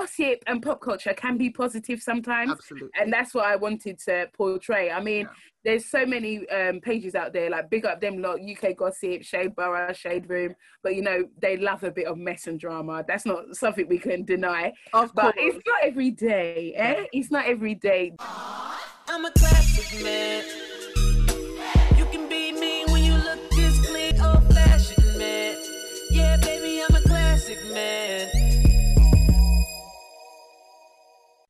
gossip 0.00 0.38
and 0.46 0.62
pop 0.62 0.80
culture 0.80 1.14
can 1.14 1.36
be 1.38 1.50
positive 1.50 2.00
sometimes. 2.02 2.50
Absolutely. 2.52 2.88
And 3.00 3.12
that's 3.12 3.32
what 3.34 3.46
I 3.46 3.56
wanted 3.56 3.98
to 4.00 4.28
portray. 4.34 4.90
I 4.90 5.00
mean, 5.00 5.22
Yeah. 5.22 5.32
there's 5.64 5.86
so 5.86 6.04
many 6.06 6.48
um, 6.50 6.80
pages 6.80 7.14
out 7.14 7.32
there, 7.32 7.48
like 7.50 7.70
big 7.70 7.84
up 7.86 8.00
them 8.00 8.18
lot, 8.18 8.38
UK 8.40 8.76
gossip, 8.76 9.22
Shade 9.22 9.54
Borough, 9.56 9.92
Shade 9.92 10.28
Room. 10.28 10.54
But 10.82 10.94
you 10.96 11.02
know, 11.02 11.24
they 11.40 11.56
love 11.56 11.82
a 11.84 11.90
bit 11.90 12.06
of 12.06 12.18
mess 12.18 12.46
and 12.46 12.58
drama. 12.60 13.04
That's 13.08 13.26
not 13.26 13.56
something 13.56 13.88
we 13.88 13.98
can 13.98 14.24
deny. 14.24 14.72
Of 14.92 15.14
But 15.14 15.34
course. 15.34 15.34
it's 15.38 15.66
not 15.66 15.78
every 15.82 16.10
day, 16.10 16.74
eh? 16.76 17.06
It's 17.12 17.30
not 17.30 17.46
every 17.46 17.74
day. 17.74 18.12
I'm 19.08 19.24
a 19.24 19.30
classic 19.32 20.02
man. 20.02 20.44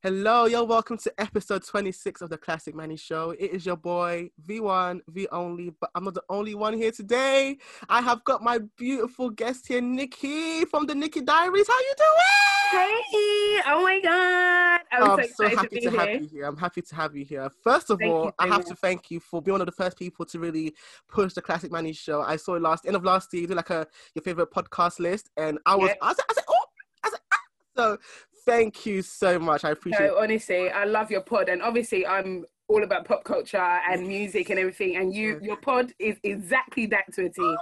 Hello, 0.06 0.44
you're 0.44 0.62
welcome 0.62 0.96
to 0.98 1.12
episode 1.20 1.64
26 1.64 2.20
of 2.22 2.30
the 2.30 2.38
Classic 2.38 2.76
Manny 2.76 2.96
Show. 2.96 3.30
It 3.32 3.50
is 3.50 3.66
your 3.66 3.76
boy, 3.76 4.30
V1, 4.48 5.00
V 5.08 5.26
only, 5.32 5.70
but 5.80 5.90
I'm 5.96 6.04
not 6.04 6.14
the 6.14 6.22
only 6.28 6.54
one 6.54 6.74
here 6.74 6.92
today. 6.92 7.56
I 7.88 8.00
have 8.02 8.22
got 8.22 8.40
my 8.40 8.60
beautiful 8.78 9.30
guest 9.30 9.66
here, 9.66 9.80
Nikki 9.80 10.64
from 10.66 10.86
the 10.86 10.94
Nikki 10.94 11.22
Diaries. 11.22 11.66
How 11.66 11.80
you 11.80 11.94
doing? 11.98 13.02
Hey! 13.02 13.62
Oh 13.66 13.82
my 13.82 14.00
God! 14.00 14.80
I'm, 14.92 15.02
Oh, 15.02 15.16
so 15.16 15.22
I'm 15.22 15.28
so 15.28 15.44
excited 15.46 15.58
happy 15.58 15.68
to 15.70 15.74
be 15.74 15.80
to 15.80 15.98
have 15.98 16.08
here. 16.08 16.20
you 16.20 16.28
here. 16.28 16.44
I'm 16.44 16.56
happy 16.56 16.82
to 16.82 16.94
have 16.94 17.16
you 17.16 17.24
here. 17.24 17.50
First 17.64 17.90
of 17.90 17.98
Thank 17.98 18.12
all, 18.14 18.32
I 18.38 18.46
have 18.46 18.58
much. 18.58 18.66
to 18.68 18.76
thank 18.76 19.10
you 19.10 19.18
for 19.18 19.42
being 19.42 19.54
one 19.54 19.60
of 19.60 19.66
the 19.66 19.72
first 19.72 19.98
people 19.98 20.24
to 20.26 20.38
really 20.38 20.72
push 21.08 21.32
the 21.32 21.42
Classic 21.42 21.72
Manny 21.72 21.92
Show. 21.92 22.22
I 22.22 22.36
saw 22.36 22.54
it 22.54 22.62
last 22.62 22.86
end 22.86 22.94
of 22.94 23.02
last 23.02 23.32
year, 23.34 23.40
you 23.42 23.48
did 23.48 23.56
like 23.56 23.70
a 23.70 23.88
your 24.14 24.22
favorite 24.22 24.52
podcast 24.52 25.00
list, 25.00 25.30
and 25.36 25.58
I 25.66 25.74
was, 25.74 25.88
Yeah. 25.88 25.94
I 26.00 26.12
said, 26.14 26.24
I 26.30 26.32
said, 26.34 26.44
oh, 26.48 26.64
I 27.02 27.10
said, 27.10 27.20
ah. 27.32 27.38
so 27.76 27.98
thank 28.46 28.86
you 28.86 29.02
so 29.02 29.38
much. 29.38 29.64
I 29.64 29.70
appreciate. 29.70 30.06
No, 30.06 30.18
honestly, 30.18 30.70
I 30.70 30.84
love 30.84 31.10
your 31.10 31.22
pod, 31.22 31.48
and 31.48 31.60
obviously, 31.62 32.06
I'm 32.06 32.46
all 32.68 32.82
about 32.82 33.04
pop 33.04 33.22
culture 33.22 33.58
and 33.58 34.06
music 34.06 34.50
and 34.50 34.58
everything. 34.58 34.96
And 34.96 35.14
you, 35.14 35.38
your 35.42 35.56
pod 35.56 35.92
is 35.98 36.16
exactly 36.22 36.86
that 36.86 37.04
to 37.12 37.26
a 37.26 37.28
T. 37.28 37.34
Oh 37.38 37.56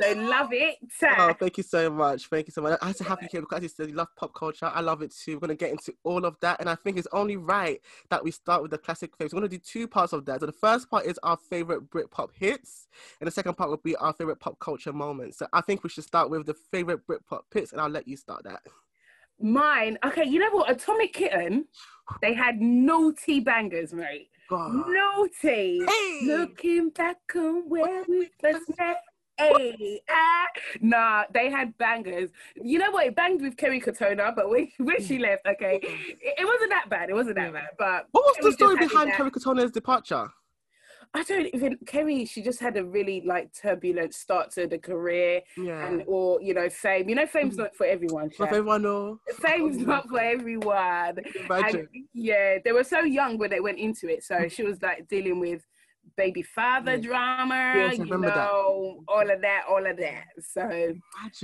so 0.00 0.12
love 0.12 0.50
it. 0.52 0.76
Oh, 1.02 1.32
thank 1.32 1.56
you 1.56 1.62
so 1.62 1.90
much. 1.90 2.26
Thank 2.26 2.46
you 2.46 2.52
so 2.52 2.62
much. 2.62 2.78
I 2.82 2.88
had 2.88 2.96
to 2.96 3.04
have 3.04 3.22
you 3.22 3.28
here 3.30 3.40
because 3.40 3.62
you 3.62 3.68
said, 3.68 3.88
you 3.88 3.94
love 3.94 4.08
pop 4.16 4.34
culture. 4.34 4.70
I 4.72 4.80
love 4.80 5.02
it 5.02 5.14
too. 5.14 5.34
We're 5.36 5.40
going 5.40 5.56
to 5.56 5.64
get 5.64 5.70
into 5.70 5.94
all 6.04 6.24
of 6.24 6.36
that. 6.40 6.60
And 6.60 6.68
I 6.68 6.74
think 6.74 6.98
it's 6.98 7.08
only 7.12 7.36
right 7.36 7.80
that 8.10 8.22
we 8.22 8.30
start 8.30 8.62
with 8.62 8.70
the 8.70 8.78
classic 8.78 9.16
faves. 9.16 9.32
We're 9.32 9.40
going 9.40 9.50
to 9.50 9.56
do 9.56 9.62
two 9.64 9.88
parts 9.88 10.12
of 10.12 10.24
that. 10.26 10.40
So 10.40 10.46
the 10.46 10.52
first 10.52 10.90
part 10.90 11.06
is 11.06 11.18
our 11.22 11.36
favorite 11.36 11.90
Britpop 11.90 12.30
hits. 12.34 12.88
And 13.20 13.26
the 13.26 13.32
second 13.32 13.54
part 13.56 13.70
will 13.70 13.78
be 13.78 13.96
our 13.96 14.12
favorite 14.12 14.40
pop 14.40 14.58
culture 14.58 14.92
moments. 14.92 15.38
So 15.38 15.46
I 15.52 15.62
think 15.62 15.82
we 15.82 15.90
should 15.90 16.04
start 16.04 16.30
with 16.30 16.46
the 16.46 16.54
favorite 16.54 17.06
Britpop 17.06 17.42
hits. 17.52 17.72
And 17.72 17.80
I'll 17.80 17.88
let 17.88 18.06
you 18.06 18.16
start 18.16 18.44
that. 18.44 18.60
Mine. 19.40 19.98
Okay, 20.04 20.24
you 20.24 20.38
know 20.38 20.50
what? 20.50 20.70
Atomic 20.70 21.12
Kitten. 21.12 21.66
They 22.20 22.34
had 22.34 22.60
naughty 22.60 23.40
bangers, 23.40 23.92
mate. 23.92 24.30
God. 24.48 24.84
Naughty. 24.88 25.80
Hey! 25.86 26.20
Looking 26.24 26.90
back 26.90 27.18
on 27.36 27.68
where 27.68 28.04
we 28.08 28.28
first 28.40 28.68
met. 28.78 29.02
Hey, 29.38 30.02
ah. 30.10 30.46
Nah, 30.82 31.24
they 31.32 31.50
had 31.50 31.76
bangers. 31.78 32.30
You 32.56 32.78
know 32.78 32.90
what? 32.90 33.06
It 33.06 33.16
banged 33.16 33.40
with 33.40 33.56
Kerry 33.56 33.80
Katona, 33.80 34.34
but 34.34 34.50
when, 34.50 34.68
when 34.78 35.02
she 35.02 35.18
left, 35.18 35.46
okay, 35.46 35.80
it, 35.82 36.34
it 36.38 36.44
wasn't 36.44 36.70
that 36.70 36.90
bad. 36.90 37.08
It 37.08 37.14
wasn't 37.14 37.36
that 37.36 37.52
bad. 37.52 37.68
But 37.78 38.06
What 38.10 38.24
was 38.24 38.36
Kerry 38.36 38.50
the 38.50 38.52
story 38.52 38.76
behind 38.76 39.12
Kerry 39.12 39.30
Katona's 39.30 39.70
departure? 39.70 40.30
I 41.12 41.24
don't 41.24 41.48
even 41.52 41.76
Kerry. 41.86 42.24
She 42.24 42.40
just 42.40 42.60
had 42.60 42.76
a 42.76 42.84
really 42.84 43.22
like 43.26 43.52
turbulent 43.52 44.14
start 44.14 44.52
to 44.52 44.68
the 44.68 44.78
career, 44.78 45.42
Yeah. 45.56 45.86
and 45.86 46.04
or 46.06 46.40
you 46.40 46.54
know 46.54 46.68
fame. 46.70 47.08
You 47.08 47.16
know, 47.16 47.26
fame's 47.26 47.54
mm-hmm. 47.54 47.62
not 47.62 47.74
for 47.74 47.86
everyone. 47.86 48.30
Sha. 48.30 48.44
everyone 48.44 48.82
know. 48.82 49.18
Fame's 49.40 49.78
not 49.86 50.08
for 50.08 50.20
everyone. 50.20 51.18
Imagine. 51.44 51.80
And 51.80 51.88
yeah, 52.14 52.58
they 52.64 52.70
were 52.70 52.84
so 52.84 53.00
young 53.00 53.38
when 53.38 53.50
they 53.50 53.60
went 53.60 53.78
into 53.78 54.08
it. 54.08 54.22
So 54.22 54.36
mm. 54.36 54.52
she 54.52 54.62
was 54.62 54.80
like 54.82 55.08
dealing 55.08 55.40
with 55.40 55.66
baby 56.16 56.42
father 56.42 56.98
drama, 56.98 57.72
Yes, 57.76 57.98
you 57.98 58.04
remember 58.04 58.28
that. 58.28 58.34
know, 58.36 59.04
all 59.08 59.30
of 59.30 59.40
that, 59.42 59.64
all 59.68 59.84
of 59.86 59.96
that. 59.98 60.24
So 60.40 60.94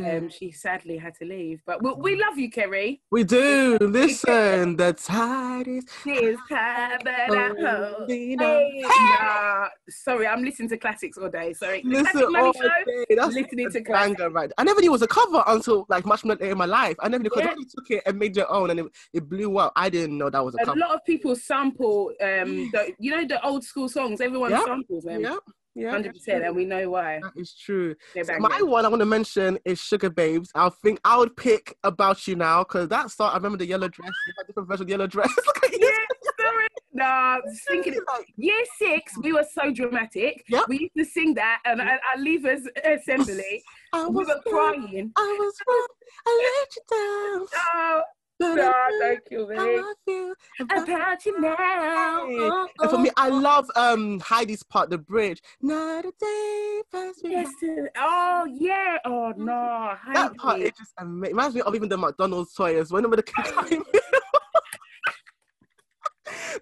um, 0.05 0.29
she 0.29 0.51
sadly 0.53 0.97
had 0.97 1.15
to 1.17 1.25
leave. 1.25 1.61
But 1.67 1.83
we, 1.83 1.93
we 2.15 2.21
love 2.21 2.39
you, 2.39 2.51
Kerry. 2.51 3.01
we 3.11 3.25
do. 3.25 3.79
Listen, 3.81 4.77
the 4.77 4.93
tide 4.93 5.69
is 5.69 5.85
This 6.05 6.39
time 6.49 6.99
that 7.05 7.31
I 7.31 7.49
hold. 7.97 8.11
Hey, 8.11 8.35
nah, 8.37 9.69
sorry, 9.89 10.27
I'm 10.27 10.43
listening 10.43 10.69
to 10.71 10.77
classics 10.77 11.19
all 11.19 11.29
day. 11.29 11.53
Sorry, 11.53 11.83
Listen 11.85 12.23
all 12.37 12.53
Show. 12.53 12.69
day. 12.87 13.17
That's 13.17 13.35
listening 13.35 13.67
a 13.67 13.71
to 13.71 13.81
banger, 13.83 14.31
right? 14.31 14.51
I 14.59 14.65
never 14.65 14.81
knew 14.81 14.89
it 14.91 14.93
was 14.93 15.03
a 15.03 15.07
cover 15.09 15.43
until 15.47 15.87
like 15.89 16.07
much 16.07 16.25
later 16.25 16.45
in 16.45 16.59
my 16.59 16.67
life. 16.67 16.97
I 17.01 17.09
never 17.09 17.23
knew 17.23 17.31
because 17.31 17.45
Yeah. 17.45 17.55
took 17.75 17.91
it 17.91 18.03
and 18.07 18.19
made 18.19 18.37
your 18.37 18.51
own 18.53 18.71
and 18.71 18.81
it, 18.81 18.87
it 19.13 19.29
blew 19.29 19.59
up. 19.59 19.73
I 19.77 19.89
didn't 19.91 20.17
know 20.19 20.31
that 20.31 20.45
was 20.45 20.55
a 20.55 20.63
A 20.63 20.65
cover. 20.65 20.79
lot 20.79 20.95
of 20.95 21.05
people 21.05 21.35
sample, 21.37 22.13
um, 22.21 22.71
the, 22.73 22.93
you 22.99 23.11
know, 23.11 23.27
the 23.27 23.45
old 23.45 23.65
school 23.65 23.89
songs. 23.89 24.21
Everyone 24.21 24.53
Yeah. 24.59 24.65
samples 24.65 25.05
them, 25.05 25.21
Yeah, 25.21 25.37
yeah, 25.75 25.91
hundred 25.91 26.15
percent, 26.15 26.45
and 26.45 26.57
we 26.57 26.65
know 26.65 26.89
why. 26.91 27.21
that 27.23 27.33
is 27.37 27.55
true. 27.55 27.95
So 28.25 28.39
my 28.39 28.63
one 28.63 28.85
I 28.85 28.89
want 28.89 29.01
to 29.01 29.07
mention 29.07 29.59
is 29.65 29.81
Sugababes. 29.81 30.49
I 30.55 30.69
think 30.83 31.01
I 31.05 31.17
would 31.19 31.37
pick 31.37 31.77
About 31.85 32.27
You 32.27 32.37
Now 32.37 32.63
because 32.65 32.89
that 32.89 33.11
song. 33.11 33.31
I 33.33 33.37
remember 33.37 33.59
the 33.59 33.67
yellow 33.67 33.89
dress. 33.89 34.11
You 34.27 34.33
had 34.39 34.47
different 34.47 34.69
version 34.69 34.83
of 34.83 34.87
the 34.89 34.93
yellow 34.93 35.07
dress. 35.07 35.33
Look 35.47 35.65
at 35.65 35.73
you. 35.73 35.79
Yeah, 35.83 36.45
sorry. 36.45 36.67
Nah, 36.93 37.39
thinking 37.69 37.95
Like, 38.17 38.27
year 38.37 38.65
six, 38.79 39.13
we 39.23 39.35
were 39.35 39.45
so 39.53 39.71
dramatic. 39.71 40.43
Yep. 40.49 40.65
We 40.69 40.79
used 40.79 40.97
to 40.97 41.05
sing 41.05 41.35
that, 41.35 41.61
and 41.67 41.79
at 41.81 42.01
our 42.15 42.23
leavers 42.23 42.63
assembly, 42.85 43.63
I 43.93 44.07
we 44.07 44.15
was 44.15 44.29
were 44.29 44.41
crying. 44.51 45.13
I 45.17 45.37
was 45.39 45.55
wrong. 45.69 45.87
I 46.27 46.59
let 46.59 46.77
you 46.77 46.83
down. 46.91 47.47
Oh, 47.75 48.03
Thank 48.39 49.23
you, 49.31 49.51
I 49.53 49.57
babe. 49.57 49.81
love 49.81 49.97
you. 50.07 50.35
About 50.71 51.25
you 51.27 51.41
now. 51.41 52.27
Hey. 52.27 52.51
And 52.81 52.91
for 52.91 52.99
me, 52.99 53.11
I 53.17 53.29
love 53.29 53.71
um 53.77 54.21
Heidi's 54.21 54.63
part, 54.63 54.91
the 54.91 54.99
bridge. 54.99 55.41
Not 55.63 56.05
a 56.05 56.13
day 56.21 56.83
pass 56.93 57.23
me 57.23 57.31
Yes, 57.33 57.49
oh 57.97 58.47
yeah. 58.59 58.99
Oh 59.05 59.33
no. 59.37 59.95
That 60.13 60.37
part 60.37 60.57
Heidi. 60.59 60.65
is 60.67 60.73
just 60.79 60.93
amazing. 60.99 61.35
Reminds 61.37 61.55
me 61.55 61.63
of 61.63 61.75
even 61.75 61.89
the 61.89 61.97
McDonald's 61.97 62.53
toys. 62.53 62.93
When 62.93 63.09
with 63.09 63.25
the 63.25 63.33
Happy 63.43 63.77
Meal. 63.77 63.85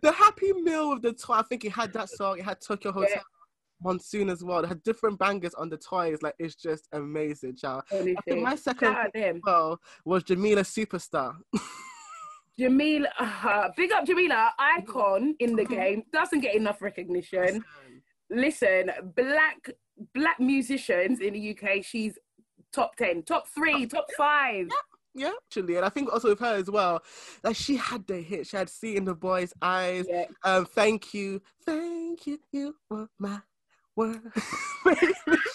the 0.03 0.13
Happy 0.13 0.53
Meal 0.53 0.91
with 0.91 1.03
the 1.03 1.13
toy. 1.13 1.35
I 1.35 1.43
think 1.43 1.65
it 1.65 1.73
had 1.73 1.93
that 1.95 2.09
song. 2.11 2.39
It 2.39 2.45
had 2.45 2.61
Tokio 2.61 2.93
Hotel. 2.93 3.23
Monsoon 3.85 4.31
as 4.31 4.43
well. 4.43 4.65
It 4.65 4.69
had 4.69 4.83
different 4.83 5.19
bangers 5.19 5.55
on 5.55 5.69
the 5.69 5.77
toys. 5.77 6.19
Like 6.23 6.35
it's 6.39 6.57
just 6.57 6.89
amazing, 6.93 7.57
child. 7.57 7.83
I 7.93 8.15
think 8.27 8.43
my 8.43 8.57
second 8.57 8.95
Shout 8.95 9.37
well 9.45 9.81
was 10.05 10.25
Jamelia 10.25 10.65
Superstar. 10.65 11.37
Jamelia, 12.59 13.09
uh, 13.19 13.69
big 13.77 13.93
up 13.93 14.07
Jamelia, 14.07 14.51
icon 14.59 15.35
in 15.41 15.57
the 15.57 15.65
game, 15.65 16.05
doesn't 16.13 16.41
get 16.41 16.55
enough 16.55 16.81
recognition. 16.81 17.65
Listen, 18.31 18.91
black 19.15 19.71
black 20.15 20.41
musicians 20.41 21.21
in 21.21 21.35
the 21.35 21.57
UK, 21.57 21.85
she's 21.85 22.19
top 22.73 22.97
ten, 22.97 23.23
top 23.23 23.47
three, 23.49 23.87
top 23.87 24.07
five. 24.17 24.69
Yeah, 25.17 25.31
actually, 25.47 25.77
and 25.77 25.85
I 25.85 25.91
think 25.91 26.13
also 26.13 26.31
with 26.31 26.41
her 26.41 26.57
as 26.57 26.69
well, 26.69 27.01
like 27.45 27.55
she 27.55 27.77
had 27.77 28.07
the 28.07 28.21
hit. 28.21 28.47
She 28.47 28.57
had 28.57 28.69
"See 28.69 28.97
in 28.97 29.05
the 29.05 29.15
Boy's 29.15 29.53
Eyes." 29.63 30.07
Yeah. 30.09 30.27
Um, 30.43 30.65
thank 30.65 31.15
you, 31.15 31.41
thank 31.65 32.27
you, 32.27 32.39
you 32.51 32.75
were 32.91 33.09
my 33.19 33.41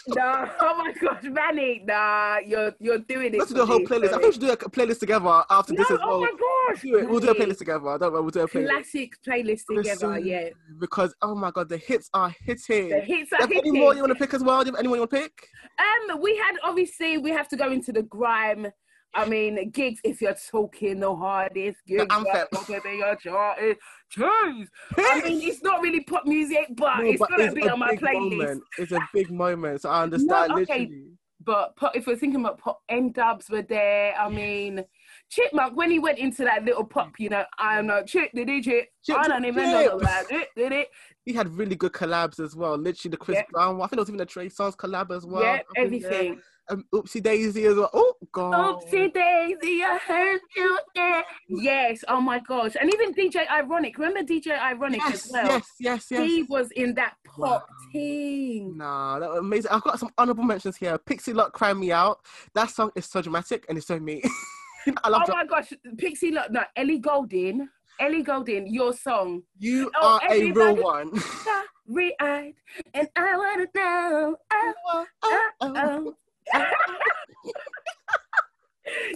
Nah, 0.08 0.50
oh 0.62 0.78
my 0.78 0.94
gosh, 1.00 1.24
Manny, 1.24 1.84
nah, 1.86 2.38
you're 2.46 2.74
you're 2.80 2.98
doing 3.00 3.34
it. 3.34 3.38
Let's 3.38 3.52
do 3.52 3.58
the 3.58 3.66
whole 3.66 3.82
playlist. 3.82 4.08
I 4.08 4.12
think 4.14 4.24
we 4.24 4.32
should 4.32 4.42
do 4.42 4.52
a 4.52 4.58
playlist 4.58 5.00
together 5.00 5.44
after 5.50 5.74
No, 5.74 5.78
this 5.78 5.92
as 5.92 6.00
well. 6.00 6.10
oh 6.10 6.20
well. 6.20 6.32
my 6.32 6.38
gosh, 6.72 6.82
Do 6.82 6.98
it. 6.98 7.10
We'll 7.10 7.20
do 7.20 7.30
a 7.30 7.36
playlist 7.36 7.58
together. 7.60 7.88
I 7.90 7.98
don't 7.98 8.12
worry, 8.14 8.22
we'll 8.22 8.32
do 8.32 8.40
a 8.42 8.48
playlist. 8.48 8.70
Classic 8.70 9.12
playlist 9.28 9.62
together, 9.70 10.08
Listen, 10.08 10.26
yeah. 10.26 10.50
Because 10.80 11.14
oh 11.22 11.36
my 11.36 11.52
god, 11.52 11.70
the 11.70 11.78
hits 11.78 12.10
are 12.14 12.34
hitting. 12.44 12.90
The 12.90 13.02
hits 13.02 13.30
Do 13.30 13.36
are 13.36 13.48
you 13.50 13.56
have 13.56 13.66
any 13.66 13.72
more 13.72 13.94
you 13.94 14.02
want 14.02 14.14
to 14.14 14.20
pick 14.20 14.34
as 14.34 14.44
well? 14.44 14.64
Do 14.64 14.70
you 14.70 14.74
have 14.74 14.80
anyone 14.80 14.98
you 14.98 15.02
want 15.02 15.12
to 15.12 15.18
pick? 15.18 15.48
Um, 15.78 16.22
we 16.22 16.36
had 16.38 16.56
obviously 16.64 17.18
we 17.18 17.30
have 17.32 17.48
to 17.50 17.58
go 17.58 17.72
into 17.72 17.92
the 17.92 18.04
grime. 18.04 18.68
I 19.14 19.28
mean, 19.28 19.72
gigs. 19.72 20.00
If 20.03 20.22
you're 20.22 20.36
talking 20.52 21.00
the 21.00 21.16
hardest 21.16 21.80
gigs, 21.88 22.06
anthem. 22.09 22.47
whatever 22.52 22.94
your 22.94 23.16
chart 23.16 23.59
is, 23.59 23.76
jeez. 24.16 24.67
I 24.97 25.22
mean, 25.23 25.41
it's 25.41 25.64
not 25.64 25.82
really 25.82 26.02
pop 26.02 26.26
music, 26.26 26.67
but 26.76 26.97
No, 27.00 27.06
it's 27.06 27.20
but 27.20 27.29
gonna 27.29 27.44
it's 27.46 27.53
be 27.56 27.61
a 27.66 27.72
on 27.73 27.79
my 27.79 27.91
big 27.91 28.02
playlist. 28.02 28.38
Moment. 28.38 28.64
It's 28.78 28.91
a 28.91 29.00
big 29.14 29.32
moment, 29.32 29.82
so 29.82 29.90
I 29.90 30.03
understand 30.03 30.52
okay. 30.52 30.59
literally. 30.59 31.03
But 31.41 31.76
pop, 31.78 31.96
if 31.96 32.06
we're 32.06 32.17
thinking 32.17 32.41
about 32.41 32.59
pop, 32.59 32.82
N-Dubz 32.90 33.50
were 33.50 33.61
there. 33.61 34.14
I 34.16 34.29
mean, 34.29 34.84
Chipmunk 35.32 35.76
when 35.76 35.90
he 35.90 35.97
went 35.97 36.20
into 36.20 36.44
that 36.44 36.66
little 36.66 36.84
pop, 36.84 37.08
mm. 37.09 37.20
you 37.20 37.29
know, 37.29 37.46
I'm 37.58 37.88
not 37.88 38.08
Chip, 38.08 38.32
did 38.35 38.50
he 38.50 38.61
Chip? 38.61 38.88
Chip, 39.03 39.17
I 39.17 39.28
don't 39.28 39.44
Chip, 39.44 39.53
even 39.53 39.72
know 39.72 39.84
Chip. 39.84 40.02
about 40.02 40.32
it, 40.32 40.47
did 40.56 40.72
it? 40.73 40.90
He 41.26 41.34
had 41.34 41.47
really 41.56 41.76
good 41.76 41.94
collabs 41.94 42.40
as 42.44 42.56
well. 42.56 42.78
Literally, 42.78 43.11
the 43.11 43.17
Chris 43.17 43.38
Yeah. 43.38 43.44
Brown 43.52 43.78
one. 43.78 43.85
I 43.85 43.88
think 43.88 43.97
there 43.97 44.02
was 44.02 44.09
even 44.09 44.20
a 44.22 44.26
Trey 44.26 44.50
Songz 44.50 44.76
collab 44.76 45.16
as 45.16 45.26
well. 45.26 45.41
yeah, 45.44 45.61
there. 45.76 46.35
Um, 46.70 46.86
Oopsie 46.94 47.22
Daisy 47.24 47.66
as 47.66 47.76
well. 47.76 47.90
Oh 47.94 48.14
God. 48.32 48.54
Oopsie 48.84 49.12
daisy, 49.14 49.84
I 49.84 49.98
heard 50.06 50.40
you 50.56 50.80
there. 50.94 51.24
Yes, 51.48 52.04
oh 52.08 52.22
my 52.22 52.40
gosh. 52.40 52.76
And 52.80 52.94
even 52.94 53.14
DJ 53.14 53.48
Ironik. 53.48 53.98
Remember 53.98 54.22
DJ 54.22 54.58
Ironik 54.58 54.98
Yes, 54.98 55.26
as 55.26 55.32
well? 55.32 55.46
yes, 55.48 55.68
yes, 55.80 56.06
yes. 56.12 56.22
He 56.30 56.44
was 56.44 56.70
in 56.72 56.94
that 56.96 57.16
pop 57.26 57.40
Wow. 57.40 57.76
team. 57.92 58.78
Nah, 58.78 59.18
that 59.20 59.30
was 59.30 59.40
amazing. 59.40 59.72
I've 59.72 59.82
got 59.82 60.00
some 60.00 60.12
honorable 60.18 60.44
mentions 60.44 60.78
here. 60.78 60.98
Pixie 61.00 61.34
Lott, 61.34 61.54
Cry 61.54 61.74
Me 61.74 61.92
Out. 61.92 62.20
That 62.54 62.70
song 62.70 62.92
is 62.96 63.06
so 63.08 63.22
dramatic 63.22 63.66
and 63.68 63.78
it's 63.78 63.88
so 63.88 64.00
me. 64.00 64.22
I 65.04 65.10
love 65.10 65.24
Oh 65.28 65.34
my 65.34 65.46
gosh, 65.46 65.74
Pixie, 65.98 66.32
look, 66.32 66.52
no, 66.52 66.62
Ellie 66.76 67.00
Goulding, 67.00 67.68
Ellie 68.00 68.24
Goulding, 68.24 68.68
your 68.68 68.94
song, 68.94 69.42
you 69.58 69.92
Oh, 70.00 70.20
are 70.24 70.32
a 70.32 70.52
real 70.52 70.76
one. 70.78 71.12
Starry-eyed, 71.20 72.54
and 72.94 73.08
I 73.16 73.38
wanna 73.38 73.68
know. 73.76 74.36
Oh, 74.54 74.74
uh, 74.90 75.04
oh, 75.24 75.36
uh, 75.62 75.66
uh. 75.66 75.74
oh. 75.76 76.16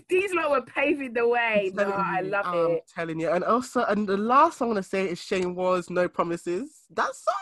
These 0.09 0.33
lot 0.33 0.51
were 0.51 0.61
paving 0.61 1.13
the 1.13 1.27
way. 1.27 1.71
No, 1.73 1.83
telling 1.85 1.99
I 1.99 2.21
you, 2.21 2.29
love 2.29 2.45
I'm 2.45 2.71
it. 2.71 2.83
telling 2.93 3.19
you. 3.19 3.31
And 3.31 3.43
also, 3.43 3.83
and 3.85 4.07
the 4.07 4.17
last 4.17 4.57
song 4.59 4.69
I'm 4.69 4.73
gonna 4.75 4.83
say 4.83 5.09
is 5.09 5.19
Shane 5.21 5.55
Ward's, 5.55 5.89
No 5.89 6.07
Promises. 6.07 6.69
That 6.91 7.11
song. 7.15 7.35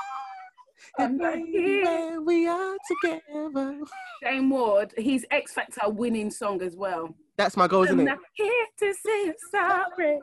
I'm 1.00 1.20
here. 1.46 2.22
we 2.22 2.48
are 2.48 2.76
together. 3.04 3.80
Shane 4.24 4.50
Ward, 4.50 4.94
his 4.98 5.26
X 5.32 5.54
Factor 5.54 5.90
winning 5.90 6.32
song 6.32 6.62
as 6.62 6.76
well. 6.76 7.16
That's 7.38 7.58
my 7.58 7.68
goal, 7.68 7.84
isn't 7.84 8.00
I'm 8.00 8.08
it? 8.08 8.12
not 8.12 8.20
here 8.34 8.66
to 8.80 8.94
say 8.94 9.34
sorry. 9.52 10.20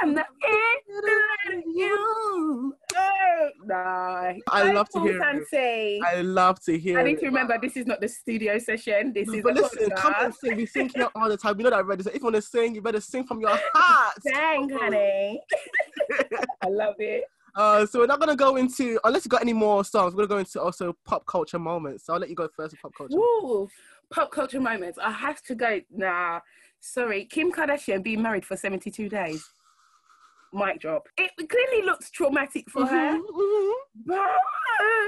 I'm 0.00 0.14
not 0.14 0.26
here 0.42 0.52
to 0.86 1.06
lie 1.06 1.62
to 1.62 1.70
you. 1.70 2.74
Oh, 2.96 3.50
no. 3.64 4.38
I 4.48 4.72
love 4.72 4.88
to 4.90 5.00
hear 5.00 5.16
it. 5.16 5.20
Sante. 5.20 6.00
I 6.04 6.20
love 6.22 6.60
to 6.62 6.78
hear. 6.78 6.98
I 6.98 7.02
need 7.02 7.18
to 7.18 7.24
it. 7.24 7.28
remember 7.28 7.58
this 7.60 7.76
is 7.76 7.86
not 7.86 8.00
the 8.00 8.08
studio 8.08 8.58
session. 8.58 9.12
This 9.12 9.28
is 9.28 9.42
But 9.42 9.54
listen, 9.54 9.90
come 9.90 10.14
and 10.20 10.34
sing. 10.34 10.56
We 10.56 10.66
sing 10.66 10.90
here 10.94 11.08
all 11.14 11.28
the 11.28 11.36
time. 11.36 11.56
We 11.56 11.64
know 11.64 11.70
that 11.70 11.80
already. 11.80 12.02
So 12.02 12.10
if 12.10 12.16
you 12.16 12.24
want 12.24 12.36
to 12.36 12.42
sing, 12.42 12.74
you 12.74 12.82
better 12.82 13.00
sing 13.00 13.24
from 13.24 13.40
your 13.40 13.58
heart. 13.72 14.14
Dang, 14.24 14.68
honey. 14.68 15.40
I 16.62 16.68
love 16.68 16.96
it. 16.98 17.24
Uh, 17.54 17.84
so 17.84 17.98
we're 17.98 18.06
not 18.06 18.18
gonna 18.18 18.36
go 18.36 18.56
into 18.56 18.98
unless 19.04 19.24
you 19.26 19.28
got 19.28 19.42
any 19.42 19.52
more 19.52 19.84
songs. 19.84 20.14
We're 20.14 20.26
gonna 20.26 20.36
go 20.36 20.38
into 20.38 20.60
also 20.60 20.96
pop 21.04 21.26
culture 21.26 21.58
moments. 21.58 22.06
So 22.06 22.14
I'll 22.14 22.20
let 22.20 22.30
you 22.30 22.36
go 22.36 22.48
first 22.56 22.72
with 22.72 22.80
pop 22.80 22.94
culture. 22.96 23.16
Woo! 23.16 23.68
Pop 24.10 24.30
culture 24.30 24.60
moments. 24.60 24.98
I 24.98 25.10
have 25.10 25.42
to 25.42 25.54
go. 25.54 25.80
Nah, 25.90 26.40
sorry. 26.80 27.26
Kim 27.26 27.52
Kardashian 27.52 28.02
being 28.02 28.22
married 28.22 28.46
for 28.46 28.56
72 28.56 29.08
days. 29.08 29.46
Mic 30.52 30.80
drop. 30.80 31.08
It 31.16 31.30
clearly 31.48 31.84
looks 31.86 32.10
traumatic 32.10 32.68
for 32.70 32.84
her. 32.86 33.12
Mhm, 33.18 33.22
mhm. 33.26 33.72
But 34.06 34.30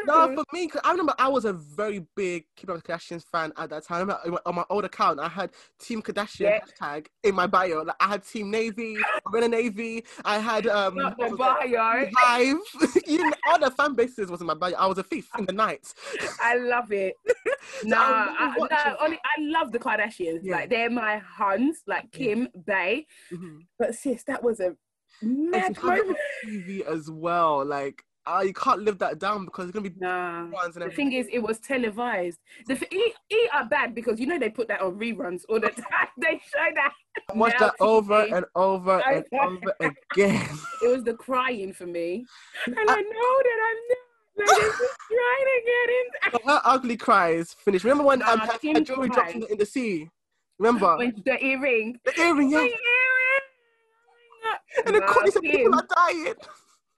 No, 0.07 0.35
for 0.35 0.45
me, 0.53 0.69
'cause 0.69 0.81
I 0.85 0.91
remember 0.91 1.15
I 1.19 1.29
was 1.29 1.45
a 1.47 1.53
very 1.55 2.07
big 2.15 2.45
Kim 2.57 2.69
Kardashian 2.69 3.23
fan 3.33 3.53
at 3.57 3.71
that 3.71 3.85
time. 3.85 4.11
On 4.47 4.55
my 4.55 4.65
old 4.71 4.85
account, 4.85 5.19
I 5.21 5.29
had 5.29 5.51
Team 5.79 6.03
Kardashian 6.03 6.41
Yeah. 6.41 6.61
hashtag 6.61 7.07
in 7.23 7.35
my 7.35 7.47
bio. 7.47 7.83
Like, 7.83 7.97
I 8.01 8.09
had 8.09 8.25
Team 8.25 8.51
Navy, 8.51 8.97
Arena 9.33 9.49
Navy. 9.49 10.05
I 10.25 10.39
had 10.39 10.67
um, 10.67 10.95
not 10.97 11.17
bio. 11.19 12.07
Hive. 12.17 12.57
you 13.07 13.25
know, 13.25 13.33
all 13.49 13.59
the 13.59 13.71
fan 13.71 13.95
bases 13.95 14.31
was 14.31 14.41
in 14.41 14.47
my 14.47 14.55
bio. 14.55 14.75
I 14.75 14.87
was 14.87 14.99
a 14.99 15.03
thief 15.03 15.29
in 15.39 15.47
the 15.47 15.53
night. 15.53 15.93
I 16.41 16.57
love 16.57 16.91
it. 16.93 17.15
So 17.81 17.89
Nah, 17.89 17.97
I 17.99 18.35
I, 18.39 18.57
no, 18.59 18.97
only, 19.01 19.17
I 19.25 19.41
love 19.41 19.73
the 19.73 19.79
Kardashians. 19.79 20.41
Yeah. 20.43 20.57
Like 20.57 20.69
they're 20.71 20.91
my 20.91 21.17
huns, 21.17 21.81
like 21.87 22.11
Kim, 22.13 22.47
Bay. 22.67 23.07
Mhm. 23.33 23.61
But 23.79 23.95
sis, 23.95 24.23
that 24.25 24.43
was 24.43 24.61
a 24.61 24.77
mad 25.23 25.75
to 25.75 25.81
have 25.81 25.99
it 25.99 26.01
on 26.01 26.07
moment. 26.09 26.19
TV 26.47 26.81
as 26.87 27.11
well, 27.11 27.65
like 27.65 28.03
uh, 28.27 28.43
you 28.45 28.55
can't 28.55 28.81
live 28.81 28.99
that 28.99 29.19
down 29.19 29.45
because 29.45 29.65
it's 29.69 29.75
gonna 29.75 29.89
be 29.89 29.95
Nah. 29.99 30.47
The 30.75 30.91
thing 30.91 31.13
is, 31.13 31.29
it 31.31 31.41
was 31.41 31.59
televised. 31.61 32.39
The 32.67 32.73
f- 32.75 32.93
E, 32.93 33.13
e 33.31 33.49
are 33.53 33.67
bad 33.67 33.95
because 33.95 34.19
you 34.19 34.27
know 34.27 34.39
they 34.39 34.49
put 34.51 34.67
that 34.69 34.81
on 34.81 34.99
reruns 34.99 35.43
all 35.49 35.61
the 35.61 35.69
time. 35.71 36.09
they 36.19 36.41
show 36.51 36.69
that. 36.75 36.93
Watch 37.35 37.59
that 37.59 37.75
over 37.81 38.23
and 38.23 38.45
over 38.55 39.03
and 39.07 39.25
over 39.43 39.75
again. 39.81 40.49
It 40.83 40.89
was 40.89 41.05
the 41.05 41.15
crying 41.15 41.73
for 41.73 41.87
me, 41.87 42.25
and 42.67 42.77
I 42.79 42.85
know 42.85 43.35
that 43.47 43.59
I'm 43.69 43.77
not. 43.89 43.99
Like, 44.37 44.49
trying 44.49 45.47
to 45.47 45.61
get 45.65 46.43
in. 46.43 46.49
Her 46.51 46.61
ugly 46.65 46.97
cries 46.97 47.55
finished. 47.55 47.85
Remember 47.85 48.03
when 48.05 48.21
um, 48.23 48.39
Nah, 48.41 48.47
her, 48.47 48.59
her 48.75 48.81
jewelry 48.81 49.09
dropped 49.09 49.33
in 49.35 49.41
the, 49.41 49.47
in 49.53 49.59
the 49.59 49.65
sea? 49.67 50.11
Remember 50.59 50.97
When 50.97 51.15
the 51.25 51.45
earring. 51.45 52.01
the 52.05 52.21
earring? 52.21 52.51
The 52.51 52.57
Yeah. 52.57 52.59
earring. 52.59 52.75
And 54.87 54.95
then 54.95 55.03
Kourtney 55.03 55.33
said 55.33 55.43
people 55.43 55.75
are 55.75 55.87
dying. 55.95 56.35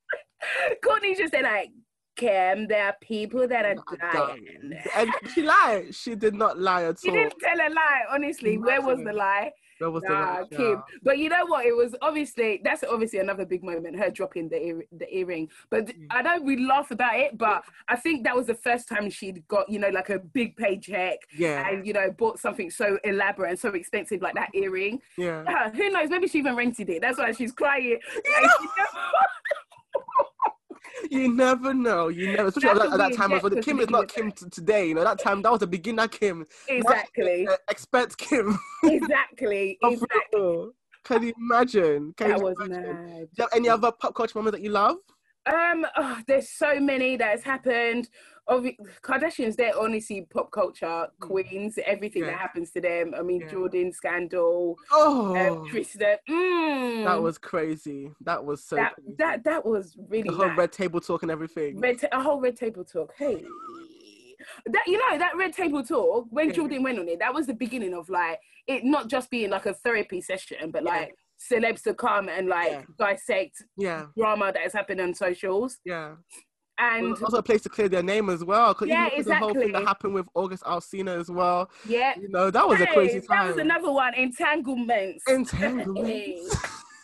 Kourtney 0.84 1.16
just 1.16 1.32
said 1.32 1.42
like, 1.42 1.70
Kim, 2.16 2.66
there 2.66 2.86
are 2.86 2.96
people 3.02 3.46
that 3.46 3.66
are 3.66 3.76
dying. 4.12 4.72
And 4.96 5.10
she 5.34 5.42
lied. 5.42 5.94
She 5.94 6.14
did 6.14 6.34
not 6.34 6.58
lie 6.58 6.84
at 6.84 6.88
all. 6.88 6.94
She 7.04 7.10
didn't 7.10 7.34
tell 7.40 7.58
a 7.58 7.68
lie, 7.68 8.02
honestly. 8.10 8.56
Where 8.56 8.80
was 8.80 8.98
the 9.04 9.12
lie? 9.12 9.52
Where 9.78 9.90
was 9.90 10.02
Nah, 10.04 10.44
the 10.44 10.56
Kim. 10.56 10.82
But 11.02 11.18
you 11.18 11.28
know 11.28 11.44
what? 11.46 11.66
It 11.66 11.76
was 11.76 11.94
obviously 12.02 12.60
that's 12.64 12.82
obviously 12.84 13.18
another 13.18 13.44
big 13.44 13.62
moment. 13.62 13.96
Her 13.98 14.10
dropping 14.10 14.48
the 14.48 14.60
ear, 14.64 14.82
the 14.92 15.16
earring. 15.16 15.48
But 15.70 15.86
Mm. 15.86 16.06
I 16.10 16.22
know 16.22 16.40
we 16.42 16.56
laugh 16.66 16.90
about 16.90 17.16
it, 17.16 17.36
but 17.38 17.64
I 17.88 17.96
think 17.96 18.24
that 18.24 18.34
was 18.34 18.46
the 18.46 18.54
first 18.54 18.88
time 18.88 19.08
she'd 19.10 19.46
got 19.48 19.68
you 19.68 19.78
know 19.78 19.88
like 19.90 20.10
a 20.10 20.18
big 20.18 20.56
paycheck 20.56 21.18
Yeah, 21.36 21.68
and 21.68 21.86
you 21.86 21.92
know 21.92 22.10
bought 22.10 22.38
something 22.38 22.70
so 22.70 22.98
elaborate 23.04 23.50
and 23.50 23.58
so 23.58 23.70
expensive 23.70 24.22
like 24.22 24.34
that 24.34 24.50
earring. 24.54 25.00
yeah. 25.16 25.42
Uh, 25.46 25.70
who 25.76 25.90
knows? 25.90 26.08
Maybe 26.10 26.26
she 26.28 26.38
even 26.38 26.56
rented 26.56 26.88
it. 26.90 27.02
That's 27.02 27.18
why 27.18 27.32
she's 27.32 27.52
crying. 27.52 27.98
You 31.10 31.32
never 31.32 31.74
know. 31.74 32.08
You 32.08 32.28
never, 32.28 32.48
especially 32.48 32.70
at 32.70 32.76
that, 32.78 32.92
at 32.92 32.98
that 32.98 33.12
time 33.14 33.32
as 33.32 33.42
well. 33.42 33.50
The 33.50 33.62
Kim 33.62 33.80
is 33.80 33.90
not 33.90 34.08
Kim 34.08 34.32
t- 34.32 34.46
today. 34.50 34.88
You 34.88 34.94
know 34.94 35.04
that 35.04 35.18
time 35.18 35.42
that 35.42 35.52
was 35.52 35.62
a 35.62 35.66
beginner 35.66 36.08
Kim. 36.08 36.44
Now 36.68 36.74
exactly, 36.78 37.46
a 37.46 37.52
uh, 37.52 37.56
Expert 37.68 38.16
Kim. 38.16 38.58
exactly, 38.84 39.78
exactly. 39.82 40.68
Can 41.04 41.22
you 41.22 41.32
imagine? 41.38 42.14
Can 42.16 42.28
That 42.28 42.38
you 42.38 42.44
was 42.44 42.56
imagine? 42.58 42.82
mad. 42.82 43.20
Do 43.20 43.28
you 43.38 43.42
have 43.44 43.50
any 43.54 43.68
other 43.68 43.92
pop 43.92 44.14
culture 44.14 44.38
moments 44.38 44.56
that 44.58 44.64
you 44.64 44.70
love? 44.70 44.96
Um, 45.46 45.86
oh, 45.96 46.20
there's 46.26 46.48
so 46.48 46.80
many 46.80 47.16
that 47.16 47.30
has 47.30 47.42
happened. 47.42 48.08
Obvi- 48.48 48.76
Kardashians, 49.02 49.56
they're 49.56 49.76
honestly 49.78 50.26
pop 50.32 50.50
culture 50.52 51.06
queens. 51.20 51.78
Everything 51.84 52.22
Mm. 52.22 52.26
Yeah. 52.26 52.32
that 52.32 52.40
happens 52.40 52.70
to 52.72 52.80
them. 52.80 53.14
I 53.16 53.22
mean, 53.22 53.40
Yeah. 53.40 53.48
Jordyn 53.48 53.92
scandal, 53.94 54.76
Oh, 54.92 55.36
um, 55.36 55.68
Tristan. 55.68 56.18
Mm, 56.28 57.04
that 57.04 57.20
was 57.22 57.38
crazy. 57.38 58.12
That 58.20 58.44
was 58.44 58.62
so 58.64 58.76
that, 58.76 58.94
crazy. 58.94 59.14
that 59.18 59.44
that 59.44 59.64
was 59.66 59.96
really 60.08 60.28
the 60.28 60.34
whole 60.34 60.46
mad. 60.48 60.58
red 60.58 60.72
table 60.72 61.00
talk 61.00 61.22
and 61.22 61.30
everything. 61.30 61.78
red 61.80 61.98
ta- 62.00 62.08
a 62.12 62.22
whole 62.22 62.40
red 62.40 62.56
table 62.56 62.84
talk. 62.84 63.12
Hey, 63.16 63.44
that 64.66 64.84
you 64.86 64.96
know 64.98 65.18
that 65.18 65.36
red 65.36 65.52
table 65.52 65.82
talk 65.82 66.26
when 66.30 66.48
Yeah. 66.48 66.54
Jordyn 66.54 66.82
went 66.84 66.98
on 66.98 67.08
it. 67.08 67.18
That 67.18 67.34
was 67.34 67.46
the 67.46 67.54
beginning 67.54 67.94
of 67.94 68.08
like 68.08 68.38
it 68.68 68.84
not 68.84 69.08
just 69.08 69.28
being 69.30 69.50
like 69.50 69.66
a 69.66 69.74
therapy 69.74 70.20
session, 70.20 70.70
but 70.70 70.82
like 70.84 71.14
celebs 71.38 71.82
to 71.82 71.94
come 71.94 72.28
and 72.28 72.48
like 72.48 72.70
Yeah. 72.72 72.82
dissect 72.98 73.56
yeah, 73.76 74.06
drama 74.16 74.52
that 74.52 74.62
has 74.62 74.72
happened 74.72 75.00
on 75.00 75.14
socials 75.14 75.78
yeah. 75.84 76.14
and. 76.78 77.02
Well, 77.12 77.24
also 77.24 77.38
a 77.38 77.42
place 77.42 77.62
to 77.62 77.68
clear 77.68 77.88
their 77.88 78.02
name 78.02 78.30
as 78.30 78.44
well. 78.44 78.72
Because 78.74 78.88
Yeah, 78.88 79.08
with 79.16 79.26
the 79.26 79.34
whole 79.36 79.52
thing 79.54 79.72
that 79.72 79.84
happened 79.84 80.14
with 80.14 80.26
August 80.34 80.62
Alsina 80.64 81.18
as 81.18 81.30
well. 81.30 81.70
yeah, 81.86 82.14
You 82.18 82.28
know, 82.28 82.50
that 82.50 82.66
was 82.66 82.80
a 82.80 82.86
Hey, 82.86 82.94
crazy 82.94 83.18
That 83.20 83.28
time. 83.28 83.46
was 83.48 83.56
another 83.58 83.92
one. 83.92 84.14
Entanglements. 84.14 85.24
Entanglement. 85.28 86.06
Hey. 86.06 86.42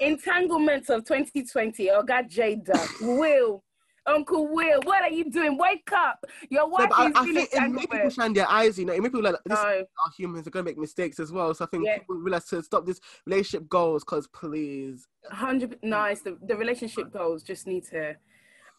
Entanglements 0.00 0.88
of 0.90 1.05
2020. 1.05 1.90
Oh 1.90 2.03
God, 2.03 2.29
Jada. 2.29 2.89
Will. 3.19 3.62
Uncle 4.06 4.49
Will, 4.49 4.81
what 4.82 5.03
are 5.03 5.11
you 5.11 5.31
doing? 5.31 5.56
Wake 5.56 5.91
up. 5.93 6.25
Your 6.51 6.63
No, 6.63 6.69
wife 6.69 6.91
I, 6.93 7.06
is 7.06 7.13
I 7.15 7.21
in 7.25 7.35
think 7.35 7.49
it 7.53 7.71
made 7.71 7.91
people 7.91 8.11
shine 8.11 8.32
their 8.32 8.51
eyes, 8.51 8.79
you 8.79 8.85
know. 8.85 8.93
It 8.93 9.01
made 9.03 9.13
people 9.13 9.23
like 9.23 9.37
this 9.44 9.59
No. 9.59 9.65
are 9.65 10.11
humans, 10.17 10.47
are 10.47 10.51
gonna 10.51 10.65
make 10.65 10.79
mistakes 10.79 11.21
as 11.21 11.32
well. 11.32 11.55
So 11.55 11.65
I 11.65 11.69
think 11.69 11.85
Yeah. 11.85 11.99
people 11.99 12.17
realize 12.17 12.47
to 12.47 12.63
stop 12.63 12.85
this 12.85 13.01
relationship 13.27 13.69
goals 13.69 14.05
because 14.05 14.27
please. 14.29 15.06
hundred 15.31 15.79
nice. 15.82 16.21
The, 16.21 16.37
the 16.43 16.56
relationship 16.56 17.13
goals 17.13 17.43
just 17.43 17.67
need 17.67 17.85
to. 17.91 18.17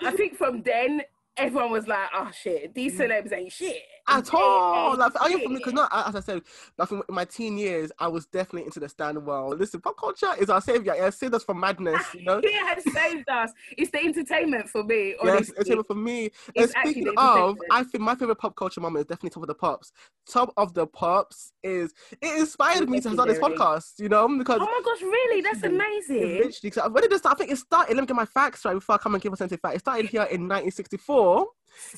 I 0.02 0.12
think 0.12 0.36
from 0.36 0.62
then 0.64 1.04
everyone 1.38 1.72
was 1.72 1.88
like, 1.88 2.10
"Oh 2.14 2.30
shit, 2.32 2.74
these 2.74 2.94
mm. 2.96 3.08
celebs 3.08 3.32
ain't 3.32 3.52
shit 3.52 3.82
At 4.08 4.34
all, 4.34 4.98
like 4.98 5.14
I 5.22 5.28
am 5.28 5.40
for 5.42 5.50
me 5.50 5.56
because 5.58 5.74
not 5.74 5.90
as 5.94 6.16
I 6.16 6.20
said, 6.20 6.42
think 6.86 7.04
in 7.08 7.16
my 7.16 7.26
teen 7.26 7.58
years 7.58 7.92
I 8.00 8.08
was 8.10 8.26
definitely 8.26 8.66
into 8.66 8.80
the 8.82 8.90
stand 8.90 9.24
world. 9.26 9.60
Listen, 9.60 9.80
pop 9.80 9.98
culture 9.98 10.32
is 10.40 10.50
our 10.50 10.60
savior. 10.60 10.94
It 10.94 11.14
saved 11.14 11.34
us 11.34 11.44
from 11.44 11.60
madness, 11.60 12.02
you 12.14 12.26
know. 12.26 12.42
It 12.44 12.68
has 12.68 12.94
saved 12.94 13.30
us. 13.30 13.52
It's 13.78 13.92
the 13.92 14.00
entertainment 14.00 14.70
for 14.70 14.84
me. 14.84 15.16
Yes, 15.24 15.52
Honestly. 15.58 15.76
it's 15.76 15.88
for 15.88 15.96
me. 15.96 16.24
And 16.26 16.32
It's 16.56 16.76
actually 16.76 16.92
speaking 16.94 17.14
of. 17.18 17.58
I 17.72 17.84
think 17.84 18.04
my 18.04 18.16
favorite 18.16 18.36
pop 18.38 18.56
culture 18.56 18.82
moment 18.82 19.02
is 19.02 19.08
definitely 19.08 19.30
Top 19.32 19.44
of 19.44 19.48
the 19.48 19.56
Pops. 19.56 19.92
Top 20.30 20.54
of 20.58 20.74
the 20.74 20.86
Pops 20.86 21.54
is 21.64 21.94
it 22.22 22.40
inspired 22.40 22.90
me 22.90 23.00
to 23.00 23.14
start 23.14 23.30
this 23.30 23.40
podcast, 23.40 24.00
you 24.00 24.10
know, 24.10 24.28
because 24.38 24.60
Oh 24.62 24.66
my 24.66 24.82
gosh, 24.84 25.02
really? 25.02 25.42
That's 25.42 25.64
amazing. 25.64 26.38
literally, 26.44 26.92
when 26.92 27.02
did 27.02 27.12
this 27.12 27.20
start? 27.20 27.36
I 27.36 27.38
think 27.40 27.52
it 27.52 27.58
started. 27.58 27.96
Let 27.96 28.02
me 28.02 28.08
get 28.08 28.16
my 28.16 28.26
facts 28.26 28.66
right 28.66 28.74
before 28.74 28.96
I 28.96 28.98
come 28.98 29.16
and 29.16 29.24
give 29.24 29.32
authentic 29.34 29.62
fact. 29.62 29.76
It 29.76 29.80
started 29.80 30.10
here 30.10 30.24
in 30.24 30.42
1964. 30.48 31.48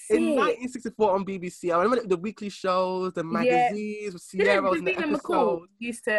In 0.10 0.36
1964 0.36 1.12
on 1.16 1.26
BBC. 1.26 1.72
I 1.74 1.82
remember 1.82 2.08
the 2.08 2.18
weekly 2.18 2.50
shows, 2.50 3.14
the 3.14 3.24
magazines 3.24 4.14
with 4.14 4.30
Didn't 4.32 4.46
Sierra 4.46 4.72
in 4.74 4.84
the 4.86 4.92
Davina 4.94 5.16
McCall 5.20 5.62
used 5.80 6.04
to 6.06 6.12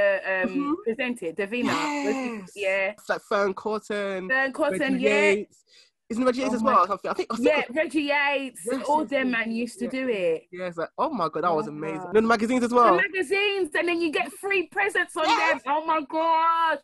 um, 0.45 0.49
Mhm. 0.49 0.75
present 0.85 1.23
it? 1.23 1.37
Davina. 1.37 1.65
Yes. 1.67 2.51
Yeah. 2.55 2.91
It's 2.93 3.09
like 3.09 3.23
Fern 3.23 3.55
Corton, 3.55 4.29
Fearne 4.29 4.53
Cotton, 4.53 4.79
Reggie 4.81 4.97
yeah. 5.05 5.11
Yates. 5.31 5.65
Isn't 6.09 6.25
Reggie 6.25 6.41
Yates 6.43 6.53
Oh 6.53 6.57
as 6.57 6.63
well? 6.63 6.87
something? 6.87 7.11
I 7.11 7.15
think. 7.15 7.33
I 7.33 7.37
think 7.37 7.49
Yeah, 7.49 7.63
Reggie 7.83 8.03
Yates. 8.03 8.61
Yes, 8.71 8.85
all 8.89 9.01
yes, 9.01 9.11
them 9.11 9.31
man 9.33 9.51
used 9.51 9.79
to 9.81 9.87
yeah. 9.87 9.91
do 9.91 10.09
it. 10.09 10.43
Yeah, 10.53 10.67
it's 10.67 10.77
like, 10.77 10.91
oh 10.99 11.11
my 11.11 11.29
god, 11.29 11.43
that 11.45 11.53
was 11.55 11.67
Yeah. 11.67 11.73
amazing. 11.73 12.11
Then 12.13 12.23
the 12.23 12.29
magazines 12.29 12.63
as 12.63 12.73
well. 12.73 12.95
The 12.97 13.03
magazines, 13.03 13.71
and 13.75 13.89
then 13.89 14.01
you 14.01 14.13
get 14.13 14.31
free 14.35 14.69
presents 14.69 15.17
on 15.17 15.25
Yes. 15.25 15.63
them. 15.65 15.73
Oh 15.75 15.85
my 15.85 16.01
gosh. 16.09 16.79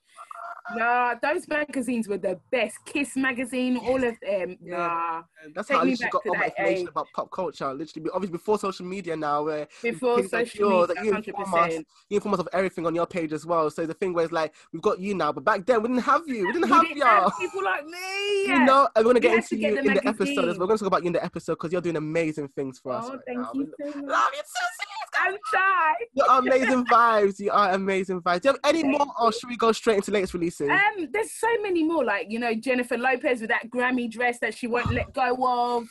Nah, 0.76 1.14
those 1.20 1.48
magazines 1.48 2.06
were 2.08 2.18
the 2.18 2.38
best. 2.50 2.78
Kiss 2.86 3.16
magazine, 3.16 3.76
all 3.78 4.02
of 4.02 4.14
them. 4.20 4.56
Yeah. 4.62 4.76
Nah, 4.76 5.22
that's 5.54 5.68
Take 5.68 5.76
how 5.76 5.82
I 5.82 5.86
literally 5.86 6.10
got 6.10 6.22
all 6.26 6.34
my 6.36 6.44
information 6.46 6.82
age. 6.82 6.88
about 6.88 7.06
pop 7.14 7.30
culture. 7.32 7.74
Literally, 7.74 8.08
obviously 8.14 8.32
before 8.32 8.58
social 8.58 8.86
media 8.86 9.16
now, 9.16 9.42
where 9.42 9.66
before 9.82 10.22
social 10.28 10.86
media, 10.88 11.02
you 11.04 11.14
inform 11.14 11.54
us, 11.54 11.72
you 12.08 12.16
inform 12.16 12.34
us 12.34 12.40
of 12.40 12.48
everything 12.52 12.86
on 12.86 12.94
your 12.94 13.06
page 13.06 13.32
as 13.32 13.44
well. 13.44 13.70
So 13.70 13.86
the 13.86 13.94
thing 13.94 14.12
where 14.12 14.24
it's 14.24 14.32
like 14.32 14.54
we've 14.72 14.82
got 14.82 15.00
you 15.00 15.14
now, 15.14 15.32
but 15.32 15.44
back 15.44 15.66
then 15.66 15.82
we 15.82 15.88
didn't 15.88 16.02
have 16.04 16.22
you. 16.26 16.46
We 16.46 16.52
didn't 16.52 16.66
We 16.68 16.70
have 16.70 16.82
didn't 16.82 16.96
y'all. 16.98 17.30
have 17.30 17.38
people 17.40 17.64
like 17.64 17.84
me. 17.84 18.42
You 18.46 18.64
know, 18.64 18.88
and 18.94 19.04
we're 19.04 19.10
gonna 19.12 19.20
get 19.20 19.34
into 19.34 19.56
get 19.56 19.74
you 19.74 19.82
the 19.82 19.88
in 19.88 19.94
the 19.94 20.06
episode 20.08 20.58
we're 20.58 20.66
gonna 20.66 20.78
talk 20.78 20.86
about 20.86 21.02
you 21.02 21.08
in 21.08 21.12
the 21.12 21.24
episode 21.24 21.54
because 21.54 21.72
you're 21.72 21.80
doing 21.80 21.96
amazing 21.96 22.48
things 22.48 22.78
for 22.78 22.92
us. 22.92 23.04
Oh, 23.06 23.10
right 23.14 23.20
thank 23.26 23.38
now. 23.38 23.50
you 23.54 23.72
so 23.80 23.86
much. 23.86 24.04
Love 24.08 24.30
you 24.32 24.40
too. 24.42 25.01
I'm 25.20 25.34
shy. 25.52 25.92
You 26.14 26.24
are 26.24 26.38
amazing 26.46 26.84
vibes. 26.86 27.38
You 27.38 27.50
are 27.50 27.72
amazing 27.72 28.20
vibes. 28.22 28.40
Do 28.42 28.48
you 28.48 28.52
have 28.54 28.60
any 28.64 28.82
Thank 28.82 28.98
more, 28.98 29.06
or 29.20 29.32
should 29.32 29.48
we 29.50 29.56
go 29.56 29.72
straight 29.72 29.96
into 29.96 30.10
latest 30.10 30.34
releases? 30.34 30.68
Um, 30.68 31.08
there's 31.12 31.32
so 31.32 31.48
many 31.62 31.82
more, 31.84 32.04
like 32.04 32.26
you 32.30 32.38
know 32.38 32.54
Jennifer 32.54 32.96
Lopez 32.98 33.40
with 33.40 33.50
that 33.50 33.68
Grammy 33.70 34.10
dress 34.10 34.38
that 34.40 34.54
she 34.54 34.66
won't 34.66 34.92
let 34.92 35.12
go 35.12 35.34
of. 35.34 35.84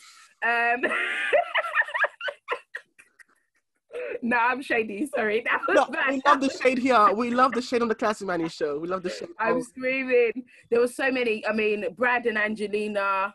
Um, 0.43 0.81
no, 4.21 4.37
I'm 4.37 4.61
shady. 4.61 5.07
Sorry, 5.15 5.41
that 5.45 5.61
was 5.67 5.75
No, 5.75 5.85
bad. 5.85 6.09
we 6.11 6.21
love 6.25 6.41
the 6.41 6.49
shade 6.49 6.77
here. 6.79 7.13
We 7.13 7.29
love 7.31 7.51
the 7.53 7.61
shade 7.61 7.81
on 7.81 7.87
the 7.87 7.95
Classic 7.95 8.27
Manny 8.27 8.49
show. 8.49 8.79
We 8.79 8.87
love 8.87 9.03
the 9.03 9.09
shade. 9.09 9.29
I'm 9.39 9.61
screaming. 9.61 10.31
There 10.69 10.79
were 10.79 10.87
so 10.87 11.11
many. 11.11 11.45
I 11.45 11.53
mean, 11.53 11.85
Brad 11.95 12.25
and 12.25 12.37
Angelina, 12.37 13.33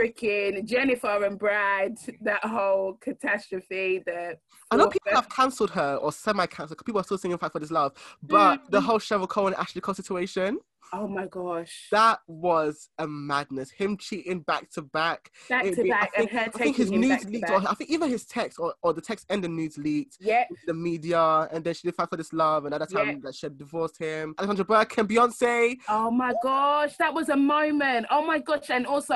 freaking 0.00 0.64
Jennifer 0.64 1.24
and 1.24 1.38
Brad. 1.38 1.98
That 2.22 2.44
whole 2.44 2.94
catastrophe. 3.00 4.02
The 4.04 4.36
I 4.70 4.76
know 4.76 4.88
people 4.88 5.12
have 5.12 5.28
cancelled 5.28 5.70
her 5.70 5.96
or 5.96 6.12
semi-cancelled 6.12 6.84
people 6.84 7.00
are 7.00 7.04
still 7.04 7.18
singing 7.18 7.38
"Fight 7.38 7.52
for 7.52 7.58
This 7.58 7.70
Love," 7.70 7.92
but 8.22 8.60
Mm. 8.64 8.70
the 8.70 8.80
whole 8.80 8.98
Cheryl 8.98 9.28
Cole 9.28 9.48
and 9.48 9.56
Ashley 9.56 9.80
Cole 9.80 9.94
situation 9.94 10.58
Oh 10.92 11.06
my 11.06 11.26
gosh. 11.26 11.88
that 11.92 12.18
was 12.26 12.88
a 12.98 13.06
madness. 13.06 13.70
Him 13.70 13.96
cheating 13.96 14.40
back 14.40 14.70
to 14.72 14.82
back. 14.82 15.30
back 15.48 15.64
It'd 15.64 15.76
to 15.76 15.82
be- 15.84 15.92
I 15.92 16.00
back, 16.00 16.10
and 16.16 16.28
think- 16.28 16.40
her 16.40 16.50
I 16.54 16.58
think 16.58 16.76
his 16.76 16.90
news 16.90 17.24
leaked, 17.26 17.50
or 17.50 17.56
I 17.68 17.74
think 17.74 17.90
even 17.90 18.08
his 18.10 18.24
text 18.26 18.58
or, 18.58 18.74
or 18.82 18.92
the 18.92 19.00
text 19.00 19.26
and 19.30 19.42
the 19.44 19.48
news 19.48 19.78
leaked. 19.78 20.16
Yeah. 20.20 20.44
The 20.66 20.74
media, 20.74 21.48
and 21.52 21.62
then 21.64 21.74
she 21.74 21.86
did 21.86 21.94
fight 21.94 22.08
for 22.10 22.16
this 22.16 22.32
love, 22.32 22.64
and 22.64 22.74
at 22.74 22.80
that 22.80 22.90
time 22.90 23.06
Yeah. 23.08 23.14
that 23.24 23.34
she 23.34 23.46
had 23.46 23.56
divorced 23.58 23.98
him. 23.98 24.34
Alexandra 24.38 24.64
Burke 24.64 24.98
and 24.98 25.08
Beyonce. 25.08 25.76
Oh 25.88 26.10
my 26.10 26.32
gosh, 26.42 26.96
that 26.96 27.12
was 27.14 27.28
a 27.28 27.36
moment. 27.36 28.06
Oh 28.10 28.24
my 28.24 28.38
gosh, 28.38 28.70
and 28.70 28.86
also 28.86 29.14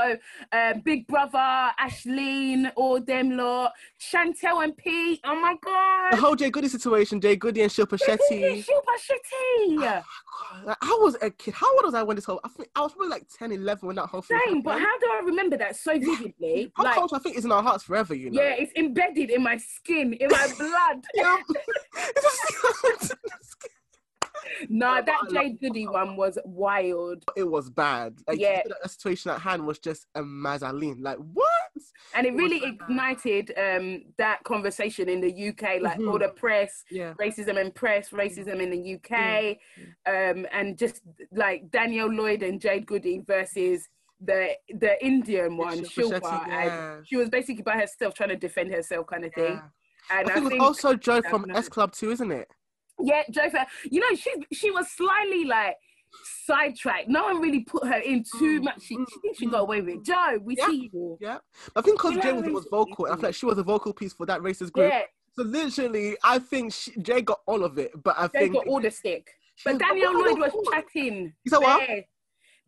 uh, 0.53 0.75
Big 0.85 1.07
Brother, 1.07 1.71
Aisleyne, 1.81 2.71
all 2.77 3.01
them 3.01 3.37
lot, 3.37 3.73
Chantelle 3.99 4.61
and 4.61 4.77
Pete. 4.77 5.21
Oh 5.25 5.35
my 5.41 5.57
gosh. 5.63 6.13
The 6.13 6.17
whole 6.19 6.37
Jade 6.37 6.53
Goody 6.53 6.69
situation, 6.69 7.21
Jade 7.21 7.41
Goody 7.41 7.63
and 7.63 7.71
Shilpa 7.71 7.99
Shetty. 7.99 8.65
Shilpa 8.65 8.95
Shetty. 9.07 10.03
Like, 10.65 10.77
I 10.81 10.99
was 11.01 11.17
a 11.21 11.31
kid. 11.31 11.55
How 11.55 11.73
old 11.77 11.85
was 11.85 11.95
I 11.95 12.03
when 12.03 12.17
this 12.17 12.25
whole? 12.25 12.41
I 12.45 12.49
think 12.49 12.69
I 12.75 12.81
was 12.81 12.93
probably 12.93 13.09
like 13.11 13.27
10, 13.39 13.53
11 13.53 13.87
when 13.87 13.97
that 13.97 14.07
whole 14.07 14.23
thing 14.23 14.41
Same, 14.47 14.63
but 14.63 14.79
how 14.79 14.99
do 14.99 15.07
I 15.13 15.23
remember 15.25 15.57
that 15.59 15.77
so 15.77 15.99
vividly? 15.99 16.73
Pop 16.77 16.85
Like, 16.87 16.95
culture, 16.95 17.17
I 17.17 17.19
think, 17.19 17.37
is 17.37 17.45
in 17.45 17.53
our 17.53 17.63
hearts 17.63 17.85
forever. 17.85 18.15
You 18.15 18.31
know. 18.31 18.43
yeah, 18.43 18.55
it's 18.59 18.73
embedded 18.77 19.31
in 19.31 19.43
my 19.43 19.57
skin, 19.57 20.13
in 20.15 20.29
my 20.31 20.49
blood. 20.59 21.05
Yeah. 21.15 21.37
It's 21.97 23.09
just- 23.09 23.15
Yeah, 24.69 25.01
that 25.01 25.07
but 25.07 25.15
I 25.31 25.35
love 25.35 25.45
Jade 25.45 25.61
Goody 25.61 25.87
one 25.87 26.17
was 26.17 26.39
wild. 26.45 27.25
it 27.37 27.45
was 27.45 27.71
bad. 27.71 28.15
Like, 28.29 28.39
Yeah. 28.39 28.63
the 28.83 28.89
situation 28.89 29.31
at 29.31 29.41
hand 29.41 29.67
was 29.67 29.79
just 29.79 30.07
a 30.15 30.23
mazzoline. 30.23 30.97
Like 31.01 31.19
what? 31.19 31.49
And 32.15 32.27
it 32.27 32.35
really 32.35 32.63
ignited 32.65 33.53
um, 33.59 34.05
that 34.19 34.43
conversation 34.45 35.09
in 35.09 35.21
the 35.21 35.31
UK, 35.49 35.81
like 35.81 35.99
all 35.99 36.19
Mhm. 36.19 36.21
the 36.21 36.29
press, 36.29 36.85
Yeah. 36.91 37.15
racism 37.15 37.57
in 37.61 37.73
press, 37.73 38.11
racism 38.11 38.61
in 38.61 38.71
the 38.71 38.79
UK, 38.95 39.59
um, 40.07 40.47
and 40.53 40.79
just 40.79 41.03
like 41.33 41.71
Danielle 41.71 42.13
Lloyd 42.13 42.43
and 42.43 42.61
Jade 42.61 42.87
Goody 42.87 43.21
versus 43.27 43.89
the 44.21 44.55
the 44.69 45.05
Indian 45.05 45.57
one, 45.57 45.81
Shilpa 45.81 46.21
Shetty, 46.21 46.49
and 46.49 47.07
she 47.07 47.17
was 47.17 47.29
basically 47.29 47.63
by 47.63 47.73
herself 47.77 48.15
trying 48.15 48.29
to 48.31 48.37
defend 48.37 48.73
herself, 48.73 49.07
kind 49.07 49.25
of 49.25 49.33
thing. 49.35 49.55
Yeah. 49.55 49.69
And 50.11 50.29
I 50.29 50.33
I 50.33 50.35
think 50.35 50.47
it 50.47 50.49
think, 50.51 50.61
was 50.63 50.69
also 50.85 50.95
Joe 50.95 51.21
from. 51.23 51.51
S 51.51 51.69
Club 51.69 51.93
too, 51.93 52.11
isn't 52.11 52.31
it? 52.31 52.49
Yeah, 53.01 53.23
Joe, 53.31 53.51
Fair- 53.51 53.67
you 53.91 54.01
know, 54.01 54.17
she 54.17 54.33
she 54.53 54.71
was 54.71 54.89
slightly 54.91 55.45
like 55.45 55.77
sidetracked. 56.47 57.09
No 57.09 57.25
one 57.25 57.41
really 57.41 57.61
put 57.61 57.87
her 57.87 57.99
in 57.99 58.23
too 58.39 58.61
Mm, 58.61 58.65
much. 58.65 58.83
She, 58.83 58.95
she 58.97 59.21
thinks 59.21 59.39
she 59.39 59.47
got 59.47 59.61
away 59.63 59.81
with 59.81 59.95
it. 59.97 60.05
Joe, 60.05 60.39
we 60.43 60.57
Yeah. 60.57 60.67
see 60.67 60.91
you. 60.93 61.19
Yeah. 61.21 61.39
I 61.75 61.81
think 61.81 61.99
because 61.99 62.17
Jay 62.23 62.33
was, 62.33 62.45
was 62.47 62.67
vocal, 62.71 63.07
and 63.07 63.15
I 63.15 63.17
feel 63.17 63.29
like 63.29 63.35
she 63.35 63.47
was 63.47 63.59
a 63.59 63.63
vocal 63.63 63.93
piece 63.93 64.13
for 64.13 64.27
that 64.27 64.41
racist 64.41 64.73
group. 64.73 64.93
Yeah, 64.93 65.03
So 65.37 65.43
literally, 65.43 66.17
I 66.23 66.39
think 66.39 66.73
she, 66.73 66.93
Jay 67.01 67.21
got 67.23 67.41
all 67.47 67.65
of 67.65 67.79
it, 67.79 67.91
but 68.03 68.15
I 68.19 68.29
Jay 68.29 68.39
think 68.41 68.55
got 68.55 68.67
all 68.67 68.81
the 68.81 68.91
stick. 68.91 69.29
But 69.65 69.79
Danielle 69.79 70.13
Lloyd 70.19 70.39
was 70.39 70.53
chatting. 70.73 71.33
You 71.45 71.51
said 71.51 71.59
what? 71.59 71.89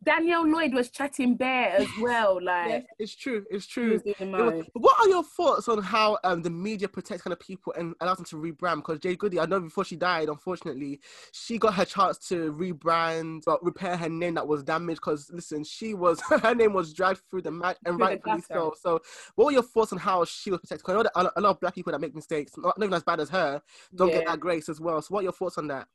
Danielle 0.03 0.47
Lloyd 0.47 0.73
was 0.73 0.89
chatting 0.91 1.35
bare 1.35 1.69
as 1.71 1.87
well. 1.99 2.39
Like 2.41 2.69
Yes, 2.69 2.83
it's 2.99 3.15
true. 3.15 3.43
It's 3.49 3.65
true. 3.65 3.93
was 3.93 4.01
It 4.05 4.19
was- 4.21 4.65
what 4.73 4.95
are 4.99 5.09
your 5.09 5.23
thoughts 5.23 5.67
on 5.67 5.81
how 5.81 6.17
um, 6.23 6.41
the 6.43 6.49
media 6.49 6.87
protects 6.87 7.23
kind 7.23 7.33
of 7.33 7.39
people 7.39 7.73
and 7.73 7.95
allows 7.99 8.17
them 8.17 8.25
to 8.27 8.35
rebrand? 8.35 8.77
Because 8.77 8.99
Jade 8.99 9.17
Goody, 9.19 9.39
I 9.39 9.45
know 9.47 9.59
before 9.59 9.83
she 9.83 9.95
died, 9.95 10.29
unfortunately, 10.29 11.01
she 11.31 11.57
got 11.57 11.73
her 11.73 11.83
chance 11.85 12.17
to 12.29 12.53
rebrand, 12.53 13.43
but 13.45 13.63
repair 13.65 13.97
her 13.97 14.07
name 14.07 14.35
that 14.35 14.47
was 14.47 14.63
damaged. 14.63 15.01
Because 15.01 15.29
listen, 15.31 15.63
she 15.63 15.93
was 15.93 16.21
her 16.29 16.53
name 16.55 16.73
was 16.73 16.93
dragged 16.93 17.21
through 17.29 17.41
the 17.41 17.51
match 17.51 17.77
and 17.85 17.99
rightfully 17.99 18.41
so. 18.41 18.73
So, 18.79 19.01
what 19.35 19.45
were 19.45 19.51
your 19.51 19.63
thoughts 19.63 19.91
on 19.93 19.99
how 19.99 20.23
she 20.25 20.51
was 20.51 20.59
protected? 20.61 20.85
'Cause 20.85 20.93
I 21.15 21.23
know 21.23 21.31
a 21.35 21.41
lot- 21.41 21.49
of 21.49 21.59
black 21.59 21.73
people 21.75 21.91
that 21.91 21.99
make 21.99 22.13
mistakes, 22.15 22.53
not 22.57 22.77
not 22.77 22.85
even 22.85 22.93
as 22.93 23.03
bad 23.03 23.19
as 23.19 23.29
her, 23.29 23.61
don't 23.95 24.09
get 24.19 24.27
that 24.27 24.39
grace 24.39 24.69
as 24.69 24.79
well. 24.79 25.01
So, 25.01 25.07
what 25.13 25.21
are 25.21 25.23
your 25.23 25.31
thoughts 25.33 25.57
on 25.57 25.67
that? 25.67 25.87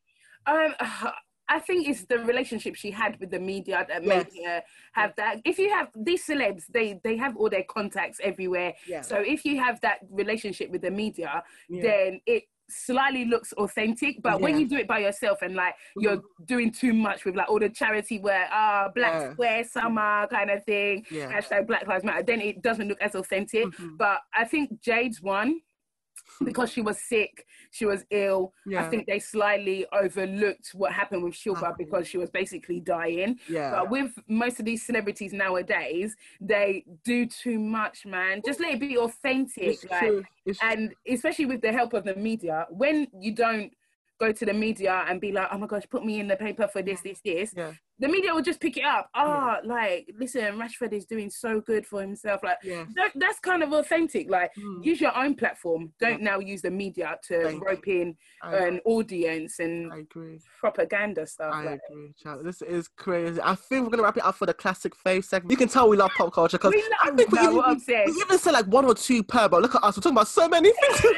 Um, 0.47 0.75
I 1.56 1.59
think 1.66 1.88
it's 1.90 2.04
the 2.12 2.18
relationship 2.32 2.75
she 2.82 2.90
had 2.90 3.12
with 3.21 3.30
the 3.30 3.38
media 3.52 3.78
that 3.90 4.02
Yes. 4.02 4.26
made 4.32 4.47
her 4.47 4.62
have 5.00 5.12
that. 5.16 5.35
If 5.44 5.59
you 5.59 5.68
have 5.76 5.88
these 6.09 6.23
celebs, 6.28 6.62
they 6.76 6.88
they 7.06 7.16
have 7.25 7.37
all 7.37 7.50
their 7.56 7.64
contacts 7.76 8.18
everywhere. 8.30 8.71
Yeah. 8.92 9.02
So 9.11 9.16
if 9.35 9.44
you 9.44 9.54
have 9.66 9.76
that 9.87 9.99
relationship 10.23 10.68
with 10.71 10.82
the 10.87 10.90
media, 10.90 11.32
Yeah. 11.68 11.82
then 11.88 12.21
it 12.35 12.42
slightly 12.71 13.25
looks 13.26 13.52
authentic. 13.64 14.23
But 14.23 14.40
when 14.40 14.59
you 14.59 14.66
do 14.66 14.78
it 14.82 14.88
by 14.94 15.00
yourself 15.06 15.42
and 15.42 15.54
like 15.54 15.75
you're 16.04 16.23
doing 16.47 16.71
too 16.82 16.94
much 16.94 17.25
with 17.26 17.35
like 17.37 17.49
all 17.50 17.59
the 17.66 17.68
charity 17.68 18.18
wear, 18.18 18.49
ah, 18.50 18.88
Black 18.94 19.12
Yeah. 19.12 19.32
Square 19.32 19.64
Summer 19.64 20.26
kind 20.28 20.50
of 20.50 20.64
thing, 20.64 21.04
Yeah. 21.11 21.30
hashtag 21.35 21.66
Black 21.66 21.87
Lives 21.87 22.04
Matter, 22.04 22.23
then 22.23 22.40
it 22.40 22.62
doesn't 22.62 22.88
look 22.88 23.00
as 23.02 23.14
authentic. 23.14 23.66
Mhm. 23.66 23.99
But 23.99 24.18
I 24.32 24.44
think 24.52 24.80
Jade's 24.80 25.21
one 25.21 25.61
because 26.45 26.71
she 26.71 26.81
was 26.81 26.99
sick, 26.99 27.47
she 27.71 27.85
was 27.85 28.05
ill. 28.11 28.52
Yeah. 28.67 28.85
I 28.85 28.88
think 28.88 29.07
they 29.07 29.19
slightly 29.19 29.87
overlooked 29.93 30.71
what 30.75 30.93
happened 30.93 31.25
with 31.25 31.35
Shilpa 31.35 31.76
because 31.76 32.07
she 32.07 32.19
was 32.19 32.31
basically 32.31 32.81
dying. 32.81 33.38
Yeah. 33.49 33.71
But 33.71 33.91
with 33.91 34.12
most 34.29 34.59
of 34.59 34.64
these 34.64 34.85
celebrities 34.85 35.33
nowadays, 35.33 36.17
they 36.41 36.85
do 37.05 37.26
too 37.26 37.59
much, 37.59 38.07
man. 38.07 38.43
Just 38.45 38.61
let 38.61 38.75
it 38.75 38.81
be 38.81 38.99
authentic. 38.99 39.64
It's 39.64 39.85
like. 39.85 40.25
It's 40.45 40.59
and 40.62 40.93
especially 41.09 41.47
with 41.47 41.61
the 41.61 41.73
help 41.73 41.93
of 41.95 42.05
the 42.05 42.17
media, 42.17 42.67
when 42.71 43.07
you 43.19 43.33
don't 43.35 43.73
go 44.23 44.33
to 44.33 44.47
the 44.47 44.55
media 44.55 45.05
and 45.09 45.21
be 45.21 45.33
like, 45.33 45.49
oh 45.50 45.59
my 45.59 45.67
gosh, 45.67 45.83
put 45.91 46.05
me 46.05 46.21
in 46.21 46.29
the 46.29 46.37
paper 46.37 46.69
for 46.69 46.81
this, 46.83 47.00
this, 47.00 47.21
this, 47.25 47.52
Yeah. 47.57 47.73
The 48.02 48.09
media 48.09 48.35
will 48.35 48.42
just 48.42 48.61
pick 48.61 48.76
it 48.76 48.85
up. 48.85 49.09
Ah, 49.14 49.59
like, 49.64 50.12
listen, 50.18 50.42
Rashford 50.59 50.92
is 50.92 51.06
doing 51.06 51.30
so 51.30 51.61
good 51.61 51.87
for 51.87 52.00
himself. 52.00 52.40
Like, 52.42 52.59
yeah. 52.64 52.85
that, 52.97 53.12
that's 53.14 53.38
kind 53.38 53.62
of 53.62 53.73
authentic. 53.73 54.28
Like, 54.28 54.50
Mm. 54.59 54.85
use 54.85 55.00
your 55.00 55.16
own 55.16 55.35
platform. 55.35 55.92
Don't 56.00 56.21
now 56.21 56.38
use 56.40 56.62
the 56.62 56.71
media 56.71 57.16
to 57.28 57.42
Thank 57.44 57.64
rope 57.64 57.87
in 57.87 58.16
I, 58.42 58.56
an 58.56 58.80
audience 58.85 59.61
and 59.61 59.92
I 59.92 59.99
agree. 59.99 60.40
propaganda 60.61 61.26
stuff. 61.26 61.54
I 61.54 61.64
like. 61.64 61.80
agree, 61.90 62.12
child. 62.23 62.44
This 62.44 62.61
is 62.62 62.88
crazy. 62.88 63.40
I 63.42 63.54
think 63.54 63.85
we're 63.85 63.90
gonna 63.90 64.02
wrap 64.02 64.16
it 64.16 64.25
up 64.25 64.35
for 64.35 64.47
the 64.47 64.54
classic 64.54 64.92
fave 65.06 65.25
segment. 65.25 65.50
You 65.52 65.56
can 65.56 65.68
tell 65.68 65.88
we 65.88 65.97
love 65.97 66.11
pop 66.16 66.32
culture 66.32 66.59
because 66.59 66.73
We 66.75 66.82
I 67.02 67.11
think 67.12 67.30
we 67.30 67.38
that, 67.38 67.44
even, 67.44 67.56
what 67.56 67.68
I'm 67.68 67.80
we 67.87 68.21
even 68.21 68.38
said 68.38 68.52
like 68.52 68.66
one 68.66 68.85
or 68.85 68.94
two 68.94 69.23
per, 69.23 69.49
but 69.49 69.62
look 69.62 69.75
at 69.76 69.82
us. 69.85 69.97
We're 69.97 70.02
talking 70.02 70.16
about 70.16 70.28
so 70.28 70.49
many 70.49 70.71
things. 70.80 71.00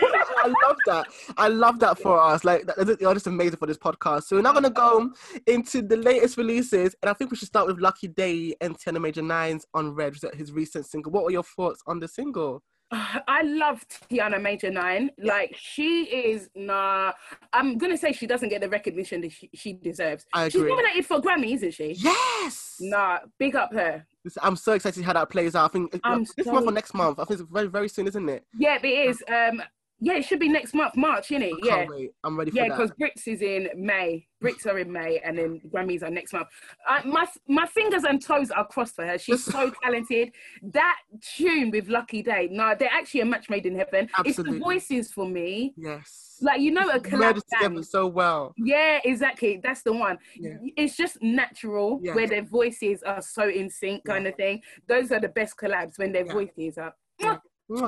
I 0.45 0.53
love 0.67 0.77
that. 0.87 1.07
I 1.39 1.49
love 1.49 1.79
that 1.81 1.99
for 1.99 2.21
us. 2.21 2.45
Like 2.45 2.69
you're 3.01 3.15
just 3.15 3.27
amazing 3.27 3.57
for 3.59 3.67
this 3.67 3.79
podcast. 3.79 4.25
So 4.25 4.37
we're 4.37 4.43
now 4.43 4.53
gonna 4.53 4.71
go 4.71 5.11
into 5.47 5.81
the 5.83 5.97
latest 5.97 6.37
releases, 6.75 6.97
and 7.03 7.11
I 7.11 7.13
think 7.15 7.31
we 7.31 7.37
should 7.37 7.49
start 7.49 7.67
with 7.67 7.79
Lucky 7.81 8.09
Daye 8.09 8.55
and 8.61 8.79
Tiana 8.79 9.01
Major 9.01 9.23
Nines 9.23 9.67
on 9.75 9.95
Red, 9.95 10.15
his 10.35 10.53
recent 10.53 10.87
single. 10.87 11.13
What 11.13 11.25
were 11.25 11.31
your 11.31 11.43
thoughts 11.43 11.83
on 11.87 12.01
the 12.01 12.09
single? 12.09 12.63
I 12.91 13.43
love 13.43 13.85
Tiana 14.11 14.41
Major 14.41 14.71
Nine. 14.71 15.11
Like 15.19 15.57
she 15.59 16.05
is 16.05 16.49
nah. 16.55 17.13
I'm 17.53 17.79
gonna 17.79 17.97
say 17.97 18.13
she 18.13 18.27
doesn't 18.27 18.49
get 18.49 18.61
the 18.61 18.69
recognition 18.69 19.21
that 19.23 19.33
she, 19.33 19.51
she 19.55 19.73
deserves. 19.73 20.27
I 20.33 20.47
agree. 20.47 20.61
She's 20.61 20.69
nominated 20.69 21.07
for 21.07 21.21
Grammy, 21.21 21.55
isn't 21.55 21.75
she? 21.75 21.93
Yes. 21.93 22.77
Nah, 22.81 23.21
big 23.39 23.57
up 23.57 23.73
her. 23.73 24.07
I'm 24.43 24.57
so 24.57 24.73
excited 24.73 25.05
how 25.05 25.13
that 25.13 25.31
plays 25.31 25.55
out. 25.55 25.71
I 25.71 25.73
think 25.73 26.01
I'm 26.03 26.25
this 26.37 26.47
so- 26.47 26.53
month 26.53 26.67
or 26.67 26.73
next 26.73 26.95
month. 26.95 27.19
I 27.19 27.25
think 27.25 27.41
it's 27.41 27.51
very 27.51 27.69
very 27.69 27.89
soon, 27.89 28.07
isn't 28.07 28.29
it? 28.29 28.45
Yeah, 28.57 28.79
it 28.83 28.87
is. 28.87 29.23
Um, 29.29 29.63
Yeah, 30.01 30.15
it 30.15 30.25
should 30.25 30.41
be 30.41 30.49
next 30.49 30.75
month, 30.75 30.97
March, 30.97 31.29
innit? 31.29 31.53
I 31.63 31.67
Yeah. 31.67 31.87
wait. 31.89 32.11
I'm 32.25 32.37
ready 32.37 32.51
for 32.51 32.57
Yeah, 32.59 32.69
that. 32.69 32.77
because 32.77 32.91
Brits 33.01 33.27
is 33.27 33.41
in 33.41 33.69
May. 33.77 34.27
Brits 34.43 34.67
are 34.67 34.79
in 34.79 34.93
May, 34.93 35.21
and 35.25 35.39
then 35.39 35.61
Grammys 35.73 36.03
are 36.03 36.11
next 36.11 36.33
month. 36.35 36.49
I, 36.87 37.03
my 37.07 37.27
my 37.49 37.67
fingers 37.67 38.05
and 38.05 38.21
toes 38.23 38.51
are 38.51 38.67
crossed 38.67 38.97
for 38.97 39.07
her. 39.07 39.17
She's 39.17 39.45
so 39.45 39.71
talented. 39.83 40.33
That 40.63 40.99
tune 41.23 41.71
with 41.71 41.89
Lucky 41.89 42.23
Daye, 42.23 42.49
no, 42.51 42.75
they're 42.79 42.91
actually 42.93 43.21
a 43.21 43.25
match 43.25 43.49
made 43.49 43.65
in 43.65 43.77
heaven. 43.79 44.11
Absolutely. 44.19 44.31
It's 44.31 44.37
the 44.37 44.59
voices 44.59 45.13
for 45.13 45.27
me. 45.27 45.73
Yes. 45.77 46.37
Like 46.43 46.61
you 46.61 46.73
know, 46.73 46.89
a 46.91 46.99
collab 46.99 47.41
together 47.55 47.83
so 47.85 48.07
well. 48.07 48.53
Yeah, 48.59 49.01
exactly. 49.05 49.61
That's 49.63 49.83
the 49.83 49.93
one. 49.95 50.19
Yeah. 50.37 50.57
It's 50.77 50.97
just 50.97 51.23
natural 51.23 52.01
Yeah. 52.03 52.15
where 52.15 52.27
their 52.27 52.43
voices 52.43 53.03
are 53.05 53.23
so 53.23 53.49
in 53.49 53.71
sync, 53.71 54.05
kind 54.05 54.27
of 54.27 54.35
thing. 54.35 54.61
Those 54.89 55.13
are 55.13 55.21
the 55.21 55.29
best 55.29 55.57
collabs 55.57 55.99
when 55.99 56.13
their 56.13 56.27
Yeah. 56.27 56.33
voices 56.33 56.77
are. 56.77 56.95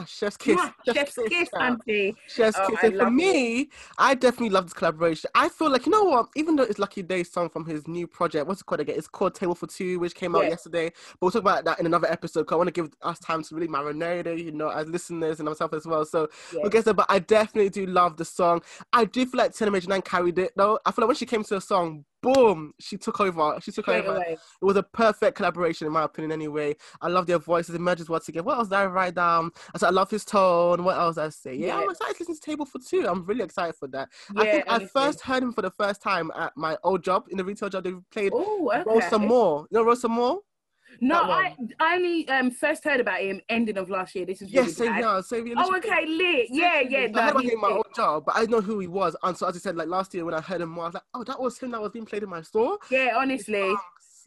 Chef's 0.07 0.37
kiss. 0.39 0.59
Chef's 0.93 1.19
kiss, 1.29 1.51
child. 1.51 1.63
auntie. 1.89 2.17
Chef's 2.29 2.57
Oh, 2.59 2.69
kiss. 2.71 2.79
And 2.83 2.97
for 2.99 3.11
me, 3.11 3.69
I 3.99 4.15
definitely 4.15 4.49
love 4.51 4.65
this 4.65 4.73
collaboration. 4.73 5.31
I 5.35 5.49
feel 5.51 5.71
like 5.71 5.85
you 5.85 5.93
know 5.93 6.05
what? 6.05 6.29
Even 6.35 6.57
though 6.57 6.63
it's 6.63 6.79
Lucky 6.79 7.03
Daye's 7.03 7.31
song 7.31 7.51
from 7.51 7.67
his 7.67 7.87
new 7.87 8.07
project, 8.07 8.47
what's 8.47 8.63
it 8.63 8.65
called 8.65 8.81
again? 8.81 8.97
It's 8.97 9.07
called 9.09 9.35
Table 9.35 9.55
for 9.55 9.67
Two, 9.67 9.99
which 9.99 10.15
came 10.15 10.35
out 10.35 10.45
Yeah. 10.45 10.51
yesterday. 10.51 10.91
But 10.91 11.17
we'll 11.21 11.31
talk 11.31 11.43
about 11.43 11.65
that 11.67 11.79
in 11.79 11.85
another 11.87 12.11
episode. 12.11 12.47
Cause 12.47 12.55
I 12.55 12.57
want 12.57 12.69
to 12.69 12.73
give 12.73 12.91
us 13.03 13.19
time 13.19 13.43
to 13.43 13.55
really 13.55 13.69
marinate 13.69 14.27
it, 14.27 14.39
you 14.39 14.53
know, 14.53 14.69
as 14.69 14.89
listeners 14.89 15.41
and 15.41 15.49
myself 15.49 15.75
as 15.75 15.87
well. 15.87 16.05
So 16.07 16.29
Yeah. 16.53 16.61
we'll 16.63 16.71
get 16.71 16.87
there. 16.87 16.95
But 16.95 17.07
I 17.11 17.19
definitely 17.19 17.71
do 17.71 17.85
love 17.87 18.17
the 18.17 18.25
song. 18.25 18.63
I 18.93 19.05
do 19.05 19.27
feel 19.27 19.39
like 19.39 19.55
Nine 19.87 20.03
carried 20.03 20.39
it 20.39 20.53
though. 20.57 20.79
I 20.87 20.91
feel 20.91 21.03
like 21.03 21.09
when 21.09 21.17
she 21.17 21.27
came 21.27 21.45
to 21.45 21.55
the 21.57 21.61
song, 21.61 22.05
boom, 22.35 22.73
she 22.81 22.97
took 22.97 23.21
over. 23.21 23.59
She 23.61 23.73
took 23.73 23.85
Straight 23.85 24.05
over. 24.07 24.17
away. 24.17 24.33
It 24.61 24.65
was 24.65 24.77
a 24.77 24.83
perfect 24.83 25.37
collaboration, 25.37 25.87
in 25.87 25.93
my 25.93 26.03
opinion, 26.05 26.33
anyway. 26.33 26.77
I 27.01 27.09
love 27.09 27.27
their 27.27 27.39
voices, 27.39 27.75
it 27.75 27.81
merges 27.81 28.09
once 28.09 28.29
again. 28.29 28.45
What 28.45 28.59
else 28.59 28.69
did 28.69 28.77
I 28.77 28.87
write 28.87 29.15
down? 29.15 29.51
I 29.75 29.79
said, 29.79 29.89
I 29.89 29.91
love 29.91 30.11
his 30.11 30.25
tone. 30.25 30.85
What 30.85 30.97
else 30.97 31.17
did 31.17 31.25
I 31.25 31.29
say? 31.31 31.55
Yeah, 31.55 31.67
Yeah. 31.69 31.77
I'm 31.79 31.91
excited 31.91 32.17
to 32.17 32.23
listen 32.23 32.35
to 32.37 32.41
Table 32.41 32.67
for 32.67 32.79
Two. 32.79 33.07
I'm 33.09 33.25
really 33.25 33.43
excited 33.45 33.75
for 33.77 33.89
that. 33.89 34.09
I 34.37 34.45
Yeah, 34.45 34.51
think 34.53 34.65
I 34.69 34.87
first 34.87 35.21
heard 35.21 35.43
him 35.43 35.53
for 35.53 35.63
the 35.63 35.71
first 35.71 36.03
time 36.03 36.31
at 36.37 36.57
my 36.57 36.77
old 36.85 37.03
job, 37.03 37.27
in 37.31 37.39
the 37.39 37.45
retail 37.45 37.69
job. 37.69 37.85
They 37.85 37.95
played 38.11 38.33
Oh, 38.35 38.71
okay. 38.75 38.83
Roll 38.87 39.01
Some 39.03 39.27
More. 39.27 39.67
You 39.71 39.79
know 39.79 39.85
Roll 39.85 39.97
Some 39.97 40.13
More? 40.13 40.41
No, 41.01 41.17
I, 41.23 41.55
I 41.81 41.97
only 41.97 42.29
um, 42.29 42.51
first 42.51 42.85
heard 42.85 43.01
about 43.01 43.21
him 43.21 43.41
ending 43.49 43.77
of 43.77 43.91
last 43.91 44.15
year. 44.15 44.27
This 44.27 44.43
is 44.43 44.53
really 44.53 44.67
Yes, 44.69 44.77
same 44.77 44.93
bad. 44.93 45.05
here. 45.05 45.23
Same. 45.23 45.55
Oh, 45.57 45.77
okay, 45.77 46.07
lit. 46.07 46.49
Yeah, 46.51 46.81
yeah. 46.81 46.99
I 47.15 47.23
heard 47.23 47.31
about 47.33 47.43
him 47.45 47.51
in 47.51 47.61
my 47.61 47.71
old 47.71 47.95
job, 47.95 48.25
but 48.27 48.37
I 48.37 48.45
know 48.45 48.61
who 48.61 48.79
he 48.79 48.87
was. 48.87 49.17
And 49.23 49.37
so, 49.37 49.47
as 49.47 49.57
I 49.57 49.59
said, 49.59 49.77
like 49.77 49.89
last 49.89 50.15
year 50.15 50.25
when 50.25 50.35
I 50.35 50.41
heard 50.41 50.61
him 50.61 50.71
more, 50.71 50.85
I 50.85 50.89
was 50.89 50.95
like, 50.95 51.03
oh, 51.15 51.25
that 51.25 51.41
was 51.41 51.59
him 51.59 51.71
that 51.73 51.81
was 51.83 51.93
being 51.93 52.07
played 52.07 52.23
in 52.23 52.29
my 52.29 52.43
store. 52.43 52.79
Yeah, 52.91 53.15
honestly. 53.17 53.77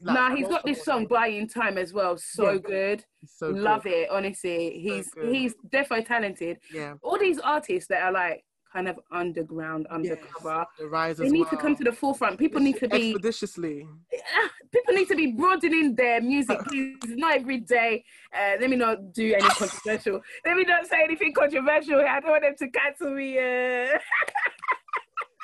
Like, 0.02 0.16
nah, 0.16 0.36
he's 0.36 0.48
got 0.48 0.66
this 0.66 0.86
song 0.86 1.08
"Buying 1.08 1.48
Time" 1.48 1.78
as 1.78 1.94
well. 1.94 2.18
So 2.18 2.52
Yeah. 2.52 2.58
good. 2.60 3.06
So 3.26 3.54
good. 3.54 3.62
Love 3.62 3.86
it. 3.86 4.10
Honestly, 4.10 4.80
he's 4.80 5.10
good. 5.10 5.34
he's 5.34 5.56
definitely 5.72 6.06
talented. 6.06 6.58
Yeah. 6.72 6.94
All 7.02 7.18
these 7.20 7.40
artists 7.40 7.88
that 7.90 8.04
are 8.04 8.12
like 8.12 8.44
kind 8.72 8.88
of 8.88 9.00
underground, 9.12 9.88
Yes. 9.90 9.96
undercover. 9.96 10.66
The 10.78 10.88
rise 10.88 11.18
They 11.18 11.30
need 11.30 11.42
well. 11.42 11.50
to 11.52 11.58
come 11.58 11.76
to 11.76 11.84
the 11.84 11.92
forefront. 11.92 12.38
People 12.38 12.62
need 12.62 12.78
to 12.80 12.88
be 12.88 13.12
expeditiously. 13.12 13.88
people 14.72 14.94
need 14.94 15.08
to 15.08 15.16
be 15.16 15.32
broadening 15.32 15.96
their 15.96 16.22
music. 16.22 16.60
Please, 16.68 16.98
not 17.08 17.36
every 17.38 17.60
day. 17.60 18.04
Uh, 18.34 18.58
let 18.62 18.70
me 18.70 18.76
not 18.76 19.12
do 19.14 19.34
any 19.34 19.42
controversial. 19.50 20.22
let 20.46 20.56
me 20.56 20.64
not 20.64 20.86
say 20.88 21.04
anything 21.04 21.34
controversial. 21.34 22.00
I 22.00 22.20
don't 22.20 22.30
want 22.32 22.44
them 22.44 22.56
to 22.60 22.68
cancel 22.70 23.12
me. 23.14 23.38
Uh. 23.40 23.98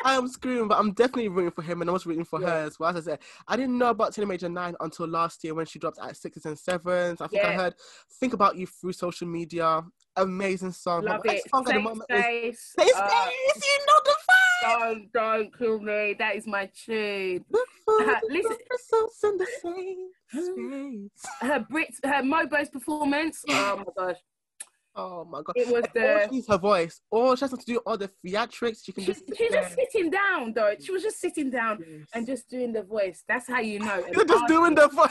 I 0.06 0.14
am 0.14 0.28
screaming, 0.28 0.68
but 0.68 0.78
I'm 0.78 0.92
definitely 0.94 1.30
rooting 1.30 1.50
for 1.52 1.64
him, 1.64 1.82
and 1.82 1.90
I 1.90 1.94
was 1.94 2.06
rooting 2.06 2.24
for 2.26 2.40
Yeah. 2.40 2.48
her 2.50 2.58
as 2.68 2.80
well. 2.80 2.92
As 2.92 3.08
I 3.08 3.12
said, 3.12 3.20
I 3.48 3.56
didn't 3.58 3.78
know 3.78 3.90
about 3.90 4.14
Tiana 4.14 4.28
Major 4.28 4.48
Nine 4.48 4.76
until 4.80 5.08
last 5.08 5.44
year 5.44 5.56
when 5.56 5.66
she 5.66 5.80
dropped 5.80 5.98
at 6.00 6.16
sixes 6.16 6.46
and 6.46 6.58
sevens. 6.58 7.22
I 7.22 7.28
think 7.28 7.44
I 7.44 7.54
heard 7.54 7.74
"Think 8.20 8.34
About 8.34 8.56
You" 8.56 8.68
through 8.68 8.94
social 8.94 9.28
media. 9.28 9.82
Amazing 10.16 10.74
song. 10.74 11.04
Love 11.06 11.22
it. 11.26 11.42
song 11.50 11.66
Safe 11.66 11.82
space. 12.04 12.74
Safe 12.80 12.92
Uh, 12.96 13.10
Space. 13.10 13.64
You 13.66 13.86
know 13.88 14.00
the 14.06 14.16
vibe. 14.30 14.80
don't 14.80 15.12
don't 15.12 15.58
kill 15.58 15.80
me. 15.80 16.14
That 16.20 16.36
is 16.36 16.46
my 16.48 16.68
tune. 16.86 17.44
Look 17.50 17.68
for 17.84 17.98
the 17.98 18.22
listen- 18.30 18.58
results 18.72 19.24
in 19.24 19.38
the 19.38 19.48
safe 19.62 20.46
space. 20.46 21.32
Her 21.42 21.60
Brit, 21.70 21.94
her 22.04 22.22
Mobo's 22.24 22.70
performance. 22.70 23.44
Oh 23.50 23.78
my 23.78 23.84
gosh, 24.06 24.18
Oh 24.98 25.26
my 25.26 25.42
god. 25.44 25.54
it 25.58 25.68
was 25.68 25.84
And 25.96 26.06
all 26.06 26.28
the. 26.30 26.34
she 26.34 26.44
her 26.50 26.58
voice. 26.58 27.02
All 27.12 27.36
she 27.36 27.42
has 27.46 27.52
to 27.52 27.58
do 27.66 27.78
all 27.86 27.98
the 27.98 28.10
theatrics. 28.26 28.86
She 28.86 28.92
can 28.94 29.04
She, 29.04 29.08
just 29.14 29.28
sit 29.28 29.38
she's 29.38 29.52
just 29.52 29.76
sitting 29.76 30.10
down 30.10 30.54
though. 30.54 30.74
She 30.80 30.92
was 30.92 31.04
just 31.04 31.20
sitting 31.20 31.50
down 31.50 31.80
Yes. 31.86 32.08
and 32.14 32.26
just 32.26 32.50
doing 32.50 32.72
the 32.74 32.84
voice. 32.84 33.24
That's 33.28 33.48
how 33.48 33.60
you 33.60 33.80
know. 33.80 34.06
You're 34.14 34.26
just 34.26 34.48
doing 34.48 34.74
the 34.76 34.88
voice. 34.88 35.10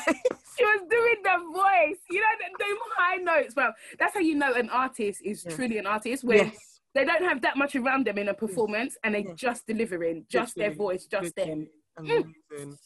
She 0.57 0.65
was 0.65 0.81
doing 0.89 1.17
the 1.23 1.53
voice. 1.53 1.99
You 2.11 2.21
know, 2.21 2.27
the, 2.41 2.65
the 2.65 2.77
high 2.97 3.17
notes. 3.17 3.55
Well, 3.57 3.75
that's 3.99 4.15
how 4.15 4.21
you 4.21 4.35
know 4.37 4.53
an 4.55 4.71
artist 4.71 5.21
is 5.23 5.45
Yeah. 5.45 5.55
truly 5.55 5.79
an 5.79 5.87
artist 5.87 6.25
when 6.25 6.39
Yes. 6.39 6.81
they 6.95 7.05
don't 7.05 7.23
have 7.25 7.43
that 7.43 7.57
much 7.57 7.77
around 7.77 8.07
them 8.07 8.19
in 8.19 8.29
a 8.29 8.35
performance 8.35 8.97
and 9.05 9.15
they're 9.15 9.23
Yeah. 9.23 9.35
just 9.37 9.67
delivering, 9.67 10.25
just 10.31 10.55
their 10.57 10.73
voice, 10.73 11.07
just 11.07 11.35
them. 11.37 11.69
literally. 12.01 12.35
Mm. 12.59 12.77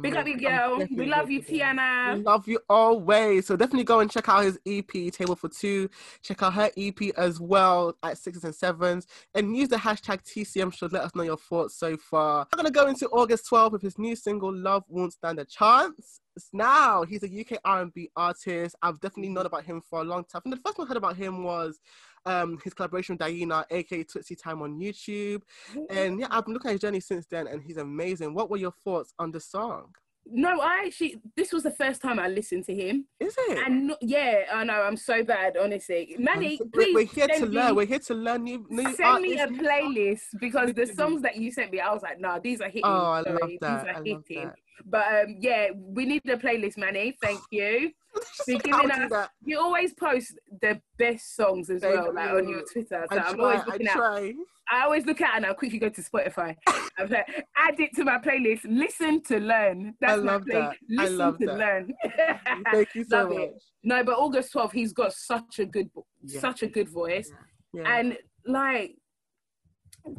Big 0.00 0.16
up, 0.16 0.26
girl. 0.38 0.86
We 0.90 1.06
love 1.06 1.30
you, 1.30 1.42
her. 1.42 2.14
We 2.14 2.22
love 2.22 2.46
you 2.46 2.60
always. 2.68 3.46
So 3.46 3.56
definitely 3.56 3.84
go 3.84 4.00
and 4.00 4.10
check 4.10 4.28
out 4.28 4.44
his 4.44 4.58
EP, 4.66 5.12
Table 5.12 5.34
for 5.34 5.48
Two. 5.48 5.88
Check 6.22 6.42
out 6.42 6.52
her 6.54 6.70
EP 6.76 7.00
as 7.16 7.40
well 7.40 7.96
at 8.02 8.18
sixes 8.18 8.44
and 8.44 8.54
sevens. 8.54 9.06
And 9.34 9.56
use 9.56 9.68
the 9.68 9.76
hashtag 9.76 10.22
TCM 10.24 10.74
should 10.74 10.92
let 10.92 11.04
us 11.04 11.14
know 11.14 11.22
your 11.22 11.38
thoughts 11.38 11.76
so 11.76 11.96
far. 11.96 12.46
I'm 12.52 12.56
gonna 12.56 12.70
go 12.70 12.86
into 12.86 13.08
August 13.08 13.48
12th 13.50 13.72
with 13.72 13.82
his 13.82 13.98
new 13.98 14.14
single 14.14 14.54
Love 14.54 14.84
Won't 14.88 15.14
Stand 15.14 15.38
a 15.38 15.46
Chance. 15.46 16.20
Now 16.52 17.02
he's 17.02 17.22
a 17.22 17.26
UK 17.40 17.58
R&B 17.64 18.10
artist. 18.14 18.76
I've 18.82 19.00
definitely 19.00 19.30
known 19.30 19.46
about 19.46 19.64
him 19.64 19.80
for 19.80 20.00
a 20.00 20.04
long 20.04 20.24
time. 20.24 20.42
And 20.44 20.52
the 20.52 20.58
first 20.58 20.76
time 20.76 20.84
I 20.84 20.88
heard 20.88 20.96
about 20.96 21.16
him 21.16 21.42
was 21.42 21.80
um, 22.26 22.58
his 22.64 22.74
collaboration 22.74 23.14
with 23.14 23.20
Diana, 23.20 23.64
aka 23.70 24.02
Tootsie 24.04 24.36
Time 24.36 24.62
on 24.62 24.78
YouTube. 24.78 25.42
And 25.90 26.20
yeah, 26.20 26.26
I've 26.30 26.44
been 26.44 26.54
looking 26.54 26.70
at 26.70 26.72
his 26.72 26.80
journey 26.80 27.00
since 27.00 27.26
then, 27.26 27.46
and 27.46 27.62
he's 27.62 27.76
amazing. 27.76 28.34
What 28.34 28.50
were 28.50 28.56
your 28.56 28.72
thoughts 28.84 29.14
on 29.18 29.30
the 29.32 29.40
song? 29.40 29.94
No, 30.30 30.60
I 30.60 30.82
actually, 30.84 31.16
this 31.36 31.54
was 31.54 31.62
the 31.62 31.70
first 31.70 32.02
time 32.02 32.18
I 32.18 32.28
listened 32.28 32.66
to 32.66 32.74
him. 32.74 33.06
Is 33.18 33.34
it? 33.38 33.66
And 33.66 33.86
no, 33.86 33.96
yeah, 34.02 34.42
I 34.52 34.62
know, 34.62 34.74
I'm 34.82 34.96
so 34.98 35.24
bad, 35.24 35.56
honestly. 35.56 36.16
Manny, 36.18 36.58
We're- 36.60 36.70
please 36.70 36.94
we're 36.94 37.04
here 37.06 37.28
to 37.28 37.46
learn. 37.46 37.66
me- 37.68 37.72
We're 37.72 37.86
here 37.86 37.98
to 38.00 38.14
learn 38.14 38.44
new, 38.44 38.66
new 38.68 38.94
send 38.94 39.22
me 39.22 39.38
a 39.38 39.44
artists, 39.44 39.62
playlist 39.62 40.20
because 40.38 40.74
the 40.74 40.84
songs 40.84 41.22
that 41.22 41.36
you 41.36 41.50
sent 41.50 41.72
me, 41.72 41.80
I 41.80 41.94
was 41.94 42.02
like, 42.02 42.20
nah, 42.20 42.38
these 42.40 42.60
are 42.60 42.66
hitting. 42.66 42.82
Oh, 42.84 42.88
I 42.90 43.20
love 43.22 43.38
that. 43.40 43.50
These 43.50 43.60
are 43.62 43.88
I 43.88 43.92
love 43.94 44.04
hitting. 44.04 44.44
that. 44.44 44.54
But 44.84 45.06
um, 45.06 45.36
yeah, 45.40 45.68
we 45.74 46.04
need 46.04 46.22
a 46.28 46.36
playlist, 46.36 46.76
Manny. 46.76 47.16
Thank 47.22 47.40
you. 47.50 47.90
Giving 48.46 48.60
do 48.72 48.76
us, 49.04 49.10
that. 49.10 49.30
you 49.44 49.58
always 49.60 49.92
post 49.94 50.38
the 50.62 50.80
best 50.98 51.36
songs 51.36 51.70
as 51.70 51.82
well, 51.82 52.12
like 52.14 52.30
on 52.30 52.48
your 52.48 52.62
Twitter. 52.72 53.06
So 53.10 53.18
I 53.18 53.22
I'm 53.22 53.34
try. 53.36 53.44
always 53.44 53.60
I 53.60 53.66
looking 53.66 53.86
at. 53.88 53.92
try. 53.94 54.32
I 54.70 54.82
always 54.84 55.06
look 55.06 55.20
at 55.22 55.34
and 55.34 55.46
I'll 55.46 55.54
quickly 55.54 55.78
go 55.78 55.88
to 55.88 56.02
Spotify. 56.02 56.54
I'm 56.98 57.08
like, 57.08 57.46
add 57.56 57.80
it 57.80 57.94
to 57.96 58.04
my 58.04 58.18
playlist. 58.18 58.60
Listen 58.64 59.22
to 59.24 59.38
learn. 59.38 59.94
That's 60.00 60.20
love 60.22 60.46
my 60.46 60.52
play. 60.52 60.60
that. 60.60 61.00
I 61.00 61.08
love 61.08 61.38
to 61.38 61.46
that. 61.46 61.58
learn. 61.58 61.94
Thank 62.72 62.94
you 62.94 63.04
so 63.08 63.28
much. 63.28 63.38
it. 63.38 63.62
No, 63.84 64.04
but 64.04 64.12
August 64.18 64.52
12th, 64.52 64.72
he's 64.72 64.92
got 64.92 65.14
such 65.14 65.58
a 65.58 65.64
good, 65.64 65.88
Yeah. 66.22 66.40
such 66.40 66.62
a 66.62 66.66
good 66.66 66.88
voice, 66.90 67.30
Yeah. 67.72 67.84
and 67.98 68.18
like 68.46 68.96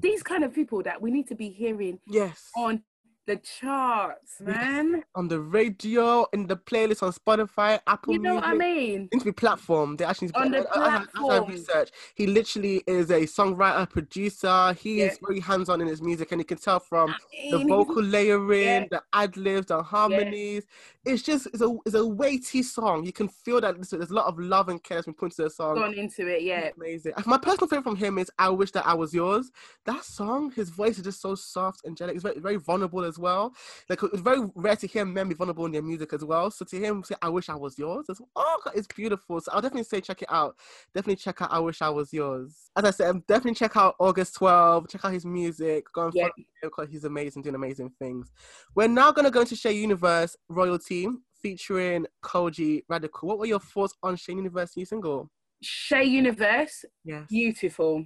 these 0.02 0.22
kind 0.24 0.44
of 0.44 0.54
people 0.54 0.84
that 0.84 1.02
we 1.02 1.12
need 1.12 1.28
to 1.28 1.36
be 1.36 1.50
hearing 1.50 2.00
yes. 2.08 2.50
on 2.56 2.84
the 3.30 3.36
charts, 3.38 4.42
man. 4.42 5.04
On 5.14 5.28
the 5.28 5.40
radio, 5.40 6.26
in 6.34 6.48
the 6.48 6.58
playlist 6.58 7.04
on 7.04 7.12
Spotify, 7.14 7.80
Apple 7.86 8.14
You 8.14 8.20
know 8.20 8.36
what 8.36 8.44
I 8.44 8.56
mean? 8.56 9.08
Needs 9.12 9.24
to 9.24 9.26
be 9.26 9.32
platform. 9.32 9.98
They 9.98 10.04
actually 10.06 10.32
On 10.34 10.50
the 10.50 10.68
I- 10.76 10.80
I- 10.80 10.96
I- 11.02 11.06
platform. 11.06 11.52
research. 11.52 11.92
He 12.16 12.26
literally 12.26 12.82
is 12.88 13.12
a 13.12 13.22
songwriter, 13.22 13.88
producer. 13.88 14.74
He 14.74 15.00
Yeah. 15.00 15.06
is 15.12 15.20
very 15.24 15.40
hands-on 15.40 15.80
in 15.80 15.88
his 15.88 16.02
music, 16.02 16.32
and 16.32 16.42
you 16.42 16.46
can 16.46 16.58
tell 16.58 16.80
from 16.80 17.12
I 17.12 17.52
the 17.52 17.60
vocal 17.66 18.02
layering, 18.02 18.64
Yeah. 18.64 18.86
the 18.90 19.04
ad 19.14 19.38
libs, 19.38 19.68
the 19.68 19.84
harmonies. 19.84 20.66
It's 21.06 21.22
just 21.22 21.46
it's 21.48 21.62
a 21.62 21.78
it's 21.86 21.96
a 21.96 22.06
weighty 22.06 22.64
song. 22.64 23.06
You 23.06 23.14
can 23.14 23.30
feel 23.30 23.62
that 23.62 23.76
there's, 23.76 23.90
there's 23.92 24.10
a 24.10 24.14
lot 24.14 24.26
of 24.26 24.40
love 24.40 24.70
and 24.70 24.84
care 24.84 24.98
that's 24.98 25.06
been 25.06 25.14
put 25.14 25.26
into 25.32 25.44
the 25.44 25.50
song. 25.52 25.76
gone 25.76 25.94
into 25.94 26.28
it, 26.28 26.42
yeah. 26.42 26.70
Amazing. 26.78 27.14
My 27.28 27.38
personal 27.38 27.68
favorite 27.68 27.84
from 27.84 27.96
him 27.96 28.18
is 28.18 28.32
"I 28.40 28.50
Wish 28.50 28.72
That 28.72 28.88
I 28.88 28.96
Was 28.96 29.14
Yours." 29.14 29.52
That 29.86 30.04
song, 30.04 30.52
his 30.52 30.70
voice 30.70 30.98
is 30.98 31.04
just 31.04 31.22
so 31.22 31.36
soft, 31.36 31.86
angelic. 31.86 32.16
It's 32.16 32.24
very, 32.24 32.40
very 32.40 32.56
vulnerable 32.58 33.04
as 33.04 33.19
well. 33.20 33.54
Like 33.90 34.02
it's 34.04 34.22
very 34.22 34.42
rare 34.56 34.76
to 34.78 34.88
hear 34.88 35.06
men 35.06 35.28
be 35.30 35.36
vulnerable 35.36 35.66
in 35.66 35.72
their 35.72 35.82
music 35.82 36.14
as 36.14 36.24
well. 36.24 36.50
So 36.52 36.66
to 36.66 36.76
hear 36.78 36.88
him 36.88 37.04
say 37.04 37.16
"I 37.22 37.30
Wish 37.30 37.50
I 37.50 37.56
Was 37.56 37.78
Yours," 37.78 38.06
it's, 38.10 38.22
oh, 38.36 38.62
God, 38.64 38.74
it's 38.76 38.88
beautiful. 38.88 39.40
So 39.42 39.52
I'll 39.52 39.62
definitely 39.62 39.84
say 39.84 40.02
check 40.02 40.22
it 40.22 40.32
out. 40.32 40.56
Definitely 40.94 41.18
check 41.18 41.42
out 41.42 41.52
"I 41.52 41.60
Wish 41.60 41.82
I 41.82 41.90
Was 41.90 42.12
Yours." 42.14 42.70
As 42.76 42.84
I 42.86 42.92
said, 42.92 43.10
um, 43.10 43.24
definitely 43.28 43.56
check 43.56 43.76
out 43.78 43.96
August 44.00 44.36
12. 44.36 44.90
Check 44.90 45.06
out 45.06 45.14
his 45.14 45.26
music. 45.26 45.86
Go 45.94 46.06
and 46.06 46.14
Yeah. 46.14 46.24
follow 46.24 46.34
him 46.38 46.46
because 46.64 46.90
he's 46.90 47.04
amazing, 47.06 47.44
doing 47.44 47.56
amazing 47.56 47.92
things. 48.00 48.32
We're 48.76 48.88
now 48.88 49.12
gonna 49.12 49.32
go 49.32 49.42
into 49.42 49.56
Shae 49.56 49.76
Universe 49.76 50.36
Royalty 50.48 51.08
featuring 51.42 52.06
Kojey 52.24 52.84
Radical. 52.90 53.28
What 53.30 53.40
were 53.40 53.46
your 53.46 53.60
thoughts 53.60 53.94
on 54.04 54.16
Shae 54.16 54.36
Universe 54.36 54.76
new 54.76 54.86
single? 54.86 55.30
Shae 55.64 56.08
Universe, 56.08 56.86
Yes. 57.04 57.26
beautiful. 57.30 58.06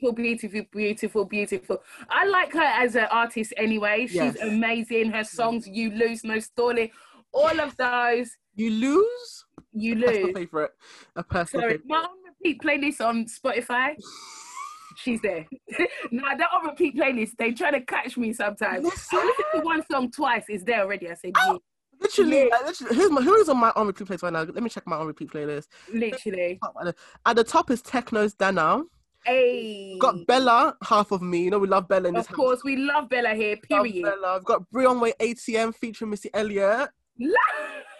beautiful, 0.00 0.12
beautiful, 0.12 0.62
beautiful, 0.72 1.24
beautiful. 1.24 1.82
I 2.08 2.26
like 2.26 2.52
her 2.54 2.60
as 2.62 2.96
an 2.96 3.06
artist 3.10 3.52
anyway. 3.56 4.06
She's 4.06 4.16
Yes. 4.16 4.36
amazing. 4.40 5.10
Her 5.10 5.24
songs, 5.24 5.66
You 5.68 5.90
Lose, 5.90 6.24
No 6.24 6.38
Stalling, 6.38 6.90
all 7.32 7.60
of 7.60 7.76
those, 7.76 8.36
You 8.54 8.70
lose? 8.70 9.44
You 9.72 9.94
Personal 9.96 10.24
Lose. 10.26 10.34
favorite. 10.34 10.70
A 11.16 11.22
personal 11.22 11.62
Sorry, 11.62 11.72
favorite. 11.74 11.88
my 11.88 11.98
on 11.98 12.08
repeat 12.26 12.60
playlist 12.62 13.00
on 13.04 13.26
Spotify. 13.26 13.94
she's 14.96 15.20
there. 15.20 15.46
now 16.10 16.34
that 16.36 16.48
on 16.52 16.66
repeat 16.66 16.96
playlist, 16.96 17.36
they 17.38 17.52
try 17.52 17.70
to 17.70 17.80
catch 17.82 18.16
me 18.16 18.32
sometimes. 18.32 18.84
Listen. 18.84 19.18
I 19.20 19.24
listen 19.24 19.44
to 19.60 19.60
one 19.64 19.84
song 19.90 20.10
twice, 20.10 20.44
it's 20.48 20.64
there 20.64 20.80
already. 20.80 21.08
I 21.10 21.14
said, 21.14 21.32
Oh, 21.36 21.60
Literally, 22.00 22.48
like, 22.48 22.66
literally 22.66 22.96
who's 22.96 23.10
my, 23.10 23.22
who 23.22 23.34
is 23.36 23.48
on 23.48 23.56
my 23.56 23.72
on 23.74 23.86
repeat 23.86 24.06
playlist 24.06 24.22
right 24.22 24.32
now? 24.32 24.42
Let 24.42 24.62
me 24.62 24.70
check 24.70 24.86
my 24.86 24.96
on 24.96 25.06
repeat 25.06 25.30
playlist. 25.30 25.66
literally. 25.92 26.58
At 27.26 27.36
the, 27.36 27.44
top 27.44 27.70
is 27.70 27.82
Techno's 27.82 28.34
Dana. 28.34 28.82
Hey. 29.24 29.98
Got 29.98 30.26
Bella, 30.26 30.76
half 30.84 31.10
of 31.10 31.22
me. 31.22 31.42
You 31.44 31.50
know 31.50 31.58
we 31.58 31.68
love 31.68 31.88
Bella 31.88 32.08
in 32.08 32.14
this 32.14 32.26
Of 32.26 32.32
course, 32.34 32.62
we 32.64 32.76
love 32.76 33.08
Bella 33.08 33.34
here, 33.34 33.56
house. 33.56 33.64
Love 33.70 33.84
period. 33.84 34.04
Bella. 34.04 34.36
I've 34.36 34.44
got 34.44 34.70
Bree 34.70 34.84
Runway 34.84 35.12
ATM 35.20 35.74
featuring 35.74 36.10
Missy 36.10 36.30
Elliott. 36.32 36.90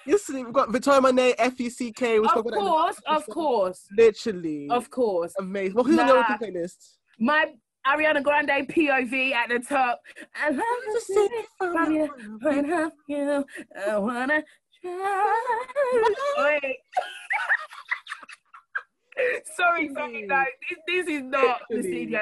Listen, 0.06 0.44
we've 0.44 0.54
got 0.54 0.70
Victoria 0.70 1.00
Monet, 1.02 1.34
FECK. 1.38 2.00
We 2.00 2.18
Of 2.18 2.30
spoke 2.30 2.46
about 2.46 2.50
that 2.50 2.58
in 2.58 2.64
the 2.64 2.70
course, 2.70 2.96
of 3.06 3.26
course, 3.26 3.86
Literally. 3.96 4.68
of 4.70 4.90
course. 4.90 5.34
Amazing. 5.38 5.74
Well, 5.74 5.84
who's 5.84 5.98
on 5.98 6.08
your 6.08 6.18
repeat 6.18 6.54
playlist? 6.54 6.94
My 7.18 7.52
Ariana 7.88 8.22
Grande 8.22 8.68
POV 8.68 9.32
at 9.32 9.48
the 9.48 9.60
top. 9.60 10.00
I 10.40 10.50
love 10.50 10.60
to 10.60 11.00
see 11.00 11.14
it 11.14 11.46
from 11.56 11.92
you, 11.92 12.38
when 12.42 12.70
of 12.72 12.92
you. 13.08 13.44
I 13.88 13.96
wanna 13.98 14.42
try. 14.82 16.04
Wait. 16.62 16.76
sorry, 19.56 19.90
sorry, 19.94 20.22
no, 20.26 20.44
this, 20.68 20.78
this 21.06 21.16
is 21.16 21.22
not 21.22 21.60
the 21.70 21.82
studio. 21.82 22.20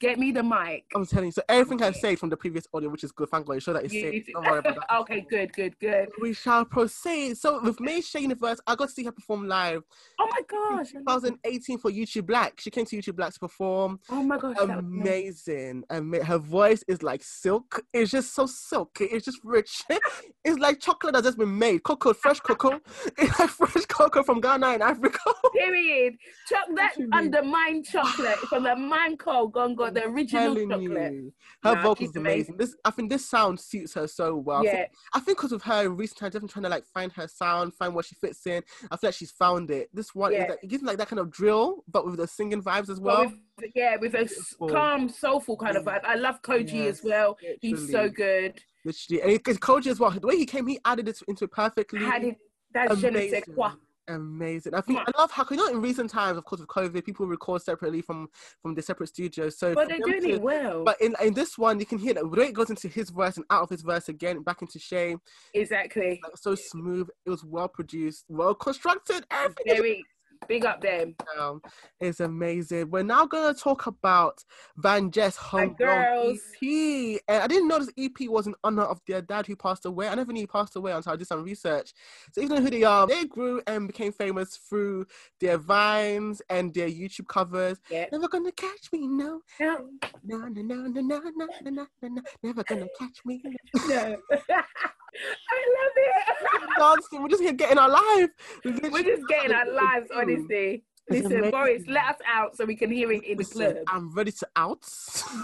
Get 0.00 0.18
me 0.18 0.32
the 0.32 0.42
mic. 0.42 0.84
I'm 0.94 1.06
telling 1.06 1.26
you. 1.26 1.32
So 1.32 1.42
everything 1.48 1.82
I 1.82 1.92
say 1.92 2.16
from 2.16 2.30
the 2.30 2.36
previous 2.36 2.66
audio, 2.72 2.88
which 2.90 3.04
is 3.04 3.12
good, 3.12 3.28
thank 3.30 3.46
God, 3.46 3.62
show 3.62 3.72
that 3.72 3.84
it's 3.84 3.92
safe. 3.94 4.26
Don't 4.32 4.44
worry 4.44 4.58
about 4.58 4.74
that. 4.88 4.96
okay, 5.00 5.26
good, 5.28 5.52
good, 5.52 5.78
good. 5.78 6.08
We 6.20 6.32
shall 6.32 6.64
proceed. 6.64 7.36
So 7.38 7.62
with 7.62 7.80
May 7.80 8.00
Shae 8.00 8.20
Universe, 8.22 8.60
I 8.66 8.74
got 8.74 8.88
to 8.88 8.94
see 8.94 9.04
her 9.04 9.12
perform 9.12 9.48
live 9.48 9.82
Oh 10.20 10.28
my 10.30 10.38
in 10.38 10.78
gosh. 10.78 10.92
2018 10.92 11.78
for 11.78 11.90
YouTube 11.90 12.26
Black. 12.26 12.60
She 12.60 12.70
came 12.70 12.84
to 12.86 12.96
YouTube 12.96 13.16
Black 13.16 13.32
to 13.34 13.40
perform. 13.40 14.00
Oh 14.10 14.22
my 14.22 14.38
gosh. 14.38 14.56
Amazing. 14.60 15.84
Ama- 15.90 16.24
her 16.24 16.38
voice 16.38 16.84
is 16.88 17.02
like 17.02 17.22
silk. 17.22 17.82
It's 17.92 18.10
just 18.10 18.34
so 18.34 18.46
silky. 18.46 19.04
It's 19.04 19.24
just 19.24 19.38
rich. 19.44 19.82
it's 20.44 20.58
like 20.58 20.80
chocolate 20.80 21.14
that's 21.14 21.26
just 21.26 21.38
been 21.38 21.56
made. 21.58 21.82
Cocoa, 21.82 22.12
fresh 22.14 22.40
cocoa. 22.40 22.80
It's 23.18 23.38
like 23.38 23.50
fresh 23.50 23.84
cocoa 23.86 24.22
from 24.22 24.40
Ghana 24.40 24.74
in 24.74 24.82
Africa. 24.82 25.18
Period. 25.54 26.14
Choc- 26.48 26.68
that 26.76 26.92
Literally. 26.98 27.10
undermined 27.12 27.84
chocolate 27.86 28.38
from 28.50 28.64
the 28.64 28.76
man 28.76 29.16
called 29.16 29.52
Gongo, 29.52 29.92
the 29.92 30.06
original 30.06 30.54
chocolate. 30.54 31.12
you. 31.12 31.32
Her 31.62 31.74
Nah, 31.74 31.82
vocals 31.82 31.98
she's 32.10 32.16
amazing. 32.16 32.56
This 32.58 32.76
I 32.84 32.90
think 32.90 33.10
this 33.10 33.24
sound 33.26 33.58
suits 33.58 33.94
her 33.94 34.06
so 34.06 34.36
well. 34.36 34.58
I 34.58 34.62
think- 34.62 34.74
Yeah, 34.74 34.86
I 35.14 35.20
think 35.20 35.38
because 35.38 35.52
of 35.52 35.62
her 35.62 35.84
in 35.86 35.96
recent 35.96 36.18
times, 36.18 36.32
definitely 36.34 36.52
trying 36.52 36.62
to 36.64 36.68
like 36.68 36.84
find 36.92 37.10
her 37.12 37.26
sound, 37.28 37.74
find 37.74 37.94
where 37.94 38.02
she 38.04 38.14
fits 38.16 38.46
in. 38.46 38.62
I 38.90 38.96
feel 38.96 39.08
like 39.08 39.14
she's 39.14 39.30
found 39.32 39.70
it. 39.70 39.88
This 39.94 40.14
one 40.14 40.32
Yeah. 40.32 40.44
is 40.44 40.50
like, 40.50 40.58
it 40.64 40.66
gives 40.68 40.82
me 40.82 40.88
like 40.88 40.98
that 40.98 41.08
kind 41.08 41.20
of 41.20 41.30
drill, 41.30 41.82
but 41.88 42.04
with 42.04 42.16
the 42.18 42.26
singing 42.26 42.62
vibes 42.62 42.90
as 42.90 43.00
well. 43.00 43.24
with, 43.58 43.70
yeah, 43.74 43.96
with 43.96 44.14
a 44.14 44.24
Beautiful. 44.24 44.68
calm, 44.68 45.08
soulful 45.08 45.56
kind 45.56 45.76
of 45.76 45.84
vibe. 45.84 46.04
I 46.04 46.16
love 46.16 46.42
Kojey 46.42 46.72
Yes, 46.74 46.98
as 46.98 47.04
well. 47.04 47.38
He's 47.60 47.90
so 47.90 48.08
good. 48.08 48.60
Literally, 48.84 49.22
and 49.22 49.30
because 49.32 49.56
Kojey 49.58 49.86
as 49.86 49.98
well, 49.98 50.10
the 50.10 50.26
way 50.26 50.36
he 50.36 50.44
came, 50.44 50.66
he 50.66 50.78
added 50.84 51.08
it 51.08 51.22
into 51.26 51.44
it 51.44 51.52
perfectly. 51.52 52.00
It. 52.04 52.36
That's 52.72 53.00
je 53.00 53.08
ne 53.10 53.30
sais 53.30 53.44
quoi. 53.54 53.70
Amazing. 54.08 54.74
I 54.74 54.82
think 54.82 54.98
Mwah. 54.98 55.12
I 55.14 55.20
love 55.20 55.30
how 55.30 55.46
you 55.50 55.56
know 55.56 55.68
in 55.68 55.80
recent 55.80 56.10
times, 56.10 56.36
of 56.36 56.44
course, 56.44 56.60
with 56.60 56.68
COVID, 56.68 57.04
people 57.04 57.26
record 57.26 57.62
separately 57.62 58.02
from 58.02 58.28
from 58.60 58.74
the 58.74 58.82
separate 58.82 59.08
studios. 59.08 59.58
So 59.58 59.74
But 59.74 59.88
they're 59.88 59.98
doing 59.98 60.28
it 60.28 60.42
well. 60.42 60.84
But 60.84 61.00
in 61.00 61.14
in 61.22 61.32
this 61.32 61.56
one, 61.56 61.80
you 61.80 61.86
can 61.86 61.98
hear 61.98 62.12
that 62.14 62.24
it 62.24 62.52
goes 62.52 62.70
into 62.70 62.88
his 62.88 63.10
verse 63.10 63.36
and 63.36 63.46
out 63.50 63.62
of 63.62 63.70
his 63.70 63.82
verse 63.82 64.08
again, 64.10 64.42
back 64.42 64.60
into 64.60 64.78
Shae, 64.78 65.18
exactly. 65.54 66.20
like 66.22 66.36
so 66.36 66.54
smooth. 66.54 67.08
It 67.24 67.30
was 67.30 67.44
well 67.44 67.68
produced, 67.68 68.24
well 68.28 68.54
constructed. 68.54 69.24
Everything 69.30 69.76
Very 69.76 70.04
big 70.48 70.64
up 70.64 70.80
them. 70.80 71.14
down. 71.36 71.60
It's 72.00 72.20
amazing. 72.20 72.90
We're 72.90 73.02
now 73.02 73.26
gonna 73.26 73.54
talk 73.54 73.86
about 73.86 74.44
VanJess 74.78 75.36
Homegrown 75.36 75.76
girls. 75.76 76.38
EP. 76.62 77.20
And 77.28 77.42
I 77.42 77.46
didn't 77.46 77.68
know 77.68 77.78
this 77.78 77.90
EP 77.98 78.28
was 78.28 78.46
in 78.46 78.54
honor 78.64 78.82
of 78.82 79.00
their 79.06 79.22
dad 79.22 79.46
who 79.46 79.56
passed 79.56 79.84
away. 79.86 80.08
I 80.08 80.14
never 80.14 80.32
knew 80.32 80.40
he 80.40 80.46
passed 80.46 80.76
away 80.76 80.92
until 80.92 81.12
I 81.12 81.16
did 81.16 81.26
some 81.26 81.42
research. 81.44 81.92
So 82.32 82.40
even 82.40 82.56
though 82.56 82.62
who 82.62 82.70
they 82.70 82.84
are, 82.84 83.06
they 83.06 83.24
grew 83.24 83.62
and 83.66 83.86
became 83.86 84.12
famous 84.12 84.56
through 84.56 85.06
their 85.40 85.58
vines 85.58 86.42
and 86.50 86.72
their 86.74 86.88
YouTube 86.88 87.28
covers. 87.28 87.78
Yeah. 87.90 88.06
Never 88.12 88.28
gonna 88.28 88.52
catch 88.52 88.90
me, 88.92 89.06
no. 89.06 89.40
No, 89.60 89.88
No, 90.22 90.38
no, 90.48 90.62
no, 90.62 90.62
no, 90.62 91.00
no, 91.00 91.00
no, 91.00 91.20
no, 91.36 91.46
no, 91.64 91.70
no, 92.02 92.08
no. 92.08 92.22
Never 92.42 92.64
gonna 92.64 92.86
catch 92.98 93.24
me. 93.24 93.42
no. 93.88 94.16
I 95.50 95.60
love 95.76 95.92
it. 95.96 96.70
Dancing, 96.78 97.22
we're 97.22 97.28
just 97.28 97.42
here 97.42 97.52
getting 97.52 97.78
our 97.78 97.88
life. 97.88 98.30
We're 98.64 99.02
just 99.02 99.22
getting 99.28 99.52
our 99.52 99.70
lives, 99.70 100.08
honestly. 100.14 100.84
It's 101.08 101.22
Listen, 101.24 101.32
amazing. 101.32 101.50
Boris, 101.50 101.82
let 101.86 102.04
us 102.06 102.16
out 102.26 102.56
so 102.56 102.64
we 102.64 102.76
can 102.76 102.90
hear 102.90 103.12
it 103.12 103.24
in 103.24 103.36
the 103.38 103.44
club. 103.44 103.76
I'm 103.88 104.12
ready 104.14 104.32
to 104.32 104.48
out. 104.56 104.84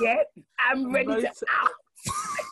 Yeah, 0.00 0.16
I'm 0.58 0.86
I'm 0.86 0.92
ready 0.92 1.08
ready 1.08 1.22
to 1.22 1.28
to- 1.28 1.46
out. 1.60 1.70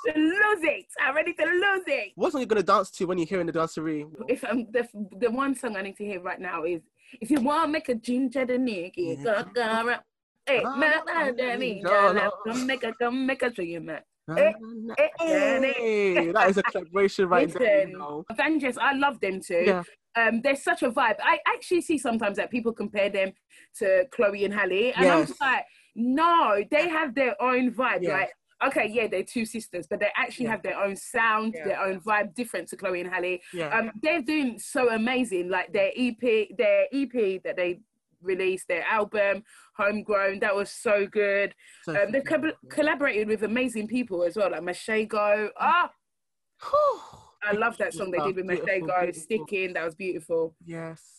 to 0.06 0.18
lose 0.20 0.62
it. 0.62 0.84
I'm 1.00 1.14
ready 1.16 1.32
to 1.32 1.44
lose 1.44 1.84
it. 1.86 2.12
What 2.16 2.32
song 2.32 2.40
are 2.40 2.42
you 2.42 2.46
gonna 2.46 2.62
dance 2.62 2.90
to 2.92 3.06
when 3.06 3.16
you're 3.16 3.26
here 3.26 3.40
in 3.40 3.46
the 3.46 3.52
dancery? 3.52 4.06
If 4.28 4.44
um, 4.44 4.66
the 4.72 4.86
the 5.18 5.30
one 5.30 5.54
song 5.54 5.76
I 5.76 5.82
need 5.82 5.96
to 5.96 6.04
hear 6.04 6.20
right 6.20 6.38
now 6.38 6.64
is 6.64 6.82
if 7.20 7.30
you 7.30 7.40
want 7.40 7.64
to 7.64 7.68
make 7.72 7.88
a 7.88 7.94
ginger 7.94 8.44
the 8.44 8.58
nigga, 8.58 9.24
go 9.24 9.42
go 9.54 9.96
Hey, 10.46 10.62
Ah, 10.64 10.78
that 11.36 11.58
mean, 11.58 11.82
no, 11.82 11.90
yeah, 11.92 12.12
no. 12.12 12.30
come 12.46 12.66
make 12.66 12.82
a 12.84 12.92
come 12.94 13.26
make 13.26 13.42
a 13.42 13.54
show 13.54 13.62
you 13.62 13.80
man. 13.80 14.00
Eh, 14.36 14.52
eh, 14.98 15.08
Hey, 15.20 16.32
that 16.32 16.50
is 16.50 16.56
a 16.58 16.62
collaboration 16.62 17.28
right 17.28 17.52
there. 17.52 17.88
You 17.88 17.98
know. 17.98 18.24
Avengers, 18.30 18.76
I 18.78 18.92
love 18.94 19.20
them 19.20 19.40
too. 19.40 19.62
Yeah. 19.66 19.82
Um, 20.16 20.40
there's 20.42 20.62
such 20.62 20.82
a 20.82 20.90
vibe. 20.90 21.16
I 21.22 21.38
actually 21.46 21.80
see 21.82 21.98
sometimes 21.98 22.36
that 22.38 22.50
people 22.50 22.72
compare 22.72 23.08
them 23.08 23.32
to 23.78 24.06
Chloe 24.10 24.44
and 24.44 24.52
Halle, 24.54 24.92
and 24.96 25.06
I'm 25.06 25.26
just 25.26 25.40
like, 25.40 25.64
no, 25.94 26.62
they 26.70 26.88
have 26.88 27.14
their 27.14 27.40
own 27.40 27.72
vibe. 27.72 28.02
Yeah. 28.02 28.12
Like, 28.12 28.30
okay, 28.66 28.88
yeah, 28.92 29.06
they're 29.06 29.22
two 29.22 29.44
sisters, 29.44 29.86
but 29.88 30.00
they 30.00 30.08
actually 30.16 30.46
Yeah. 30.46 30.50
have 30.52 30.62
their 30.62 30.78
own 30.78 30.96
sound, 30.96 31.54
Yeah. 31.56 31.64
their 31.68 31.80
own 31.80 32.00
vibe, 32.00 32.34
different 32.34 32.68
to 32.68 32.76
Chloe 32.76 33.00
and 33.00 33.12
Halle. 33.12 33.40
Yeah. 33.52 33.68
Um, 33.68 33.92
they're 34.02 34.22
doing 34.22 34.58
so 34.58 34.90
amazing. 34.90 35.48
Like 35.48 35.72
their 35.72 35.92
EP, 35.94 36.48
their 36.56 36.86
EP 36.92 37.38
that 37.44 37.54
they 37.56 37.80
released, 38.22 38.68
their 38.68 38.84
album, 38.84 39.42
Homegrown, 39.76 40.40
that 40.40 40.54
was 40.54 40.70
so 40.70 41.06
good. 41.06 41.54
So 41.84 42.00
Um, 42.00 42.12
they've 42.12 42.24
co- 42.24 42.52
collaborated 42.70 43.28
with 43.28 43.42
amazing 43.42 43.88
people 43.88 44.22
as 44.24 44.36
well, 44.36 44.50
like 44.50 44.62
Masego. 44.62 45.50
Ah, 45.58 45.92
I 47.42 47.52
love 47.52 47.76
that 47.78 47.94
song 47.94 48.10
they 48.10 48.18
did 48.18 48.36
with 48.36 48.46
Masego. 48.46 49.14
Sticking. 49.14 49.72
That 49.74 49.84
was 49.84 49.94
beautiful. 49.94 50.56
Yes. 50.64 51.17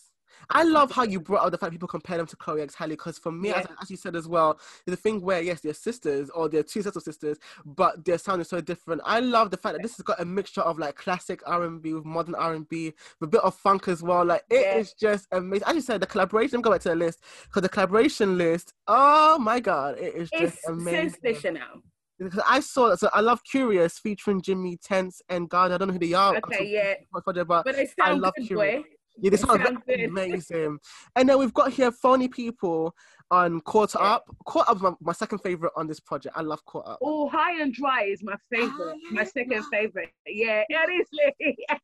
I 0.50 0.64
love 0.64 0.92
how 0.92 1.04
you 1.04 1.20
brought 1.20 1.46
up 1.46 1.52
the 1.52 1.58
fact 1.58 1.72
people 1.72 1.88
compare 1.88 2.18
them 2.18 2.26
to 2.28 2.36
Chloe 2.36 2.62
X 2.62 2.76
Halle 2.76 2.90
because 2.90 3.18
for 3.18 3.32
me, 3.32 3.50
as, 3.50 3.66
Yeah. 3.70 3.76
as 3.82 3.92
you 3.92 3.98
said 3.98 4.16
as 4.16 4.28
well, 4.28 4.60
the 4.86 4.96
thing 4.96 5.22
where 5.22 5.42
yes, 5.42 5.62
they're 5.62 5.74
sisters 5.74 6.30
or 6.32 6.50
they're 6.50 6.64
two 6.64 6.82
sets 6.82 6.96
of 6.96 7.04
sisters, 7.04 7.38
but 7.66 8.04
their 8.06 8.18
sound 8.18 8.42
is 8.42 8.48
so 8.50 8.62
different. 8.62 9.02
I 9.06 9.20
love 9.20 9.52
the 9.52 9.58
fact 9.58 9.74
that 9.76 9.82
this 9.84 9.98
has 9.98 10.04
got 10.04 10.20
a 10.20 10.26
mixture 10.26 10.62
of 10.62 10.80
like 10.80 10.96
classic 10.96 11.42
R 11.46 11.64
and 11.64 11.82
B 11.82 11.94
with 11.94 12.06
modern 12.06 12.36
R 12.36 12.54
and 12.54 12.68
B, 12.68 12.94
with 13.20 13.28
a 13.28 13.32
bit 13.32 13.42
of 13.42 13.56
funk 13.56 13.88
as 13.88 14.02
well. 14.02 14.26
Like 14.26 14.44
it 14.50 14.78
is 14.78 14.94
Yeah. 15.00 15.10
just 15.10 15.28
amazing. 15.32 15.68
As 15.68 15.76
you 15.76 15.82
said, 15.82 16.02
the 16.02 16.08
collaboration. 16.08 16.62
Go 16.62 16.72
back 16.72 16.82
to 16.82 16.90
the 16.90 16.96
list 16.96 17.22
because 17.44 17.62
the 17.62 17.70
collaboration 17.70 18.38
list. 18.38 18.74
Oh 18.88 19.38
my 19.40 19.60
god, 19.60 19.98
it 19.98 20.16
is 20.16 20.30
just 20.30 20.58
It's 20.58 20.68
amazing. 20.68 21.10
sensational. 21.24 21.82
Because 22.18 22.44
I 22.50 22.60
saw 22.60 22.94
so 22.96 23.10
I 23.14 23.22
love 23.22 23.42
Curious 23.46 23.98
featuring 23.98 24.42
Jimmy 24.42 24.78
Tense 24.78 25.22
and 25.30 25.50
God. 25.50 25.72
I 25.72 25.78
don't 25.78 25.88
know 25.88 25.94
who 25.94 26.00
they 26.00 26.14
are. 26.14 26.36
Okay, 26.38 26.68
yeah. 26.68 26.96
but 27.14 27.24
But 27.24 27.76
they 27.76 27.90
I 28.02 28.12
love 28.12 28.34
good, 28.38 28.48
Curious. 28.48 28.84
boy. 28.84 28.90
Yeah, 29.22 29.30
this 29.32 29.42
sounds 29.42 29.62
amazing. 29.88 30.80
And 31.16 31.30
then 31.30 31.38
we've 31.40 31.54
got 31.54 31.72
here 31.72 31.92
Phony 31.92 32.28
People 32.28 32.96
on 33.32 33.62
Caught 33.62 33.96
Yeah. 33.96 34.02
Up. 34.16 34.26
Caught 34.46 34.70
Up 34.70 34.76
is 34.78 34.82
my, 34.82 34.92
my 35.02 35.14
second 35.14 35.40
favorite 35.40 35.72
on 35.76 35.88
this 35.88 36.00
project. 36.00 36.36
I 36.38 36.42
love 36.42 36.64
Caught 36.66 36.88
Up. 36.88 37.00
Oh, 37.02 37.30
High 37.30 37.62
and 37.62 37.74
Dry 37.74 38.04
is 38.04 38.24
my 38.24 38.36
favorite. 38.52 38.96
High 39.10 39.12
My 39.12 39.24
second 39.24 39.64
favorite. 39.72 40.10
Yeah, 40.28 40.64
honestly. 40.76 41.58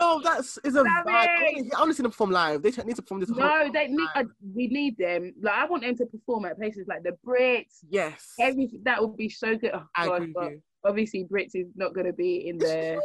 Oh, 0.00 0.20
that's 0.22 0.58
is 0.58 0.76
a 0.76 0.84
vibe. 0.84 0.86
I 0.86 1.24
it. 1.24 1.28
wanna 1.28 1.50
hear- 1.64 1.70
I 1.74 1.80
want 1.80 1.90
to 1.90 1.94
see 1.96 2.02
them 2.02 2.12
perform 2.12 2.30
live. 2.30 2.62
They 2.62 2.70
need 2.70 2.94
to 2.96 3.02
perform 3.02 3.20
this. 3.20 3.30
no, 3.30 3.68
they 3.72 3.88
need. 3.88 4.08
Uh, 4.14 4.24
we 4.54 4.68
need 4.68 4.96
them. 4.96 5.34
Like 5.42 5.54
I 5.54 5.64
want 5.66 5.82
them 5.82 5.96
to 5.96 6.06
perform 6.06 6.44
at 6.44 6.56
places 6.56 6.86
like 6.86 7.02
the 7.02 7.16
Brits. 7.26 7.78
Yes, 7.90 8.34
Everything 8.38 8.80
that 8.84 9.00
would 9.02 9.16
be 9.16 9.28
so 9.28 9.56
good. 9.56 9.72
Oh, 9.74 9.82
I 9.96 10.06
God, 10.06 10.14
agree 10.22 10.32
but 10.34 10.44
with 10.44 10.52
you. 10.52 10.62
Obviously 10.84 11.24
Brits 11.24 11.54
is 11.54 11.66
not 11.74 11.94
going 11.94 12.06
to 12.06 12.12
be 12.12 12.48
in 12.48 12.56
It's 12.56 12.64
the. 12.70 12.92
true. 12.92 13.02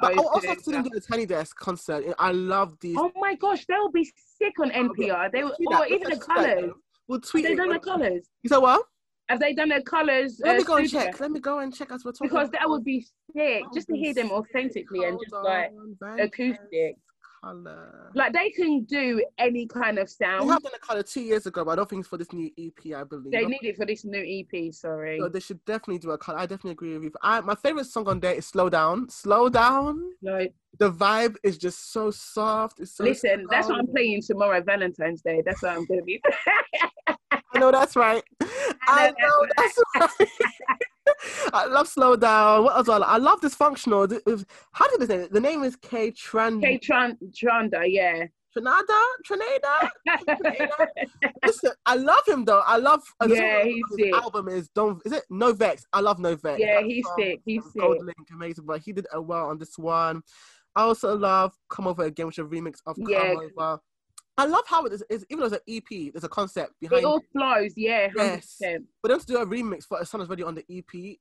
But 0.00 0.12
I 0.12 0.14
Oh, 0.18 0.26
also 0.28 0.38
it's 0.38 0.46
have 0.46 0.62
to 0.64 0.82
do 0.82 0.90
the 0.90 1.00
Tiny 1.00 1.26
Desk 1.26 1.56
concert. 1.56 2.04
I 2.18 2.32
love 2.32 2.76
these. 2.80 2.96
Oh 2.98 3.12
my 3.16 3.34
gosh, 3.36 3.64
they'll 3.66 3.90
be 3.90 4.04
sick 4.04 4.54
on 4.60 4.70
NPR. 4.70 5.30
They 5.32 5.44
will, 5.44 5.52
or 5.68 5.86
even 5.86 6.00
the 6.00 6.08
Let's 6.10 6.26
do 6.26 6.34
that, 6.34 6.44
colours. 6.56 6.72
We'll 7.06 7.18
Have 7.18 7.28
tweet 7.30 7.44
they 7.44 7.52
it. 7.52 7.56
done 7.56 7.68
the 7.70 7.78
colours? 7.78 8.28
You 8.42 8.48
said 8.48 8.58
what? 8.58 8.84
Have 9.28 9.40
they 9.40 9.52
done 9.54 9.68
the 9.68 9.82
colours? 9.82 10.40
Let 10.42 10.54
uh, 10.56 10.58
me 10.58 10.64
go 10.64 10.76
and 10.76 10.90
check. 10.90 11.20
Let 11.20 11.30
me 11.30 11.40
go 11.40 11.58
and 11.58 11.74
check 11.74 11.92
as 11.92 12.04
we're 12.04 12.12
talking. 12.12 12.28
Because 12.28 12.50
that 12.50 12.68
would 12.68 12.82
be 12.84 13.06
sick, 13.36 13.62
just 13.74 13.86
to 13.88 13.96
hear 13.96 14.14
them 14.14 14.30
authentically 14.30 15.04
and 15.04 15.18
just 15.22 15.32
like 15.32 15.70
acoustic. 16.18 16.96
Color. 17.42 18.10
Like 18.14 18.32
they 18.32 18.50
can 18.50 18.84
do 18.84 19.22
any 19.38 19.66
kind 19.66 19.98
of 19.98 20.08
They 20.18 20.24
sound. 20.26 20.50
have 20.50 20.62
done 20.62 20.72
a 20.74 20.78
color 20.78 21.02
two 21.02 21.20
years 21.20 21.46
ago, 21.46 21.64
but 21.64 21.72
I 21.72 21.76
don't 21.76 21.88
think 21.88 22.00
it's 22.00 22.08
for 22.08 22.16
this 22.16 22.32
new 22.32 22.50
EP. 22.58 22.94
I 22.96 23.04
believe. 23.04 23.30
They 23.30 23.44
need 23.44 23.62
it 23.62 23.76
for 23.76 23.86
this 23.86 24.04
new 24.04 24.18
EP. 24.52 24.72
Sorry. 24.74 25.18
So 25.20 25.28
they 25.28 25.40
should 25.40 25.64
definitely 25.64 25.98
do 25.98 26.10
a 26.10 26.18
color. 26.18 26.38
I 26.38 26.46
definitely 26.46 26.72
agree 26.72 26.94
with 26.94 27.04
you. 27.04 27.12
I, 27.22 27.40
my 27.40 27.54
favorite 27.54 27.86
song 27.86 28.08
on 28.08 28.20
there 28.20 28.34
is 28.34 28.46
"Slow 28.46 28.68
Down." 28.68 29.08
Slow 29.08 29.48
down. 29.48 30.10
No, 30.22 30.46
The 30.78 30.90
vibe 30.90 31.36
is 31.44 31.58
just 31.58 31.92
so 31.92 32.10
soft. 32.10 32.80
It's 32.80 32.92
so 32.92 33.04
listen, 33.04 33.46
that's 33.50 33.68
what 33.68 33.78
I'm 33.78 33.86
playing 33.86 34.22
tomorrow, 34.22 34.60
Valentine's 34.62 35.22
Day. 35.22 35.42
That's 35.44 35.62
what 35.62 35.72
I'm 35.76 35.86
gonna 35.86 36.02
be. 36.02 36.20
I 37.30 37.58
know 37.58 37.70
that's 37.70 37.96
right. 37.96 38.22
I 38.82 39.12
know 39.18 39.46
that's 39.56 39.78
right. 40.20 40.28
I 41.52 41.66
love 41.70 41.88
slow 41.88 42.16
down. 42.16 42.64
What 42.64 42.76
else? 42.76 42.88
I, 42.88 43.16
love 43.18 43.40
dysfunctional. 43.40 44.44
How 44.72 44.88
did 44.88 45.00
they 45.00 45.06
say 45.06 45.16
it? 45.24 45.32
The 45.32 45.40
name 45.40 45.62
is 45.64 45.76
K 45.76 46.10
Tran 46.12 46.60
K 46.62 46.78
Tran 46.78 47.16
Tranda, 47.32 47.82
yeah. 47.86 48.24
Trinada 48.56 49.00
Trinada. 49.28 49.90
Listen, 51.44 51.72
I 51.86 51.94
love 51.96 52.26
him 52.26 52.44
though. 52.44 52.62
I 52.66 52.78
love. 52.78 53.02
uh, 53.20 53.26
the 53.26 53.34
Yeah, 53.36 53.62
he's 53.64 53.84
his 53.90 54.06
sick. 54.06 54.14
album 54.14 54.48
is 54.48 54.68
don't. 54.74 55.00
Is 55.04 55.12
it 55.12 55.24
No 55.30 55.52
Vex? 55.52 55.84
I 55.92 56.00
love 56.00 56.18
No 56.18 56.34
Vex. 56.34 56.58
Yeah, 56.60 56.80
That 56.80 56.84
he's 56.86 57.06
sick, 57.18 57.40
he's 57.44 57.62
Gold 57.78 57.98
sick. 57.98 58.06
Link, 58.06 58.28
amazing. 58.32 58.64
But 58.66 58.80
he 58.80 58.92
did 58.92 59.06
a 59.12 59.20
well 59.20 59.46
on 59.50 59.58
this 59.58 59.76
one. 59.76 60.22
I 60.74 60.82
also 60.82 61.16
love 61.16 61.52
Come 61.70 61.86
Over 61.88 62.04
Again, 62.04 62.26
which 62.26 62.38
is 62.38 62.44
a 62.44 62.48
remix 62.48 62.76
of 62.86 62.96
Come 62.96 63.06
Yeah. 63.08 63.34
Over. 63.58 63.80
I 64.38 64.46
love 64.46 64.64
how 64.68 64.84
it 64.84 64.92
is, 64.92 65.02
is 65.10 65.26
even 65.30 65.44
as 65.44 65.52
an 65.52 65.58
EP, 65.68 66.12
there's 66.12 66.22
a 66.24 66.28
concept 66.28 66.74
behind 66.80 67.02
it 67.02 67.06
all 67.06 67.18
it. 67.18 67.24
flows, 67.32 67.72
yeah, 67.76 68.08
hundred 68.16 68.34
Yes. 68.34 68.56
percent. 68.58 68.84
But 69.02 69.08
them 69.10 69.20
to 69.20 69.26
do 69.26 69.36
a 69.38 69.46
remix 69.46 69.84
for 69.84 70.00
a 70.00 70.06
song 70.06 70.20
that's 70.20 70.28
already 70.30 70.44
on 70.44 70.54
the 70.54 70.64
EP 70.70 71.18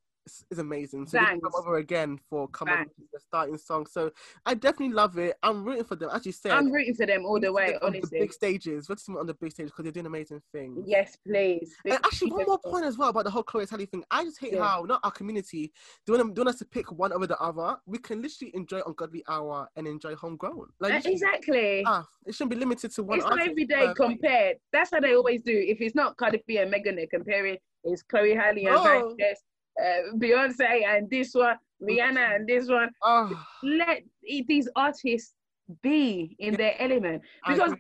is, 0.52 0.60
amazing. 0.60 1.08
So 1.08 1.18
they 1.18 1.26
Come 1.26 1.52
Over 1.58 1.78
Again 1.78 2.20
for 2.30 2.48
Come 2.50 2.68
Over, 2.70 2.78
Bangs. 2.78 2.90
which 2.98 3.06
is 3.06 3.12
the 3.14 3.20
starting 3.20 3.58
song. 3.58 3.86
So 3.86 4.12
I 4.46 4.54
definitely 4.54 4.94
love 4.94 5.18
it. 5.18 5.36
I'm 5.44 5.64
rooting 5.64 5.84
for 5.84 5.96
them. 5.96 6.10
As 6.14 6.26
you 6.26 6.32
said, 6.32 6.52
I'm 6.52 6.72
rooting 6.72 6.94
for 6.96 7.06
them 7.06 7.26
all 7.26 7.40
the 7.40 7.52
way, 7.52 7.76
on 7.82 7.94
the 7.94 8.04
big 8.12 8.34
stages. 8.34 8.90
Let's 8.90 9.06
see 9.06 9.12
them 9.14 9.20
on 9.20 9.28
the 9.28 9.34
big 9.34 9.52
stage 9.52 9.68
because 9.68 9.84
they're 9.84 9.92
doing 9.92 10.06
amazing 10.06 10.42
things. 10.52 10.84
Yes, 10.88 11.16
please. 11.26 11.76
And 11.86 11.94
actually, 11.94 12.32
one 12.32 12.46
more 12.48 12.60
point 12.60 12.86
as 12.86 12.98
well 12.98 13.10
about 13.10 13.24
the 13.26 13.32
whole 13.32 13.44
Chloe 13.44 13.66
Tally 13.66 13.86
thing. 13.86 14.04
I 14.12 14.24
just 14.24 14.40
hate 14.40 14.54
Yeah. 14.54 14.64
how 14.66 14.84
not 14.84 15.00
our 15.04 15.12
community 15.12 15.72
doing 16.06 16.34
doing 16.34 16.48
us 16.48 16.58
to 16.60 16.66
pick 16.66 16.92
one 16.92 17.12
over 17.14 17.28
the 17.28 17.40
other. 17.40 17.78
We 17.86 17.98
can 17.98 18.22
literally 18.22 18.56
enjoy 18.56 18.82
Ungodly 18.86 19.24
Hour 19.28 19.68
and 19.76 19.88
enjoy 19.88 20.16
Homegrown. 20.16 20.68
Like 20.80 20.94
Uh, 21.06 21.10
Exactly. 21.10 21.84
ah, 21.86 22.08
it 22.26 22.34
shouldn't 22.36 22.52
be 22.52 22.58
limited 22.58 22.92
to 22.92 23.04
one. 23.04 23.18
it's 23.20 23.28
not 23.28 23.40
every 23.40 23.66
day 23.66 23.88
Uh, 23.88 23.94
compared. 23.94 24.58
That's 24.72 24.92
how 24.92 25.00
they 25.00 25.16
always 25.16 25.42
do. 25.42 25.52
If 25.58 25.82
it's 25.82 25.96
not 25.96 26.18
Cardi 26.18 26.44
B 26.48 26.58
and 26.58 26.70
Megan, 26.72 26.96
they're 26.96 27.08
comparing. 27.08 27.58
It's 27.84 28.02
Chloe 28.04 28.34
Halle 28.36 28.66
and 28.66 28.76
Oh. 28.76 29.16
Vanessa, 29.18 29.42
uh, 29.84 30.14
Beyonce 30.16 30.86
and 30.86 31.10
this 31.10 31.34
one, 31.34 31.58
Rihanna 31.82 32.36
and 32.36 32.48
this 32.48 32.68
one. 32.68 32.90
ah, 33.04 33.30
Let 33.64 34.04
these 34.48 34.68
artists 34.76 35.34
be 35.84 36.36
in 36.40 36.54
Yeah. 36.54 36.58
their 36.58 36.76
element 36.80 37.22
because 37.48 37.74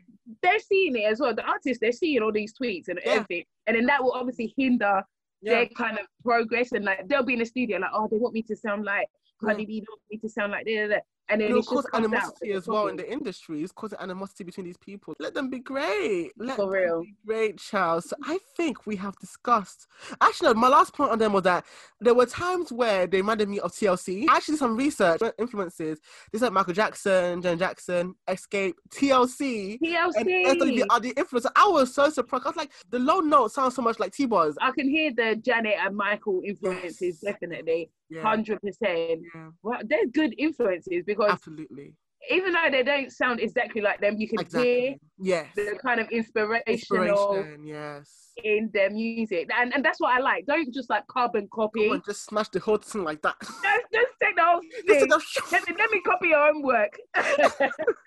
they're 0.43 0.59
seeing 0.59 0.95
it 0.97 1.05
as 1.05 1.19
well. 1.19 1.33
The 1.33 1.43
artists 1.43 1.79
they're 1.79 1.91
seeing 1.91 2.21
all 2.21 2.31
these 2.31 2.53
tweets 2.53 2.87
and 2.89 2.99
Yeah. 3.03 3.11
everything, 3.13 3.45
and 3.65 3.77
then 3.77 3.85
that 3.85 4.03
will 4.03 4.11
obviously 4.13 4.53
hinder 4.57 5.03
yeah, 5.41 5.51
their 5.51 5.65
kind 5.69 5.97
of 5.99 6.05
progress. 6.23 6.71
And 6.71 6.83
like 6.85 7.07
they'll 7.07 7.23
be 7.23 7.33
in 7.33 7.39
the 7.39 7.45
studio 7.45 7.77
like, 7.77 7.91
oh, 7.93 8.07
they 8.09 8.17
want 8.17 8.33
me 8.33 8.41
to 8.43 8.55
sound 8.55 8.83
like 8.85 9.07
Cardi 9.39 9.65
B, 9.65 9.79
they 9.79 9.85
want 9.89 10.01
me 10.11 10.17
to 10.17 10.29
sound 10.29 10.51
like 10.51 10.65
da. 10.65 10.99
And 11.29 11.41
then 11.41 11.47
and 11.47 11.55
of 11.57 11.59
it's 11.59 11.69
just 11.69 11.91
comes 11.91 12.05
out 12.05 12.11
animosity 12.13 12.51
as 12.53 12.67
well 12.67 12.87
in 12.87 12.95
the 12.95 13.11
industry. 13.11 13.61
It's 13.61 13.71
causing 13.71 13.99
animosity 13.99 14.43
between 14.45 14.65
these 14.65 14.77
people. 14.77 15.13
Let 15.19 15.33
them 15.33 15.49
be 15.49 15.59
great. 15.59 16.31
Let 16.37 16.55
For 16.55 16.63
them 16.65 16.69
real. 16.71 17.01
be 17.01 17.15
great, 17.25 17.57
Charles. 17.57 18.09
So 18.09 18.15
I 18.23 18.39
think 18.55 18.85
we 18.87 18.95
have 18.97 19.17
discussed. 19.17 19.87
Actually, 20.21 20.53
no, 20.53 20.53
my 20.55 20.69
last 20.69 20.93
point 20.93 21.11
on 21.11 21.19
them 21.19 21.33
was 21.33 21.43
that 21.43 21.65
there 21.99 22.13
were 22.13 22.25
times 22.25 22.71
where 22.71 23.07
they 23.07 23.17
reminded 23.17 23.49
me 23.49 23.59
of 23.59 23.71
TLC. 23.73 24.25
Actually 24.29 24.57
some 24.57 24.77
research 24.77 25.19
influences. 25.37 25.99
This 26.31 26.41
like 26.41 26.53
Michael 26.53 26.73
Jackson, 26.73 27.41
Jen 27.41 27.57
Jackson, 27.57 28.15
Xscape, 28.27 28.73
TLC. 28.89 29.77
And 29.81 30.27
SWV 30.27 30.77
TLC. 30.79 30.83
are 30.89 30.99
the 30.99 31.13
influencers. 31.13 31.51
I 31.55 31.67
was 31.67 31.93
so 31.93 32.09
surprised. 32.09 32.45
I 32.45 32.49
was 32.49 32.57
like, 32.57 32.71
the 32.89 32.99
low 32.99 33.19
note 33.19 33.51
sounds 33.51 33.75
so 33.75 33.81
much 33.81 33.99
like 33.99 34.13
T-Boz. 34.13 34.57
I 34.61 34.71
can 34.71 34.89
hear 34.89 35.11
the 35.13 35.35
Janet 35.35 35.75
and 35.79 35.95
Michael 35.95 36.41
influences 36.45 37.01
Yes. 37.01 37.33
definitely, 37.33 37.89
Yeah, 38.09 38.21
hundred 38.21 38.61
percent. 38.61 39.21
yeah, 39.35 39.49
Well, 39.63 39.79
they're 39.85 40.07
good 40.07 40.33
influences 40.37 41.03
because 41.05 41.31
absolutely. 41.31 41.93
even 42.31 42.53
though 42.53 42.69
they 42.71 42.83
don't 42.83 43.11
sound 43.11 43.39
exactly 43.39 43.81
like 43.81 43.99
them, 43.99 44.15
you 44.17 44.27
can 44.29 44.39
hear 44.39 44.45
Exactly. 44.45 45.01
Yes. 45.19 45.47
the 45.55 45.77
kind 45.83 45.99
of 45.99 46.09
inspirational 46.09 46.63
Inspiration, 46.67 47.65
yes. 47.65 48.31
in 48.43 48.69
their 48.73 48.89
music, 48.89 49.49
and 49.59 49.73
and 49.73 49.83
that's 49.83 49.99
what 49.99 50.13
I 50.15 50.19
like. 50.19 50.45
Don't 50.45 50.73
just 50.73 50.89
like 50.89 51.05
carbon 51.07 51.47
copy. 51.51 51.89
On, 51.89 52.01
just 52.05 52.23
smash 52.25 52.49
the 52.49 52.59
whole 52.59 52.77
thing 52.77 53.03
like 53.03 53.21
that. 53.23 53.35
Just, 53.41 53.85
just 53.93 54.13
take 54.21 54.35
the 54.35 54.43
whole 54.43 54.61
thing. 54.61 55.09
Let 55.51 55.67
me, 55.67 55.75
let 55.77 55.91
me 55.91 56.01
copy 56.01 56.27
your 56.29 56.47
own 56.47 56.61
work. 56.63 56.97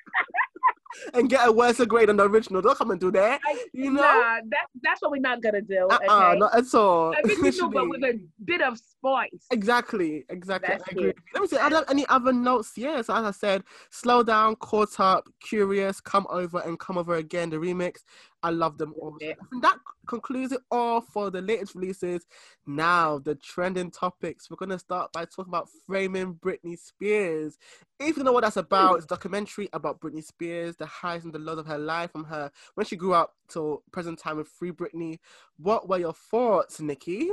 and 1.14 1.29
get 1.29 1.46
a 1.46 1.53
worse 1.53 1.79
grade 1.87 2.09
than 2.09 2.16
the 2.16 2.29
original. 2.29 2.61
Don't 2.62 2.77
come 2.77 2.90
and 2.90 3.01
do 3.01 3.11
that. 3.12 3.40
You 3.73 3.90
know? 3.90 4.03
Nah, 4.03 4.40
that, 4.51 4.66
that's 4.83 5.01
what 5.03 5.11
we're 5.11 5.20
not 5.20 5.42
gonna 5.42 5.62
do. 5.62 5.88
Uh-uh, 5.90 6.31
Okay, 6.31 6.38
not 6.38 6.55
at 6.57 6.75
all. 6.75 7.14
original, 7.42 7.70
but 7.70 7.88
with 7.88 8.03
a 8.05 8.20
bit 8.44 8.61
of 8.61 8.79
spice. 8.79 9.46
Exactly, 9.51 10.25
exactly. 10.29 10.68
That's 10.68 10.85
I 10.88 10.92
agree. 10.92 11.09
it. 11.11 11.16
Let 11.35 11.40
me 11.42 11.49
see. 11.49 11.57
Are 11.57 11.70
there 11.70 11.85
any 11.88 12.07
other 12.09 12.33
notes? 12.33 12.73
Yes, 12.77 13.09
as 13.11 13.25
I 13.25 13.31
said, 13.31 13.64
slow 13.90 14.23
down, 14.23 14.57
caught 14.57 14.99
up, 15.01 15.29
curious, 15.40 16.01
come 16.01 16.27
over, 16.31 16.59
and 16.61 16.79
come 16.79 16.99
over 16.99 17.16
again. 17.16 17.51
The 17.51 17.57
remix, 17.57 17.99
I 18.42 18.50
love 18.50 18.79
them 18.79 18.94
all. 18.98 19.16
I 19.20 19.35
that 19.61 19.79
concludes 20.07 20.53
it 20.53 20.61
all 20.70 21.00
for 21.00 21.31
the 21.31 21.40
latest 21.40 21.74
releases. 21.74 22.26
Now, 22.66 23.18
the 23.18 23.35
trending 23.35 23.90
topics. 23.90 24.48
We're 24.50 24.57
gonna 24.57 24.79
start 24.79 25.12
by 25.12 25.24
talking 25.24 25.50
about 25.50 25.68
framing 25.87 26.35
Britney 26.35 26.79
Spears. 26.79 27.59
If 27.98 28.16
you 28.16 28.22
know 28.24 28.33
what 28.33 28.44
that's 28.44 28.57
about, 28.57 28.96
it's 28.96 29.05
a 29.05 29.09
documentary 29.09 29.68
about 29.72 30.00
Britney 30.00 30.24
Spears, 30.24 30.76
the 30.76 30.87
highs 30.87 31.24
and 31.24 31.33
the 31.33 31.38
lows 31.38 31.59
of 31.59 31.66
her 31.66 31.79
life 31.79 32.12
from 32.12 32.24
her 32.24 32.50
when 32.74 32.87
she 32.87 32.96
grew 32.96 33.14
up 33.14 33.35
till 33.48 33.83
present 33.92 34.18
time 34.18 34.38
with 34.38 34.48
Free 34.48 34.72
Britney. 34.72 35.18
What 35.59 35.88
were 35.88 35.98
your 35.98 36.14
thoughts, 36.14 36.81
Nikki? 36.81 37.31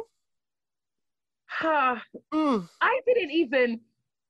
Ah, 1.62 2.02
Mm, 2.34 2.68
I 2.82 3.00
didn't 3.06 3.32
even 3.32 3.80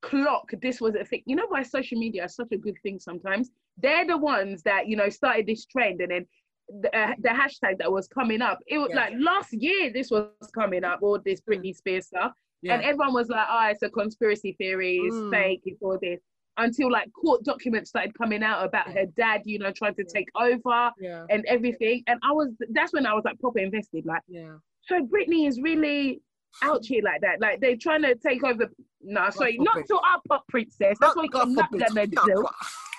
clock 0.00 0.50
this 0.62 0.80
was 0.80 0.94
a 0.94 1.04
thing. 1.04 1.22
You 1.26 1.36
know 1.36 1.46
why 1.48 1.62
social 1.62 1.98
media 1.98 2.24
is 2.24 2.34
such 2.34 2.48
a 2.52 2.56
good 2.56 2.76
thing 2.82 3.00
sometimes? 3.00 3.50
They're 3.76 4.06
the 4.06 4.16
ones 4.16 4.62
that, 4.62 4.86
you 4.88 4.96
know, 4.96 5.08
started 5.08 5.46
this 5.46 5.66
trend 5.66 6.00
and 6.00 6.10
then 6.10 6.26
the, 6.68 6.94
uh, 6.96 7.14
the 7.20 7.28
hashtag 7.30 7.78
that 7.78 7.90
was 7.90 8.08
coming 8.08 8.42
up. 8.42 8.58
It 8.66 8.78
was 8.78 8.88
Yeah. 8.90 8.96
like 8.96 9.14
last 9.18 9.52
year 9.52 9.90
this 9.92 10.10
was 10.10 10.28
coming 10.54 10.84
up, 10.84 11.00
all 11.02 11.18
this 11.18 11.40
Britney 11.40 11.74
Spears 11.74 12.06
stuff. 12.06 12.32
yeah. 12.60 12.74
And 12.74 12.82
everyone 12.82 13.14
was 13.14 13.28
like, 13.28 13.46
oh, 13.48 13.68
it's 13.70 13.82
a 13.82 13.88
conspiracy 13.90 14.52
theory, 14.58 14.96
it's 14.96 15.14
Mm. 15.14 15.30
fake, 15.30 15.62
it's 15.64 15.80
all 15.82 15.98
this. 16.00 16.20
Until 16.56 16.90
like 16.90 17.12
court 17.12 17.44
documents 17.44 17.90
started 17.90 18.12
coming 18.18 18.42
out 18.42 18.64
about 18.64 18.90
her 18.90 19.06
dad, 19.16 19.42
you 19.44 19.60
know, 19.60 19.70
trying 19.70 19.94
to 19.94 20.04
take 20.04 20.28
over 20.34 20.90
yeah. 20.98 21.24
and 21.30 21.44
everything. 21.46 22.02
And 22.08 22.18
I 22.24 22.32
was, 22.32 22.48
that's 22.70 22.92
when 22.92 23.06
I 23.06 23.14
was 23.14 23.24
like 23.24 23.38
proper 23.38 23.60
invested. 23.60 24.04
Like, 24.06 24.22
Yeah. 24.26 24.56
so 24.82 25.06
Britney 25.06 25.46
is 25.46 25.60
really 25.60 26.20
out 26.62 26.84
here 26.84 27.02
like 27.04 27.20
that. 27.20 27.40
Like 27.40 27.60
they're 27.60 27.76
trying 27.76 28.02
to 28.02 28.16
take 28.16 28.42
over. 28.42 28.68
No, 29.02 29.30
sorry, 29.30 29.56
not 29.58 29.86
to 29.86 29.94
our 29.94 30.20
pop 30.28 30.44
princess. 30.48 30.96
That's 31.00 31.14
what 31.14 31.28
you're 31.32 31.46
not 31.46 31.70
gonna 31.70 32.06
do. 32.06 32.46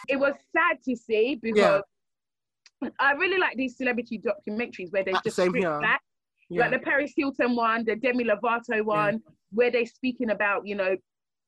It 0.08 0.18
was 0.20 0.34
sad 0.54 0.82
to 0.86 0.96
see 0.96 1.36
because 1.36 1.84
I 3.00 3.12
really 3.14 3.38
like 3.38 3.58
these 3.58 3.78
celebrity 3.78 4.20
documentaries 4.20 4.92
where 4.92 5.04
they 5.04 5.14
Uh, 5.14 5.22
just 5.24 5.36
same 5.36 5.54
here. 5.54 5.78
back, 5.82 6.02
Yeah. 6.50 6.62
like 6.62 6.72
the 6.72 6.80
Paris 6.80 7.14
Hilton 7.16 7.56
one, 7.56 7.84
the 7.84 7.96
Demi 7.96 8.24
Lovato 8.24 8.84
one, 8.84 9.22
where 9.52 9.72
they're 9.72 9.86
speaking 9.86 10.30
about 10.32 10.66
you 10.66 10.76
know, 10.76 10.96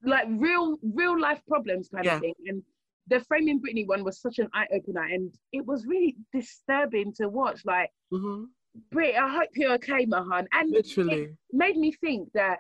like 0.04 0.28
real 0.30 0.78
real 0.82 1.20
life 1.20 1.42
problems 1.48 1.90
kind 1.90 2.06
Yeah. 2.06 2.16
of 2.16 2.22
thing. 2.22 2.36
And 2.48 2.64
the 3.08 3.20
Framing 3.22 3.60
Britney 3.62 3.88
one 3.88 4.04
was 4.04 4.20
such 4.20 4.40
an 4.40 4.50
eye 4.54 4.68
opener, 4.72 5.04
and 5.04 5.34
it 5.52 5.66
was 5.66 5.86
really 5.86 6.16
disturbing 6.34 7.14
to 7.14 7.30
watch. 7.30 7.64
Like, 7.66 7.92
hmm 8.12 8.46
Brit, 8.90 9.16
I 9.16 9.28
hope 9.28 9.50
you're 9.56 9.74
okay, 9.74 10.06
Mahan. 10.06 10.48
And 10.54 10.74
it 10.74 10.86
Literally. 10.88 11.36
made 11.52 11.78
me 11.78 11.92
think 11.92 12.32
that 12.34 12.60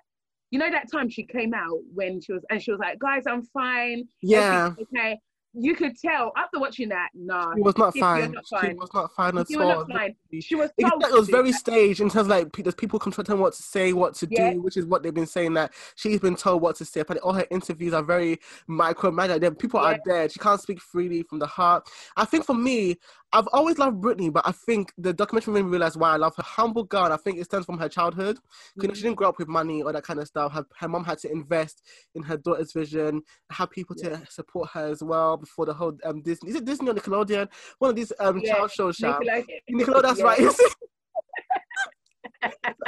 you 0.50 0.60
know 0.60 0.70
that 0.70 0.92
time 0.92 1.10
she 1.10 1.24
came 1.24 1.54
out 1.54 1.80
when 1.94 2.20
she 2.22 2.34
was 2.34 2.44
and 2.50 2.62
she 2.62 2.72
was 2.72 2.80
like, 2.80 3.00
guys, 3.00 3.24
I'm 3.28 3.44
fine. 3.44 4.08
Yeah. 4.22 4.74
Okay. 4.78 5.20
You 5.54 5.76
could 5.76 5.98
tell 6.00 6.32
after 6.38 6.60
watching 6.60 6.90
that, 6.90 7.10
nah, 7.14 7.54
She 7.56 7.62
was 7.62 7.78
not 7.78 7.94
fine. 7.98 8.32
not 8.32 8.46
She 8.48 8.74
was 8.74 8.94
not 8.94 9.14
fine 9.14 9.38
at 9.38 9.54
all. 9.56 9.86
fine. 9.86 10.16
She 10.40 10.56
was 10.56 10.70
It, 10.78 10.86
it 10.88 11.14
was 11.14 11.28
very 11.28 11.52
staged 11.52 12.00
in 12.00 12.10
terms 12.10 12.22
of 12.22 12.28
like 12.28 12.52
there's 12.56 12.74
people 12.74 13.00
controlling 13.00 13.42
what 13.42 13.54
to 13.56 13.62
say, 13.62 13.92
what 13.92 14.14
to 14.16 14.28
Yeah. 14.32 14.52
do, 14.52 14.62
which 14.62 14.78
is 14.78 14.86
what 14.86 15.04
they've 15.04 15.14
been 15.14 15.28
saying 15.28 15.54
that 15.56 15.74
she's 15.96 16.22
been 16.22 16.38
told 16.38 16.62
what 16.62 16.78
to 16.78 16.86
say. 16.86 17.04
But 17.04 17.18
all 17.18 17.34
her 17.34 17.46
interviews 17.52 17.94
are 17.94 18.02
very 18.02 18.40
micromanaged. 18.70 19.60
People 19.60 19.82
are 19.82 19.94
Yeah. 19.94 19.98
dead. 20.06 20.32
She 20.32 20.40
can't 20.40 20.62
speak 20.62 20.80
freely 20.80 21.24
from 21.24 21.40
the 21.40 21.48
heart. 21.48 21.90
I 22.16 22.24
think 22.24 22.46
for 22.46 22.56
me, 22.56 22.98
I've 23.34 23.48
always 23.54 23.78
loved 23.78 24.02
Britney, 24.02 24.32
but 24.32 24.46
I 24.46 24.52
think 24.52 24.92
the 24.98 25.14
documentary 25.14 25.54
made 25.54 25.64
me 25.64 25.70
realize 25.72 25.96
why 25.96 26.12
I 26.12 26.18
love 26.18 26.36
her. 26.36 26.44
Humble 26.44 26.84
girl, 26.84 27.14
I 27.14 27.18
think 27.18 27.40
it 27.40 27.46
stems 27.46 27.66
from 27.66 27.78
her 27.78 27.88
childhood. 27.88 28.38
Because 28.78 28.98
she 28.98 29.04
didn't 29.04 29.16
grow 29.18 29.30
up 29.30 29.40
with 29.40 29.48
money 29.48 29.82
or 29.82 29.94
that 29.94 30.04
kind 30.04 30.20
of 30.20 30.28
stuff. 30.28 30.52
Her, 30.52 30.66
her 30.80 30.90
mom 30.90 31.06
had 31.06 31.18
to 31.20 31.32
invest 31.32 31.82
in 32.14 32.24
her 32.24 32.36
daughter's 32.36 32.74
vision, 32.74 33.22
have 33.52 33.72
people 33.72 33.96
to 33.98 34.22
support 34.30 34.70
her 34.74 34.88
as 34.88 35.02
well 35.02 35.38
before 35.38 35.66
the 35.66 35.74
whole 35.74 35.98
um 36.04 36.22
Disney. 36.22 36.50
Is 36.50 36.58
it 36.58 36.66
Disney 36.66 36.90
or 36.90 36.94
Nickelodeon? 36.94 37.48
One 37.80 37.90
of 37.92 37.96
these 37.96 38.12
um 38.20 38.42
Yeah, 38.44 38.56
child 38.56 38.72
shows. 38.72 38.98
Nickelodeon. 38.98 39.46
Nickelodeon, 39.72 40.02
that's 40.02 40.20
Yeah. 40.20 40.26
right. 40.26 40.40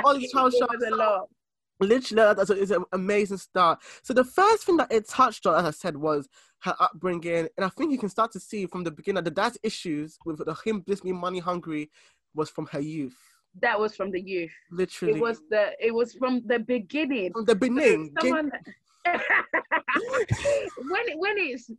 All 0.03 0.15
these 0.17 0.31
child 0.31 0.53
shows. 0.53 0.67
a 0.85 0.95
lot. 0.95 1.27
Literally, 1.83 2.33
that's 2.35 2.49
an 2.49 2.85
amazing 2.93 3.37
start. 3.37 3.79
So 4.01 4.13
the 4.13 4.23
first 4.23 4.63
thing 4.65 4.77
that 4.77 4.91
it 4.91 5.07
touched 5.07 5.45
on, 5.45 5.59
as 5.59 5.65
I 5.65 5.71
said, 5.71 5.97
was 5.97 6.27
her 6.59 6.75
upbringing, 6.79 7.47
and 7.57 7.65
I 7.65 7.69
think 7.69 7.91
you 7.91 7.97
can 7.97 8.09
start 8.09 8.31
to 8.33 8.39
see 8.39 8.65
from 8.65 8.83
the 8.83 8.91
beginning 8.91 9.23
that 9.23 9.33
dad's 9.35 9.57
issues 9.63 10.17
with 10.25 10.37
the, 10.45 10.55
him 10.65 10.83
just 10.87 11.03
being 11.03 11.17
money 11.19 11.39
hungry 11.39 11.89
was 12.33 12.49
from 12.49 12.65
her 12.67 12.79
youth. 12.79 13.17
That 13.61 13.79
was 13.79 13.95
from 13.95 14.11
the 14.11 14.21
youth. 14.21 14.51
Literally, 14.71 15.15
It 15.15 15.21
was 15.21 15.41
the. 15.49 15.71
It 15.79 15.93
was 15.93 16.13
from 16.13 16.41
the 16.45 16.59
beginning. 16.59 17.33
from 17.33 17.45
the 17.45 17.55
beginning. 17.55 18.11
Someone. 18.19 18.51
when 19.05 21.01
it, 21.09 21.19
when 21.19 21.35
it's 21.37 21.69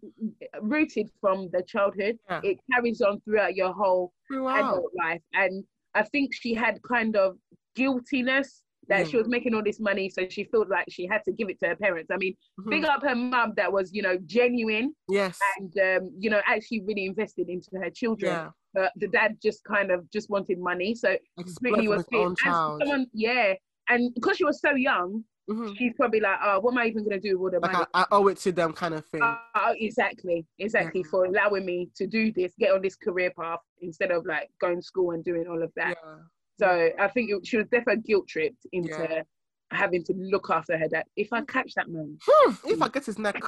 rooted 0.60 1.08
from 1.20 1.48
the 1.52 1.62
childhood, 1.62 2.18
Yeah. 2.28 2.40
it 2.44 2.58
carries 2.70 3.00
on 3.00 3.20
throughout 3.20 3.54
your 3.56 3.72
whole 3.72 4.12
throughout. 4.28 4.74
adult 4.74 4.92
life. 4.98 5.22
And 5.32 5.64
I 5.94 6.02
think 6.02 6.34
she 6.34 6.54
had 6.54 6.82
kind 6.82 7.16
of 7.16 7.38
guiltiness 7.74 8.62
that 8.88 9.00
Yeah. 9.00 9.04
she 9.04 9.16
was 9.16 9.28
making 9.28 9.54
all 9.54 9.62
this 9.62 9.80
money, 9.80 10.08
so 10.10 10.28
she 10.28 10.44
felt 10.44 10.68
like 10.68 10.86
she 10.90 11.06
had 11.06 11.22
to 11.24 11.32
give 11.32 11.48
it 11.48 11.58
to 11.60 11.68
her 11.68 11.76
parents. 11.76 12.10
I 12.10 12.16
mean, 12.16 12.34
Mhm. 12.60 12.70
big 12.70 12.84
up 12.84 13.02
her 13.02 13.14
mum 13.14 13.52
that 13.56 13.72
was, 13.72 13.92
you 13.92 14.02
know, 14.02 14.16
genuine 14.26 14.94
Yes. 15.08 15.38
and 15.58 15.72
um, 15.78 16.10
you 16.18 16.30
know, 16.30 16.40
actually 16.46 16.82
really 16.82 17.06
invested 17.06 17.48
into 17.48 17.70
her 17.82 17.90
children. 17.90 18.32
Yeah. 18.32 18.50
But 18.74 18.92
the 18.96 19.08
dad 19.08 19.38
just 19.42 19.62
kind 19.64 19.90
of 19.90 20.10
just 20.10 20.28
wanted 20.30 20.58
money. 20.58 20.94
So 20.94 21.16
his 21.36 21.46
was 21.46 21.54
from 21.58 21.74
his 21.80 21.88
own 21.90 22.04
feeling- 22.10 22.32
as 22.32 22.38
child. 22.38 22.80
someone, 22.82 23.06
yeah. 23.12 23.54
And 23.88 24.12
because 24.14 24.36
she 24.38 24.44
was 24.44 24.60
so 24.60 24.74
young, 24.74 25.24
Mhm. 25.48 25.76
she's 25.76 25.92
probably 25.94 26.20
like, 26.20 26.38
oh, 26.42 26.58
what 26.60 26.72
am 26.72 26.78
I 26.78 26.86
even 26.86 27.04
gonna 27.04 27.20
do 27.20 27.38
with 27.38 27.54
all 27.54 27.60
the 27.60 27.66
Like 27.66 27.72
money? 27.74 27.84
I, 27.92 28.02
I 28.02 28.06
owe 28.12 28.28
it 28.28 28.38
to 28.38 28.50
them, 28.52 28.72
kind 28.72 28.94
of 28.94 29.04
thing. 29.06 29.20
Uh, 29.22 29.74
exactly, 29.76 30.46
exactly 30.58 31.02
Yeah. 31.04 31.10
for 31.10 31.26
allowing 31.26 31.66
me 31.66 31.90
to 31.96 32.06
do 32.06 32.32
this, 32.32 32.54
get 32.58 32.72
on 32.72 32.80
this 32.80 32.96
career 32.96 33.30
path 33.38 33.60
instead 33.82 34.10
of 34.10 34.24
like 34.24 34.50
going 34.58 34.76
to 34.76 34.82
school 34.82 35.10
and 35.10 35.22
doing 35.22 35.46
all 35.46 35.62
of 35.62 35.70
that. 35.76 35.98
yeah. 36.02 36.16
So 36.58 36.90
I 36.98 37.08
think 37.08 37.30
it, 37.30 37.46
she 37.46 37.56
was 37.56 37.66
definitely 37.70 38.02
guilt 38.02 38.28
tripped 38.28 38.66
into 38.72 38.90
Yeah. 38.90 39.22
having 39.70 40.04
to 40.04 40.12
look 40.16 40.50
after 40.50 40.78
her 40.78 40.88
dad. 40.88 41.04
If 41.16 41.32
I 41.32 41.42
catch 41.42 41.74
that 41.74 41.88
man, 41.88 42.18
If 42.64 42.80
I 42.82 42.88
get 42.88 43.06
his 43.06 43.18
neck. 43.18 43.42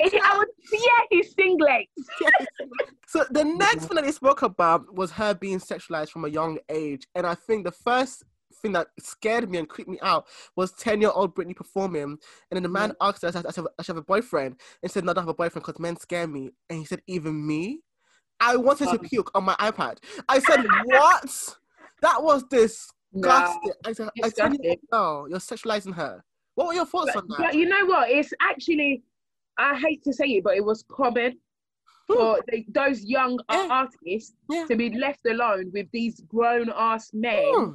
If 0.00 0.14
I 0.22 0.38
would 0.38 0.48
yeah 0.72 1.04
his 1.10 1.32
singlet. 1.32 1.86
so 3.08 3.24
the 3.30 3.44
next 3.56 3.86
thing 3.86 3.96
that 3.96 4.04
they 4.04 4.12
spoke 4.12 4.42
about 4.42 4.94
was 4.94 5.10
her 5.12 5.34
being 5.34 5.58
sexualized 5.58 6.10
from 6.10 6.24
a 6.24 6.28
young 6.28 6.58
age, 6.68 7.06
and 7.14 7.26
I 7.26 7.34
think 7.34 7.64
the 7.64 7.72
first 7.72 8.24
thing 8.62 8.72
that 8.72 8.88
scared 9.00 9.48
me 9.50 9.58
and 9.58 9.68
creeped 9.68 9.90
me 9.90 9.98
out 10.02 10.26
was 10.56 10.72
ten-year-old 10.72 11.34
Britney 11.34 11.54
performing, 11.54 12.02
and 12.02 12.18
then 12.52 12.62
the 12.62 12.68
man 12.68 12.94
asked 13.00 13.22
her, 13.22 13.28
"I 13.28 13.30
should 13.32 13.44
have, 13.56 13.66
I 13.78 13.82
should 13.82 13.96
have 13.96 14.02
a 14.02 14.02
boyfriend," 14.02 14.60
and 14.82 14.90
said, 14.90 15.04
"No, 15.04 15.10
I 15.10 15.14
don't 15.14 15.24
have 15.24 15.30
a 15.30 15.34
boyfriend 15.34 15.64
because 15.66 15.80
men 15.80 15.96
scare 15.96 16.26
me," 16.26 16.50
and 16.70 16.78
he 16.78 16.84
said, 16.84 17.02
"Even 17.06 17.46
me." 17.46 17.80
I 18.40 18.56
wanted 18.56 18.88
to 18.90 18.98
Um. 18.98 19.04
puke 19.04 19.30
on 19.34 19.44
my 19.44 19.54
iPad. 19.56 19.98
I 20.28 20.38
said, 20.38 20.64
"What?" 20.86 21.56
That 22.02 22.22
was 22.22 22.44
disgusting. 22.44 23.72
I 23.84 23.92
said, 23.92 24.08
"I 24.22 24.28
disgusting. 24.28 24.64
you, 24.64 24.76
girl, 24.92 25.26
you're 25.28 25.38
sexualizing 25.38 25.94
her." 25.94 26.22
What 26.54 26.68
were 26.68 26.74
your 26.74 26.86
thoughts 26.86 27.12
but, 27.14 27.22
on 27.22 27.28
that? 27.28 27.38
but 27.38 27.54
you 27.54 27.66
know 27.66 27.86
what? 27.86 28.10
It's 28.10 28.32
actually 28.40 29.02
I 29.58 29.76
hate 29.78 30.02
to 30.04 30.12
say 30.12 30.26
it, 30.26 30.44
but 30.44 30.56
it 30.56 30.64
was 30.64 30.84
common 30.90 31.38
for 32.06 32.40
they, 32.50 32.64
those 32.68 33.04
young. 33.04 33.38
Yeah. 33.50 33.68
artists 33.70 34.34
Yeah. 34.48 34.66
to 34.66 34.76
be 34.76 34.90
left 34.90 35.26
alone 35.26 35.70
with 35.72 35.90
these 35.92 36.20
grown 36.22 36.70
ass 36.74 37.10
men. 37.12 37.44
Hmm. 37.54 37.70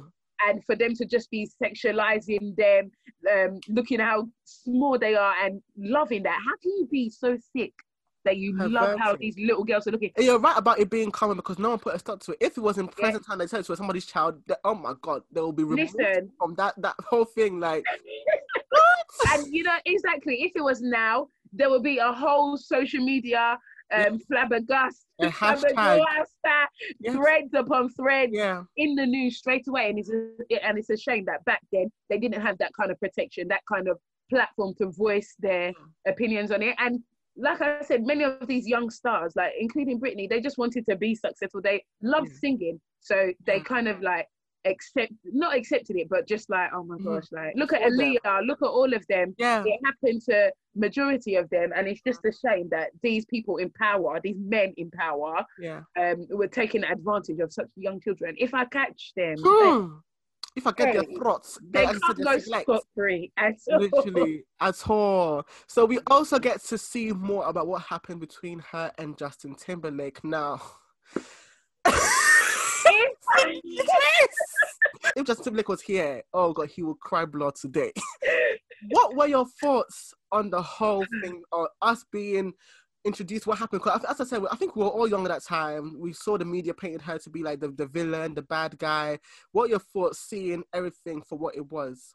and 0.46 0.62
for 0.64 0.76
them 0.76 0.94
to 0.94 1.06
just 1.06 1.30
be 1.30 1.48
sexualizing 1.62 2.56
them, 2.56 2.90
um, 3.32 3.60
looking 3.68 4.00
how 4.00 4.28
small 4.44 4.98
they 4.98 5.14
are 5.14 5.34
and 5.42 5.62
loving 5.78 6.22
that. 6.24 6.38
How 6.44 6.56
can 6.60 6.72
you 6.72 6.86
be 6.90 7.08
so 7.08 7.38
sick 7.56 7.72
that 8.24 8.36
you 8.38 8.56
love 8.56 8.98
how 8.98 9.16
these 9.16 9.36
little 9.38 9.64
girls 9.64 9.86
are 9.86 9.90
looking? 9.90 10.10
And 10.16 10.24
you're 10.24 10.38
right 10.38 10.56
about 10.56 10.78
it 10.78 10.90
being 10.90 11.10
common 11.10 11.36
because 11.36 11.58
no 11.58 11.70
one 11.70 11.78
put 11.78 11.94
a 11.94 11.98
stop 11.98 12.20
to 12.20 12.32
it. 12.32 12.38
If 12.40 12.56
it 12.56 12.60
was 12.60 12.78
in 12.78 12.88
present 12.88 13.24
time, 13.26 13.38
they 13.38 13.46
said 13.46 13.66
was 13.68 13.78
somebody's 13.78 14.06
child. 14.06 14.40
That, 14.46 14.60
oh 14.64 14.74
my 14.74 14.94
god, 15.02 15.22
they 15.32 15.40
will 15.40 15.52
be 15.52 15.64
removed 15.64 15.94
Listen. 15.98 16.30
from 16.38 16.54
that 16.56 16.74
that 16.82 16.94
whole 17.00 17.24
thing. 17.24 17.60
Like, 17.60 17.84
And 19.32 19.46
you 19.52 19.62
know 19.62 19.76
exactly. 19.86 20.42
If 20.42 20.52
it 20.56 20.62
was 20.62 20.80
now, 20.80 21.28
there 21.52 21.70
would 21.70 21.82
be 21.82 21.98
a 21.98 22.12
whole 22.12 22.56
social 22.56 23.04
media 23.04 23.58
um, 23.92 24.18
flabbergast, 24.30 25.04
A 25.20 25.26
hashtag. 25.28 25.74
flabbergast 25.74 26.66
Yes. 27.00 27.14
threads 27.14 27.54
upon 27.54 27.90
threads 27.90 28.32
yeah, 28.34 28.62
in 28.76 28.94
the 28.94 29.06
news 29.06 29.38
straight 29.38 29.66
away. 29.68 29.88
And 29.90 29.98
it's 29.98 30.10
a, 30.10 30.66
and 30.66 30.78
it's 30.78 30.90
a 30.90 30.96
shame 30.96 31.24
that 31.26 31.44
back 31.44 31.60
then 31.72 31.90
they 32.10 32.18
didn't 32.18 32.40
have 32.40 32.58
that 32.58 32.72
kind 32.78 32.90
of 32.90 32.98
protection, 32.98 33.48
that 33.48 33.62
kind 33.70 33.88
of 33.88 33.98
platform 34.30 34.74
to 34.78 34.90
voice 34.90 35.34
their 35.38 35.72
opinions 36.06 36.50
on 36.50 36.62
it. 36.62 36.74
And 36.78 37.00
like 37.36 37.60
I 37.60 37.82
said, 37.82 38.04
many 38.06 38.24
of 38.24 38.46
these 38.46 38.66
young 38.66 38.90
stars, 38.90 39.34
like 39.36 39.52
including 39.58 40.00
Britney, 40.00 40.28
they 40.28 40.40
just 40.40 40.58
wanted 40.58 40.86
to 40.86 40.96
be 40.96 41.14
successful. 41.14 41.60
They 41.60 41.84
loved 42.02 42.28
Yeah. 42.30 42.38
singing, 42.38 42.80
so 43.00 43.32
they 43.46 43.56
Yeah. 43.56 43.62
kind 43.64 43.88
of 43.88 44.00
like 44.02 44.28
accept 44.66 45.12
not 45.24 45.54
accepted 45.54 45.94
it, 45.96 46.08
but 46.08 46.26
just 46.26 46.48
like 46.48 46.70
oh 46.72 46.82
my 46.84 46.96
Mhm. 46.96 47.04
gosh, 47.04 47.30
like 47.32 47.54
look 47.54 47.72
at. 47.74 47.82
Aaliyah, 47.82 48.46
look 48.46 48.62
at 48.62 48.68
all 48.68 48.94
of 48.94 49.06
them. 49.08 49.34
yeah, 49.36 49.62
It 49.66 49.78
happened 49.84 50.22
to 50.22 50.50
majority 50.74 51.34
of 51.36 51.50
them, 51.50 51.72
and 51.76 51.86
it's 51.86 52.00
just 52.06 52.24
a 52.24 52.32
shame 52.32 52.68
that 52.70 52.90
these 53.02 53.24
people 53.26 53.58
in 53.58 53.68
power, 53.70 54.20
these 54.22 54.38
men 54.38 54.72
in 54.78 54.90
power, 54.90 55.44
yeah. 55.58 55.82
um, 55.98 56.26
were 56.30 56.48
taking 56.48 56.82
advantage 56.82 57.40
of 57.40 57.52
such 57.52 57.68
young 57.76 58.00
children. 58.00 58.34
If 58.38 58.54
I 58.54 58.64
catch 58.64 59.12
them, 59.16 59.36
Hmm. 59.44 59.96
If 60.56 60.68
I 60.68 60.72
get 60.72 60.92
their 60.92 61.02
throats, 61.18 61.58
they 61.68 61.84
like 61.84 61.94
said, 61.94 62.00
can't 62.02 62.18
go 62.24 62.38
scot 62.38 62.82
free 62.94 63.32
at 63.36 63.56
all. 63.70 63.78
literally 63.78 64.44
at 64.60 64.88
all. 64.88 65.46
So 65.66 65.84
we 65.84 65.98
also 66.06 66.38
get 66.38 66.62
to 66.66 66.78
see 66.78 67.10
more 67.10 67.44
about 67.46 67.66
what 67.66 67.82
happened 67.82 68.20
between 68.20 68.60
her 68.70 68.92
and 68.98 69.18
Justin 69.18 69.56
Timberlake 69.56 70.22
now. 70.22 70.62
if 75.16 75.24
Justin 75.24 75.44
Timberlake 75.44 75.68
was 75.68 75.82
here, 75.82 76.22
oh 76.32 76.52
god, 76.52 76.68
he 76.68 76.82
would 76.82 77.00
cry 77.00 77.24
blood 77.24 77.56
today. 77.56 77.92
what 78.90 79.16
were 79.16 79.26
your 79.26 79.46
thoughts 79.60 80.14
on 80.30 80.50
the 80.50 80.62
whole 80.62 81.04
thing, 81.22 81.42
or 81.50 81.68
us 81.82 82.04
being 82.12 82.52
introduced? 83.04 83.46
What 83.46 83.58
happened? 83.58 83.82
Because 83.82 84.04
as 84.04 84.20
I 84.20 84.24
said, 84.24 84.42
I 84.50 84.56
think 84.56 84.76
we 84.76 84.82
were 84.82 84.90
all 84.90 85.08
young 85.08 85.24
at 85.24 85.28
that 85.28 85.44
time. 85.44 85.98
We 86.00 86.12
saw 86.12 86.38
the 86.38 86.44
media 86.44 86.74
painted 86.74 87.02
her 87.02 87.18
to 87.18 87.30
be 87.30 87.42
like 87.42 87.60
the, 87.60 87.68
the 87.68 87.86
villain, 87.86 88.34
the 88.34 88.42
bad 88.42 88.78
guy. 88.78 89.18
What 89.52 89.64
are 89.64 89.68
your 89.70 89.78
thoughts 89.78 90.20
seeing 90.20 90.64
everything 90.72 91.22
for 91.22 91.36
what 91.38 91.56
it 91.56 91.70
was? 91.70 92.12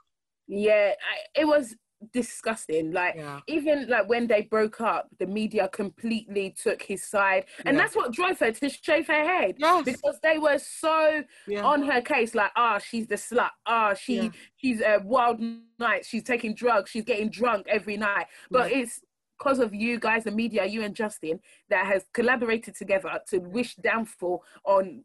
Yeah, 0.48 0.92
I, 0.94 1.42
it 1.42 1.46
was 1.46 1.76
disgusting. 2.14 2.92
Like 2.92 3.16
Yeah. 3.16 3.42
even 3.48 3.88
like 3.90 4.08
when 4.08 4.26
they 4.26 4.44
broke 4.44 4.80
up, 4.82 5.10
the 5.20 5.28
media 5.28 5.68
completely 5.68 6.56
took 6.62 6.82
his 6.82 7.04
side, 7.04 7.46
and 7.66 7.76
Yeah. 7.76 7.84
that's 7.84 7.96
what 7.96 8.14
drove 8.14 8.40
her 8.40 8.52
to 8.52 8.70
shave 8.70 9.08
her 9.08 9.24
head. 9.24 9.56
Yes. 9.58 9.84
Because 9.86 10.18
they 10.24 10.38
were 10.40 10.58
so 10.60 11.24
Yeah. 11.46 11.64
on 11.66 11.84
her 11.84 12.02
case, 12.02 12.34
like, 12.34 12.52
ah, 12.56 12.78
she's 12.80 13.08
the 13.08 13.16
slut. 13.16 13.52
Ah, 13.66 13.94
she 13.94 14.16
Yeah. 14.16 14.30
she's 14.56 14.82
a 14.82 15.00
wild 15.04 15.40
night. 15.78 16.06
She's 16.06 16.24
taking 16.24 16.56
drugs. 16.56 16.90
She's 16.90 17.04
getting 17.04 17.30
drunk 17.30 17.68
every 17.68 17.98
night. 17.98 18.28
But 18.50 18.72
it's 18.72 19.02
because 19.40 19.60
of 19.60 19.74
you 19.74 20.00
guys, 20.00 20.26
the 20.26 20.32
media, 20.32 20.66
you 20.66 20.84
and 20.84 20.94
Justin, 20.94 21.40
that 21.70 21.86
has 21.86 22.04
collaborated 22.14 22.76
together 22.76 23.10
to 23.30 23.38
wish 23.40 23.76
downfall 23.76 24.44
on 24.66 25.04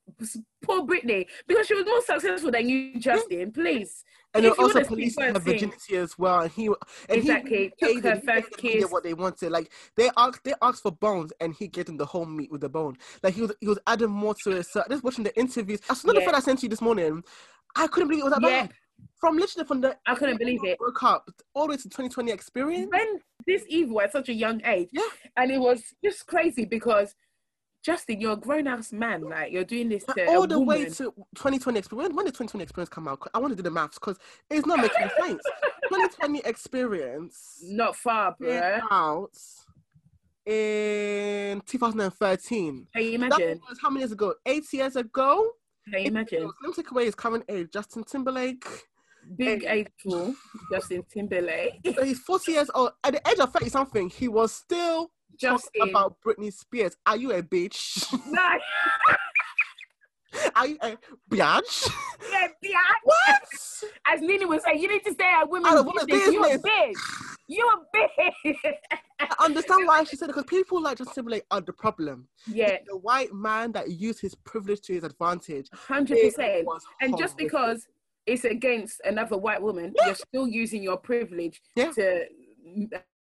poor 0.63 0.83
Britney 0.83 1.27
because 1.47 1.67
she 1.67 1.75
was 1.75 1.85
more 1.87 2.03
successful 2.03 2.51
than 2.51 2.69
you, 2.69 2.99
Justin. 2.99 3.53
Please. 3.53 4.05
and 4.35 4.45
If 4.45 4.59
also 4.59 4.83
for 4.83 4.97
her 4.97 5.07
thing- 5.07 5.35
virginity 5.39 5.97
as 5.97 6.19
well. 6.19 6.41
And 6.41 6.51
he 6.51 6.67
and 6.67 6.77
Exactly. 7.09 7.73
he 7.79 7.95
Took 8.01 8.05
her 8.05 8.21
first 8.27 8.57
kiss. 8.57 8.91
what 8.91 9.05
they 9.05 9.15
wanted. 9.15 9.53
Like 9.53 9.71
they 9.97 10.11
asked, 10.17 10.43
they 10.43 10.55
asked 10.61 10.83
for 10.83 10.91
bones, 10.91 11.33
and 11.41 11.55
he 11.55 11.69
gave 11.69 11.87
them 11.87 11.97
the 11.97 12.07
whole 12.07 12.27
meat 12.27 12.51
with 12.51 12.61
the 12.63 12.69
bone. 12.69 12.97
Like 13.23 13.35
he 13.35 13.43
was, 13.43 13.53
he 13.61 13.69
was 13.69 13.79
adding 13.87 14.11
more 14.11 14.35
to 14.43 14.51
it. 14.57 14.67
So 14.67 14.83
just 14.91 15.05
watching 15.05 15.23
the 15.25 15.39
interviews. 15.39 15.81
That's 15.87 16.03
another 16.03 16.21
Yeah. 16.21 16.27
thing 16.27 16.35
I 16.35 16.41
sent 16.41 16.63
you 16.65 16.69
this 16.69 16.81
morning. 16.81 17.23
I 17.77 17.87
couldn't 17.87 18.09
believe 18.09 18.23
it 18.23 18.31
was 18.31 18.35
that 18.35 18.43
Yeah. 18.43 18.63
bad. 18.63 18.73
From 19.17 19.37
literally 19.37 19.67
from 19.67 19.81
the 19.81 19.97
I 20.07 20.15
couldn't 20.17 20.39
believe 20.39 20.65
it. 20.65 20.79
broke 20.79 21.03
up 21.05 21.29
all 21.55 21.67
the 21.67 21.71
way 21.71 21.77
to 21.77 21.83
2020 21.89 22.33
experience. 22.33 22.91
When 22.91 23.21
this 23.47 23.65
evil 23.69 24.01
at 24.01 24.13
such 24.13 24.29
a 24.29 24.35
young 24.35 24.61
age, 24.65 24.89
Yeah. 24.93 25.03
and 25.37 25.51
it 25.51 25.59
was 25.61 25.83
just 26.05 26.27
crazy 26.27 26.65
because 26.65 27.15
Justin, 27.85 28.19
you're 28.19 28.33
a 28.33 28.37
grown 28.37 28.67
ass 28.67 28.93
man. 28.93 29.21
Like 29.23 29.53
you're 29.53 29.63
doing 29.65 29.91
this 29.91 30.05
to 30.05 30.27
all 30.29 30.47
the 30.47 30.59
way 30.59 30.87
to 30.87 31.13
2020 31.35 31.79
experience. 31.79 32.15
When, 32.15 32.25
did 32.25 32.33
2020 32.33 32.63
experience 32.63 32.89
come 32.89 33.07
out? 33.09 33.21
I 33.35 33.39
want 33.39 33.53
to 33.53 33.57
do 33.57 33.63
the 33.63 33.71
maths 33.71 33.99
because 33.99 34.17
it's 34.49 34.67
not 34.67 34.79
making 34.81 35.11
sense. 35.21 35.43
2020 35.91 36.41
experience. 36.47 37.59
Not 37.63 37.95
far, 37.95 38.35
bruh. 38.41 38.81
out 38.91 39.37
in 40.47 41.61
2013. 41.67 42.87
Can 42.95 43.03
you 43.03 43.11
That 43.19 43.25
imagine? 43.27 43.61
was 43.69 43.79
how 43.83 43.91
many 43.91 44.01
years 44.01 44.13
ago? 44.13 44.35
Eight 44.47 44.65
years 44.73 44.97
ago. 44.97 45.51
Can 45.93 46.01
you 46.03 46.09
imagine? 46.09 46.45
Let 46.45 46.69
me 46.69 46.73
take 46.75 46.91
away 46.91 47.05
his 47.05 47.15
current 47.15 47.45
age. 47.49 47.69
Justin 47.73 48.05
Timberlake. 48.05 48.65
Big 49.37 49.65
age 49.65 49.89
fool, 50.03 50.35
Justin 50.73 51.05
Timberlake. 51.13 51.81
So 51.95 52.05
he's 52.05 52.19
40 52.21 52.53
years 52.53 52.71
old. 52.75 52.91
At 53.03 53.15
the 53.15 53.29
age 53.31 53.39
of 53.39 53.53
30 53.53 53.69
something, 53.69 54.09
he 54.11 54.29
was 54.29 54.53
still 54.53 55.11
just 55.39 55.69
about 55.81 56.17
Britney 56.25 56.53
Spears. 56.53 56.97
Are 57.07 57.17
you 57.17 57.33
a 57.33 57.43
bitch? 57.43 58.05
Nah, 58.31 58.59
Are 60.57 60.67
you 60.67 60.77
a 60.83 60.97
biatch? 61.31 61.89
yeah, 62.33 62.49
yeah. 62.63 62.79
What? 63.05 63.43
As 64.07 64.21
Nini 64.21 64.45
would 64.45 64.63
say, 64.63 64.77
you 64.77 64.89
need 64.89 65.05
to 65.05 65.13
stay 65.13 65.25
at 65.41 65.49
women's 65.49 65.77
women's 65.85 66.05
business. 66.07 66.35
You 66.35 66.45
a 66.45 66.59
bitch. 66.59 66.95
You 67.47 67.71
a 67.73 67.97
bitch. 67.97 68.57
I 69.21 69.45
understand 69.45 69.87
why 69.87 70.03
she 70.05 70.17
said 70.17 70.29
it 70.31 70.35
because 70.35 70.45
people 70.49 70.83
like 70.83 70.99
Justin 70.99 71.15
Timberlake 71.15 71.45
are 71.53 71.61
the 71.61 71.73
problem. 71.73 72.27
yeah, 72.47 72.79
The 72.87 72.97
white 72.97 73.33
man 73.33 73.71
that 73.73 73.91
used 73.91 74.21
his 74.21 74.35
privilege 74.35 74.81
to 74.83 74.95
his 74.95 75.05
advantage. 75.05 75.69
hundred 75.73 76.19
It 76.19 76.35
percent. 76.35 76.67
was 76.67 76.83
And 77.01 77.17
just 77.17 77.37
because 77.37 77.87
it's 78.27 78.45
against 78.45 79.01
another 79.05 79.37
white 79.37 79.61
woman, 79.63 79.95
you're 80.05 80.15
still 80.15 80.49
using 80.49 80.83
your 80.83 80.97
privilege 80.97 81.61
Yeah. 81.77 81.93
to 81.93 82.27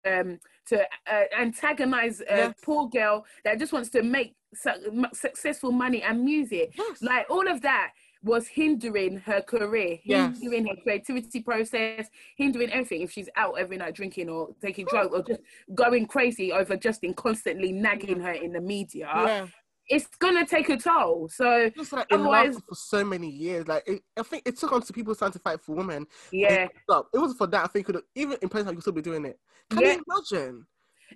um 0.05 0.39
to 0.67 0.81
uh, 0.81 1.25
antagonize 1.39 2.21
a 2.23 2.37
Yes. 2.37 2.55
poor 2.63 2.89
girl 2.89 3.25
that 3.45 3.59
just 3.59 3.73
wants 3.73 3.89
to 3.91 4.03
make 4.03 4.35
su- 4.55 5.05
successful 5.13 5.71
money 5.73 6.03
and 6.03 6.25
music. 6.25 6.73
Yes. 6.77 7.03
Like 7.03 7.27
all 7.31 7.49
of 7.49 7.63
that 7.63 7.93
was 8.25 8.47
hindering 8.47 9.19
her 9.19 9.41
career, 9.43 9.99
Yes. 10.05 10.41
hindering 10.41 10.67
her 10.67 10.77
creativity 10.83 11.41
process, 11.43 12.09
hindering 12.37 12.71
everything. 12.71 13.03
If 13.03 13.11
she's 13.13 13.29
out 13.37 13.55
every 13.59 13.77
night 13.77 13.95
drinking 13.95 14.29
or 14.29 14.55
taking 14.61 14.87
drugs 14.87 15.13
or 15.13 15.23
just 15.25 15.41
going 15.75 16.07
crazy 16.07 16.53
over 16.53 16.77
Justin 16.77 17.15
constantly 17.15 17.73
nagging 17.73 18.21
her 18.21 18.33
in 18.33 18.53
the 18.53 18.61
media, 18.61 19.09
yeah. 19.15 19.47
It's 19.89 20.07
gonna 20.19 20.47
take 20.47 20.69
a 20.69 20.77
toll. 20.77 21.29
So 21.29 21.71
Just 21.71 21.93
like 21.93 22.07
it 22.11 22.15
Otherwise- 22.15 22.59
for 22.69 22.75
so 22.75 23.05
many 23.05 23.29
years. 23.29 23.67
Like 23.69 23.83
it, 23.87 24.03
I 24.17 24.23
think 24.23 24.43
it 24.47 24.57
took 24.57 24.73
on 24.73 24.83
to 24.83 24.93
people 24.93 25.15
starting 25.15 25.35
to 25.35 25.39
fight 25.41 25.61
for 25.61 25.75
women. 25.75 26.07
yeah, 26.33 26.69
Stop. 26.85 27.09
It 27.13 27.19
wasn't 27.19 27.39
for 27.39 27.47
that. 27.49 27.65
I 27.65 27.69
think 27.69 27.87
could 27.87 28.01
even 28.15 28.37
in 28.43 28.49
person, 28.49 28.69
you 28.69 28.75
could 28.75 28.83
still 28.83 28.93
be 28.93 29.03
doing 29.03 29.25
it. 29.25 29.39
Can 29.71 29.81
Yeah. 29.81 29.95
you 29.95 30.05
imagine? 30.09 30.67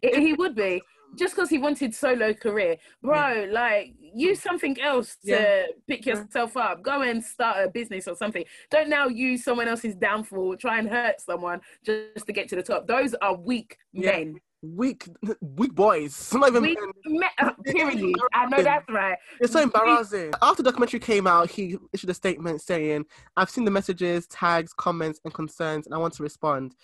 it, 0.02 0.18
he 0.18 0.34
would 0.34 0.54
be 0.54 0.82
just 1.16 1.34
because 1.34 1.48
he 1.48 1.56
wanted 1.56 1.94
solo 1.94 2.34
career, 2.34 2.76
bro. 3.00 3.46
Like 3.50 3.94
use 3.98 4.42
something 4.42 4.78
else 4.82 5.16
to 5.24 5.30
Yeah. 5.30 5.66
pick 5.88 6.04
yourself 6.04 6.54
up. 6.56 6.82
Go 6.82 7.00
and 7.02 7.24
start 7.24 7.64
a 7.66 7.70
business 7.70 8.06
or 8.06 8.14
something. 8.16 8.44
Don't 8.70 8.90
now 8.90 9.06
use 9.08 9.42
someone 9.44 9.68
else's 9.68 9.94
downfall. 9.94 10.56
Try 10.58 10.78
and 10.80 10.88
hurt 10.88 11.20
someone 11.20 11.60
just 11.84 12.26
to 12.26 12.32
get 12.32 12.48
to 12.50 12.56
the 12.56 12.62
top. 12.62 12.86
Those 12.86 13.14
are 13.14 13.34
weak 13.36 13.78
Yeah. 13.92 14.10
men. 14.18 14.40
Weak, 14.74 15.08
weak 15.40 15.74
boys. 15.74 16.32
Not 16.34 16.48
even 16.48 16.62
Weak 16.62 16.78
men. 17.06 17.28
uh, 17.38 17.50
Period. 17.64 18.16
I 18.34 18.46
know 18.46 18.62
that's 18.62 18.88
right. 18.88 19.16
It's 19.40 19.52
so 19.52 19.60
embarrassing. 19.60 20.32
After 20.42 20.62
the 20.62 20.70
documentary 20.70 21.00
came 21.00 21.26
out, 21.26 21.50
he 21.50 21.76
issued 21.92 22.10
a 22.10 22.14
statement 22.14 22.62
saying, 22.62 23.04
I've 23.36 23.50
seen 23.50 23.64
the 23.64 23.70
messages, 23.70 24.26
tags, 24.26 24.72
comments, 24.72 25.20
and 25.24 25.32
concerns, 25.32 25.86
and 25.86 25.94
I 25.94 25.98
want 25.98 26.14
to 26.14 26.22
respond. 26.22 26.74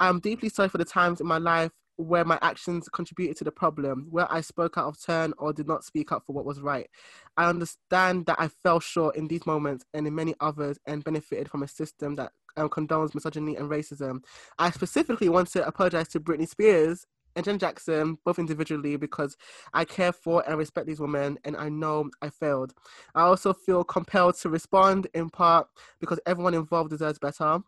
I'm 0.00 0.20
deeply 0.20 0.48
sorry 0.48 0.68
for 0.68 0.78
the 0.78 0.84
times 0.84 1.20
in 1.20 1.26
my 1.26 1.38
life 1.38 1.70
where 1.96 2.24
my 2.24 2.38
actions 2.42 2.88
contributed 2.88 3.36
to 3.36 3.44
the 3.44 3.50
problem, 3.50 4.06
where 4.08 4.30
I 4.32 4.40
spoke 4.40 4.78
out 4.78 4.86
of 4.86 5.02
turn 5.02 5.34
or 5.36 5.52
did 5.52 5.66
not 5.66 5.84
speak 5.84 6.12
up 6.12 6.22
for 6.24 6.32
what 6.32 6.44
was 6.44 6.60
right. 6.60 6.88
I 7.36 7.48
understand 7.48 8.26
that 8.26 8.40
I 8.40 8.48
fell 8.48 8.78
short 8.78 9.16
in 9.16 9.26
these 9.26 9.46
moments 9.46 9.84
and 9.94 10.06
in 10.06 10.14
many 10.14 10.34
others 10.40 10.78
and 10.86 11.02
benefited 11.02 11.50
from 11.50 11.64
a 11.64 11.68
system 11.68 12.14
that 12.14 12.30
um, 12.56 12.68
condones 12.68 13.14
misogyny 13.14 13.56
and 13.56 13.68
racism. 13.68 14.22
I 14.58 14.70
specifically 14.70 15.28
want 15.28 15.50
to 15.52 15.66
apologize 15.66 16.08
to 16.08 16.20
Britney 16.20 16.48
Spears 16.48 17.04
and 17.38 17.44
Jen 17.44 17.58
Jackson, 17.58 18.18
both 18.24 18.40
individually, 18.40 18.96
because 18.96 19.36
I 19.72 19.84
care 19.84 20.12
for 20.12 20.42
and 20.46 20.58
respect 20.58 20.88
these 20.88 20.98
women, 20.98 21.38
and 21.44 21.56
I 21.56 21.68
know 21.68 22.10
I 22.20 22.30
failed. 22.30 22.74
I 23.14 23.22
also 23.22 23.54
feel 23.54 23.84
compelled 23.84 24.36
to 24.38 24.48
respond 24.48 25.06
in 25.14 25.30
part 25.30 25.68
because 26.00 26.18
everyone 26.26 26.54
involved 26.54 26.90
deserves 26.90 27.20
better. 27.20 27.60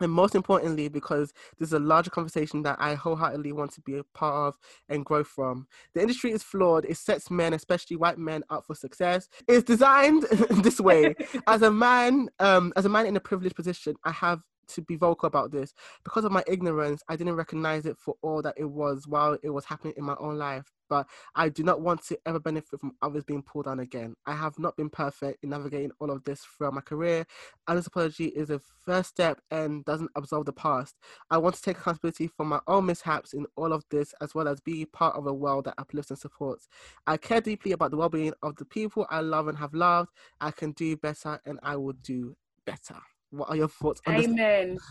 And 0.00 0.10
most 0.10 0.34
importantly, 0.34 0.88
because 0.88 1.32
this 1.60 1.68
is 1.68 1.72
a 1.74 1.78
larger 1.78 2.10
conversation 2.10 2.62
that 2.64 2.78
I 2.80 2.94
wholeheartedly 2.94 3.52
want 3.52 3.72
to 3.74 3.80
be 3.82 3.98
a 3.98 4.04
part 4.12 4.48
of 4.48 4.58
and 4.88 5.04
grow 5.04 5.22
from. 5.22 5.68
The 5.94 6.00
industry 6.00 6.32
is 6.32 6.42
flawed. 6.42 6.84
It 6.84 6.96
sets 6.96 7.30
men, 7.30 7.52
especially 7.52 7.96
white 7.96 8.18
men, 8.18 8.42
up 8.50 8.66
for 8.66 8.74
success. 8.74 9.28
It's 9.46 9.62
designed 9.62 10.22
this 10.64 10.80
way. 10.80 11.14
As 11.46 11.62
a 11.62 11.70
man, 11.70 12.28
um, 12.40 12.72
as 12.74 12.86
a 12.86 12.88
man 12.88 13.06
in 13.06 13.16
a 13.16 13.20
privileged 13.20 13.54
position, 13.54 13.94
I 14.04 14.10
have 14.10 14.40
to 14.68 14.82
be 14.82 14.96
vocal 14.96 15.26
about 15.26 15.50
this. 15.50 15.74
Because 16.04 16.24
of 16.24 16.32
my 16.32 16.42
ignorance, 16.46 17.02
I 17.08 17.16
didn't 17.16 17.36
recognize 17.36 17.86
it 17.86 17.96
for 17.98 18.14
all 18.22 18.42
that 18.42 18.54
it 18.56 18.70
was 18.70 19.06
while 19.06 19.36
it 19.42 19.50
was 19.50 19.64
happening 19.64 19.94
in 19.96 20.04
my 20.04 20.16
own 20.18 20.38
life. 20.38 20.70
But 20.88 21.06
I 21.34 21.48
do 21.48 21.62
not 21.62 21.80
want 21.80 22.04
to 22.08 22.18
ever 22.26 22.38
benefit 22.38 22.78
from 22.78 22.92
others 23.00 23.24
being 23.24 23.42
pulled 23.42 23.64
down 23.64 23.80
again. 23.80 24.14
I 24.26 24.34
have 24.34 24.58
not 24.58 24.76
been 24.76 24.90
perfect 24.90 25.42
in 25.42 25.50
navigating 25.50 25.92
all 26.00 26.10
of 26.10 26.22
this 26.24 26.42
throughout 26.42 26.74
my 26.74 26.82
career, 26.82 27.24
and 27.66 27.78
this 27.78 27.86
apology 27.86 28.26
is 28.26 28.50
a 28.50 28.60
first 28.84 29.08
step 29.08 29.40
and 29.50 29.84
doesn't 29.86 30.10
absolve 30.16 30.44
the 30.44 30.52
past. 30.52 30.96
I 31.30 31.38
want 31.38 31.54
to 31.54 31.62
take 31.62 31.78
accountability 31.78 32.26
for 32.26 32.44
my 32.44 32.60
own 32.66 32.86
mishaps 32.86 33.32
in 33.32 33.46
all 33.56 33.72
of 33.72 33.84
this, 33.90 34.14
as 34.20 34.34
well 34.34 34.48
as 34.48 34.60
be 34.60 34.84
part 34.84 35.16
of 35.16 35.26
a 35.26 35.32
world 35.32 35.64
that 35.64 35.74
uplifts 35.78 36.10
and 36.10 36.18
supports. 36.18 36.68
I 37.06 37.16
care 37.16 37.40
deeply 37.40 37.72
about 37.72 37.90
the 37.90 37.96
well 37.96 38.10
being 38.10 38.34
of 38.42 38.56
the 38.56 38.66
people 38.66 39.06
I 39.08 39.20
love 39.20 39.48
and 39.48 39.56
have 39.58 39.72
loved. 39.72 40.10
I 40.40 40.50
can 40.50 40.72
do 40.72 40.96
better, 40.96 41.40
and 41.46 41.58
I 41.62 41.76
will 41.76 41.94
do 41.94 42.36
better. 42.66 42.96
What 43.32 43.48
are 43.48 43.56
your 43.56 43.68
thoughts 43.68 44.00
on 44.06 44.16
this? 44.16 44.26
Amen. 44.26 44.78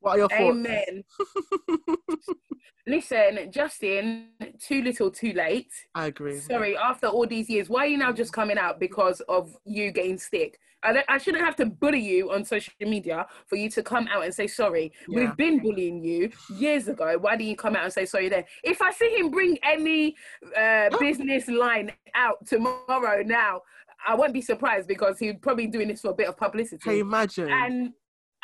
What 0.00 0.16
are 0.16 0.18
your 0.18 0.28
thoughts? 0.28 0.58
Amen. 0.58 1.02
Listen, 2.86 3.50
Justin, 3.50 4.26
too 4.60 4.82
little, 4.82 5.10
too 5.10 5.32
late. 5.32 5.72
I 5.94 6.08
agree. 6.08 6.40
Sorry, 6.40 6.76
after 6.76 7.06
all 7.06 7.26
these 7.26 7.48
years, 7.48 7.70
why 7.70 7.84
are 7.84 7.86
you 7.86 7.96
now 7.96 8.12
just 8.12 8.30
coming 8.30 8.58
out 8.58 8.78
because 8.78 9.22
of 9.30 9.56
you 9.64 9.92
getting 9.92 10.18
sick? 10.18 10.58
I, 10.82 11.02
I 11.08 11.18
shouldn't 11.18 11.42
have 11.42 11.56
to 11.56 11.66
bully 11.66 12.00
you 12.00 12.30
on 12.30 12.44
social 12.44 12.74
media 12.80 13.26
for 13.46 13.56
you 13.56 13.70
to 13.70 13.82
come 13.82 14.06
out 14.08 14.24
and 14.24 14.34
say 14.34 14.46
sorry. 14.46 14.92
Yeah. 15.08 15.20
We've 15.20 15.36
been 15.36 15.60
bullying 15.60 16.04
you 16.04 16.30
years 16.54 16.88
ago. 16.88 17.16
Why 17.18 17.36
didn't 17.36 17.48
you 17.48 17.56
come 17.56 17.74
out 17.74 17.84
and 17.84 17.92
say 17.92 18.04
sorry 18.04 18.28
then? 18.28 18.44
If 18.62 18.82
I 18.82 18.92
see 18.92 19.16
him 19.16 19.30
bring 19.30 19.58
any 19.62 20.14
uh, 20.54 20.90
business 21.00 21.48
line 21.48 21.92
out 22.14 22.46
tomorrow 22.46 23.22
now, 23.24 23.62
I 24.06 24.14
won't 24.14 24.32
be 24.32 24.42
surprised 24.42 24.88
because 24.88 25.18
he's 25.18 25.34
probably 25.40 25.66
be 25.66 25.72
doing 25.72 25.88
this 25.88 26.00
for 26.00 26.10
a 26.10 26.14
bit 26.14 26.28
of 26.28 26.36
publicity. 26.36 26.78
Can 26.82 26.96
you 26.96 27.02
imagine? 27.02 27.50
And 27.50 27.92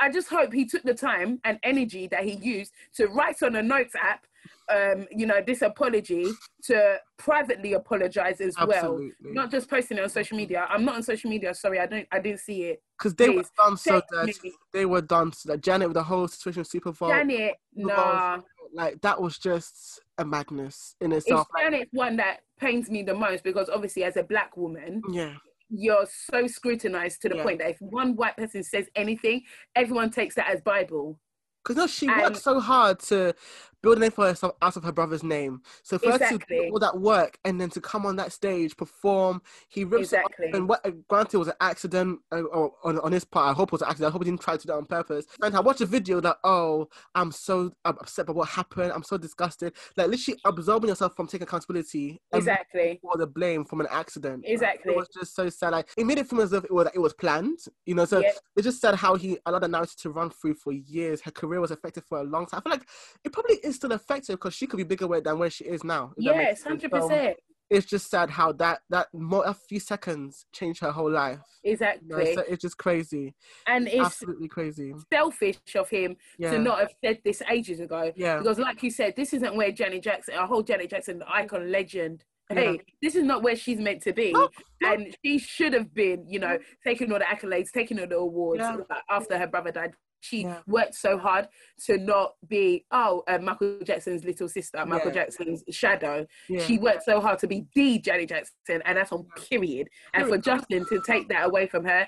I 0.01 0.11
just 0.11 0.29
hope 0.29 0.53
he 0.53 0.65
took 0.65 0.83
the 0.83 0.95
time 0.95 1.41
and 1.45 1.59
energy 1.63 2.09
that 2.09 2.25
he 2.25 2.33
used 2.33 2.73
to 2.95 3.07
write 3.09 3.43
on 3.43 3.57
a 3.57 3.63
notes 3.63 3.95
app, 3.95 4.27
um, 4.71 5.07
you 5.11 5.27
know, 5.27 5.43
this 5.47 5.61
apology 5.61 6.27
to 6.65 6.97
privately 7.19 7.75
apologize 7.75 8.41
as 8.41 8.55
well. 8.67 8.99
Not 9.21 9.51
just 9.51 9.69
posting 9.69 9.99
it 9.99 10.03
on 10.03 10.09
social 10.09 10.39
media. 10.39 10.67
I'm 10.71 10.85
not 10.85 10.95
on 10.95 11.03
social 11.03 11.29
media. 11.29 11.55
Sorry, 11.55 11.79
I 11.79 11.87
don't. 11.87 12.09
I 12.11 12.19
didn't 12.19 12.41
see 12.41 12.63
it. 12.65 12.83
Because 12.99 13.15
they 13.15 13.29
were 13.29 13.45
done 13.59 13.77
so 13.77 14.01
dirty. 14.11 14.35
me. 14.43 14.53
They 14.73 14.87
were 14.87 15.03
done 15.03 15.33
so 15.33 15.51
that 15.51 15.61
Janet 15.61 15.89
with 15.89 15.97
the 15.97 16.03
whole 16.03 16.29
situation 16.29 16.65
Super 16.65 16.93
Bowl. 16.93 17.11
Janet, 17.11 17.57
Super 17.77 17.95
Bowl, 17.95 17.97
nah. 17.97 18.39
Like 18.73 19.01
that 19.03 19.21
was 19.21 19.37
just 19.37 20.01
a 20.17 20.25
madness 20.25 20.95
in 21.01 21.13
It's 21.13 21.27
itself. 21.27 21.49
Like, 21.53 21.65
Janet's 21.65 21.91
one 21.93 22.17
that 22.17 22.41
pains 22.59 22.89
me 22.89 23.03
the 23.03 23.15
most 23.15 23.43
because 23.43 23.69
obviously, 23.69 24.05
as 24.05 24.17
a 24.17 24.23
black 24.23 24.57
woman, 24.57 25.03
yeah. 25.11 25.35
You're 25.71 26.07
so 26.07 26.47
scrutinized 26.47 27.23
to 27.23 27.29
the 27.29 27.37
Yeah. 27.37 27.43
point 27.43 27.59
that 27.61 27.71
if 27.71 27.81
one 27.81 28.17
white 28.17 28.37
person 28.37 28.63
says 28.63 28.89
anything, 28.95 29.43
everyone 29.75 30.11
takes 30.11 30.35
that 30.35 30.49
as 30.51 30.61
Bible. 30.61 31.19
Because 31.63 31.77
no, 31.77 31.87
she 31.87 32.07
And- 32.09 32.21
worked 32.23 32.37
so 32.39 32.59
hard 32.59 32.99
to 33.01 33.35
build 33.83 33.97
a 33.97 34.01
name 34.01 34.11
for 34.11 34.27
herself 34.27 34.55
out 34.63 34.77
of 34.77 34.85
her 34.85 34.93
brother's 34.93 35.23
name. 35.23 35.63
So 35.83 35.99
first 35.99 36.19
to 36.19 36.25
Exactly. 36.25 36.57
do 36.67 36.71
all 36.73 36.79
that 36.79 36.99
work 37.01 37.39
and 37.45 37.61
then 37.61 37.71
to 37.71 37.81
come 37.81 38.07
on 38.07 38.17
that 38.17 38.33
stage, 38.33 38.77
perform, 38.77 39.43
he 39.69 39.85
rips 39.85 40.13
it 40.13 40.25
up. 40.25 40.33
And 40.53 40.69
what 40.69 40.85
uh, 40.87 40.91
granted 41.09 41.39
was 41.39 41.49
an 41.49 41.55
accident 41.61 42.21
uh, 42.33 42.43
or 42.43 42.73
on, 42.85 42.99
on 43.01 43.13
his 43.13 43.25
part. 43.25 43.51
I 43.51 43.53
hope 43.53 43.71
it 43.71 43.73
was 43.73 43.83
an 43.83 43.89
accident. 43.89 44.11
I 44.11 44.13
hope 44.13 44.23
he 44.23 44.31
didn't 44.31 44.43
try 44.43 44.57
to 44.57 44.63
do 44.63 44.69
that 44.69 44.75
on 44.79 44.87
purpose. 44.87 45.27
And 45.43 45.57
I 45.57 45.61
watched 45.61 45.79
the 45.81 45.87
video 45.87 46.21
that 46.21 46.37
oh, 46.45 46.89
I'm 47.15 47.33
so 47.33 47.73
upset 47.85 48.27
by 48.27 48.33
what 48.33 48.49
happened. 48.49 48.93
I'm 48.93 49.03
so 49.03 49.17
disgusted. 49.17 49.75
Like 49.97 50.09
literally 50.09 50.41
absolving 50.45 50.89
yourself 50.89 51.15
from 51.17 51.27
taking 51.27 51.45
accountability 51.45 52.21
Exactly. 52.33 52.99
for 53.03 53.17
the 53.17 53.27
blame 53.27 53.65
from 53.65 53.81
an 53.81 53.87
accident. 53.91 54.45
Exactly. 54.47 54.93
It 54.93 54.97
was 54.97 55.09
just 55.09 55.35
so 55.35 55.49
sad. 55.49 55.71
Like 55.73 55.89
it 55.97 56.05
made 56.07 56.19
it 56.19 56.29
feel 56.29 56.41
as 56.41 56.53
if 56.53 56.65
it 56.65 56.73
was 56.73 56.89
it 56.95 56.99
was 56.99 57.15
planned. 57.15 57.59
You 57.87 57.95
know, 57.95 58.05
so 58.05 58.21
Yeah. 58.21 58.31
it 58.57 58.63
just 58.63 58.81
said 58.81 58.95
how 58.95 59.15
he 59.17 59.39
allowed 59.47 59.61
the 59.61 59.69
narrative 59.69 59.97
to 59.99 60.11
run 60.11 60.31
through 60.31 60.55
for 60.55 60.73
years. 60.73 61.21
Her 61.23 61.31
career 61.31 61.61
was 61.61 61.71
affected 61.71 62.05
for 62.05 62.19
a 62.19 62.25
long 62.25 62.47
time. 62.47 62.61
I 62.61 62.63
feel 62.63 62.73
like 62.79 62.89
it 63.25 63.33
probably 63.33 63.59
is 63.71 63.77
still 63.77 63.93
affected 63.93 64.35
because 64.35 64.55
she 64.55 64.67
could 64.67 64.77
be 64.77 64.85
bigger 64.85 65.07
weight 65.07 65.25
than 65.25 65.39
where 65.39 65.51
she 65.51 65.65
is 65.65 65.83
now. 65.83 66.13
if 66.17 66.25
that 66.25 66.37
makes 66.37 66.51
Yes, 66.51 66.63
hundred 66.63 66.91
So, 66.91 67.01
percent. 67.01 67.37
It's 67.71 67.87
just 67.87 68.11
sad 68.11 68.31
how 68.31 68.53
that 68.53 68.81
that 68.91 69.07
a 69.15 69.55
few 69.55 69.79
seconds 69.81 70.45
changed 70.53 70.81
her 70.81 70.91
whole 70.91 71.11
life. 71.11 71.39
You 71.63 71.71
know, 71.73 71.73
Exactly. 71.73 72.35
so 72.35 72.43
it's 72.49 72.63
just 72.63 72.79
crazy, 72.79 73.35
and 73.67 73.87
it's 73.87 74.01
absolutely 74.01 74.49
crazy. 74.49 74.93
selfish 75.13 75.59
of 75.77 75.89
him 75.89 76.17
Yeah, 76.39 76.51
to 76.53 76.59
not 76.59 76.81
have 76.81 76.93
said 77.05 77.21
this 77.25 77.43
ages 77.49 77.79
ago. 77.81 78.13
yeah, 78.17 78.39
Because, 78.39 78.59
like 78.59 78.83
you 78.83 78.91
said, 78.91 79.15
this 79.17 79.33
isn't 79.33 79.55
where 79.57 79.71
Janet 79.71 80.03
Jackson, 80.03 80.35
a 80.35 80.47
whole 80.47 80.63
Janet 80.63 80.91
Jackson 80.91 81.23
icon 81.29 81.71
legend. 81.71 82.25
Hey, 82.53 82.81
this 83.01 83.15
is 83.15 83.23
not 83.23 83.45
where 83.45 83.55
she's 83.55 83.79
meant 83.79 84.03
to 84.03 84.13
be, 84.13 84.33
No, 84.33 84.49
no. 84.83 84.93
and 84.93 85.17
she 85.25 85.39
should 85.39 85.73
have 85.73 85.95
been, 85.95 86.27
you 86.29 86.41
know, 86.41 86.59
taking 86.85 87.13
all 87.13 87.21
the 87.21 87.25
accolades, 87.25 87.71
taking 87.71 88.01
all 88.01 88.09
the 88.09 88.17
awards 88.17 88.61
Yeah. 88.65 88.79
after 89.09 89.39
her 89.39 89.47
brother 89.47 89.71
died. 89.71 89.93
She 90.21 90.43
Yeah. 90.43 90.61
worked 90.67 90.95
so 90.95 91.17
hard 91.19 91.49
to 91.87 91.99
not 91.99 92.35
be, 92.47 92.85
oh, 92.91 93.23
uh, 93.27 93.39
Michael 93.39 93.79
Jackson's 93.85 94.25
little 94.25 94.49
sister, 94.49 94.85
Michael 94.87 95.09
Yeah. 95.09 95.15
Jackson's 95.25 95.65
shadow. 95.71 96.27
yeah. 96.49 96.61
She 96.61 96.79
worked 96.79 97.05
so 97.05 97.21
hard 97.21 97.39
to 97.41 97.47
be 97.47 97.67
the 97.75 97.99
Janet 97.99 98.29
Jackson, 98.29 98.83
and 98.85 98.99
that's 98.99 99.13
on 99.13 99.27
period. 99.49 99.89
And 100.15 100.29
for 100.29 100.39
Justin 100.39 100.85
to 100.91 101.01
take 101.07 101.29
that 101.31 101.47
away 101.47 101.67
from 101.67 101.85
her, 101.85 102.07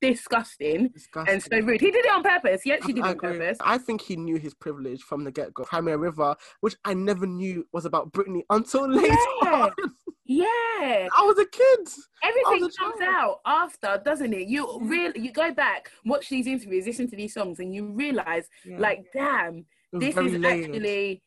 disgusting 0.00 0.88
Disgusting. 0.90 1.32
and 1.34 1.42
so 1.42 1.58
rude. 1.66 1.80
He 1.80 1.90
did 1.90 2.04
it 2.04 2.12
on 2.12 2.22
purpose. 2.22 2.62
He 2.62 2.72
actually 2.72 2.92
did 2.94 3.04
I 3.04 3.08
it 3.08 3.10
on 3.10 3.16
agree. 3.16 3.38
purpose. 3.38 3.58
I 3.60 3.78
think 3.78 4.00
he 4.00 4.14
knew 4.14 4.36
his 4.36 4.54
privilege 4.54 5.02
from 5.02 5.24
the 5.24 5.32
get 5.32 5.52
go. 5.52 5.64
Cry 5.64 5.80
Me 5.80 5.90
a 5.92 5.98
River, 5.98 6.36
which 6.60 6.76
I 6.84 6.94
never 6.94 7.26
knew 7.26 7.66
was 7.72 7.84
about 7.84 8.12
Britney 8.12 8.42
until 8.50 8.88
later. 8.88 9.16
Yeah. 9.42 9.70
Yeah, 10.30 10.44
I 11.16 11.22
was 11.24 11.38
a 11.38 11.46
kid. 11.46 11.88
everything 12.22 12.64
a 12.64 12.70
comes 12.70 12.98
child. 12.98 13.00
out 13.02 13.40
after, 13.46 14.00
doesn't 14.04 14.32
it? 14.34 14.46
You 14.46 14.78
really, 14.82 15.18
you 15.20 15.32
go 15.32 15.52
back, 15.54 15.90
watch 16.04 16.28
these 16.28 16.46
interviews, 16.46 16.86
listen 16.86 17.08
to 17.08 17.16
these 17.16 17.32
songs, 17.32 17.60
and 17.60 17.74
you 17.74 17.86
realize, 17.86 18.46
Yeah. 18.64 18.78
like, 18.78 19.06
damn, 19.14 19.64
this 19.92 20.14
is 20.18 20.44
actually 20.44 21.22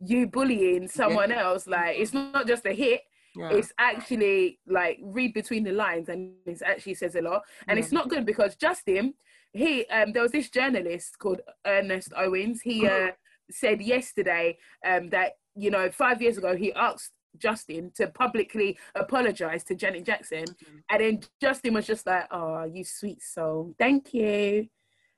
you 0.00 0.26
bullying 0.26 0.88
someone 0.88 1.30
else. 1.30 1.68
Like, 1.68 1.96
it's 1.98 2.12
not 2.12 2.46
just 2.48 2.66
a 2.66 2.72
hit. 2.72 3.02
yeah. 3.36 3.50
It's 3.50 3.72
actually 3.78 4.58
like 4.66 4.98
read 5.00 5.32
between 5.32 5.62
the 5.62 5.70
lines, 5.72 6.08
and 6.08 6.32
it 6.44 6.60
actually 6.66 6.94
says 6.94 7.14
a 7.14 7.22
lot. 7.22 7.42
And 7.68 7.78
Yeah. 7.78 7.84
it's 7.84 7.92
not 7.92 8.08
good 8.08 8.26
because 8.26 8.56
Justin, 8.56 9.14
he, 9.52 9.86
um, 9.86 10.10
there 10.12 10.22
was 10.24 10.32
this 10.32 10.50
journalist 10.50 11.16
called 11.20 11.40
Ernest 11.64 12.12
Owens. 12.16 12.62
He 12.62 12.84
uh, 12.88 13.12
said 13.48 13.80
yesterday 13.80 14.58
um, 14.84 15.08
that 15.10 15.34
you 15.54 15.70
know 15.70 15.88
five 15.90 16.20
years 16.22 16.38
ago 16.38 16.56
he 16.56 16.72
asked 16.72 17.12
Justin 17.38 17.90
to 17.96 18.08
publicly 18.08 18.78
apologize 18.94 19.64
to 19.64 19.74
Janet 19.74 20.04
Jackson, 20.04 20.44
mm-hmm. 20.44 20.78
and 20.90 21.00
then 21.00 21.20
Justin 21.40 21.74
was 21.74 21.86
just 21.86 22.06
like, 22.06 22.26
"Oh, 22.30 22.64
you 22.64 22.84
sweet 22.84 23.22
soul, 23.22 23.74
thank 23.78 24.14
you." 24.14 24.68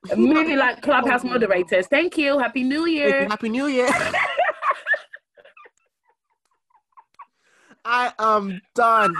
Moving 0.17 0.57
like 0.57 0.83
clubhouse 0.83 1.23
moderators, 1.23 1.87
thank 1.87 2.19
you, 2.19 2.39
happy 2.39 2.65
New 2.65 2.87
Year. 2.87 3.29
Happy 3.29 3.49
New 3.49 3.67
Year. 3.67 3.89
I 7.85 8.13
am 8.19 8.61
done. 8.75 9.15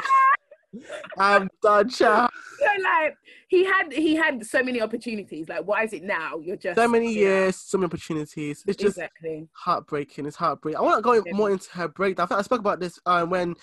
I'm 1.19 1.49
done, 1.63 1.89
child. 1.89 2.31
So 2.63 2.69
like 2.85 3.17
he 3.49 3.65
had 3.65 3.93
he 3.93 4.15
had 4.15 4.47
so 4.47 4.63
many 4.63 4.81
opportunities. 4.81 5.49
Like 5.49 5.67
why 5.67 5.83
is 5.83 5.93
it 5.93 6.05
now? 6.05 6.39
You're 6.39 6.55
just 6.55 6.77
So 6.77 6.87
many 6.87 7.13
years, 7.13 7.57
so 7.57 7.77
many 7.77 7.87
opportunities. 7.87 8.63
It's 8.69 8.77
just 8.77 8.97
exactly. 8.97 9.49
heartbreaking. 9.51 10.27
It's 10.27 10.37
heartbreaking. 10.37 10.79
I 10.79 10.83
want 10.83 10.99
to 10.99 11.03
go 11.03 11.25
more 11.33 11.51
into 11.51 11.69
her 11.73 11.89
breakdown. 11.89 12.25
I 12.25 12.27
think 12.29 12.39
I 12.39 12.43
spoke 12.43 12.61
about 12.61 12.79
this 12.79 13.01
uh, 13.05 13.27
when 13.27 13.57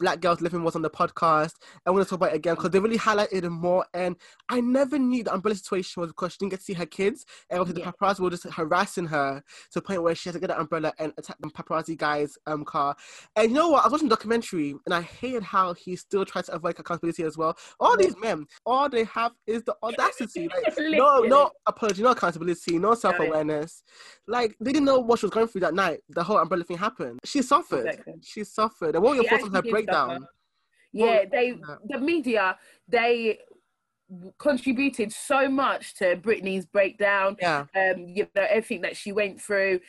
Black 0.00 0.20
Girls 0.20 0.40
Living 0.40 0.62
was 0.64 0.74
on 0.76 0.82
the 0.82 0.90
podcast. 0.90 1.52
I 1.86 1.90
want 1.90 2.04
to 2.04 2.10
talk 2.10 2.18
about 2.18 2.32
it 2.32 2.36
again 2.36 2.54
because 2.54 2.70
they 2.70 2.78
really 2.78 2.98
highlighted 2.98 3.44
it 3.44 3.50
more. 3.50 3.86
And 3.94 4.16
I 4.48 4.60
never 4.60 4.98
knew 4.98 5.22
the 5.24 5.32
umbrella 5.32 5.56
situation 5.56 6.00
was 6.00 6.10
because 6.10 6.32
she 6.32 6.38
didn't 6.38 6.50
get 6.50 6.58
to 6.60 6.64
see 6.64 6.72
her 6.74 6.86
kids. 6.86 7.24
And 7.50 7.60
obviously 7.60 7.82
Yeah. 7.82 7.90
the 7.90 7.96
paparazzi 8.06 8.20
were 8.20 8.30
just 8.30 8.44
harassing 8.44 9.06
her 9.06 9.40
to 9.40 9.74
the 9.74 9.82
point 9.82 10.02
where 10.02 10.14
she 10.14 10.28
had 10.28 10.34
to 10.34 10.40
get 10.40 10.50
an 10.50 10.56
umbrella 10.60 10.92
and 10.98 11.12
attack 11.18 11.36
the 11.40 11.48
paparazzi 11.48 11.96
guy's 11.96 12.36
um 12.46 12.64
car. 12.64 12.96
And 13.36 13.50
you 13.50 13.54
know 13.54 13.68
what? 13.70 13.82
I 13.82 13.86
was 13.86 13.92
watching 13.92 14.08
the 14.08 14.14
documentary 14.16 14.74
and 14.84 14.94
I 14.94 15.02
hated 15.02 15.42
how 15.42 15.74
he 15.74 15.96
still 15.96 16.24
tried 16.24 16.44
to 16.46 16.52
avoid 16.54 16.78
accountability 16.78 17.22
as 17.22 17.36
well. 17.36 17.56
All 17.80 17.96
these 17.96 18.16
men, 18.18 18.46
all 18.66 18.88
they 18.88 19.04
have 19.04 19.32
is 19.46 19.62
the 19.64 19.74
audacity. 19.82 20.48
Like, 20.64 20.74
no, 20.78 21.20
no 21.20 21.50
apology, 21.66 22.02
no 22.02 22.10
accountability, 22.10 22.78
no 22.78 22.94
self 22.94 23.18
awareness. 23.18 23.82
Like 24.26 24.56
they 24.60 24.72
didn't 24.72 24.86
know 24.86 24.98
what 25.00 25.18
she 25.18 25.26
was 25.26 25.32
going 25.32 25.48
through 25.48 25.62
that 25.62 25.74
night. 25.74 26.00
The 26.08 26.22
whole 26.22 26.38
umbrella 26.38 26.64
thing 26.64 26.78
happened. 26.78 27.18
She 27.24 27.42
suffered. 27.42 27.86
Exactly. 27.86 28.14
She 28.22 28.44
suffered. 28.44 28.94
And 28.94 29.02
what 29.04 29.10
were 29.16 29.22
your 29.22 29.28
thoughts 29.28 29.44
on 29.44 29.52
her 29.54 29.62
did 29.62 29.83
breakdown? 29.84 30.26
Yeah, 30.92 31.24
they 31.30 31.56
the 31.88 31.98
media 31.98 32.56
they 32.88 33.38
contributed 34.38 35.12
so 35.12 35.48
much 35.48 35.94
to 35.96 36.16
Britney's 36.16 36.66
breakdown. 36.66 37.36
Yeah, 37.40 37.66
Um, 37.74 38.06
you 38.08 38.28
know 38.34 38.46
everything 38.48 38.82
that 38.82 38.96
she 38.96 39.12
went 39.12 39.40
through. 39.40 39.80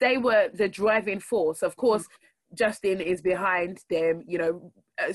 They 0.00 0.18
were 0.18 0.48
the 0.52 0.68
driving 0.68 1.20
force. 1.20 1.62
Of 1.62 1.76
course, 1.76 2.06
Justin 2.54 3.00
is 3.00 3.22
behind 3.22 3.78
them. 3.88 4.24
You 4.26 4.38
know, 4.38 4.72
uh, 4.98 5.12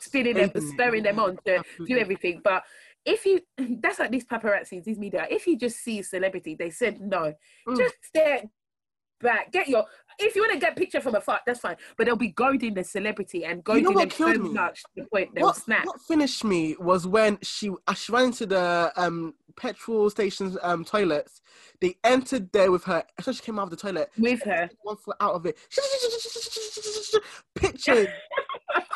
spinning 0.00 0.34
them, 0.34 0.50
spurring 0.72 1.02
them 1.02 1.18
on 1.18 1.38
to 1.46 1.58
Absolutely. 1.58 1.94
do 1.94 2.00
everything. 2.00 2.40
But 2.42 2.64
if 3.04 3.24
you, 3.24 3.40
that's 3.82 3.98
like 3.98 4.10
these 4.10 4.24
paparazzi, 4.24 4.82
these 4.82 4.98
media. 4.98 5.26
If 5.30 5.46
you 5.46 5.56
just 5.56 5.78
see 5.78 6.02
celebrity, 6.02 6.56
they 6.58 6.70
said 6.70 7.00
no. 7.00 7.34
Mm. 7.68 7.76
Just 7.76 7.94
step 8.02 8.46
back, 9.20 9.52
get 9.52 9.68
your. 9.68 9.84
If 10.20 10.36
you 10.36 10.42
want 10.42 10.52
to 10.52 10.58
get 10.58 10.72
a 10.72 10.76
picture 10.76 11.00
from 11.00 11.14
afar, 11.14 11.40
that's 11.46 11.60
fine. 11.60 11.76
But 11.96 12.06
they'll 12.06 12.16
be 12.16 12.28
goading 12.28 12.74
the 12.74 12.84
celebrity 12.84 13.44
and 13.44 13.64
goading 13.64 13.84
You 13.84 13.90
know 13.90 13.94
what 13.94 14.10
them 14.10 14.10
so 14.10 14.32
killed 14.32 14.42
me? 14.42 14.50
much 14.50 14.82
to 14.82 14.88
the 14.96 15.04
point 15.06 15.34
they'll 15.34 15.46
What, 15.46 15.56
snap. 15.56 15.86
what 15.86 16.00
finished 16.06 16.44
me 16.44 16.76
was 16.78 17.06
when 17.06 17.38
she 17.42 17.70
she 17.96 18.12
ran 18.12 18.24
into 18.26 18.46
the 18.46 18.92
um 18.96 19.34
petrol 19.56 20.10
station's 20.10 20.56
um 20.62 20.84
toilets. 20.84 21.40
They 21.80 21.96
entered 22.04 22.52
there 22.52 22.70
with 22.70 22.84
her. 22.84 23.04
So 23.20 23.32
she 23.32 23.40
came 23.42 23.58
out 23.58 23.64
of 23.64 23.70
the 23.70 23.76
toilet, 23.76 24.10
with 24.18 24.42
her. 24.44 24.68
one 24.82 24.96
foot 24.96 25.16
out 25.20 25.34
of 25.34 25.46
it. 25.46 25.56
Pictures. 27.54 28.08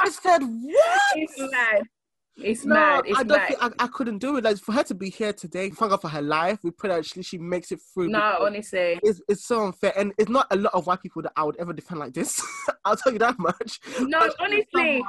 I 0.01 0.11
said, 0.11 0.43
what? 0.43 1.01
It's 1.17 1.39
mad. 1.39 1.83
It's 2.37 2.65
No, 2.65 2.75
mad. 2.75 3.05
It's 3.07 3.19
I 3.19 3.23
don't 3.23 3.39
mad. 3.39 3.49
think 3.49 3.63
I, 3.63 3.71
I 3.85 3.87
couldn't 3.87 4.19
do 4.19 4.37
it. 4.37 4.45
Like 4.45 4.57
for 4.59 4.73
her 4.73 4.83
to 4.85 4.95
be 4.95 5.09
here 5.09 5.33
today, 5.33 5.71
thank 5.71 5.91
God 5.91 6.01
for 6.01 6.09
her 6.09 6.23
life. 6.23 6.59
We 6.65 6.73
pray 6.73 6.91
that 6.91 7.07
she, 7.07 7.23
she 7.23 7.39
makes 7.39 7.71
it 7.71 7.81
through. 7.93 8.09
no, 8.09 8.39
honestly. 8.41 8.99
it's, 9.03 9.21
it's 9.29 9.45
so 9.47 9.67
unfair, 9.67 9.93
and 9.97 10.13
it's 10.19 10.29
not 10.31 10.47
a 10.51 10.57
lot 10.57 10.75
of 10.75 10.87
white 10.87 11.01
people 11.01 11.23
that 11.23 11.33
I 11.37 11.45
would 11.45 11.57
ever 11.59 11.73
defend 11.73 12.01
like 12.01 12.13
this. 12.13 12.43
I'll 12.85 12.97
tell 12.97 13.13
you 13.13 13.19
that 13.21 13.39
much. 13.39 13.81
No, 14.01 14.19
But 14.19 14.35
honestly, 14.41 15.03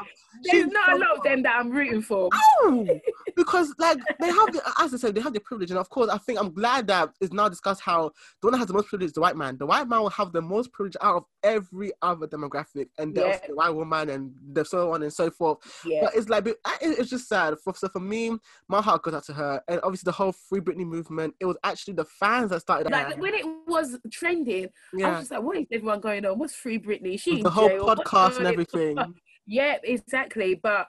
there's 0.43 0.67
not 0.67 0.93
a 0.93 0.97
lot 0.97 1.17
of 1.17 1.23
them 1.23 1.41
that 1.43 1.55
I'm 1.59 1.71
rooting 1.71 2.01
for. 2.01 2.29
No, 2.63 2.87
because 3.35 3.73
like 3.79 3.97
they 4.19 4.27
have, 4.27 4.51
the, 4.53 4.61
as 4.79 4.93
I 4.93 4.97
said, 4.97 5.15
they 5.15 5.21
have 5.21 5.33
the 5.33 5.39
privilege, 5.39 5.71
and 5.71 5.79
of 5.79 5.89
course, 5.89 6.09
I 6.09 6.17
think 6.19 6.39
I'm 6.39 6.53
glad 6.53 6.85
that 6.87 7.09
it's 7.21 7.33
now 7.33 7.49
discussed 7.49 7.81
how 7.81 8.11
the 8.41 8.47
one 8.47 8.51
that 8.53 8.59
has 8.59 8.67
the 8.67 8.73
most 8.73 8.87
privilege 8.87 9.07
is 9.07 9.13
the 9.13 9.21
white 9.21 9.35
man. 9.35 9.57
The 9.57 9.65
white 9.65 9.87
man 9.87 10.01
will 10.01 10.09
have 10.11 10.31
the 10.31 10.41
most 10.41 10.71
privilege 10.71 10.95
out 11.01 11.15
of 11.17 11.23
every 11.43 11.91
other 12.03 12.27
demographic, 12.27 12.87
and 12.99 13.15
Yeah. 13.15 13.39
the 13.47 13.55
white 13.55 13.71
woman, 13.71 14.09
and 14.09 14.31
the 14.53 14.63
so 14.63 14.93
on 14.93 15.01
and 15.03 15.11
so 15.11 15.31
forth. 15.31 15.57
Yeah. 15.85 16.01
But 16.03 16.15
it's 16.15 16.29
like 16.29 16.45
it- 16.47 16.57
it's 16.81 17.09
just 17.09 17.14
sad. 17.17 17.55
For, 17.63 17.73
so 17.75 17.87
for 17.89 17.99
me, 17.99 18.37
my 18.67 18.81
heart 18.81 19.03
goes 19.03 19.13
out 19.13 19.23
to 19.25 19.33
her, 19.33 19.61
and 19.67 19.79
obviously 19.83 20.07
the 20.07 20.11
whole 20.13 20.31
Free 20.31 20.59
Britney 20.59 20.85
movement. 20.85 21.33
It 21.39 21.45
was 21.45 21.57
actually 21.63 21.93
the 21.95 22.05
fans 22.05 22.49
that 22.51 22.61
started 22.61 22.91
Like 22.91 23.09
that. 23.09 23.19
when 23.19 23.33
it 23.33 23.45
was 23.67 23.97
trending, 24.11 24.65
I 24.65 24.99
Yeah, 24.99 25.09
was 25.11 25.19
just 25.19 25.31
like, 25.31 25.41
what 25.41 25.57
is 25.57 25.65
everyone 25.71 25.99
going 25.99 26.25
on? 26.25 26.37
What's 26.39 26.55
Free 26.55 26.79
Britney? 26.79 27.19
She 27.19 27.41
the 27.41 27.49
whole 27.49 27.69
jail? 27.69 27.85
Podcast 27.87 28.37
and 28.37 28.47
everything. 28.47 29.15
Yeah, 29.47 29.77
exactly. 29.83 30.55
But 30.55 30.87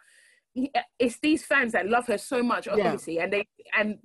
it's 0.99 1.19
these 1.19 1.45
fans 1.45 1.73
that 1.73 1.87
love 1.89 2.07
her 2.07 2.17
so 2.17 2.43
much, 2.43 2.67
Yeah. 2.67 2.73
obviously, 2.73 3.19
and 3.21 3.31
they 3.33 3.47
and 3.79 3.99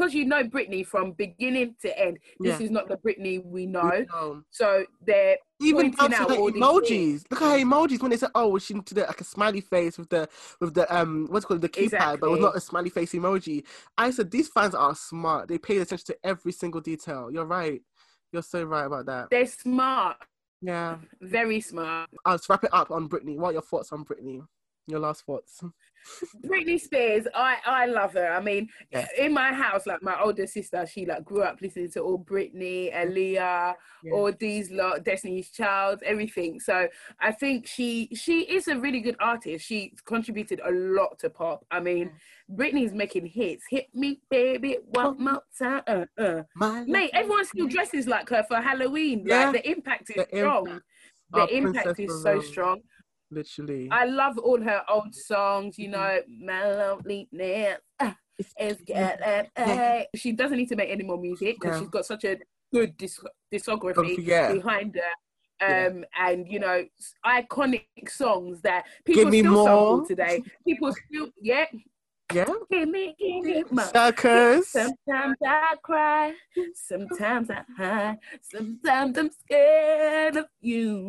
because 0.00 0.14
you 0.14 0.24
know 0.24 0.42
Britney 0.42 0.84
from 0.86 1.12
beginning 1.12 1.76
to 1.82 1.98
end, 1.98 2.18
this 2.40 2.58
Yeah. 2.58 2.64
is 2.64 2.70
not 2.70 2.88
the 2.88 2.96
Britney 2.96 3.44
we 3.44 3.66
know. 3.66 4.06
So 4.50 4.84
they're 5.04 5.36
even 5.60 5.90
down 5.92 6.10
to 6.10 6.24
the 6.24 6.36
emojis. 6.36 7.24
Look 7.30 7.42
at 7.42 7.50
her 7.58 7.64
emojis 7.64 8.00
when 8.00 8.10
they 8.10 8.16
said, 8.16 8.30
"Oh, 8.34 8.48
well, 8.48 8.58
she 8.58 8.74
did 8.74 8.96
like 8.98 9.20
a 9.20 9.24
smiley 9.24 9.60
face 9.60 9.98
with 9.98 10.08
the 10.08 10.28
with 10.60 10.74
the 10.74 10.92
um 10.94 11.26
what's 11.30 11.44
called 11.44 11.60
the 11.60 11.68
keypad, 11.68 12.20
but 12.20 12.26
it 12.26 12.30
was 12.30 12.40
not 12.40 12.56
a 12.56 12.60
smiley 12.60 12.90
face 12.90 13.12
emoji." 13.12 13.64
I 13.98 14.10
said 14.10 14.30
these 14.30 14.48
fans 14.48 14.74
are 14.74 14.94
smart. 14.94 15.48
They 15.48 15.58
pay 15.58 15.78
attention 15.78 16.06
to 16.06 16.18
every 16.24 16.52
single 16.52 16.80
detail. 16.80 17.30
You're 17.30 17.44
right. 17.44 17.82
You're 18.32 18.42
so 18.42 18.62
right 18.64 18.84
about 18.86 19.06
that. 19.06 19.28
they're 19.30 19.44
smart, 19.46 20.16
Yeah. 20.62 20.98
very 21.20 21.60
smart. 21.60 22.08
I'll 22.24 22.36
just 22.36 22.48
wrap 22.48 22.62
it 22.64 22.72
up 22.72 22.90
on 22.92 23.08
Britney. 23.08 23.36
What 23.36 23.50
are 23.50 23.52
your 23.54 23.62
thoughts 23.62 23.90
on 23.92 24.04
Britney? 24.04 24.46
Your 24.86 25.00
last 25.00 25.24
thoughts? 25.24 25.62
Britney 26.44 26.80
Spears, 26.80 27.26
I 27.34 27.56
I 27.64 27.86
love 27.86 28.12
her. 28.14 28.32
I 28.32 28.40
mean, 28.40 28.68
Yeah. 28.90 29.06
in 29.18 29.32
my 29.32 29.52
house, 29.52 29.86
like 29.86 30.02
my 30.02 30.20
older 30.20 30.46
sister, 30.46 30.86
she 30.86 31.06
like 31.06 31.24
grew 31.24 31.42
up 31.42 31.60
listening 31.60 31.90
to 31.92 32.00
all 32.00 32.18
Britney, 32.18 32.92
Aaliyah, 32.94 33.74
Yeah. 34.02 34.12
all 34.12 34.32
these 34.32 34.70
lot, 34.70 35.04
Destiny's 35.04 35.50
Child, 35.50 36.02
everything. 36.04 36.60
So 36.60 36.88
I 37.20 37.32
think 37.32 37.66
she 37.66 38.08
she 38.14 38.40
is 38.42 38.68
a 38.68 38.78
really 38.78 39.00
good 39.00 39.16
artist. 39.20 39.64
She 39.66 39.92
contributed 40.04 40.60
a 40.64 40.70
lot 40.70 41.18
to 41.20 41.30
pop. 41.30 41.64
I 41.70 41.80
mean, 41.80 42.10
Britney's 42.52 42.92
making 42.92 43.26
hits. 43.26 43.64
Hit 43.70 43.86
me, 43.94 44.20
baby, 44.30 44.78
one 44.86 45.22
more 45.22 45.42
time. 45.58 45.82
Uh, 45.86 46.06
uh. 46.18 46.42
My 46.56 46.84
Mate, 46.84 47.10
everyone 47.12 47.44
still 47.44 47.68
dresses 47.68 48.06
like 48.06 48.28
her 48.30 48.42
for 48.48 48.56
Halloween. 48.56 49.24
Yeah. 49.26 49.50
Like 49.50 49.62
the 49.62 49.70
impact 49.70 50.10
is 50.10 50.16
The 50.16 50.26
strong. 50.36 50.66
impact. 50.66 50.84
The 51.32 51.40
Our 51.42 51.48
impact 51.50 52.00
is 52.00 52.10
so 52.22 52.24
Baronne. 52.24 52.42
strong. 52.42 52.80
Literally. 53.30 53.88
I 53.90 54.04
love 54.04 54.38
all 54.38 54.60
her 54.60 54.82
old 54.88 55.14
songs, 55.14 55.78
you 55.78 55.88
know, 55.88 56.20
my 56.42 56.66
loneliness 56.72 57.78
ah, 58.00 58.16
is 58.58 58.78
getting 58.86 59.46
hey. 59.56 60.06
She 60.14 60.32
doesn't 60.32 60.56
need 60.56 60.68
to 60.68 60.76
make 60.76 60.90
any 60.90 61.04
more 61.04 61.18
music 61.18 61.56
because 61.60 61.76
Yeah. 61.76 61.80
she's 61.80 61.90
got 61.90 62.06
such 62.06 62.24
a 62.24 62.38
good 62.72 62.96
disc- 62.96 63.24
discography 63.52 64.16
yeah. 64.24 64.52
behind 64.52 64.94
her. 64.96 65.02
Yeah. 65.60 65.88
Um, 65.88 66.04
and 66.18 66.48
you 66.50 66.58
know, 66.58 66.84
iconic 67.26 67.84
songs 68.08 68.62
that 68.62 68.86
people 69.04 69.24
Give 69.24 69.32
me 69.32 69.40
still 69.40 69.52
more. 69.52 69.66
sample 69.66 70.06
today. 70.06 70.42
People 70.66 70.92
still, 71.06 71.28
yeah, 71.40 71.66
Yeah. 72.32 72.46
give 72.70 72.88
me, 72.88 73.14
give 73.18 73.44
me 73.44 73.64
more. 73.70 73.84
Circus. 73.86 74.68
Sometimes 74.68 75.36
I 75.44 75.74
cry, 75.82 76.34
sometimes 76.74 77.50
I 77.50 77.62
hide, 77.76 78.18
sometimes 78.42 79.18
I'm 79.18 79.30
scared 79.30 80.36
of 80.36 80.46
you. 80.60 81.06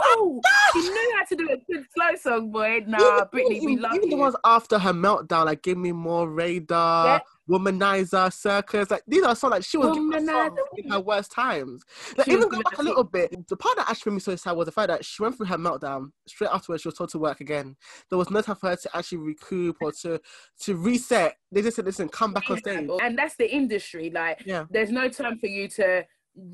Oh, 0.00 0.40
she 0.72 0.80
knew 0.80 1.14
how 1.16 1.24
to 1.26 1.36
do 1.36 1.48
a 1.50 1.56
good 1.72 1.86
slow 1.94 2.14
song, 2.20 2.50
boy. 2.50 2.82
Nah, 2.86 2.98
Even- 2.98 3.28
Britney, 3.60 3.64
we 3.64 3.76
love 3.76 3.94
even 3.94 4.10
you. 4.10 4.16
the 4.16 4.20
ones 4.20 4.36
after 4.44 4.78
her 4.78 4.92
meltdown, 4.92 5.46
like 5.46 5.62
"Give 5.62 5.78
Me 5.78 5.92
More," 5.92 6.28
"Radar,". 6.28 7.22
"Womanizer," 7.48 8.32
"Circus." 8.32 8.90
Like 8.90 9.02
these 9.06 9.22
are 9.22 9.34
songs 9.34 9.50
like 9.52 9.64
she 9.64 9.76
was 9.76 9.94
giving 9.94 10.12
us 10.14 10.26
songs 10.26 10.58
in 10.76 10.90
her 10.90 11.00
worst 11.00 11.32
times. 11.32 11.82
Like, 12.16 12.26
She 12.26 12.32
even 12.32 12.48
go 12.48 12.62
back 12.62 12.78
a 12.78 12.82
little 12.82 13.04
bit. 13.04 13.46
The 13.48 13.56
part 13.56 13.76
that 13.76 13.88
actually 13.90 14.12
made 14.12 14.16
me 14.16 14.20
so 14.20 14.36
sad 14.36 14.52
was 14.56 14.66
the 14.66 14.72
fact 14.72 14.88
that 14.88 15.04
she 15.04 15.22
went 15.22 15.36
through 15.36 15.46
her 15.46 15.58
meltdown. 15.58 16.10
Straight 16.26 16.50
afterwards, 16.52 16.82
she 16.82 16.88
was 16.88 16.94
told 16.96 17.10
to 17.10 17.18
work 17.18 17.40
again. 17.40 17.76
There 18.10 18.18
was 18.18 18.30
no 18.30 18.40
time 18.40 18.56
for 18.56 18.70
her 18.70 18.76
to 18.76 18.96
actually 18.96 19.18
recoup 19.18 19.76
or 19.80 19.92
to 20.02 20.20
to 20.62 20.76
reset. 20.76 21.36
They 21.52 21.62
just 21.62 21.76
said, 21.76 21.84
"Listen, 21.84 22.08
come 22.08 22.32
back 22.32 22.50
on 22.50 22.58
stage." 22.58 22.88
And 23.02 23.18
that's 23.18 23.36
the 23.36 23.52
industry. 23.52 24.10
Like, 24.10 24.42
Yeah. 24.46 24.66
there's 24.70 24.90
no 24.90 25.08
time 25.08 25.38
for 25.38 25.46
you 25.46 25.68
to 25.68 26.04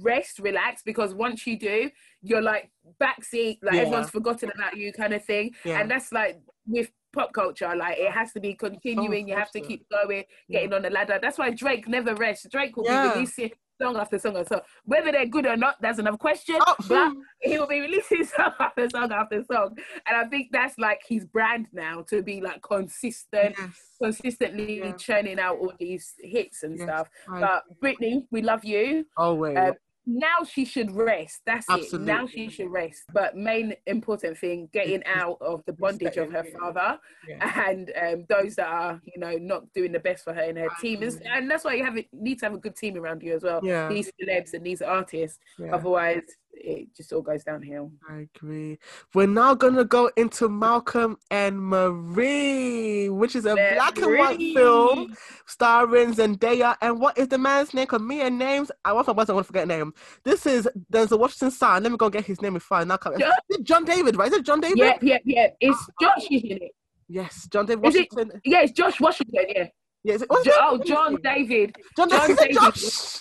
rest, 0.03 0.39
relax, 0.41 0.83
because 0.83 1.15
once 1.15 1.47
you 1.47 1.59
do, 1.59 1.91
you're 2.21 2.43
like 2.43 2.71
backseat, 3.01 3.59
like 3.63 3.75
Yeah. 3.75 3.81
everyone's 3.83 4.11
forgotten 4.11 4.51
about 4.55 4.77
you, 4.77 4.93
kind 4.93 5.15
of 5.15 5.25
thing. 5.25 5.55
Yeah. 5.65 5.81
And 5.81 5.91
that's 5.91 6.13
like 6.13 6.39
with 6.67 6.91
pop 7.13 7.33
culture, 7.33 7.75
like 7.77 7.99
it 7.99 8.11
has 8.13 8.33
to 8.33 8.41
be 8.41 8.55
continuing. 8.55 9.29
you 9.29 9.35
have 9.37 9.51
to 9.53 9.61
keep 9.61 9.87
going, 9.91 10.25
getting 10.51 10.73
on 10.73 10.83
the 10.83 10.91
ladder. 10.91 11.19
That's 11.21 11.39
why 11.39 11.51
Drake 11.51 11.89
never 11.89 12.15
rests. 12.15 12.47
Drake 12.51 12.77
will 12.77 12.85
Yeah. 12.85 13.09
be 13.09 13.15
releasing 13.15 13.51
song 13.81 13.97
after 13.97 14.19
song 14.19 14.37
after 14.37 14.55
song. 14.57 14.61
Whether 14.85 15.11
they're 15.13 15.27
good 15.27 15.47
or 15.47 15.57
not, 15.57 15.77
that's 15.81 15.99
another 15.99 16.17
question. 16.19 16.57
Oh, 16.67 16.75
But 16.89 17.13
he 17.41 17.59
will 17.59 17.67
be 17.67 17.81
releasing 17.81 18.25
song 18.37 18.53
after 18.59 18.89
song 18.91 19.11
after 19.13 19.43
song. 19.51 19.77
And 20.07 20.17
I 20.17 20.29
think 20.29 20.49
that's 20.53 20.79
like 20.79 21.01
his 21.09 21.25
brand 21.25 21.67
now 21.73 22.03
to 22.11 22.23
be 22.23 22.41
like 22.41 22.63
consistent, 22.63 23.55
yes. 23.59 23.71
consistently 24.03 24.79
Yeah. 24.81 24.93
churning 24.93 25.39
out 25.41 25.59
all 25.59 25.73
these 25.79 26.15
hits 26.21 26.63
and 26.63 26.79
Yes, 26.79 26.87
stuff. 26.87 27.09
I- 27.29 27.41
But 27.41 27.65
Britney, 27.83 28.27
we 28.31 28.43
love 28.43 28.65
you. 28.65 29.07
always. 29.17 29.57
Um, 29.57 29.75
now 30.07 30.45
she 30.49 30.65
should 30.65 30.91
rest. 30.91 31.43
That's 31.47 31.67
it. 31.71 32.01
Now 32.01 32.27
she 32.27 32.49
should 32.49 32.71
rest. 32.71 33.03
But 33.13 33.37
main 33.37 33.75
important 33.87 34.39
thing, 34.39 34.69
getting 34.73 35.03
out 35.07 35.39
of 35.41 35.63
the 35.67 35.73
bondage 35.73 36.17
of 36.17 36.33
her 36.33 36.45
father 36.59 36.99
Yeah. 37.29 37.69
and 37.69 37.93
um, 38.01 38.25
those 38.29 38.57
that 38.57 38.67
are, 38.67 39.01
you 39.05 39.21
know, 39.21 39.37
not 39.37 39.73
doing 39.75 39.93
the 39.93 40.01
best 40.01 40.25
for 40.25 40.33
her 40.33 40.43
and 40.43 40.59
her 40.59 40.69
team. 40.81 41.03
And, 41.03 41.23
and 41.27 41.51
that's 41.51 41.65
why 41.65 41.75
you 41.75 41.85
have 41.85 41.97
it, 41.97 42.07
need 42.13 42.39
to 42.41 42.47
have 42.47 42.55
a 42.55 42.59
good 42.59 42.77
team 42.77 42.97
around 42.97 43.23
you 43.23 43.35
as 43.35 43.43
well. 43.43 43.61
Yeah. 43.63 43.89
These 43.89 44.11
celebs 44.21 44.55
and 44.55 44.65
these 44.65 44.83
artists. 44.83 45.39
Yeah. 45.59 45.75
Otherwise, 45.75 46.23
it 46.53 46.95
just 46.97 47.13
all 47.13 47.23
goes 47.23 47.45
downhill. 47.45 47.91
I 48.09 48.27
agree. 48.37 48.79
We're 49.15 49.27
now 49.27 49.55
gonna 49.55 49.85
go 49.85 50.11
into 50.17 50.49
Malcolm 50.49 51.17
and 51.31 51.61
Marie, 51.61 53.09
which 53.09 53.35
is 53.37 53.47
a 53.47 53.55
black 53.55 53.97
and 53.99 54.19
white 54.19 54.39
film 54.39 55.17
starring 55.47 56.15
Zendaya. 56.15 56.77
And 56.81 57.01
what 57.01 57.17
is 57.19 57.29
the 57.29 57.39
man's 57.39 57.73
name? 57.75 57.87
Cause 57.87 58.01
me 58.01 58.21
and 58.23 58.39
names, 58.39 58.71
I 58.85 58.93
want 58.93 59.09
I 59.09 59.13
wasn't 59.13 59.37
want 59.37 59.47
to 59.47 59.53
forget 59.53 59.69
name. 59.69 59.93
This 60.25 60.47
is 60.47 60.69
there's 60.89 61.13
a 61.13 61.17
Washington 61.17 61.51
son. 61.51 61.83
Let 61.83 61.93
me 61.93 61.99
go 61.99 62.11
get 62.11 62.25
his 62.25 62.41
name 62.43 62.59
I 62.71 62.85
now 62.85 62.97
come. 62.97 63.15
Yeah. 63.19 63.31
John 63.63 63.85
David, 63.85 64.17
right? 64.17 64.29
Is 64.31 64.39
it 64.39 64.45
John 64.45 64.61
David? 64.61 64.79
Yep, 64.79 65.03
yep, 65.03 65.23
yep. 65.25 65.57
It's 65.61 65.79
ah. 65.79 65.93
Josh 66.01 66.27
is 66.31 66.43
in 66.43 66.57
it. 66.63 66.73
Yes, 67.09 67.49
John 67.51 67.67
David 67.67 67.87
Is 67.87 67.97
it- 67.97 68.09
Yeah, 68.45 68.63
it's 68.63 68.73
Josh 68.73 69.01
Washington. 69.01 69.45
Yeah. 69.49 69.67
Yeah, 70.03 70.15
is 70.15 70.23
it, 70.23 70.29
Jo- 70.45 70.53
oh. 70.61 70.79
John 70.85 71.17
David. 71.23 71.77
John, 71.97 72.09
John 72.09 72.21
David. 72.29 72.39
David. 72.39 72.55
Josh. 72.55 73.19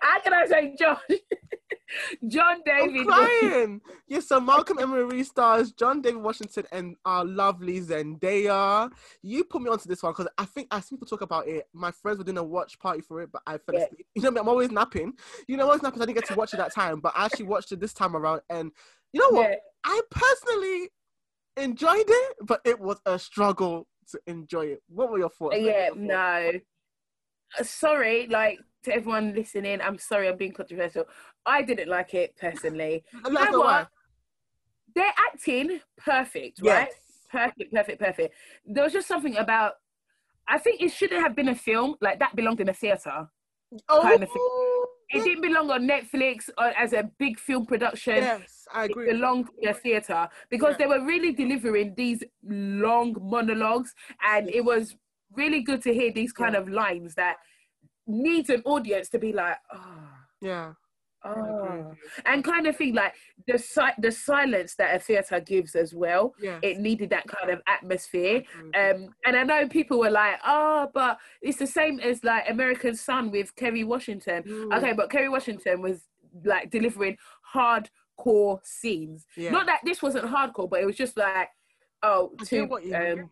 How 0.00 0.20
can 0.20 0.32
I 0.34 0.46
say 0.46 0.74
John? 0.78 0.96
John 2.28 2.60
David. 2.64 3.00
I'm 3.00 3.06
crying. 3.40 3.80
Yes, 4.08 4.28
so 4.28 4.40
Malcolm 4.40 4.78
and 4.78 4.90
Marie 4.90 5.24
stars 5.24 5.72
John 5.72 6.00
David 6.00 6.22
Washington 6.22 6.64
and 6.72 6.96
our 7.04 7.24
lovely 7.24 7.80
Zendaya. 7.80 8.90
You 9.22 9.44
put 9.44 9.60
me 9.62 9.68
onto 9.70 9.88
this 9.88 10.02
one 10.02 10.12
because 10.12 10.28
I 10.38 10.44
think 10.46 10.68
as 10.70 10.88
people 10.88 11.06
talk 11.06 11.20
about 11.20 11.46
it, 11.48 11.66
my 11.74 11.90
friends 11.90 12.18
were 12.18 12.24
doing 12.24 12.38
a 12.38 12.42
watch 12.44 12.78
party 12.78 13.02
for 13.02 13.20
it, 13.20 13.30
but 13.30 13.42
I 13.46 13.58
fell 13.58 13.74
Yeah. 13.74 13.84
asleep. 13.84 14.06
You 14.14 14.22
know 14.22 14.30
me, 14.30 14.40
I'm 14.40 14.48
always 14.48 14.70
napping. 14.70 15.12
You 15.46 15.56
know, 15.56 15.64
I'm 15.64 15.68
always 15.68 15.82
napping. 15.82 16.00
I 16.00 16.06
didn't 16.06 16.16
get 16.18 16.26
to 16.28 16.34
watch 16.34 16.54
it 16.54 16.58
that 16.58 16.72
time, 16.74 17.00
but 17.00 17.12
I 17.16 17.26
actually 17.26 17.46
watched 17.46 17.72
it 17.72 17.80
this 17.80 17.92
time 17.92 18.16
around. 18.16 18.40
And 18.48 18.70
you 19.12 19.20
know 19.20 19.36
what? 19.38 19.50
Yeah. 19.50 19.56
I 19.84 20.00
personally 20.10 20.90
enjoyed 21.58 22.04
it, 22.08 22.36
but 22.42 22.60
it 22.64 22.80
was 22.80 23.00
a 23.04 23.18
struggle 23.18 23.86
to 24.12 24.20
enjoy 24.26 24.66
it. 24.66 24.82
What 24.88 25.10
were 25.10 25.18
your 25.18 25.28
thoughts? 25.30 25.56
Yeah, 25.58 25.88
your 25.88 25.88
thoughts? 25.88 25.98
no. 25.98 26.50
Sorry, 27.62 28.26
like 28.28 28.60
to 28.84 28.94
everyone 28.94 29.34
listening, 29.34 29.80
I'm 29.80 29.98
sorry 29.98 30.28
I'm 30.28 30.36
being 30.36 30.52
controversial. 30.52 31.04
I 31.46 31.62
didn't 31.62 31.88
like 31.88 32.14
it 32.14 32.36
personally. 32.36 33.04
And 33.24 33.36
that's 33.36 33.52
know 33.52 33.60
what? 33.60 33.88
They're 34.94 35.14
acting 35.16 35.80
perfect, 35.96 36.60
right? 36.62 36.88
Perfect, 37.30 37.72
perfect, 37.72 38.00
perfect. 38.00 38.34
There 38.66 38.84
was 38.84 38.92
just 38.92 39.08
something 39.08 39.36
about. 39.36 39.74
I 40.48 40.58
think 40.58 40.82
it 40.82 40.90
shouldn't 40.90 41.22
have 41.22 41.36
been 41.36 41.48
a 41.48 41.54
film 41.54 41.94
like 42.00 42.18
that. 42.18 42.34
Belonged 42.36 42.60
in 42.60 42.68
a 42.68 42.74
theater. 42.74 43.28
Oh, 43.88 44.02
kind 44.02 44.22
of 44.22 44.28
It 45.14 45.24
didn't 45.24 45.42
belong 45.42 45.70
on 45.70 45.86
Netflix 45.86 46.50
or 46.58 46.66
as 46.66 46.92
a 46.92 47.10
big 47.18 47.38
film 47.38 47.64
production. 47.66 48.16
yes, 48.16 48.66
I 48.72 48.84
It 48.84 48.90
agree. 48.90 49.12
belonged 49.12 49.48
in 49.60 49.68
a 49.68 49.74
theater 49.74 50.28
because 50.50 50.72
Yeah. 50.72 50.78
they 50.78 50.86
were 50.86 51.06
really 51.06 51.32
delivering 51.32 51.94
these 51.94 52.22
long 52.42 53.16
monologues, 53.20 53.94
and 54.26 54.48
it 54.50 54.64
was 54.64 54.96
really 55.34 55.62
good 55.62 55.80
to 55.82 55.94
hear 55.94 56.12
these 56.12 56.32
kind 56.32 56.54
Yeah. 56.54 56.60
of 56.60 56.68
lines 56.68 57.14
that 57.14 57.36
needs 58.06 58.50
an 58.50 58.62
audience 58.64 59.08
to 59.10 59.18
be 59.18 59.32
like, 59.32 59.56
oh, 59.72 60.08
Yeah, 60.40 60.72
oh, 61.24 61.94
and 62.26 62.44
kind 62.44 62.66
of 62.66 62.76
thing 62.76 62.94
like 62.94 63.14
the 63.46 63.58
si- 63.58 63.98
the 63.98 64.10
silence 64.10 64.74
that 64.76 64.96
a 64.96 64.98
theater 64.98 65.40
gives 65.40 65.74
as 65.74 65.94
well. 65.94 66.34
Yes. 66.40 66.60
It 66.62 66.78
needed 66.78 67.10
that 67.10 67.26
kind 67.26 67.50
of 67.50 67.60
atmosphere. 67.66 68.42
I 68.56 68.58
agree 68.58 68.62
with 68.64 68.74
you. 68.74 69.04
Um, 69.04 69.14
and 69.26 69.36
I 69.36 69.42
know 69.44 69.68
people 69.68 69.98
were 69.98 70.10
like, 70.10 70.38
oh, 70.46 70.90
but 70.92 71.18
it's 71.40 71.58
the 71.58 71.66
same 71.66 72.00
as 72.00 72.22
like 72.24 72.48
American 72.48 72.94
Son 72.94 73.30
with 73.30 73.54
Kerry 73.56 73.84
Washington. 73.84 74.42
Mm. 74.42 74.76
Okay, 74.78 74.92
but 74.92 75.10
Kerry 75.10 75.28
Washington 75.28 75.80
was 75.80 76.00
like 76.44 76.70
delivering 76.70 77.16
hardcore 77.54 78.58
scenes. 78.64 79.26
Yeah. 79.36 79.50
Not 79.50 79.66
that 79.66 79.80
this 79.84 80.02
wasn't 80.02 80.24
hardcore, 80.26 80.68
but 80.68 80.80
it 80.80 80.86
was 80.86 80.96
just 80.96 81.16
like, 81.16 81.48
oh, 82.02 82.32
I 82.40 82.44
two, 82.44 82.60
get 82.62 82.70
what 82.70 82.84
you 82.84 82.94
um, 82.94 83.30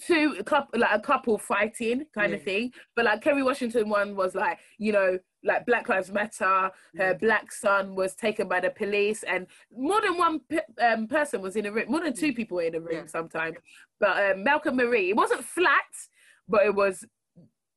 two 0.00 0.42
couple, 0.44 0.80
like 0.80 0.90
a 0.92 1.00
couple 1.00 1.38
fighting 1.38 2.04
kind 2.14 2.34
of 2.34 2.42
thing. 2.42 2.72
But 2.96 3.04
like 3.04 3.22
Kerry 3.22 3.42
Washington 3.42 3.88
one 3.88 4.16
was 4.16 4.34
like, 4.34 4.58
you 4.78 4.92
know, 4.92 5.18
like 5.44 5.66
Black 5.66 5.88
Lives 5.88 6.10
Matter. 6.10 6.44
Her 6.44 6.70
Yeah. 6.94 7.12
black 7.14 7.52
son 7.52 7.94
was 7.94 8.14
taken 8.14 8.48
by 8.48 8.60
the 8.60 8.70
police, 8.70 9.22
and 9.24 9.46
more 9.70 10.00
than 10.00 10.16
one 10.16 10.40
pe- 10.48 10.84
um, 10.84 11.06
person 11.06 11.42
was 11.42 11.56
in 11.56 11.66
a 11.66 11.72
room. 11.72 11.90
More 11.90 12.00
than 12.00 12.14
two 12.14 12.32
people 12.32 12.56
were 12.56 12.62
in 12.62 12.74
a 12.74 12.80
room 12.80 12.88
Yeah. 12.92 13.06
sometimes. 13.06 13.56
But 14.00 14.32
um, 14.32 14.44
Malcolm 14.44 14.76
Marie, 14.76 15.10
it 15.10 15.16
wasn't 15.16 15.44
flat, 15.44 15.84
but 16.48 16.64
it 16.66 16.74
was 16.74 17.04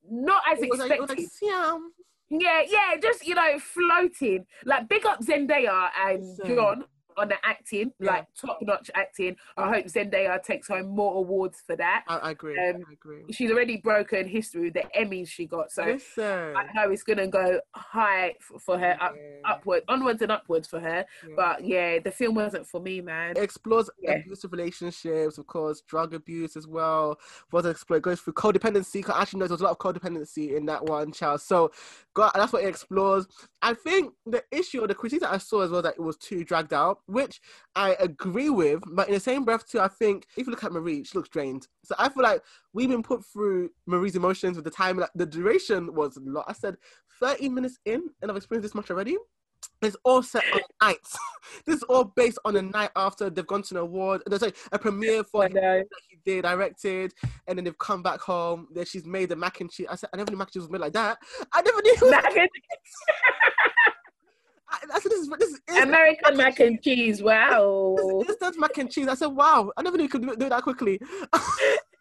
not 0.10 0.42
as 0.50 0.60
was 0.60 0.80
like, 0.80 0.92
it 0.92 1.02
was 1.02 1.12
expected. 1.12 1.24
like, 1.24 1.32
Siam. 1.32 1.92
Yeah, 2.30 2.62
yeah, 2.68 2.96
just 3.02 3.26
you 3.26 3.36
know, 3.36 3.58
floating. 3.60 4.46
Like 4.66 4.90
big 4.90 5.06
up 5.06 5.20
Zendaya 5.22 5.90
and 6.06 6.26
Same. 6.38 6.56
John 6.56 6.86
on 7.18 7.28
the 7.28 7.36
acting, 7.44 7.92
Yeah. 8.00 8.12
like 8.12 8.26
top 8.40 8.60
notch 8.62 8.92
acting. 8.96 9.36
I 9.58 9.74
hope 9.74 9.86
Zendaya 9.88 10.42
takes 10.42 10.68
home 10.68 10.88
more 10.88 11.16
awards 11.16 11.62
for 11.66 11.76
that. 11.76 12.04
I, 12.08 12.18
I 12.18 12.32
agree. 12.32 12.58
Um, 12.58 12.84
I 12.88 12.94
agree. 12.94 13.24
She's 13.32 13.52
already 13.52 13.78
broken 13.78 14.28
history 14.28 14.66
with 14.66 14.74
the 14.76 14.84
Emmys 14.98 15.28
she 15.28 15.46
got, 15.46 15.72
so 15.72 15.84
Listen. 15.84 16.56
I 16.56 16.68
know 16.76 16.92
it's 16.92 17.04
gonna 17.04 17.28
go 17.28 17.60
high 17.74 18.36
f- 18.40 18.62
for 18.62 18.78
her, 18.78 18.98
up, 19.02 19.16
Yeah. 19.16 19.52
upward, 19.52 19.84
onwards 19.88 20.22
and 20.22 20.32
upwards 20.32 20.68
for 20.68 20.80
her. 20.80 21.06
Yeah. 21.28 21.34
But 21.36 21.64
yeah, 21.66 22.00
the 22.00 22.12
film 22.12 22.36
wasn't 22.36 22.68
for 22.68 22.80
me, 22.80 23.02
man. 23.02 23.32
It 23.32 23.44
explores 23.44 23.90
abusive 24.08 24.52
relationships, 24.52 25.38
of 25.38 25.48
course, 25.48 25.82
drug 25.82 26.14
abuse 26.14 26.56
as 26.56 26.68
well. 26.68 27.20
Was 27.52 27.66
explore 27.66 28.00
goes 28.00 28.22
through 28.22 28.34
codependency. 28.34 29.08
I 29.10 29.22
actually 29.22 29.40
know 29.40 29.48
there's 29.48 29.62
a 29.62 29.64
lot 29.64 29.72
of 29.72 29.80
codependency 29.80 30.56
in 30.56 30.66
that 30.68 30.84
one, 30.86 31.12
child. 31.12 31.42
So, 31.42 31.72
That's 32.34 32.54
what 32.54 32.64
it 32.64 32.68
explores. 32.68 33.28
I 33.62 33.74
think 33.74 34.14
the 34.26 34.44
issue 34.52 34.84
or 34.84 34.88
the 34.88 34.96
critique 34.96 35.22
that 35.22 35.34
I 35.34 35.38
saw 35.38 35.62
as 35.62 35.72
well 35.72 35.82
that 35.82 35.96
it 35.96 36.02
was 36.02 36.18
too 36.18 36.44
dragged 36.44 36.74
out, 36.74 37.00
which 37.06 37.42
I 37.76 37.96
agree 38.00 38.50
with. 38.50 38.84
But 38.92 39.08
in 39.08 39.14
the 39.14 39.20
same 39.20 39.46
breath, 39.46 39.68
too, 39.68 39.80
I 39.80 39.88
think 39.88 40.28
if 40.36 40.48
you 40.48 40.52
look 40.52 40.64
at 40.64 40.72
Marie, 40.72 41.04
she 41.04 41.18
looks 41.18 41.30
drained. 41.30 41.68
So 41.84 41.96
I 41.98 42.10
feel 42.10 42.24
like 42.24 42.44
we've 42.74 42.90
been 42.90 43.04
put 43.04 43.26
through 43.26 43.70
Marie's 43.86 44.16
emotions 44.16 44.56
with 44.56 44.66
the 44.66 44.72
time. 44.72 44.98
Like 44.98 45.12
the 45.16 45.26
duration 45.26 45.94
was 45.94 46.18
a 46.18 46.22
lot. 46.22 46.46
I 46.48 46.54
said 46.54 46.78
30 47.20 47.50
minutes 47.50 47.80
in, 47.86 48.10
and 48.22 48.32
I've 48.32 48.38
experienced 48.38 48.64
this 48.64 48.76
much 48.76 48.92
already. 48.92 49.18
It's 49.82 49.96
all 50.04 50.24
set 50.24 50.44
on 50.54 50.62
nights. 50.82 51.16
this 51.66 51.78
is 51.78 51.84
all 51.84 52.04
based 52.04 52.40
on 52.46 52.56
a 52.56 52.62
night 52.62 52.90
after 52.96 53.30
they've 53.30 53.46
gone 53.46 53.62
to 53.64 53.76
an 53.76 53.82
award. 53.82 54.24
There's 54.26 54.42
like 54.42 54.58
a 54.72 54.80
premiere 54.80 55.24
for 55.24 55.44
I 55.44 55.48
know. 55.50 55.62
that 55.62 55.88
he 56.10 56.18
did, 56.26 56.44
directed, 56.44 57.14
and 57.48 57.58
then 57.58 57.66
they've 57.66 57.78
come 57.78 58.02
back 58.02 58.20
home. 58.20 58.68
Then 58.74 58.86
she's 58.86 59.06
made 59.06 59.30
the 59.30 59.36
mac 59.36 59.62
and 59.62 59.70
cheese. 59.70 59.88
I 59.90 59.96
said, 59.96 60.10
I 60.14 60.18
never 60.18 60.32
knew 60.32 60.38
mac 60.38 60.48
and 60.48 60.54
cheese 60.54 60.64
was 60.64 60.72
made 60.72 60.82
like 60.82 60.94
that. 60.94 61.18
I 61.54 61.62
never 61.62 61.82
knew. 61.82 62.12
Mac 62.12 62.36
and- 62.36 62.50
I, 64.70 64.80
I 64.96 65.00
said, 65.00 65.12
this 65.12 65.20
is 65.22 65.30
this 65.40 65.50
is 65.50 65.60
American 65.84 66.36
mac 66.36 66.60
and 66.60 66.82
cheese. 66.82 67.22
Wow. 67.22 67.96
this, 68.20 68.28
this 68.28 68.36
does 68.38 68.58
mac 68.58 68.78
and 68.78 68.92
cheese. 68.92 69.08
I 69.08 69.14
said, 69.14 69.28
wow, 69.28 69.72
I 69.78 69.82
never 69.82 69.96
knew 69.98 70.04
you 70.04 70.10
could 70.10 70.22
do 70.24 70.36
do 70.36 70.46
it 70.46 70.50
that 70.50 70.64
quickly. 70.64 71.00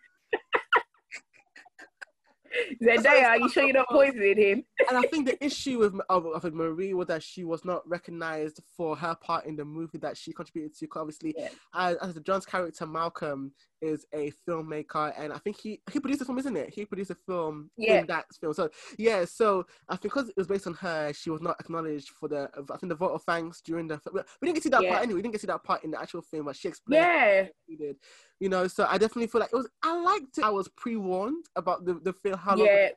Zendaya, 2.82 3.28
are 3.28 3.38
you 3.38 3.48
sure 3.48 3.64
you're 3.64 3.74
not 3.74 3.88
poisoning 3.88 4.36
him? 4.36 4.64
and 4.88 4.98
I 4.98 5.02
think 5.02 5.26
the 5.26 5.42
issue 5.44 5.78
with 5.78 5.94
of, 6.08 6.26
of 6.26 6.54
Marie 6.54 6.94
was 6.94 7.08
that 7.08 7.22
she 7.22 7.44
was 7.44 7.64
not 7.64 7.88
recognized 7.88 8.60
for 8.76 8.96
her 8.96 9.14
part 9.14 9.46
in 9.46 9.56
the 9.56 9.64
movie 9.64 9.98
that 9.98 10.16
she 10.16 10.32
contributed 10.32 10.76
to. 10.78 10.88
Obviously, 10.96 11.34
Yeah. 11.36 11.48
as, 11.74 11.96
as 11.96 12.14
the 12.14 12.20
John's 12.20 12.46
character 12.46 12.86
Malcolm 12.86 13.52
is 13.80 14.06
a 14.14 14.32
filmmaker, 14.48 15.12
and 15.18 15.32
I 15.32 15.38
think 15.38 15.58
he 15.60 15.80
he 15.90 16.00
produced 16.00 16.22
a 16.22 16.24
film, 16.24 16.38
isn't 16.38 16.56
it? 16.56 16.72
He 16.72 16.84
produced 16.84 17.10
a 17.10 17.14
film 17.14 17.70
Yeah. 17.76 18.00
in 18.00 18.06
that 18.06 18.24
film. 18.40 18.54
So 18.54 18.70
yeah, 18.98 19.24
so 19.24 19.66
I 19.88 19.96
think 19.96 20.12
because 20.14 20.28
it 20.28 20.36
was 20.36 20.46
based 20.46 20.66
on 20.66 20.74
her, 20.74 21.12
she 21.12 21.30
was 21.30 21.40
not 21.42 21.56
acknowledged 21.60 22.08
for 22.10 22.28
the 22.28 22.48
I 22.54 22.76
think 22.78 22.88
the 22.90 22.94
vote 22.96 23.12
of 23.12 23.22
thanks 23.24 23.60
during 23.60 23.86
the. 23.88 24.00
We 24.12 24.46
didn't 24.46 24.54
get 24.54 24.56
to 24.56 24.60
see 24.62 24.68
that 24.70 24.82
Yeah. 24.82 24.90
part 24.90 25.02
anyway. 25.02 25.16
We 25.16 25.22
didn't 25.22 25.32
get 25.32 25.38
to 25.40 25.46
see 25.46 25.52
that 25.52 25.64
part 25.64 25.84
in 25.84 25.90
the 25.90 26.00
actual 26.00 26.22
film, 26.22 26.46
but 26.46 26.56
she 26.56 26.68
explained 26.68 27.02
Yeah. 27.04 27.46
she 27.68 27.76
did. 27.76 27.96
You 28.40 28.48
know, 28.48 28.66
so 28.68 28.86
I 28.88 28.98
definitely 28.98 29.28
feel 29.28 29.40
like 29.40 29.50
it 29.52 29.56
was. 29.56 29.68
I 29.82 29.98
liked 29.98 30.38
it. 30.38 30.44
I 30.44 30.50
was 30.50 30.68
pre 30.76 30.96
warned 30.96 31.46
about 31.56 31.84
the 31.84 31.94
the 31.94 32.12
film. 32.12 32.38
How 32.38 32.54
long? 32.56 32.66
Yeah. 32.66 32.90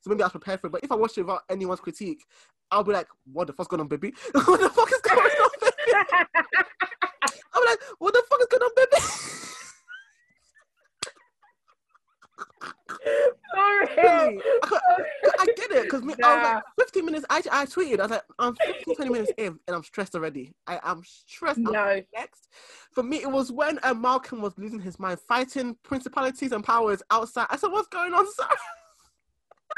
So 0.00 0.10
maybe 0.10 0.22
I 0.22 0.26
was 0.26 0.32
prepared 0.32 0.60
for 0.60 0.68
it. 0.68 0.70
But 0.70 0.84
if 0.84 0.92
I 0.92 0.94
watched 0.96 1.18
it 1.18 1.22
without 1.22 1.42
anyone's 1.50 1.80
critique, 1.80 2.24
I'll 2.70 2.82
be 2.84 2.92
like, 2.92 3.08
"What 3.32 3.46
the 3.46 3.52
fuck's 3.52 3.68
going 3.68 3.80
on, 3.80 3.88
baby? 3.88 4.12
what 4.32 4.60
the 4.60 4.70
fuck 4.70 4.90
is 4.90 5.00
going 5.00 5.18
on, 5.18 5.50
baby?" 5.60 5.72
I'm 7.54 7.64
like, 7.64 7.78
"What 7.98 8.14
the 8.14 8.22
fuck 8.28 8.40
is 8.40 8.46
going 8.50 8.62
on, 8.62 8.70
baby?" 8.76 9.02
Sorry. 13.54 13.88
I, 13.98 14.38
I 15.38 15.46
get 15.56 15.70
it 15.70 15.82
because 15.84 16.02
I 16.02 16.36
was 16.36 16.42
like 16.42 16.62
15 16.80 17.04
minutes. 17.04 17.26
I, 17.30 17.42
I 17.50 17.66
tweeted. 17.66 17.98
I 18.00 18.02
was 18.02 18.10
like, 18.10 18.22
I'm 18.38 18.54
15, 18.56 18.96
20 18.96 19.10
minutes 19.10 19.32
in, 19.36 19.58
and 19.66 19.76
I'm 19.76 19.82
stressed 19.82 20.14
already. 20.14 20.52
I 20.66 20.80
am 20.82 21.02
stressed. 21.04 21.58
No. 21.58 22.00
next. 22.14 22.48
For 22.92 23.02
me, 23.02 23.22
it 23.22 23.30
was 23.30 23.52
when 23.52 23.78
uh, 23.82 23.94
Malcolm 23.94 24.40
was 24.40 24.54
losing 24.58 24.80
his 24.80 24.98
mind, 24.98 25.20
fighting 25.20 25.76
principalities 25.82 26.52
and 26.52 26.64
powers 26.64 27.02
outside. 27.10 27.46
I 27.50 27.56
said, 27.56 27.68
"What's 27.70 27.88
going 27.88 28.12
on, 28.14 28.26
sir?" 28.32 28.46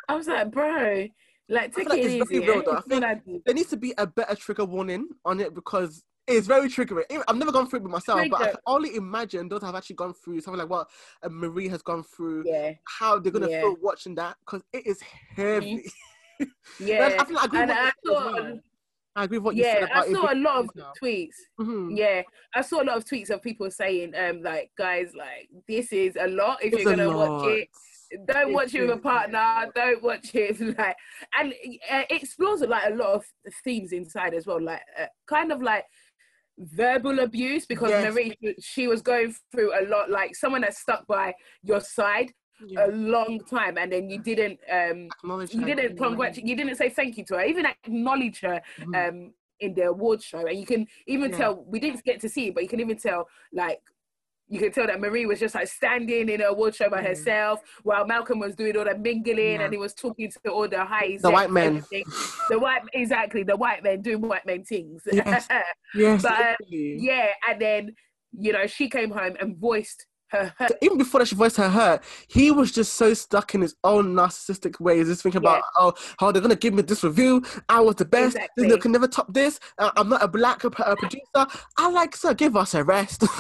I 0.08 0.14
was 0.16 0.26
like, 0.28 0.50
bro, 0.50 1.06
like 1.48 1.74
take 1.74 1.88
like 1.88 2.00
it 2.00 2.06
it's 2.06 2.30
easy. 2.32 2.38
very 2.44 2.56
real, 2.60 2.62
though. 2.64 2.72
I 2.72 2.78
It's 2.78 2.88
not 2.88 3.00
that 3.00 3.24
deep. 3.26 3.42
there 3.44 3.54
needs 3.54 3.70
to 3.70 3.76
be 3.76 3.94
a 3.98 4.06
better 4.06 4.34
trigger 4.34 4.64
warning 4.64 5.08
on 5.24 5.40
it 5.40 5.54
because 5.54 6.04
it's 6.28 6.46
very 6.46 6.68
triggering. 6.68 7.04
I've 7.26 7.36
never 7.36 7.50
gone 7.52 7.66
through 7.66 7.80
it 7.80 7.82
with 7.84 7.92
myself, 7.92 8.20
but 8.30 8.40
I 8.40 8.46
can 8.50 8.60
only 8.66 8.94
imagine 8.96 9.48
those 9.48 9.62
have 9.62 9.74
actually 9.74 9.96
gone 9.96 10.14
through 10.14 10.40
something 10.40 10.58
like 10.60 10.68
what 10.70 10.88
Marie 11.30 11.68
has 11.68 11.82
gone 11.82 12.02
through. 12.04 12.44
Yeah, 12.46 12.72
How 12.84 13.18
they're 13.18 13.32
gonna 13.32 13.48
Yeah. 13.48 13.62
feel 13.62 13.76
watching 13.80 14.14
that 14.16 14.36
because 14.44 14.62
it 14.72 14.86
is 14.86 15.00
heavy. 15.00 15.90
yeah. 16.78 17.16
I, 17.18 17.34
I 17.40 17.44
agree 17.44 17.60
and 17.60 17.68
with 17.70 17.78
I 17.78 17.84
what 17.84 17.94
saw, 18.04 18.32
well. 18.32 18.60
I 19.16 19.24
agree 19.24 19.38
with 19.38 19.44
what 19.46 19.56
you 19.56 19.64
yeah, 19.64 19.72
said 19.74 19.82
about 19.84 20.06
I 20.08 20.12
saw 20.12 20.32
a 20.32 20.36
lot 20.36 20.56
of 20.64 20.70
now. 20.76 20.92
tweets. 21.02 21.34
Mhm. 21.58 21.96
Yeah, 21.96 22.22
I 22.54 22.60
saw 22.60 22.82
a 22.82 22.84
lot 22.84 22.96
of 22.98 23.04
tweets 23.04 23.30
of 23.30 23.42
people 23.42 23.68
saying, 23.70 24.14
um, 24.14 24.42
like, 24.42 24.70
guys, 24.78 25.12
like, 25.16 25.48
this 25.66 25.92
is 25.92 26.16
a 26.20 26.28
lot 26.28 26.62
if 26.62 26.72
It's 26.72 26.82
you're 26.84 26.94
gonna 26.96 27.16
watch 27.16 27.48
it. 27.48 27.68
Don't 28.26 28.50
It 28.50 28.54
watch 28.54 28.74
it 28.74 28.82
with 28.82 28.96
a 28.96 29.00
partner. 29.00 29.36
yeah. 29.38 29.66
Don't 29.74 30.02
watch 30.02 30.34
it 30.34 30.58
like, 30.78 30.96
and 31.38 31.52
uh, 31.52 32.04
it 32.08 32.22
explores 32.22 32.60
like 32.62 32.90
a 32.90 32.94
lot 32.94 33.14
of 33.16 33.24
themes 33.64 33.92
inside 33.92 34.32
as 34.34 34.46
well, 34.46 34.62
like 34.62 34.80
uh, 34.98 35.06
kind 35.26 35.50
of 35.52 35.60
like 35.60 35.84
verbal 36.58 37.20
abuse 37.20 37.66
because 37.66 37.90
Yes. 37.90 38.12
Marie 38.12 38.36
she 38.60 38.88
was 38.88 39.02
going 39.02 39.34
through 39.52 39.72
a 39.80 39.82
lot, 39.88 40.10
like 40.10 40.34
someone 40.34 40.62
that 40.62 40.74
stuck 40.74 41.06
by 41.06 41.34
your 41.62 41.80
side 41.80 42.32
Yeah. 42.66 42.86
a 42.86 42.88
long 42.90 43.40
time, 43.44 43.78
and 43.78 43.92
then 43.92 44.10
you 44.10 44.18
didn't 44.18 44.58
um 44.70 45.08
you 45.52 45.64
didn't 45.64 45.96
congratulate, 45.96 46.46
you 46.48 46.56
didn't 46.56 46.74
say 46.76 46.88
thank 46.90 47.16
you 47.16 47.24
to 47.26 47.34
her, 47.36 47.44
even 47.44 47.66
acknowledge 47.66 48.40
her 48.40 48.60
Mhm. 48.80 49.08
um 49.08 49.32
in 49.60 49.74
the 49.74 49.82
award 49.88 50.22
show, 50.22 50.46
and 50.46 50.58
you 50.58 50.66
can 50.66 50.86
even 51.06 51.30
Yeah. 51.30 51.36
tell 51.38 51.64
we 51.66 51.78
didn't 51.80 52.02
get 52.04 52.20
to 52.20 52.28
see 52.28 52.48
it, 52.48 52.54
but 52.54 52.62
you 52.62 52.68
can 52.68 52.80
even 52.80 52.96
tell 52.96 53.28
like 53.52 53.80
you 54.48 54.58
can 54.58 54.72
tell 54.72 54.86
that 54.86 55.00
Marie 55.00 55.26
was 55.26 55.38
just 55.38 55.54
like 55.54 55.68
standing 55.68 56.28
in 56.28 56.40
a 56.40 56.70
show 56.72 56.88
by 56.88 57.02
Mhm. 57.02 57.06
herself 57.06 57.60
while 57.82 58.06
Malcolm 58.06 58.38
was 58.38 58.54
doing 58.54 58.76
all 58.76 58.84
the 58.84 58.96
mingling 58.96 59.38
Yeah. 59.38 59.62
and 59.62 59.72
he 59.72 59.78
was 59.78 59.94
talking 59.94 60.30
to 60.30 60.50
all 60.50 60.66
the 60.68 60.84
high 60.84 61.18
The 61.20 61.30
white 61.30 61.50
men. 61.50 61.84
The 61.90 62.58
white 62.58 62.82
exactly 62.92 63.42
the 63.42 63.56
white 63.56 63.82
men 63.82 64.00
doing 64.02 64.20
white 64.22 64.46
men 64.46 64.64
things. 64.64 65.02
Yes. 65.12 65.46
Yes, 65.94 66.22
But, 66.22 66.56
literally. 66.60 66.96
yeah, 67.00 67.28
and 67.48 67.60
then 67.60 67.94
you 68.38 68.52
know 68.52 68.66
she 68.66 68.88
came 68.90 69.10
home 69.10 69.36
and 69.40 69.56
voiced 69.56 70.06
her. 70.30 70.54
So 70.68 70.74
even 70.82 70.98
before 70.98 71.20
that 71.20 71.26
she 71.26 71.34
voiced 71.34 71.56
her 71.56 71.68
hurt, 71.68 72.02
he 72.28 72.50
was 72.50 72.72
just 72.72 72.94
so 72.94 73.14
stuck 73.14 73.54
in 73.54 73.62
his 73.62 73.74
own 73.84 74.14
narcissistic 74.14 74.80
ways. 74.80 75.08
Just 75.08 75.22
thinking 75.22 75.40
about 75.40 75.62
oh, 75.76 75.94
how 76.18 76.32
they're 76.32 76.42
gonna 76.42 76.56
give 76.56 76.74
me 76.74 76.82
this 76.82 77.04
review. 77.04 77.42
I 77.68 77.80
was 77.80 77.96
the 77.96 78.04
best. 78.04 78.36
Exactly. 78.36 78.68
They 78.68 78.78
can 78.78 78.92
never 78.92 79.08
top 79.08 79.32
this. 79.32 79.60
Uh, 79.78 79.90
I'm 79.96 80.08
not 80.08 80.22
a 80.22 80.28
black 80.28 80.64
uh, 80.64 80.70
producer. 80.70 81.46
I 81.76 81.90
like 81.90 82.16
sir, 82.16 82.34
give 82.34 82.56
us 82.56 82.74
a 82.74 82.84
rest. 82.84 83.24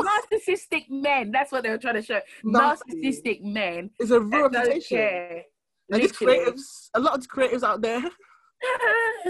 narcissistic 0.00 0.86
men. 0.88 1.30
That's 1.30 1.52
what 1.52 1.62
they 1.62 1.70
were 1.70 1.78
trying 1.78 1.94
to 1.94 2.02
show. 2.02 2.20
Nasty. 2.44 2.94
Narcissistic 2.94 3.42
men 3.42 3.90
it's 3.98 4.10
a 4.10 4.20
real 4.20 4.48
reputation. 4.48 5.42
And 5.92 6.02
these 6.02 6.12
creatives, 6.12 6.90
a 6.94 7.00
lot 7.00 7.18
of 7.18 7.26
creatives 7.26 7.62
out 7.62 7.82
there, 7.82 8.02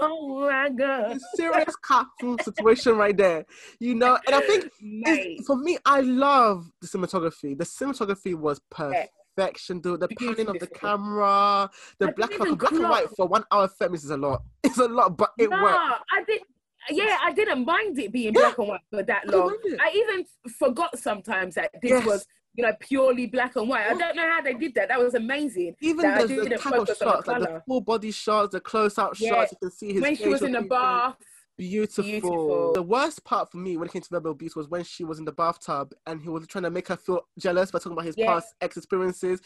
oh 0.00 0.46
my 0.48 0.68
god. 0.70 1.12
it's 1.16 1.24
serious 1.34 1.74
cartoon 1.82 2.38
situation 2.40 2.96
right 2.96 3.16
there. 3.16 3.44
You 3.80 3.94
know, 3.94 4.18
and 4.26 4.34
I 4.34 4.40
think 4.40 4.70
it's, 4.80 5.46
for 5.46 5.56
me, 5.56 5.78
I 5.84 6.00
love 6.00 6.70
the 6.80 6.86
cinematography. 6.86 7.56
The 7.58 7.64
cinematography 7.64 8.34
was 8.34 8.60
perfection, 8.70 9.80
dude. 9.80 10.00
The 10.00 10.08
panning 10.08 10.48
of 10.48 10.58
the 10.58 10.66
camera, 10.68 11.70
the 11.98 12.08
I 12.08 12.12
black, 12.12 12.32
even 12.32 12.54
black 12.54 12.72
and 12.72 12.88
white 12.88 13.08
for 13.16 13.26
one 13.26 13.44
hour 13.50 13.68
film 13.68 13.94
is 13.94 14.08
a 14.10 14.16
lot. 14.16 14.42
It's 14.64 14.78
a 14.78 14.88
lot, 14.88 15.16
but 15.16 15.30
it 15.38 15.48
no, 15.48 15.62
worked. 15.62 15.78
I 16.12 16.24
did. 16.26 16.42
Yeah, 16.90 17.16
I 17.22 17.32
didn't 17.32 17.64
mind 17.64 17.98
it 17.98 18.12
being 18.12 18.34
Yeah. 18.34 18.40
black 18.42 18.58
and 18.58 18.68
white 18.68 18.80
for 18.90 19.02
that 19.02 19.22
I 19.28 19.30
long. 19.36 19.56
it. 19.64 19.80
I 19.80 19.90
even 19.94 20.24
forgot 20.58 20.98
sometimes 20.98 21.54
that 21.54 21.70
this 21.82 21.90
Yes. 21.90 22.04
was, 22.06 22.26
you 22.56 22.64
know, 22.64 22.72
purely 22.80 23.26
black 23.26 23.56
and 23.56 23.68
white. 23.68 23.86
I 23.86 23.94
don't 23.94 24.16
know 24.16 24.28
how 24.28 24.40
they 24.40 24.54
did 24.54 24.74
that. 24.74 24.88
That 24.88 24.98
was 24.98 25.14
amazing. 25.14 25.76
Even 25.80 26.10
the, 26.14 26.26
the 26.26 26.34
didn't 26.44 26.58
type 26.60 26.74
of 26.74 26.86
the 26.86 26.94
shots, 26.94 27.26
like 27.26 27.40
the 27.42 27.62
full 27.66 27.80
body 27.80 28.10
shots, 28.10 28.52
the 28.52 28.60
close 28.60 28.98
up 28.98 29.12
Yeah. 29.18 29.30
shots, 29.30 29.52
you 29.52 29.58
can 29.62 29.70
see 29.70 29.92
his 29.92 30.02
when 30.02 30.16
she 30.16 30.28
was 30.28 30.42
in 30.42 30.52
the 30.52 30.62
bath, 30.62 31.16
Beautiful. 31.58 32.04
Beautiful. 32.04 32.72
The 32.74 32.82
worst 32.82 33.24
part 33.24 33.50
for 33.50 33.56
me 33.56 33.78
when 33.78 33.88
it 33.88 33.92
came 33.92 34.02
to 34.02 34.08
verbal 34.10 34.32
abuse 34.32 34.54
was 34.54 34.68
when 34.68 34.84
she 34.84 35.04
was 35.04 35.18
in 35.18 35.24
the 35.24 35.32
bathtub 35.32 35.94
and 36.06 36.20
he 36.20 36.28
was 36.28 36.46
trying 36.46 36.64
to 36.64 36.70
make 36.70 36.88
her 36.88 36.98
feel 36.98 37.22
jealous 37.38 37.70
by 37.70 37.78
talking 37.78 37.92
about 37.92 38.04
his 38.04 38.14
Yeah. 38.18 38.26
past 38.26 38.54
ex 38.60 38.76
experiences. 38.76 39.40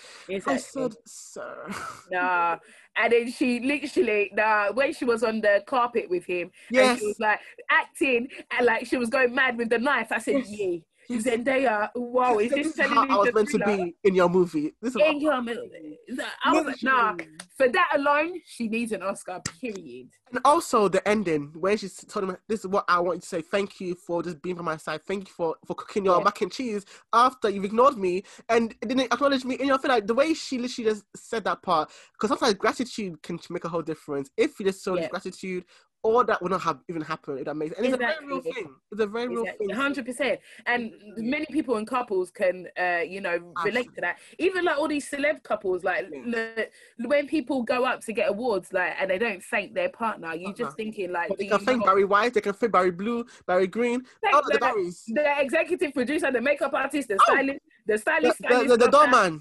I 0.44 0.56
said, 0.56 0.94
sir. 1.06 1.68
nah. 2.10 2.58
And 2.96 3.12
then 3.12 3.30
she 3.30 3.60
literally, 3.60 4.30
nah, 4.34 4.72
when 4.72 4.92
she 4.92 5.04
was 5.04 5.22
on 5.22 5.40
the 5.40 5.62
carpet 5.68 6.10
with 6.10 6.24
him, 6.24 6.50
and 6.70 6.76
Yes. 6.76 6.98
she 6.98 7.06
was 7.06 7.20
like 7.20 7.38
acting 7.70 8.26
and 8.50 8.66
like 8.66 8.86
she 8.86 8.96
was 8.96 9.08
going 9.08 9.32
mad 9.32 9.56
with 9.56 9.70
the 9.70 9.78
knife. 9.78 10.10
I 10.10 10.18
said, 10.18 10.38
Yes. 10.38 10.50
yeah. 10.50 10.78
Zendaya, 11.10 11.90
wow, 11.94 12.38
is 12.38 12.50
this 12.50 12.58
this 12.58 12.66
is 12.68 12.74
telling 12.74 12.96
how 12.96 13.06
I 13.08 13.16
was 13.16 13.34
meant 13.34 13.48
to 13.50 13.58
be 13.58 13.96
in 14.04 14.14
your 14.14 14.28
movie. 14.28 14.74
This 14.80 14.94
is 14.94 15.02
in 15.02 15.20
your 15.20 15.42
movie. 15.42 15.98
I 16.44 16.52
was 16.54 16.66
like, 16.66 16.82
nah, 16.82 17.14
for 17.56 17.68
that 17.68 17.88
alone, 17.94 18.40
she 18.46 18.68
needs 18.68 18.92
an 18.92 19.02
Oscar, 19.02 19.40
period. 19.60 20.08
And 20.32 20.40
also 20.44 20.88
the 20.88 21.06
ending 21.08 21.50
where 21.54 21.76
she 21.76 21.88
told 21.88 22.28
him, 22.28 22.36
"This 22.46 22.60
is 22.60 22.68
what 22.68 22.84
I 22.88 23.00
want 23.00 23.16
you 23.16 23.20
to 23.22 23.26
say. 23.26 23.42
Thank 23.42 23.80
you 23.80 23.96
for 23.96 24.22
just 24.22 24.40
being 24.40 24.54
by 24.54 24.62
my 24.62 24.76
side. 24.76 25.02
Thank 25.04 25.28
you 25.28 25.34
for 25.34 25.56
for 25.66 25.74
cooking 25.74 26.04
your 26.04 26.18
Yeah. 26.18 26.24
mac 26.24 26.40
and 26.40 26.52
cheese 26.52 26.84
after 27.12 27.48
you've 27.50 27.64
ignored 27.64 27.98
me 27.98 28.22
and 28.48 28.74
didn't 28.80 29.12
acknowledge 29.12 29.44
me." 29.44 29.54
And 29.56 29.62
you 29.62 29.68
know, 29.68 29.74
I 29.74 29.78
feel 29.78 29.90
like 29.90 30.06
the 30.06 30.14
way 30.14 30.32
she 30.34 30.58
literally 30.58 30.90
just 30.90 31.04
said 31.16 31.42
that 31.44 31.62
part, 31.62 31.90
because 32.12 32.28
sometimes 32.28 32.54
gratitude 32.54 33.20
can 33.22 33.40
make 33.50 33.64
a 33.64 33.68
whole 33.68 33.82
difference. 33.82 34.30
If 34.36 34.60
you 34.60 34.66
just 34.66 34.84
showed 34.84 35.00
Yeah. 35.00 35.08
gratitude, 35.08 35.64
all 36.02 36.24
that 36.24 36.40
would 36.42 36.50
not 36.50 36.62
have 36.62 36.78
even 36.88 37.02
happened. 37.02 37.40
If 37.40 37.44
that 37.44 37.54
makes 37.56 37.76
and 37.76 37.84
it's 37.84 37.94
a 37.94 37.98
very 37.98 38.26
real 38.26 38.40
thing. 38.40 38.74
It's 38.90 39.00
a 39.00 39.06
very 39.06 39.28
real 39.28 39.42
Exactly, 39.42 39.66
thing. 39.66 39.76
hundred 39.76 40.06
percent. 40.06 40.40
And 40.66 40.92
many 41.18 41.46
people 41.46 41.76
in 41.76 41.84
couples 41.84 42.30
can, 42.30 42.68
uh, 42.78 43.00
you 43.06 43.20
know, 43.20 43.52
relate 43.64 43.94
to 43.96 44.00
that. 44.00 44.18
Even 44.38 44.64
like 44.64 44.78
all 44.78 44.88
these 44.88 45.08
celeb 45.10 45.42
couples, 45.42 45.84
like 45.84 46.06
Yeah. 46.10 46.64
when 47.04 47.26
people 47.26 47.62
go 47.62 47.84
up 47.84 48.00
to 48.06 48.12
get 48.12 48.30
awards, 48.30 48.72
like 48.72 48.94
and 48.98 49.10
they 49.10 49.18
don't 49.18 49.42
thank 49.44 49.74
their 49.74 49.90
partner, 49.90 50.34
you 50.34 50.48
Uh-huh. 50.48 50.54
just 50.64 50.76
thinking 50.76 51.12
like, 51.12 51.36
they 51.36 51.46
can 51.48 51.58
thank 51.60 51.84
Barry 51.84 52.04
White. 52.04 52.32
They 52.34 52.40
can 52.40 52.54
thank 52.54 52.72
Barry 52.72 52.90
Blue, 52.92 53.26
Barry 53.46 53.66
Green. 53.66 54.02
All 54.32 54.42
the 54.42 54.54
the- 54.54 54.58
Barrys. 54.58 55.04
the 55.06 55.40
executive 55.40 55.92
producer, 55.92 56.30
the 56.32 56.40
makeup 56.40 56.72
artist, 56.72 57.08
the 57.08 57.14
Oh. 57.16 57.24
stylist, 57.32 57.58
the 57.86 57.92
The, 57.92 57.98
stylist, 57.98 58.38
the, 58.40 58.48
stylist 58.48 58.68
the, 58.70 58.76
the 58.86 58.90
doorman. 58.90 59.40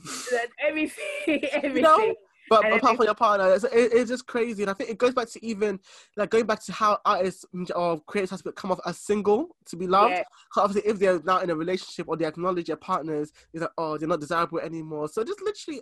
everything, 0.68 1.44
everything. 1.52 1.76
You 1.76 1.82
know? 1.82 2.16
But 2.50 2.72
apart 2.72 2.98
from 2.98 3.06
your 3.06 3.16
partner, 3.16 3.54
it's, 3.54 3.64
it, 3.64 3.94
it's 3.94 4.10
just 4.10 4.28
crazy, 4.28 4.64
and 4.64 4.70
I 4.70 4.74
think 4.74 4.90
it 4.90 4.98
goes 4.98 5.14
back 5.14 5.30
to 5.30 5.46
even 5.46 5.80
like 6.18 6.30
going 6.30 6.46
back 6.46 6.64
to 6.66 6.72
how 6.72 7.00
artists 7.06 7.46
or 7.76 8.02
creators 8.02 8.32
have 8.32 8.44
to 8.44 8.52
come 8.52 8.72
off 8.72 8.80
as 8.86 8.98
single 8.98 9.56
to 9.68 9.76
be 9.76 9.88
loved. 9.88 10.14
Yeah. 10.14 10.24
obviously, 10.58 10.90
if 10.90 11.00
they're 11.00 11.22
now 11.24 11.40
in 11.40 11.50
a 11.50 11.56
relationship 11.56 12.08
or 12.08 12.18
they 12.18 12.26
acknowledge 12.26 12.68
their 12.68 12.76
partners, 12.76 13.32
it's 13.54 13.62
like 13.62 13.72
oh 13.78 13.98
they're 13.98 14.08
not 14.08 14.20
desirable 14.20 14.60
anymore. 14.60 15.08
So 15.08 15.24
just 15.24 15.42
literally 15.42 15.82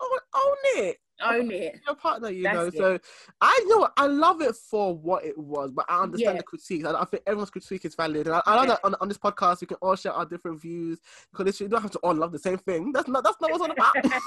own, 0.00 0.18
own 0.34 0.56
it, 0.76 0.98
Own 1.24 1.50
it. 1.50 1.80
your 1.86 1.96
partner, 1.96 2.30
you 2.30 2.42
That's 2.44 2.54
know. 2.56 2.66
it. 2.66 2.74
So 2.76 2.98
I 3.40 3.64
know 3.66 3.88
I 3.96 4.06
love 4.06 4.40
it 4.40 4.54
for 4.54 4.94
what 4.96 5.24
it 5.24 5.36
was, 5.36 5.70
but 5.72 5.84
I 5.88 6.02
understand 6.02 6.34
Yeah. 6.34 6.38
the 6.38 6.44
critiques. 6.44 6.84
I, 6.86 6.92
I 7.00 7.04
think 7.04 7.22
everyone's 7.26 7.50
critique 7.50 7.84
is 7.84 7.94
valid, 7.94 8.26
and 8.26 8.36
I, 8.36 8.42
I 8.46 8.56
know 8.56 8.62
Yeah. 8.62 8.68
that 8.68 8.80
on, 8.84 8.94
on 9.00 9.08
this 9.08 9.18
podcast 9.18 9.60
we 9.60 9.66
can 9.66 9.76
all 9.82 9.96
share 9.96 10.12
our 10.12 10.24
different 10.26 10.60
views 10.60 10.98
because 11.32 11.60
you 11.60 11.68
don't 11.68 11.82
have 11.82 11.90
to 11.92 11.98
all 11.98 12.14
love 12.14 12.32
the 12.32 12.38
same 12.38 12.58
thing. 12.58 12.92
That's 12.92 13.08
not 13.08 13.24
that's 13.24 13.40
not 13.40 13.50
what 13.50 13.70
it's 13.70 13.80
all 13.80 14.02
about. 14.02 14.20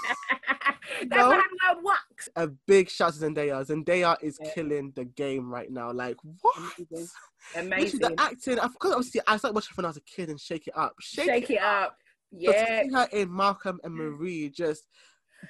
That's 1.07 1.21
No. 1.29 1.31
it 1.39 1.83
works. 1.83 2.29
a 2.35 2.47
big 2.67 2.89
shout 2.89 3.09
out 3.09 3.13
to 3.13 3.19
Zendaya. 3.25 3.65
Zendaya 3.65 4.17
is 4.21 4.37
Yeah. 4.41 4.51
killing 4.53 4.91
the 4.95 5.05
game 5.05 5.49
right 5.49 5.71
now. 5.71 5.91
Like 5.91 6.17
what? 6.41 6.55
Amazing. 6.57 7.07
Amazing. 7.55 7.99
the 8.01 8.15
acting. 8.19 8.59
Of 8.59 8.77
course, 8.79 8.93
obviously, 8.95 9.21
I 9.27 9.37
started 9.37 9.55
watching 9.55 9.71
when 9.75 9.85
I 9.85 9.89
was 9.89 9.97
a 9.97 10.01
kid 10.01 10.29
and 10.29 10.39
Shake 10.39 10.67
It 10.67 10.77
Up. 10.77 10.93
Shake, 10.99 11.25
Shake 11.25 11.49
it 11.51 11.61
up. 11.61 11.97
So 12.33 12.37
to 12.51 12.57
Yeah. 12.57 12.83
see 12.83 12.89
her 12.93 13.07
in 13.13 13.35
Malcolm 13.35 13.79
and 13.83 13.93
mm. 13.93 13.97
Marie, 13.97 14.49
just 14.49 14.87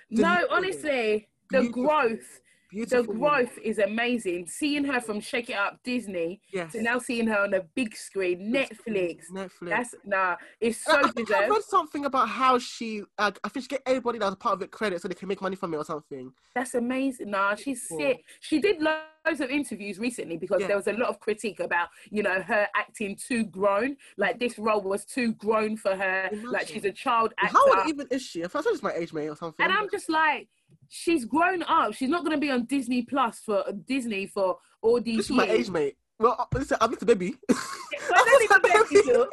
No, 0.09 0.45
honestly, 0.49 1.27
the 1.51 1.59
Beautiful. 1.61 1.83
growth, 1.83 2.39
the 2.71 2.77
beautiful. 2.85 3.13
growth 3.15 3.57
is 3.61 3.79
amazing. 3.79 4.47
Seeing 4.47 4.85
her 4.85 5.01
from 5.01 5.19
Shake 5.19 5.49
It 5.49 5.57
Up 5.57 5.79
Disney 5.83 6.39
Yes. 6.53 6.71
to 6.71 6.81
now 6.81 6.99
seeing 6.99 7.27
her 7.27 7.39
on 7.39 7.53
a 7.53 7.61
big 7.75 7.93
screen, 7.95 8.53
Netflix. 8.53 9.23
Netflix. 9.29 9.49
That's 9.69 9.95
nah, 10.05 10.37
it's 10.61 10.87
I- 10.87 11.01
so 11.01 11.07
I 11.07 11.11
think 11.11 11.31
I 11.31 11.47
read 11.49 11.63
something 11.63 12.05
about 12.05 12.29
how 12.29 12.57
she. 12.59 13.03
Uh, 13.17 13.31
I 13.43 13.49
think 13.49 13.63
she 13.65 13.67
get 13.67 13.81
everybody 13.85 14.19
that 14.19 14.25
was 14.25 14.35
part 14.35 14.53
of 14.53 14.61
it 14.61 14.71
credit 14.71 15.01
so 15.01 15.07
they 15.09 15.13
can 15.15 15.27
make 15.27 15.41
money 15.41 15.55
from 15.57 15.73
it 15.73 15.77
or 15.77 15.83
something. 15.85 16.31
That's 16.55 16.73
amazing. 16.75 17.29
Nah, 17.31 17.55
she's 17.55 17.85
Beautiful. 17.87 17.97
sick. 17.99 18.25
She 18.39 18.59
did 18.61 18.81
loads 18.81 19.39
of 19.41 19.49
interviews 19.49 19.99
recently 19.99 20.37
because 20.37 20.61
Yeah. 20.61 20.67
there 20.67 20.75
was 20.77 20.87
a 20.87 20.93
lot 20.93 21.09
of 21.09 21.19
critique 21.19 21.59
about, 21.59 21.89
you 22.09 22.23
know, 22.23 22.41
her 22.41 22.67
acting 22.75 23.15
too 23.17 23.43
grown. 23.45 23.97
Like 24.17 24.39
this 24.39 24.57
role 24.57 24.81
was 24.81 25.03
too 25.05 25.33
grown 25.33 25.75
for 25.77 25.93
her. 25.95 26.29
Like 26.43 26.67
she's 26.69 26.85
a 26.85 26.91
child 26.91 27.33
actor. 27.37 27.57
How 27.57 27.79
old 27.79 27.89
even 27.89 28.07
is 28.11 28.21
she? 28.21 28.43
I 28.45 28.47
thought 28.47 28.63
she 28.63 28.71
was 28.71 28.81
my 28.83 28.93
age 28.93 29.11
mate 29.13 29.27
or 29.29 29.35
something. 29.35 29.61
And 29.63 29.73
I'm 29.73 29.89
just 29.89 30.09
like, 30.09 30.47
she's 30.91 31.25
grown 31.25 31.63
up. 31.63 31.93
She's 31.93 32.09
not 32.09 32.23
gonna 32.23 32.37
be 32.37 32.51
on 32.51 32.65
Disney 32.65 33.01
Plus 33.01 33.39
for 33.39 33.63
Disney 33.87 34.27
for 34.27 34.57
all 34.81 35.01
these 35.01 35.17
this 35.17 35.29
is 35.29 35.35
my 35.35 35.47
age 35.47 35.69
mate. 35.69 35.95
Well, 36.19 36.35
uh, 36.37 36.45
listen, 36.53 36.77
I'm 36.79 36.91
just 36.91 37.01
a 37.01 37.05
baby. 37.05 37.33
I'm. 37.49 37.57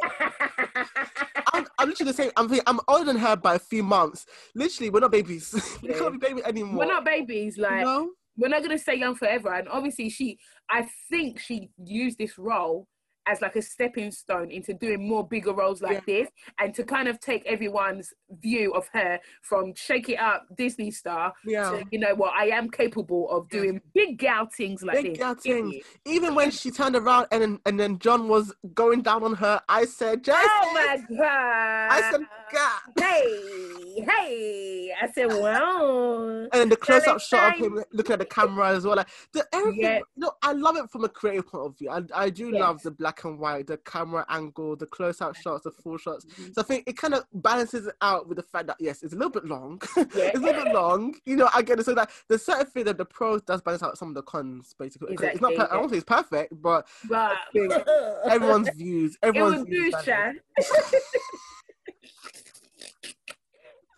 I'm, 1.53 1.67
I'm 1.79 1.89
literally 1.89 2.13
the 2.13 2.17
same. 2.17 2.31
I'm 2.37 2.51
I'm 2.67 2.81
older 2.89 3.05
than 3.05 3.19
her 3.19 3.37
by 3.37 3.57
a 3.57 3.59
few 3.59 3.83
months. 3.83 4.25
Literally, 4.55 4.91
we're 4.91 5.01
not 5.01 5.11
babies. 5.11 5.53
we 5.83 5.91
Yeah. 5.91 5.99
can't 5.99 6.13
be 6.13 6.19
baby 6.19 6.43
anymore. 6.45 6.79
We're 6.79 6.93
not 6.93 7.05
babies. 7.05 7.59
Like 7.59 7.85
know? 7.85 8.11
we're 8.37 8.49
not 8.49 8.63
gonna 8.63 8.79
stay 8.79 8.95
young 8.95 9.17
forever. 9.17 9.53
And 9.53 9.69
obviously, 9.69 10.09
she, 10.09 10.39
I 10.71 10.89
think 11.11 11.41
she 11.41 11.71
used 11.85 12.19
this 12.19 12.39
role 12.39 12.87
as 13.29 13.41
like 13.41 13.57
a 13.57 13.62
stepping 13.62 14.11
stone 14.11 14.51
into 14.51 14.72
doing 14.74 15.07
more 15.07 15.26
bigger 15.26 15.53
roles 15.53 15.83
like 15.83 16.05
this, 16.07 16.29
and 16.59 16.74
to 16.74 16.83
kind 16.85 17.09
of 17.09 17.20
take 17.20 17.45
everyone's 17.47 18.12
view 18.41 18.72
of 18.74 18.89
her 18.93 19.18
from 19.43 19.74
shake 19.74 20.09
it 20.09 20.18
up 20.18 20.47
Disney 20.57 20.91
star 20.91 21.33
Yeah. 21.45 21.70
to 21.70 21.85
you 21.91 21.99
know 21.99 22.14
what 22.14 22.33
I 22.35 22.47
am 22.47 22.70
capable 22.70 23.31
of 23.31 23.47
Yeah. 23.51 23.61
doing 23.61 23.81
big 23.95 24.18
gal 24.18 24.47
things 24.57 24.83
like 24.83 25.03
Big 25.03 25.18
this. 25.18 25.43
things. 25.43 25.74
Even 26.07 26.35
when 26.35 26.51
she 26.51 26.70
turned 26.70 26.97
around 26.97 27.26
and 27.31 27.43
then, 27.43 27.61
and 27.66 27.79
then 27.79 27.99
John 27.99 28.29
was 28.29 28.55
going 28.74 29.03
down 29.03 29.22
on 29.22 29.35
her, 29.35 29.61
I 29.68 29.85
said, 29.85 30.26
Oh 30.29 30.70
my 30.74 30.99
god! 31.16 31.89
I 31.91 32.11
said, 32.11 32.20
God. 32.53 32.80
Hey, 32.99 34.05
hey. 34.07 34.92
I 35.01 35.09
said, 35.12 35.26
wow. 35.26 36.49
And 36.53 36.53
then 36.53 36.68
the 36.68 36.76
close-up 36.76 37.20
shot 37.20 37.55
of 37.55 37.61
him 37.61 37.82
looking 37.92 38.14
at 38.14 38.18
the 38.18 38.24
camera 38.24 38.70
as 38.70 38.84
well. 38.84 38.96
Like 38.96 39.09
the 39.32 39.46
everything. 39.53 39.80
Yeah. 39.82 40.01
Know, 40.16 40.32
I 40.42 40.53
love 40.53 40.76
it 40.76 40.90
from 40.90 41.05
a 41.05 41.09
creative 41.09 41.46
point 41.46 41.66
of 41.66 41.78
view. 41.78 41.90
I, 41.90 42.03
I 42.14 42.30
do 42.30 42.49
Yes. 42.51 42.61
love 42.61 42.82
the 42.82 42.90
black 42.90 43.22
and 43.24 43.38
white, 43.38 43.66
the 43.68 43.76
camera 43.78 44.24
angle, 44.28 44.74
the 44.76 44.86
close-up 44.86 45.36
shots, 45.36 45.64
the 45.64 45.70
full 45.70 45.99
shots. 45.99 46.24
Mhm. 46.24 46.55
So 46.55 46.62
I 46.62 46.64
think 46.64 46.84
it 46.88 46.96
kind 46.96 47.14
of 47.14 47.24
balances 47.32 47.86
it 47.86 47.94
out 48.01 48.28
with 48.28 48.36
the 48.36 48.42
fact 48.42 48.66
that 48.68 48.76
yes, 48.80 49.03
it's 49.03 49.12
a 49.12 49.16
little 49.16 49.30
bit 49.30 49.44
long. 49.44 49.80
Yeah. 49.96 50.05
it's 50.28 50.38
a 50.38 50.40
little 50.42 50.64
bit 50.64 50.72
long. 50.74 51.14
You 51.26 51.36
know, 51.36 51.49
I 51.55 51.62
get 51.62 51.78
it. 51.78 51.84
So 51.84 51.94
that 51.94 52.11
the 52.28 52.38
certain 52.38 52.66
thing 52.66 52.84
that 52.84 52.99
the 52.99 53.05
pros 53.05 53.42
does 53.42 53.61
balance 53.62 53.82
out 53.82 53.99
some 53.99 54.09
of 54.09 54.14
the 54.14 54.22
cons, 54.22 54.74
basically. 54.78 55.14
'Cause 55.16 55.28
It's 55.32 55.40
not. 55.40 55.53
Exactly, 55.53 55.68
Per- 55.68 55.72
I 55.76 55.80
don't 55.80 55.88
think 55.90 56.03
it's 56.03 56.09
perfect, 56.09 56.61
but 56.62 56.86
everyone's 58.30 58.70
views. 58.76 59.16
Everyone's 59.22 59.64
views 59.68 59.94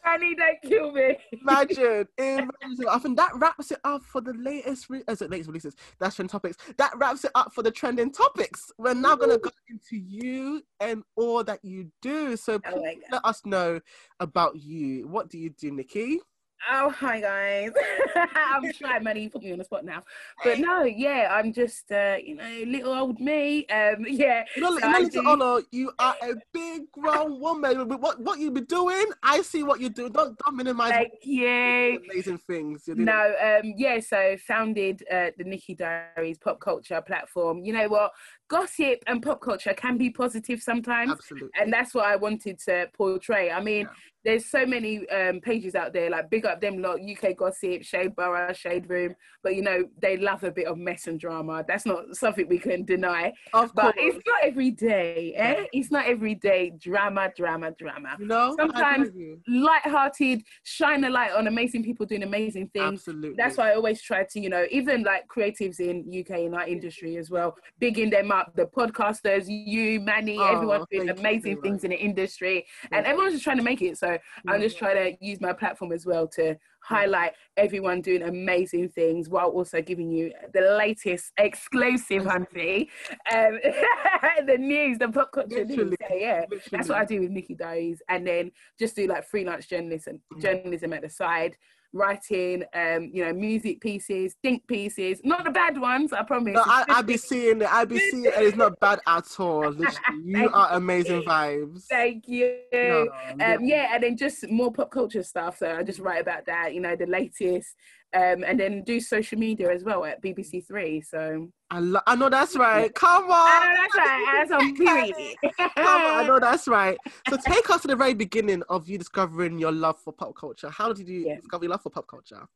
Sha. 0.05 0.17
Don't 0.17 0.63
kill 0.63 0.93
me. 0.93 1.17
Imagine, 1.33 2.07
imagine. 2.19 2.89
I 2.89 2.99
think 2.99 3.17
that 3.17 3.33
wraps 3.35 3.71
it 3.71 3.79
up 3.85 4.03
for 4.03 4.21
the 4.21 4.33
latest, 4.35 4.91
re- 4.91 5.03
as 5.09 5.23
it 5.23 5.31
latest 5.31 5.49
releases. 5.49 5.75
That's 5.99 6.17
trending 6.17 6.31
topics. 6.31 6.57
That 6.79 6.93
wraps 6.97 7.25
it 7.25 7.31
up 7.35 7.53
for 7.55 7.63
the 7.63 7.71
trending 7.71 8.13
topics. 8.13 8.71
We're 8.79 8.95
now 8.95 9.17
gonna 9.17 9.39
go 9.39 9.51
into 9.69 9.97
you 9.97 10.63
and 10.81 11.03
all 11.17 11.45
that 11.45 11.65
you 11.65 11.91
do. 12.03 12.37
So 12.37 12.61
Oh 12.67 12.81
please 12.81 13.03
let 13.11 13.25
us 13.25 13.45
know 13.45 13.81
about 14.21 14.57
you. 14.57 15.07
What 15.09 15.29
do 15.29 15.39
you 15.39 15.51
do, 15.51 15.71
Nikki? 15.71 16.21
Oh, 16.69 16.91
hi 16.91 17.21
guys. 17.21 17.71
I'm 18.35 18.73
trying. 18.73 19.17
You 19.17 19.31
put 19.31 19.43
me 19.43 19.53
on 19.53 19.59
the 19.59 19.65
spot 19.65 19.85
now. 19.85 20.03
But 20.45 20.59
no, 20.59 20.85
yeah, 20.85 21.29
I'm 21.31 21.53
just, 21.53 21.91
uh, 21.91 22.17
you 22.23 22.35
know, 22.37 22.63
little 22.67 22.93
old 22.93 23.19
me. 23.21 23.67
Um, 23.69 24.05
yeah. 24.07 24.45
You 24.57 24.63
So 24.63 24.77
know 24.77 24.79
I 24.83 25.01
Little 25.01 25.63
you 25.71 25.91
are 25.99 26.15
a 26.23 26.35
big 26.53 26.91
grown 26.93 27.41
woman. 27.41 27.89
What 28.01 28.21
what 28.21 28.39
you 28.39 28.51
be 28.51 28.61
doing? 28.63 29.07
I 29.23 29.43
see 29.43 29.63
what 29.63 29.81
you 29.81 29.89
do. 29.89 30.11
Don't 30.11 30.37
don't 30.39 30.57
minimize 30.57 30.91
Thank 30.91 31.13
you. 31.23 32.01
amazing 32.05 32.39
things. 32.39 32.85
No, 32.89 33.35
um, 33.43 33.73
yeah, 33.77 33.99
so 34.01 34.37
founded 34.47 35.03
uh, 35.11 35.31
the 35.39 35.45
Nikki 35.45 35.75
Diaries 35.75 36.39
pop 36.39 36.61
culture 36.61 37.01
platform. 37.01 37.65
You 37.65 37.73
know 37.73 37.89
what? 37.89 38.13
Gossip 38.49 38.99
and 39.07 39.23
pop 39.23 39.41
culture 39.41 39.73
can 39.75 39.97
be 39.97 40.11
positive 40.11 40.61
sometimes. 40.61 41.13
Absolutely. 41.13 41.51
and 41.61 41.73
that's 41.73 41.95
what 41.95 42.05
I 42.05 42.17
wanted 42.17 42.59
to 42.67 42.89
portray. 42.95 43.51
I 43.51 43.61
mean, 43.63 43.87
Yeah. 43.87 43.89
There's 44.25 44.47
so 44.47 44.67
many 44.67 45.09
um, 45.09 45.41
pages 45.41 45.75
out 45.75 45.93
there, 45.93 46.11
like 46.11 46.29
big 46.31 46.45
up 46.45 46.61
them 46.61 46.79
lot, 46.83 46.99
UK 47.01 47.37
Gossip, 47.37 47.83
Shade 47.83 48.15
Borough, 48.15 48.53
Shade 48.53 48.89
Room, 48.89 49.15
but 49.43 49.55
you 49.57 49.63
know 49.63 49.85
they 50.01 50.17
love 50.17 50.45
a 50.45 50.51
bit 50.51 50.67
of 50.67 50.77
mess 50.79 51.07
and 51.07 51.19
drama. 51.19 51.65
That's 51.67 51.87
not 51.87 52.15
something 52.15 52.47
we 52.49 52.59
can 52.59 52.85
deny. 52.85 53.33
Of 53.55 53.75
But 53.75 53.95
course. 53.95 53.95
it's 53.99 54.27
not 54.27 54.41
every 54.43 54.71
day, 54.73 55.35
eh? 55.37 55.67
It's 55.73 55.91
not 55.91 56.07
every 56.07 56.35
day 56.35 56.73
drama, 56.79 57.31
drama, 57.37 57.73
drama. 57.79 58.17
you 58.19 58.27
know, 58.27 58.55
sometimes 58.59 59.11
you. 59.15 59.41
Light-hearted, 59.49 60.43
shine 60.65 61.05
a 61.05 61.11
light 61.11 61.33
on 61.33 61.47
amazing 61.47 61.83
people 61.85 62.05
doing 62.07 62.23
amazing 62.23 62.69
things. 62.75 63.01
Absolutely. 63.01 63.35
That's 63.37 63.57
why 63.57 63.71
I 63.71 63.75
always 63.75 64.03
try 64.03 64.25
to, 64.25 64.41
you 64.41 64.49
know, 64.51 64.67
even 64.71 65.03
like 65.03 65.27
creatives 65.29 65.81
in 65.81 66.05
UK 66.21 66.41
in 66.41 66.55
our 66.55 66.67
industry 66.67 67.17
as 67.17 67.31
well, 67.31 67.57
bigging 67.79 68.11
them 68.11 68.31
up. 68.33 68.55
The 68.55 68.67
podcasters, 68.67 69.45
you, 69.49 70.01
Manny, 70.01 70.37
Oh, 70.39 70.45
everyone's 70.57 70.87
doing 70.91 71.07
you 71.09 71.15
amazing 71.15 71.57
very 71.57 71.63
things 71.63 71.85
in 71.85 71.91
the 71.91 71.99
industry, 71.99 72.67
Yeah. 72.91 72.99
and 72.99 73.07
everyone's 73.07 73.35
just 73.35 73.45
trying 73.45 73.57
to 73.59 73.63
make 73.63 73.81
it. 73.83 73.97
So 73.99 74.10
I'm 74.49 74.61
just 74.61 74.79
trying 74.79 74.97
to 75.17 75.25
use 75.25 75.41
my 75.41 75.53
platform 75.53 75.93
as 75.93 76.07
well 76.07 76.27
to 76.29 76.57
highlight 76.83 77.33
everyone 77.57 78.01
doing 78.01 78.23
amazing 78.23 78.89
things 78.89 79.29
while 79.29 79.49
also 79.49 79.83
giving 79.83 80.11
you 80.11 80.33
the 80.55 80.63
latest 80.79 81.33
exclusive, 81.39 82.23
Hunty, 82.25 82.89
um, 83.33 83.59
the 84.47 84.57
news, 84.59 84.99
the 84.99 85.09
pop 85.09 85.31
culture 85.33 85.65
news. 85.65 85.95
So, 86.09 86.15
yeah, 86.17 86.47
that's 86.71 86.89
what 86.89 86.99
I 86.99 87.05
do 87.05 87.21
with 87.21 87.31
Nikki 87.31 87.55
Diaries, 87.55 88.03
and 88.09 88.27
then 88.27 88.51
just 88.79 88.97
do 88.97 89.07
like 89.07 89.25
freelance 89.27 89.67
journalism, 89.67 90.21
Mm. 90.33 90.41
journalism 90.43 90.93
at 90.93 91.03
the 91.03 91.11
side, 91.11 91.57
writing, 91.93 92.65
um, 92.75 93.11
you 93.13 93.25
know, 93.25 93.33
music 93.33 93.81
pieces, 93.81 94.37
think 94.43 94.67
pieces, 94.67 95.21
not 95.25 95.45
the 95.45 95.51
bad 95.51 95.79
ones, 95.79 96.13
I 96.13 96.23
promise. 96.23 96.55
No, 96.55 96.63
I, 96.65 96.85
I 96.89 97.03
be 97.03 97.17
seeing 97.31 97.63
it. 97.63 97.73
I 97.73 97.85
be 97.85 97.99
seeing 97.99 98.25
it. 98.27 98.35
It's 98.37 98.57
not 98.57 98.79
bad 98.81 99.01
at 99.07 99.27
all. 99.39 99.75
You 100.25 100.51
are 100.53 100.73
amazing 100.73 101.23
vibes. 101.23 101.85
Thank 101.85 102.29
you. 102.29 102.59
No, 102.73 103.09
Um, 103.33 103.65
yeah, 103.65 103.95
and 103.95 104.03
then 104.03 104.17
just 104.17 104.49
more 104.49 104.73
pop 104.73 104.91
culture 104.91 105.23
stuff. 105.23 105.59
So 105.59 105.77
I 105.77 105.83
just 105.83 105.99
write 105.99 106.21
about 106.21 106.47
that, 106.47 106.75
you 106.75 106.81
know, 106.81 106.95
the 106.95 107.07
latest, 107.07 107.75
um, 108.15 108.45
and 108.45 108.59
then 108.59 108.83
do 108.85 109.01
social 109.01 109.39
media 109.39 109.71
as 109.73 109.85
well 109.85 110.05
at 110.05 110.23
BBC 110.23 110.67
Three. 110.67 111.01
So 111.01 111.49
I, 111.71 111.79
lo- 111.81 112.01
I 112.07 112.17
know 112.17 112.29
that's 112.29 112.57
right. 112.57 112.93
Come 112.95 113.25
on. 113.25 113.31
I 113.31 113.65
know 113.65 113.83
that's 113.83 113.97
right. 113.97 114.47
That's 114.49 114.51
on 114.53 114.75
period. 114.77 115.37
Come 115.77 116.03
on, 116.03 116.25
I 116.25 116.27
know 116.27 116.39
that's 116.41 116.67
right. 116.69 116.99
So 117.29 117.37
take 117.37 117.71
us 117.71 117.83
to 117.83 117.89
the 117.89 117.97
very 117.97 118.15
beginning 118.15 118.63
of 118.69 118.89
you 118.89 118.99
discovering 118.99 119.59
your 119.59 119.73
love 119.73 119.99
for 120.01 120.13
pop 120.13 120.35
culture. 120.37 120.71
How 120.71 120.93
did 120.93 121.09
you 121.09 121.27
Yeah. 121.27 121.37
discover 121.37 121.65
your 121.65 121.71
love 121.71 121.83
for 121.83 121.91
pop 121.91 122.07
culture? 122.09 122.47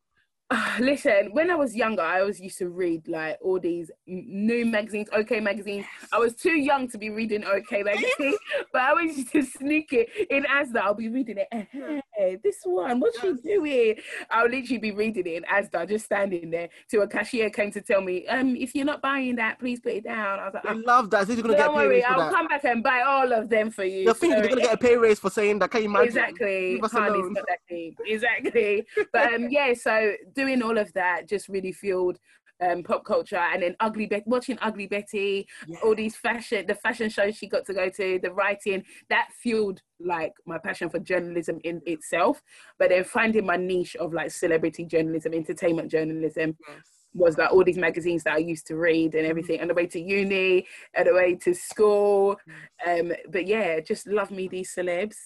Listen, 0.79 1.31
when 1.33 1.51
I 1.51 1.55
was 1.55 1.75
younger, 1.75 2.03
I 2.03 2.21
always 2.21 2.41
used 2.41 2.59
to 2.59 2.69
read 2.69 3.09
like 3.09 3.39
all 3.41 3.59
these 3.59 3.91
new 4.07 4.67
magazines, 4.67 5.09
OK 5.13 5.41
magazines. 5.41 5.87
I 6.13 6.19
was 6.19 6.35
too 6.35 6.53
young 6.53 6.89
to 6.89 6.99
be 6.99 7.11
reading 7.11 7.45
OK 7.45 7.83
magazine, 7.83 8.37
but 8.73 8.83
I 8.83 8.91
always 8.91 9.17
used 9.17 9.33
to 9.33 9.43
sneak 9.43 9.93
it 9.93 10.11
in 10.31 10.45
Asda. 10.45 10.79
I'll 10.79 10.95
be 10.95 11.09
reading 11.09 11.39
it. 11.39 11.69
Hey, 12.17 12.39
this 12.45 12.59
one, 12.65 13.01
what's 13.01 13.21
she 13.21 13.33
doing? 13.35 13.97
I'll 14.31 14.49
literally 14.49 14.79
be 14.79 14.93
reading 14.93 15.27
it 15.27 15.33
in 15.37 15.43
Asda, 15.45 15.89
just 15.89 16.05
standing 16.05 16.51
there. 16.51 16.69
Till 16.89 17.03
a 17.03 17.09
cashier 17.09 17.51
came 17.51 17.71
to 17.73 17.81
tell 17.81 18.03
me, 18.03 18.27
um, 18.29 18.55
if 18.55 18.75
you're 18.75 18.85
not 18.85 19.01
buying 19.01 19.37
that, 19.37 19.59
please 19.59 19.81
put 19.81 19.93
it 19.93 20.05
down. 20.05 20.39
I 20.41 20.45
was 20.45 20.55
like, 20.55 20.67
I 20.67 20.73
oh, 20.73 20.83
love 20.85 21.11
that. 21.11 21.27
Since 21.27 21.39
you're 21.39 21.43
gonna 21.43 21.57
get 21.57 21.63
a 21.63 21.67
don't 21.67 21.75
pay 21.77 21.87
worry, 21.87 21.97
raise 21.97 22.05
for 22.05 22.13
I'll 22.13 22.19
that. 22.19 22.33
come 22.33 22.49
back 22.49 22.65
and 22.65 22.83
buy 22.83 23.01
all 23.01 23.33
of 23.33 23.49
them 23.49 23.71
for 23.71 23.85
you. 23.85 24.03
You're 24.03 24.15
thinking 24.15 24.39
you're 24.41 24.49
gonna 24.49 24.61
get 24.61 24.75
a 24.75 24.79
pay 24.79 24.97
raise 24.97 25.19
for 25.19 25.31
saying 25.31 25.59
that. 25.61 25.71
Can 25.71 25.83
you 25.83 25.89
imagine? 25.89 26.09
Exactly. 26.09 26.75
Leave 26.75 26.85
us 26.85 26.93
alone. 26.93 27.33
not 27.33 27.45
that. 27.47 27.59
Exactly. 28.07 28.87
but 29.13 29.35
um, 29.35 29.49
yeah, 29.51 29.73
so 29.75 30.13
doing 30.35 30.63
all 30.63 30.79
of 30.79 30.93
that 30.95 31.29
just 31.29 31.49
really 31.49 31.73
fueled 31.73 32.19
um, 32.61 32.83
pop 32.85 33.05
culture, 33.05 33.37
and 33.37 33.63
then 33.63 33.75
Ugly 33.81 34.07
Betty, 34.07 34.23
watching 34.27 34.59
Ugly 34.63 34.87
Betty, 34.87 35.47
Yeah. 35.67 35.79
all 35.83 35.95
these 35.95 36.17
fashion, 36.17 36.65
the 36.67 36.75
fashion 36.77 37.11
shows 37.11 37.37
she 37.37 37.49
got 37.49 37.67
to 37.67 37.75
go 37.75 37.89
to, 37.89 38.19
the 38.23 38.33
writing, 38.33 38.85
that 39.11 39.29
fueled 39.43 39.81
like 39.99 40.33
my 40.47 40.59
passion 40.59 40.89
for 40.89 41.01
journalism 41.01 41.59
in 41.65 41.83
itself. 41.85 42.41
But 42.79 42.91
then 42.91 43.05
finding 43.05 43.45
my 43.45 43.57
niche 43.57 43.97
of 43.97 44.13
like 44.15 44.31
celebrity 44.31 44.85
journalism, 44.85 45.35
entertainment 45.35 45.91
journalism, 45.91 46.57
Yes. 46.69 46.79
was 47.13 47.37
like 47.39 47.51
all 47.53 47.65
these 47.65 47.77
magazines 47.79 48.23
that 48.25 48.35
I 48.35 48.39
used 48.39 48.67
to 48.69 48.77
read 48.77 49.15
and 49.17 49.27
everything, 49.27 49.61
on 49.61 49.69
the 49.69 49.75
way 49.75 49.87
to 49.89 50.01
uni, 50.01 50.67
on 50.97 51.05
the 51.07 51.13
way 51.15 51.35
to 51.35 51.55
school. 51.55 52.37
Um, 52.87 53.13
but 53.31 53.47
yeah, 53.49 53.81
just 53.81 54.07
love 54.07 54.31
me 54.31 54.47
these 54.49 54.73
celebs. 54.75 55.17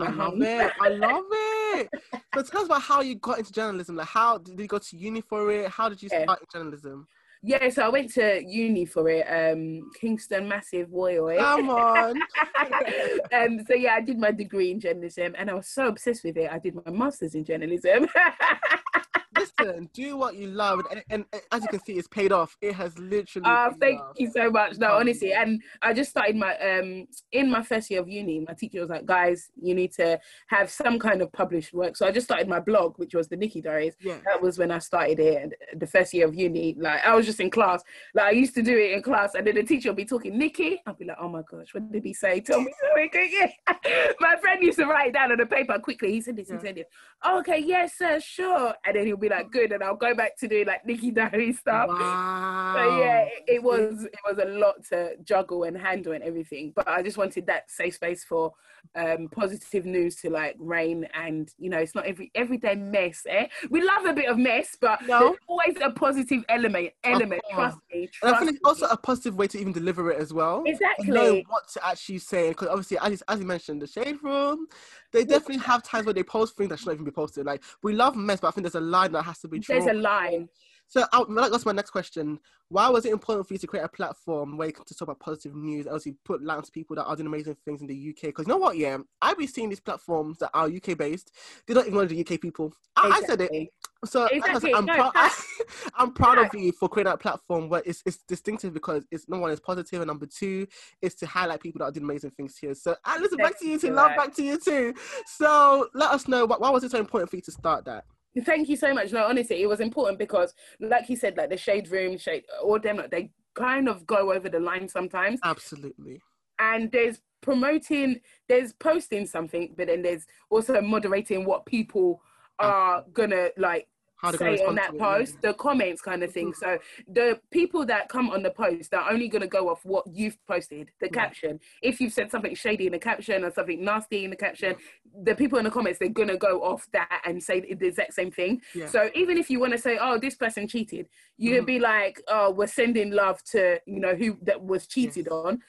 I 0.00 0.10
love 0.10 0.40
it. 0.40 0.72
I 0.80 0.88
love 0.88 1.24
it. 1.30 1.88
So 2.34 2.42
tell 2.42 2.60
us 2.60 2.66
about 2.66 2.82
how 2.82 3.00
you 3.00 3.14
got 3.16 3.38
into 3.38 3.52
journalism. 3.52 3.96
Like, 3.96 4.08
how 4.08 4.38
did 4.38 4.58
you 4.58 4.66
go 4.66 4.78
to 4.78 4.96
uni 4.96 5.22
for 5.22 5.50
it? 5.50 5.70
How 5.70 5.88
did 5.88 6.02
you 6.02 6.08
start 6.08 6.40
journalism? 6.52 7.06
Yeah, 7.42 7.68
so 7.68 7.84
I 7.84 7.88
went 7.88 8.12
to 8.14 8.42
uni 8.44 8.84
for 8.84 9.08
it, 9.08 9.22
um, 9.22 9.90
Kingston 10.00 10.48
Massive 10.48 10.90
boy. 10.90 11.18
Boy. 11.18 11.38
Come 11.38 11.70
on. 11.70 12.20
um, 13.32 13.64
so 13.66 13.74
yeah, 13.74 13.94
I 13.94 14.00
did 14.00 14.18
my 14.18 14.32
degree 14.32 14.72
in 14.72 14.80
journalism, 14.80 15.34
and 15.38 15.48
I 15.48 15.54
was 15.54 15.68
so 15.68 15.86
obsessed 15.86 16.24
with 16.24 16.36
it. 16.36 16.50
I 16.50 16.58
did 16.58 16.74
my 16.74 16.90
masters 16.90 17.36
in 17.36 17.44
journalism. 17.44 18.08
Listen, 19.38 19.88
do 19.92 20.16
what 20.16 20.34
you 20.36 20.48
love, 20.48 20.80
and, 20.90 21.02
and, 21.10 21.24
and 21.32 21.42
as 21.52 21.62
you 21.62 21.68
can 21.68 21.80
see, 21.80 21.94
it's 21.94 22.08
paid 22.08 22.32
off. 22.32 22.56
It 22.60 22.74
has 22.74 22.98
literally. 22.98 23.44
Paid 23.44 23.80
thank 23.80 24.00
off. 24.00 24.16
you 24.18 24.30
so 24.30 24.50
much. 24.50 24.78
No, 24.78 24.92
honestly, 24.92 25.32
and 25.32 25.62
I 25.82 25.92
just 25.94 26.10
started 26.10 26.36
my 26.36 26.56
um 26.58 27.06
in 27.32 27.50
my 27.50 27.62
first 27.62 27.90
year 27.90 28.00
of 28.00 28.08
uni. 28.08 28.40
My 28.40 28.54
teacher 28.54 28.80
was 28.80 28.90
like, 28.90 29.06
"Guys, 29.06 29.50
you 29.60 29.74
need 29.74 29.92
to 29.94 30.18
have 30.48 30.70
some 30.70 30.98
kind 30.98 31.22
of 31.22 31.32
published 31.32 31.72
work." 31.72 31.96
So 31.96 32.06
I 32.06 32.10
just 32.10 32.26
started 32.26 32.48
my 32.48 32.60
blog, 32.60 32.98
which 32.98 33.14
was 33.14 33.28
the 33.28 33.36
Nikki 33.36 33.60
Diaries. 33.60 33.94
Yeah. 34.00 34.18
That 34.24 34.40
was 34.42 34.58
when 34.58 34.70
I 34.70 34.78
started 34.78 35.18
it. 35.20 35.42
And 35.42 35.80
the 35.80 35.86
first 35.86 36.12
year 36.14 36.26
of 36.26 36.34
uni, 36.34 36.74
like 36.78 37.04
I 37.04 37.14
was 37.14 37.26
just 37.26 37.40
in 37.40 37.50
class. 37.50 37.82
Like 38.14 38.26
I 38.26 38.30
used 38.32 38.54
to 38.54 38.62
do 38.62 38.76
it 38.76 38.92
in 38.92 39.02
class, 39.02 39.34
and 39.34 39.46
then 39.46 39.54
the 39.54 39.62
teacher 39.62 39.90
would 39.90 39.96
be 39.96 40.04
talking 40.04 40.36
Nikki. 40.38 40.80
I'd 40.86 40.98
be 40.98 41.04
like, 41.04 41.18
"Oh 41.20 41.28
my 41.28 41.42
gosh, 41.50 41.72
what 41.72 41.90
did 41.92 42.04
he 42.04 42.14
say? 42.14 42.40
Tell 42.40 42.60
me 42.60 42.72
something." 42.80 43.10
Yeah. 43.28 44.12
my 44.20 44.36
friend 44.40 44.62
used 44.62 44.78
to 44.78 44.86
write 44.86 45.08
it 45.08 45.14
down 45.14 45.30
on 45.32 45.38
the 45.38 45.46
paper 45.46 45.78
quickly. 45.78 46.12
He 46.12 46.20
said 46.20 46.36
this. 46.36 46.48
Yeah. 46.48 46.56
He 46.58 46.66
said 46.66 46.76
this. 46.76 46.86
okay, 47.26 47.58
yes, 47.58 47.96
sir, 47.96 48.18
sure. 48.20 48.74
And 48.84 48.96
then 48.96 49.06
he'll 49.06 49.16
be 49.16 49.27
like, 49.28 49.50
"Good," 49.50 49.72
and 49.72 49.82
I'll 49.82 49.96
go 49.96 50.14
back 50.14 50.36
to 50.38 50.48
doing 50.48 50.66
like 50.66 50.86
Nikki 50.86 51.10
Diary 51.10 51.52
stuff. 51.60 51.88
Wow. 51.88 52.74
So 52.76 52.98
yeah, 52.98 53.20
it, 53.22 53.44
it 53.46 53.62
was 53.62 54.04
it 54.04 54.20
was 54.26 54.38
a 54.38 54.48
lot 54.48 54.84
to 54.90 55.16
juggle 55.24 55.64
and 55.64 55.76
handle 55.76 56.12
and 56.12 56.22
everything. 56.22 56.72
But 56.74 56.88
I 56.88 57.02
just 57.02 57.16
wanted 57.16 57.46
that 57.46 57.70
safe 57.70 57.94
space 57.94 58.24
for 58.24 58.52
um, 58.94 59.28
positive 59.30 59.84
news 59.84 60.16
to 60.16 60.30
like 60.30 60.56
rain 60.58 61.06
and 61.14 61.50
you 61.58 61.70
know, 61.70 61.78
it's 61.78 61.94
not 61.94 62.06
every 62.06 62.30
everyday 62.34 62.74
mess. 62.74 63.22
Eh? 63.28 63.46
We 63.70 63.82
love 63.82 64.04
a 64.06 64.12
bit 64.12 64.28
of 64.28 64.38
mess, 64.38 64.76
but 64.80 65.00
No. 65.06 65.20
there's 65.20 65.36
always 65.46 65.76
a 65.82 65.90
positive 65.90 66.44
element. 66.48 66.90
Element, 67.04 67.42
course. 67.44 67.54
trust 67.54 67.78
me. 67.92 68.00
And 68.00 68.08
I 68.22 68.28
Trust 68.28 68.40
feel 68.44 68.48
it's 68.54 68.60
also 68.64 68.86
a 68.86 68.96
positive 68.96 69.34
way 69.36 69.46
to 69.48 69.58
even 69.58 69.72
deliver 69.72 70.10
it 70.10 70.20
as 70.20 70.32
well. 70.32 70.62
to 70.64 70.78
know 71.06 71.42
what 71.48 71.68
to 71.68 71.86
actually 71.86 72.18
say 72.18 72.48
because 72.50 72.68
obviously 72.68 72.98
as, 73.02 73.22
as 73.28 73.40
you 73.40 73.46
mentioned 73.46 73.80
the 73.82 73.86
shade 73.86 74.16
room 74.22 74.66
they 75.12 75.24
definitely 75.24 75.58
have 75.58 75.82
times 75.82 76.04
where 76.06 76.14
they 76.14 76.22
post 76.22 76.56
things 76.56 76.68
that 76.70 76.78
should 76.78 76.86
not 76.86 76.92
even 76.94 77.04
be 77.04 77.10
posted 77.10 77.46
like 77.46 77.62
we 77.82 77.92
love 77.92 78.14
mess 78.16 78.40
but 78.40 78.48
i 78.48 78.50
think 78.50 78.64
there's 78.64 78.74
a 78.74 78.80
line 78.80 79.12
that 79.12 79.22
has 79.22 79.38
to 79.38 79.48
be 79.48 79.58
drawn 79.58 79.78
There's 79.80 79.90
a 79.96 79.98
line. 79.98 80.48
So 80.88 81.04
I, 81.12 81.22
like, 81.28 81.50
that's 81.50 81.66
my 81.66 81.72
next 81.72 81.90
question. 81.90 82.40
Why 82.70 82.88
was 82.88 83.04
it 83.04 83.12
important 83.12 83.46
for 83.46 83.54
you 83.54 83.58
to 83.58 83.66
create 83.66 83.84
a 83.84 83.88
platform 83.88 84.56
where 84.56 84.68
you 84.68 84.72
can 84.72 84.84
talk 84.84 85.02
about 85.02 85.20
positive 85.20 85.54
news, 85.54 85.86
and 85.86 85.92
also 85.92 86.10
put 86.24 86.42
light 86.42 86.64
to 86.64 86.72
people 86.72 86.96
that 86.96 87.04
are 87.04 87.14
doing 87.14 87.26
amazing 87.26 87.56
things 87.64 87.82
in 87.82 87.86
the 87.86 88.10
UK? 88.10 88.22
Because 88.22 88.46
you 88.46 88.52
know 88.52 88.58
what, 88.58 88.76
yeah, 88.76 88.96
I've 89.20 89.38
been 89.38 89.48
seeing 89.48 89.68
these 89.68 89.80
platforms 89.80 90.38
that 90.38 90.50
are 90.54 90.66
UK 90.66 90.96
based. 90.96 91.32
They 91.66 91.74
don't 91.74 91.86
acknowledge 91.86 92.10
the 92.10 92.20
UK 92.20 92.40
people. 92.40 92.72
I, 92.96 93.20
I 93.22 93.26
said 93.26 93.42
it. 93.42 93.68
So 94.04 94.24
I 94.24 94.28
Exactly. 94.32 94.70
said, 94.70 94.78
I'm, 94.78 94.86
No, 94.86 94.94
proud. 94.94 95.30
I'm 95.94 96.12
proud 96.12 96.38
of 96.38 96.54
you 96.54 96.72
for 96.72 96.88
creating 96.88 97.10
that 97.10 97.20
platform 97.20 97.68
where 97.68 97.82
it's 97.84 98.02
it's 98.06 98.18
distinctive 98.28 98.72
because 98.72 99.04
it's 99.10 99.28
number 99.28 99.42
one, 99.42 99.50
it's 99.50 99.60
positive, 99.60 100.00
and 100.00 100.08
number 100.08 100.26
two, 100.26 100.66
is 101.02 101.14
to 101.16 101.26
highlight 101.26 101.60
people 101.60 101.80
that 101.80 101.86
are 101.86 101.92
doing 101.92 102.04
amazing 102.04 102.30
things 102.30 102.56
here. 102.56 102.74
So, 102.74 102.96
I 103.04 103.18
listen, 103.18 103.38
back 103.38 103.58
to 103.58 103.68
you 103.68 103.78
too. 103.78 103.88
You, 103.88 103.92
Love 103.94 104.16
back 104.16 104.34
to 104.36 104.42
you 104.42 104.58
too. 104.58 104.94
So, 105.26 105.88
let 105.94 106.12
us 106.12 106.28
know 106.28 106.46
why, 106.46 106.56
why 106.58 106.70
was 106.70 106.84
it 106.84 106.92
so 106.92 106.98
important 106.98 107.30
for 107.30 107.36
you 107.36 107.42
to 107.42 107.52
start 107.52 107.84
that? 107.86 108.04
Thank 108.44 108.68
you 108.68 108.76
so 108.76 108.92
much. 108.92 109.12
No, 109.12 109.24
honestly, 109.24 109.62
it 109.62 109.66
was 109.66 109.80
important 109.80 110.18
because, 110.18 110.54
like 110.80 111.08
you 111.08 111.16
said, 111.16 111.36
like 111.36 111.50
the 111.50 111.56
shade 111.56 111.88
room, 111.90 112.18
shade, 112.18 112.44
all 112.62 112.78
them, 112.78 112.96
like, 112.98 113.10
they 113.10 113.30
kind 113.54 113.88
of 113.88 114.06
go 114.06 114.32
over 114.32 114.48
the 114.48 114.60
line 114.60 114.88
sometimes. 114.88 115.40
Absolutely. 115.44 116.20
And 116.58 116.90
there's 116.92 117.20
promoting, 117.40 118.20
there's 118.48 118.72
posting 118.72 119.26
something, 119.26 119.74
but 119.76 119.86
then 119.86 120.02
there's 120.02 120.26
also 120.50 120.80
moderating 120.80 121.44
what 121.44 121.66
people 121.66 122.22
are 122.58 123.04
gonna 123.12 123.50
like 123.56 123.86
How 123.86 123.86
they're 123.86 123.86
gonna 123.86 123.97
say 124.36 124.64
on 124.64 124.74
that 124.74 124.96
post, 124.98 125.40
the 125.42 125.54
comments 125.54 126.02
kind 126.02 126.22
of 126.22 126.32
thing. 126.32 126.52
So 126.52 126.78
the 127.06 127.40
people 127.50 127.86
that 127.86 128.08
come 128.08 128.30
on 128.30 128.42
the 128.42 128.50
post 128.50 128.92
are 128.94 129.10
only 129.10 129.28
going 129.28 129.42
to 129.42 129.48
go 129.48 129.68
off 129.68 129.84
what 129.84 130.04
you've 130.12 130.36
posted, 130.46 130.90
the 131.00 131.08
caption. 131.08 131.60
If 131.82 132.00
you've 132.00 132.12
said 132.12 132.30
something 132.30 132.54
shady 132.54 132.86
in 132.86 132.92
the 132.92 132.98
caption 132.98 133.44
or 133.44 133.52
something 133.52 133.84
nasty 133.84 134.24
in 134.24 134.30
the 134.30 134.36
caption, 134.36 134.76
the 135.22 135.34
people 135.34 135.58
in 135.58 135.64
the 135.64 135.70
comments 135.70 135.98
they're 135.98 136.08
going 136.08 136.28
to 136.28 136.36
go 136.36 136.62
off 136.62 136.86
that 136.92 137.22
and 137.24 137.42
say 137.42 137.60
the 137.60 137.86
exact 137.86 138.14
same 138.14 138.30
thing. 138.30 138.60
Yeah. 138.74 138.86
So 138.86 139.10
even 139.14 139.38
if 139.38 139.50
you 139.50 139.60
want 139.60 139.72
to 139.72 139.78
say, 139.78 139.98
"Oh, 140.00 140.18
this 140.18 140.34
person 140.34 140.66
cheated," 140.68 141.08
you'd 141.36 141.62
Mhm. 141.62 141.66
be 141.66 141.78
like, 141.78 142.20
"Oh, 142.28 142.50
we're 142.50 142.66
sending 142.66 143.10
love 143.10 143.42
to 143.44 143.80
you 143.86 144.00
know 144.00 144.14
who 144.14 144.36
that 144.42 144.62
was 144.62 144.86
cheated 144.86 145.26
Yes. 145.26 145.32
on," 145.32 145.62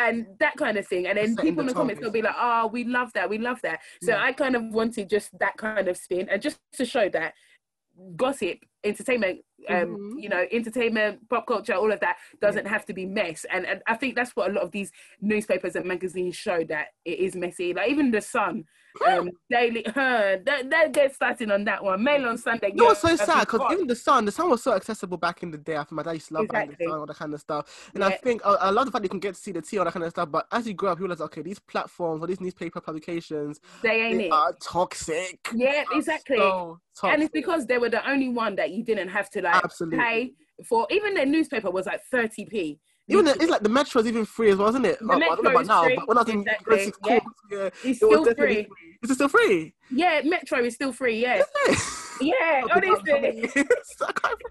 and 0.00 0.26
that 0.38 0.56
kind 0.56 0.76
of 0.76 0.86
thing. 0.86 1.06
And 1.06 1.18
then 1.18 1.36
people 1.36 1.60
in 1.60 1.66
the 1.66 1.72
the 1.72 1.74
comments 1.74 2.00
they'll 2.00 2.10
be 2.10 2.22
like, 2.22 2.34
"Oh, 2.38 2.68
we 2.68 2.84
love 2.84 3.12
that, 3.14 3.28
we 3.28 3.38
love 3.38 3.60
that." 3.62 3.80
So 4.02 4.12
Yeah. 4.12 4.22
I 4.22 4.32
kind 4.32 4.56
of 4.56 4.62
wanted 4.72 5.10
just 5.10 5.36
that 5.38 5.56
kind 5.56 5.88
of 5.88 5.96
spin 5.96 6.28
and 6.28 6.40
just 6.40 6.60
to 6.74 6.84
show 6.84 7.08
that 7.10 7.34
gossip 8.16 8.58
entertainment 8.84 9.40
um 9.68 9.96
Mhm. 9.96 10.22
you 10.22 10.28
know 10.28 10.44
entertainment 10.52 11.28
pop 11.28 11.46
culture 11.46 11.72
all 11.74 11.90
of 11.90 12.00
that 12.00 12.16
doesn't 12.40 12.66
have 12.66 12.84
to 12.84 12.92
be 12.92 13.06
mess. 13.06 13.44
And, 13.50 13.66
and 13.66 13.82
i 13.86 13.94
think 13.96 14.14
that's 14.14 14.36
what 14.36 14.50
a 14.50 14.52
lot 14.52 14.62
of 14.64 14.70
these 14.70 14.92
newspapers 15.20 15.76
and 15.76 15.86
magazines 15.86 16.36
show 16.36 16.62
that 16.64 16.88
it 17.04 17.18
is 17.18 17.34
messy. 17.34 17.72
Like 17.74 17.90
even 17.90 18.10
the 18.10 18.20
sun 18.20 18.64
um 19.04 19.30
daily 19.50 19.84
her 19.94 20.40
that, 20.44 20.70
that 20.70 20.92
gets 20.92 21.16
started 21.16 21.50
on 21.50 21.64
that 21.64 21.82
one 21.82 22.02
mail 22.02 22.26
on 22.26 22.36
sunday 22.38 22.70
You 22.74 22.78
know 22.78 22.84
what's 22.86 23.00
so 23.00 23.16
sad? 23.16 23.46
Because 23.46 23.60
even 23.72 23.86
the 23.86 23.96
sun, 23.96 24.24
the 24.24 24.32
sun 24.32 24.50
was 24.50 24.62
so 24.62 24.72
accessible 24.72 25.16
back 25.16 25.42
in 25.42 25.50
the 25.50 25.58
day. 25.58 25.76
I 25.76 25.80
think 25.84 25.92
my 25.92 26.02
dad 26.02 26.12
used 26.12 26.28
to 26.28 26.34
love 26.34 26.44
Exactly. 26.44 26.76
the 26.78 26.90
sun, 26.90 26.98
all 26.98 27.06
that 27.06 27.16
kind 27.16 27.34
of 27.34 27.40
stuff. 27.40 27.90
And 27.94 28.04
I 28.04 28.10
Yeah. 28.10 28.16
think 28.22 28.42
I, 28.44 28.50
I 28.54 28.70
love 28.70 28.86
the 28.86 28.92
fact 28.92 29.04
you 29.04 29.08
can 29.08 29.20
get 29.20 29.34
to 29.34 29.40
see 29.40 29.52
the 29.52 29.62
tea, 29.62 29.78
all 29.78 29.84
that 29.84 29.94
kind 29.94 30.04
of 30.04 30.10
stuff. 30.10 30.30
But 30.30 30.46
as 30.52 30.66
you 30.66 30.74
grow 30.74 30.92
up, 30.92 30.98
you 30.98 31.04
realize, 31.04 31.20
okay, 31.20 31.42
these 31.42 31.58
platforms 31.58 32.22
or 32.22 32.26
these 32.26 32.40
newspaper 32.40 32.80
publications, 32.80 33.60
they 33.82 34.02
ain't 34.02 34.20
they 34.20 34.26
it 34.26 34.32
are 34.32 34.52
toxic. 34.62 35.48
yeah 35.54 35.84
exactly 35.92 36.38
So 36.38 36.80
toxic. 36.94 37.14
and 37.14 37.22
it's 37.22 37.32
because 37.32 37.66
they 37.66 37.78
were 37.78 37.88
the 37.88 38.08
only 38.08 38.28
one 38.28 38.56
that 38.56 38.70
you 38.70 38.82
didn't 38.82 39.08
have 39.08 39.30
to 39.30 39.42
like 39.42 39.62
Absolutely. 39.64 39.98
pay 40.00 40.32
for 40.64 40.86
even 40.90 41.14
their 41.14 41.26
newspaper 41.26 41.70
was 41.70 41.86
like 41.86 42.00
30p 42.12 42.78
even 43.08 43.24
the, 43.24 43.32
it's 43.32 43.48
like 43.50 43.62
the 43.62 43.68
metro 43.68 44.00
is 44.00 44.06
even 44.08 44.24
free 44.24 44.50
as 44.50 44.56
well, 44.56 44.68
isn't 44.68 44.84
it? 44.84 44.98
The 44.98 45.06
Oh, 45.10 45.12
I 45.14 45.18
don't 45.20 45.44
know 45.44 45.50
about 45.50 45.62
is 45.62 45.68
now, 45.68 45.84
free, 45.84 45.96
but 45.96 46.08
when 46.08 46.18
I 46.18 46.20
was 46.22 46.28
in 46.30 46.40
exactly, 46.40 46.84
six 46.84 46.98
yeah. 47.06 47.18
course, 47.20 47.34
yeah, 47.50 47.58
it's 47.66 47.84
it 47.84 47.96
still 47.96 48.24
free 48.24 48.34
free. 48.34 48.68
Is 49.02 49.10
it 49.10 49.14
still 49.14 49.28
free? 49.28 49.74
yeah 49.92 50.20
metro 50.24 50.58
is 50.64 50.74
still 50.74 50.92
free 50.92 51.20
yeah 51.22 51.40
yeah 52.20 52.62
honestly 52.74 53.12
I'm- 53.12 53.66
I 54.08 54.12
can't- 54.12 54.42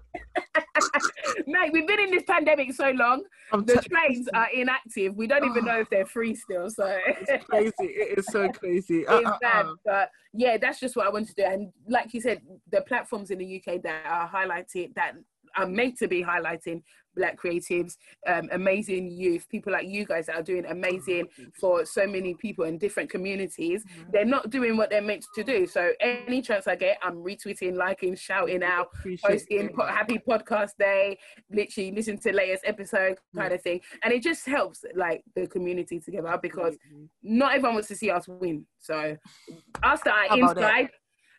Mate, 1.46 1.72
we've 1.72 1.86
been 1.86 2.00
in 2.00 2.10
this 2.10 2.22
pandemic 2.26 2.72
so 2.72 2.90
long. 2.90 3.22
I'm 3.52 3.64
The 3.64 3.76
te- 3.80 3.88
trains 3.88 4.28
are 4.34 4.48
inactive. 4.54 5.14
We 5.16 5.26
don't 5.26 5.44
even 5.44 5.64
know 5.70 5.80
if 5.80 5.90
they're 5.90 6.06
free 6.06 6.34
still. 6.34 6.70
So 6.70 6.98
It's 7.06 7.44
crazy. 7.44 7.74
It 7.80 8.18
is 8.18 8.26
so 8.26 8.48
crazy. 8.48 9.06
Uh, 9.06 9.18
it's 9.18 9.28
uh, 9.28 9.38
bad. 9.40 9.66
uh. 9.66 9.74
But 9.84 10.10
yeah, 10.32 10.56
that's 10.56 10.80
just 10.80 10.96
what 10.96 11.06
I 11.06 11.10
wanted 11.10 11.28
to 11.28 11.34
do. 11.34 11.44
And 11.44 11.72
like 11.88 12.12
you 12.14 12.20
said, 12.20 12.40
the 12.70 12.80
platforms 12.82 13.30
in 13.30 13.38
the 13.38 13.56
UK 13.62 13.82
that 13.82 14.04
are 14.06 14.28
highlighted, 14.28 14.94
that 14.94 15.12
are 15.56 15.66
meant 15.66 15.96
to 15.98 16.08
be 16.08 16.22
highlighting 16.22 16.82
black 17.16 17.40
creatives, 17.40 17.96
um, 18.26 18.48
amazing 18.52 19.10
youth, 19.10 19.48
people 19.48 19.72
like 19.72 19.86
you 19.86 20.04
guys 20.04 20.26
that 20.26 20.36
are 20.36 20.42
doing 20.42 20.66
amazing 20.66 21.26
for 21.58 21.84
so 21.84 22.06
many 22.06 22.34
people 22.34 22.64
in 22.64 22.78
different 22.78 23.10
communities. 23.10 23.84
They're 24.12 24.24
not 24.24 24.50
doing 24.50 24.76
what 24.76 24.90
they're 24.90 25.02
meant 25.02 25.24
to 25.34 25.42
do. 25.42 25.66
So 25.66 25.92
any 26.00 26.42
chance 26.42 26.66
I 26.66 26.76
get, 26.76 26.98
I'm 27.02 27.16
retweeting, 27.16 27.76
liking, 27.76 28.14
shouting 28.14 28.62
out, 28.62 28.88
Appreciate 28.98 29.30
posting 29.30 29.68
po- 29.74 29.86
happy 29.86 30.18
podcast 30.18 30.72
day 30.78 31.18
literally 31.50 31.92
listen 31.92 32.18
to 32.18 32.32
latest 32.32 32.64
episode 32.66 33.18
kind 33.34 33.52
of 33.52 33.62
thing. 33.62 33.80
And 34.02 34.12
it 34.12 34.22
just 34.22 34.46
helps 34.46 34.84
like 34.94 35.24
the 35.34 35.46
community 35.46 36.00
together 36.00 36.38
because 36.40 36.76
not 37.22 37.54
everyone 37.54 37.74
wants 37.74 37.88
to 37.88 37.96
see 37.96 38.10
us 38.10 38.28
win. 38.28 38.66
So 38.78 39.16
us 39.82 40.00
that 40.04 40.14
are 40.14 40.28
How 40.28 40.36
about 40.38 40.56
that? 40.56 40.80
inside 40.80 40.90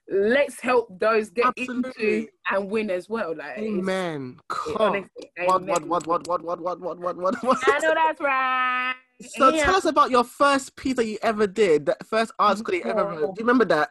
let's 0.10 0.60
help 0.60 0.88
those 1.00 1.30
get 1.30 1.54
into 1.58 2.28
and 2.52 2.70
win 2.70 2.90
as 2.90 3.10
well 3.10 3.36
like 3.36 3.58
Amen. 3.58 4.38
Come. 4.48 5.10
What, 5.46 5.64
what, 5.66 5.86
what, 5.86 6.08
what, 6.08 6.28
what, 6.28 6.44
what, 6.44 6.62
what, 6.62 6.80
what, 6.80 7.00
what, 7.00 7.18
what, 7.18 7.44
what? 7.44 7.58
I 7.64 7.80
know 7.80 7.94
that's 7.94 8.22
right 8.22 8.96
So 9.22 9.50
Yeah. 9.50 9.66
tell 9.66 9.76
us 9.76 9.86
about 9.86 10.12
your 10.12 10.24
first 10.24 10.76
piece 10.76 10.96
that 10.96 11.06
you 11.06 11.18
ever 11.22 11.48
did, 11.48 11.88
the 11.88 11.98
first 12.06 12.32
article 12.40 12.74
you 12.74 12.84
ever 12.84 13.04
wrote. 13.04 13.36
Do 13.36 13.42
you 13.42 13.46
remember 13.46 13.66
that? 13.66 13.90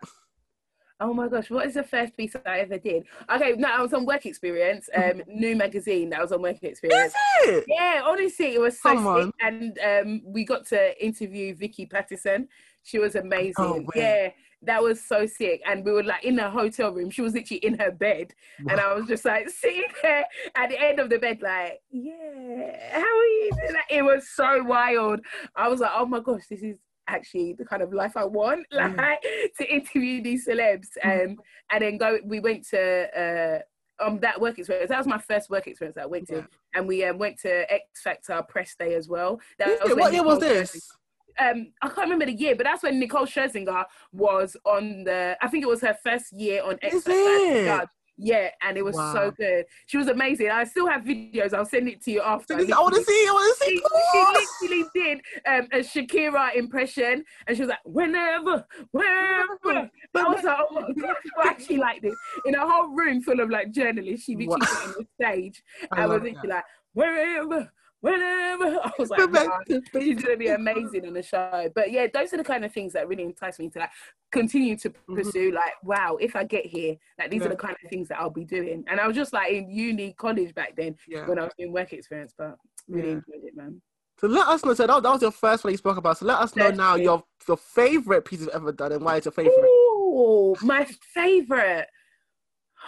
Oh 0.98 1.12
my 1.12 1.28
gosh, 1.28 1.50
what 1.50 1.66
is 1.66 1.74
the 1.74 1.82
first 1.82 2.16
piece 2.16 2.32
that 2.32 2.46
I 2.46 2.60
ever 2.60 2.78
did? 2.78 3.04
Okay, 3.30 3.52
no, 3.52 3.68
I 3.68 3.82
was 3.82 3.92
on 3.92 4.06
work 4.06 4.24
experience, 4.24 4.88
um, 4.94 5.22
new 5.28 5.54
magazine 5.54 6.08
that 6.10 6.22
was 6.22 6.32
on 6.32 6.40
work 6.40 6.62
experience. 6.62 7.12
Is 7.44 7.48
it? 7.48 7.64
Yeah, 7.68 8.00
honestly, 8.02 8.54
it 8.54 8.60
was 8.60 8.80
so 8.80 8.94
Come 8.94 9.04
sick. 9.04 9.06
on. 9.06 9.32
And 9.42 9.78
um, 9.84 10.22
we 10.24 10.44
got 10.44 10.64
to 10.68 11.04
interview 11.04 11.54
Vicky 11.54 11.84
Pattison. 11.84 12.48
She 12.82 12.98
was 12.98 13.14
amazing. 13.14 13.84
Way. 13.84 13.92
yeah, 13.96 14.28
that 14.62 14.82
was 14.82 15.04
so 15.04 15.26
sick. 15.26 15.60
And 15.66 15.84
we 15.84 15.92
were 15.92 16.02
like 16.02 16.24
in 16.24 16.38
a 16.38 16.50
hotel 16.50 16.92
room. 16.92 17.10
She 17.10 17.22
was 17.22 17.34
literally 17.34 17.64
in 17.64 17.78
her 17.78 17.90
bed. 17.90 18.34
And 18.68 18.80
I 18.80 18.92
was 18.94 19.06
just 19.06 19.24
like 19.24 19.48
sitting 19.50 19.84
there 20.02 20.24
at 20.54 20.70
the 20.70 20.80
end 20.80 20.98
of 20.98 21.10
the 21.10 21.18
bed, 21.18 21.40
like, 21.42 21.80
yeah, 21.90 22.90
how 22.92 23.00
are 23.00 23.24
you? 23.26 23.50
Like, 23.72 23.84
it 23.90 24.02
was 24.02 24.28
so 24.34 24.62
wild. 24.64 25.20
I 25.54 25.68
was 25.68 25.80
like, 25.80 25.92
oh 25.94 26.06
my 26.06 26.20
gosh, 26.20 26.46
this 26.48 26.62
is 26.62 26.78
actually 27.08 27.52
the 27.52 27.64
kind 27.64 27.82
of 27.82 27.92
life 27.92 28.16
I 28.16 28.24
want, 28.24 28.66
like 28.72 29.22
to 29.58 29.72
interview 29.72 30.22
these 30.22 30.46
celebs. 30.46 30.88
Um, 31.04 31.36
and 31.70 31.82
then 31.82 31.98
go, 31.98 32.18
we 32.24 32.40
went 32.40 32.66
to, 32.70 33.60
uh, 34.00 34.04
um, 34.04 34.18
that 34.20 34.40
work 34.40 34.58
experience. 34.58 34.90
That 34.90 34.98
was 34.98 35.06
my 35.06 35.18
first 35.18 35.48
work 35.48 35.66
experience 35.66 35.94
that 35.94 36.04
I 36.04 36.06
went 36.06 36.28
to 36.28 36.36
Yeah. 36.36 36.42
and 36.74 36.86
we 36.86 37.04
um, 37.04 37.18
went 37.18 37.38
to 37.40 37.72
X 37.72 38.02
Factor 38.02 38.42
press 38.48 38.74
day 38.78 38.94
as 38.94 39.08
well. 39.08 39.40
That 39.58 39.78
was 39.82 39.94
What 39.94 40.12
year 40.12 40.22
was 40.22 40.40
this? 40.40 40.90
Um, 41.38 41.72
I 41.82 41.88
can't 41.88 42.08
remember 42.08 42.26
the 42.26 42.32
year, 42.32 42.56
but 42.56 42.64
that's 42.64 42.82
when 42.82 42.98
Nicole 42.98 43.26
Scherzinger 43.26 43.84
was 44.12 44.56
on 44.64 45.04
the. 45.04 45.36
I 45.40 45.48
think 45.48 45.64
it 45.64 45.68
was 45.68 45.80
her 45.82 45.96
first 46.02 46.32
year 46.32 46.62
on 46.62 46.78
X 46.82 46.94
Is 46.96 47.04
it? 47.06 47.88
Yeah, 48.18 48.48
and 48.62 48.78
it 48.78 48.82
was 48.84 48.96
Wow. 48.96 49.12
so 49.12 49.30
good. 49.30 49.66
She 49.84 49.98
was 49.98 50.08
amazing. 50.08 50.48
I 50.50 50.64
still 50.64 50.86
have 50.88 51.02
videos. 51.02 51.52
I'll 51.52 51.66
send 51.66 51.86
it 51.88 52.02
to 52.04 52.10
you 52.10 52.22
after. 52.22 52.54
I 52.54 52.56
want 52.62 52.94
to 52.94 53.04
see. 53.04 53.26
I 53.28 53.32
want 53.32 53.58
to 53.58 53.64
She, 53.64 53.76
see. 53.76 53.82
she 54.12 54.68
literally 54.70 54.90
did 54.94 55.20
um, 55.46 55.68
a 55.72 55.78
Shakira 55.80 56.54
impression, 56.56 57.22
and 57.46 57.54
she 57.56 57.62
was 57.62 57.68
like, 57.68 57.80
"Whenever, 57.84 58.64
wherever." 58.92 59.90
I 60.14 60.28
was 60.28 60.42
like, 60.42 60.56
"Oh 60.58 60.74
my 60.74 60.92
gosh, 60.98 61.16
I 61.44 61.48
actually 61.48 61.76
like 61.76 62.00
this." 62.00 62.14
In 62.46 62.54
a 62.54 62.66
whole 62.66 62.88
room 62.96 63.20
full 63.20 63.38
of 63.40 63.50
like 63.50 63.70
journalists, 63.72 64.24
she 64.24 64.34
literally 64.34 64.48
Wow. 64.62 64.66
on 64.86 64.94
the 64.96 65.06
stage 65.22 65.62
I 65.92 66.00
and 66.00 66.10
was 66.10 66.22
literally 66.22 66.48
like, 66.48 66.64
"Wherever, 66.94 67.70
whenever." 68.00 68.80
I 68.84 68.92
was 68.98 69.10
like, 69.10 69.30
"Wow, 69.32 69.58
she's 70.00 70.22
gonna 70.22 70.36
be 70.36 70.48
amazing 70.48 71.06
on 71.06 71.14
the 71.14 71.22
show." 71.22 71.70
But 71.74 71.90
yeah, 71.90 72.06
those 72.12 72.32
are 72.32 72.36
the 72.38 72.44
kind 72.44 72.64
of 72.64 72.72
things 72.72 72.92
that 72.94 73.08
really 73.08 73.24
entice 73.24 73.58
me 73.58 73.68
to 73.70 73.78
like 73.80 73.90
continue 74.30 74.76
to 74.78 74.90
pursue. 74.90 75.52
Like, 75.52 75.72
wow, 75.82 76.16
if 76.20 76.36
I 76.36 76.44
get 76.44 76.66
here, 76.66 76.96
like 77.18 77.30
these 77.30 77.42
Mm-hmm. 77.42 77.46
Yeah. 77.46 77.46
are 77.46 77.56
the 77.56 77.56
kind 77.62 77.76
of 77.82 77.90
things 77.90 78.08
that 78.08 78.18
I'll 78.20 78.30
be 78.30 78.44
doing. 78.44 78.84
And 78.88 79.00
I 79.00 79.06
was 79.06 79.16
just 79.16 79.32
like 79.32 79.52
in 79.52 79.70
uni, 79.70 80.12
college 80.12 80.54
back 80.54 80.76
then 80.76 80.96
Yeah. 81.08 81.26
when 81.26 81.38
I 81.38 81.44
was 81.44 81.52
doing 81.58 81.72
work 81.72 81.92
experience, 81.92 82.34
but 82.36 82.56
really 82.88 83.08
Yeah. 83.08 83.14
enjoyed 83.14 83.44
it, 83.44 83.56
man. 83.56 83.80
So 84.18 84.28
let 84.28 84.48
us 84.48 84.64
know. 84.64 84.72
So 84.72 84.86
that, 84.86 85.02
that 85.02 85.12
was 85.12 85.20
your 85.20 85.30
first 85.30 85.62
one 85.62 85.72
you 85.72 85.76
spoke 85.76 85.98
about. 85.98 86.16
So 86.18 86.24
let 86.24 86.38
us 86.38 86.56
know 86.56 86.70
now 86.70 86.94
your 86.96 87.22
your 87.46 87.58
favorite 87.58 88.24
piece 88.24 88.40
you've 88.40 88.48
ever 88.48 88.72
done 88.72 88.92
and 88.92 89.04
why 89.04 89.16
it's 89.16 89.26
your 89.26 89.32
favorite. 89.32 89.68
Ooh, 89.68 90.56
my 90.62 90.86
favorite. 91.14 91.88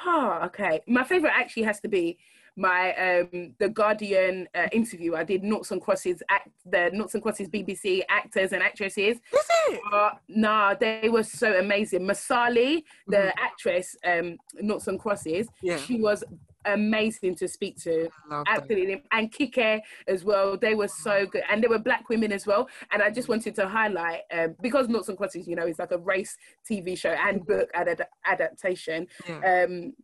Oh, 0.06 0.40
okay. 0.44 0.80
My 0.86 1.04
favorite 1.04 1.32
actually 1.34 1.64
has 1.64 1.80
to 1.80 1.88
be 1.88 2.18
my 2.58 2.92
um 2.96 3.54
the 3.58 3.68
Guardian 3.68 4.48
uh, 4.54 4.66
interview. 4.72 5.14
I 5.14 5.24
did 5.24 5.42
Noughts 5.44 5.70
and 5.70 5.80
Crosses 5.80 6.22
act 6.28 6.50
the 6.66 6.90
Noughts 6.92 7.14
and 7.14 7.22
Crosses 7.22 7.48
BBC 7.48 8.02
actors 8.10 8.52
and 8.52 8.62
actresses. 8.62 9.16
Is 9.32 9.46
it? 9.70 9.80
Uh, 9.92 10.10
nah, 10.28 10.74
they 10.74 11.08
were 11.08 11.22
so 11.22 11.58
amazing. 11.58 12.00
Masali, 12.00 12.82
the 13.06 13.16
Mhm. 13.16 13.32
actress, 13.38 13.96
um, 14.04 14.36
Noughts 14.60 14.88
and 14.88 14.98
Crosses, 14.98 15.48
Yeah. 15.62 15.76
she 15.78 16.00
was 16.00 16.24
amazing 16.64 17.34
to 17.36 17.46
speak 17.48 17.78
to. 17.78 18.08
I 18.30 18.34
love 18.34 18.44
that. 18.46 18.58
Absolutely. 18.62 19.02
And 19.12 19.32
Kike 19.32 19.80
as 20.06 20.24
well. 20.24 20.56
They 20.58 20.74
were 20.74 20.88
so 20.88 21.24
good. 21.24 21.42
And 21.50 21.62
they 21.62 21.68
were 21.68 21.78
black 21.78 22.08
women 22.08 22.32
as 22.32 22.46
well. 22.46 22.68
And 22.90 23.00
I 23.02 23.10
just 23.10 23.28
wanted 23.28 23.54
to 23.54 23.68
highlight, 23.68 24.22
um, 24.32 24.54
because 24.60 24.88
Noughts 24.88 25.08
and 25.08 25.16
Crosses, 25.16 25.46
you 25.48 25.56
know, 25.56 25.64
it's 25.66 25.78
like 25.78 25.92
a 25.92 25.98
race 25.98 26.36
TV 26.68 26.96
show 26.98 27.10
and 27.12 27.46
book 27.46 27.70
ad- 27.74 28.06
adaptation. 28.26 29.06
Yeah. 29.26 29.64
Um, 29.66 29.94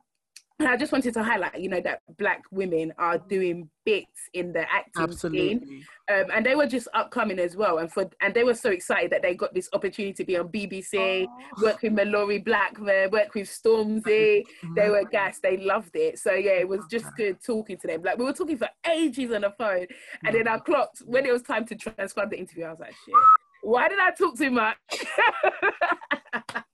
And 0.60 0.68
I 0.68 0.76
just 0.76 0.92
wanted 0.92 1.14
to 1.14 1.24
highlight, 1.24 1.58
you 1.58 1.68
know, 1.68 1.80
that 1.80 2.00
black 2.16 2.42
women 2.52 2.92
are 2.96 3.18
doing 3.18 3.68
bits 3.84 4.28
in 4.34 4.52
the 4.52 4.64
acting 4.70 5.10
scene, 5.10 5.84
um, 6.08 6.26
and 6.32 6.46
they 6.46 6.54
were 6.54 6.68
just 6.68 6.86
upcoming 6.94 7.40
as 7.40 7.56
well. 7.56 7.78
And 7.78 7.92
for 7.92 8.08
and 8.20 8.32
they 8.32 8.44
were 8.44 8.54
so 8.54 8.70
excited 8.70 9.10
that 9.10 9.20
they 9.20 9.34
got 9.34 9.52
this 9.52 9.68
opportunity 9.72 10.12
to 10.12 10.24
be 10.24 10.36
on 10.36 10.46
BBC, 10.48 11.26
work 11.60 11.82
with 11.82 11.92
Malorie 11.92 12.44
Blackman, 12.44 13.10
work 13.10 13.34
with 13.34 13.48
Stormzy. 13.48 14.44
They 14.76 14.90
were 14.90 15.04
gassed. 15.10 15.42
They 15.42 15.56
loved 15.56 15.96
it. 15.96 16.20
So 16.20 16.32
yeah, 16.32 16.52
it 16.52 16.68
was 16.68 16.82
just 16.88 17.06
good 17.16 17.38
talking 17.44 17.76
to 17.78 17.88
them. 17.88 18.04
Like 18.04 18.18
we 18.18 18.24
were 18.24 18.32
talking 18.32 18.56
for 18.56 18.68
ages 18.88 19.32
on 19.32 19.40
the 19.40 19.52
phone, 19.58 19.86
and 20.24 20.36
then 20.36 20.46
I 20.46 20.58
clocked 20.58 21.02
when 21.04 21.26
it 21.26 21.32
was 21.32 21.42
time 21.42 21.66
to 21.66 21.74
transcribe 21.74 22.30
the 22.30 22.38
interview. 22.38 22.66
I 22.66 22.70
was 22.70 22.80
like, 22.80 22.94
shit. 23.04 23.14
Why 23.62 23.88
did 23.88 23.98
I 23.98 24.12
talk 24.12 24.38
too 24.38 24.52
much? 24.52 24.76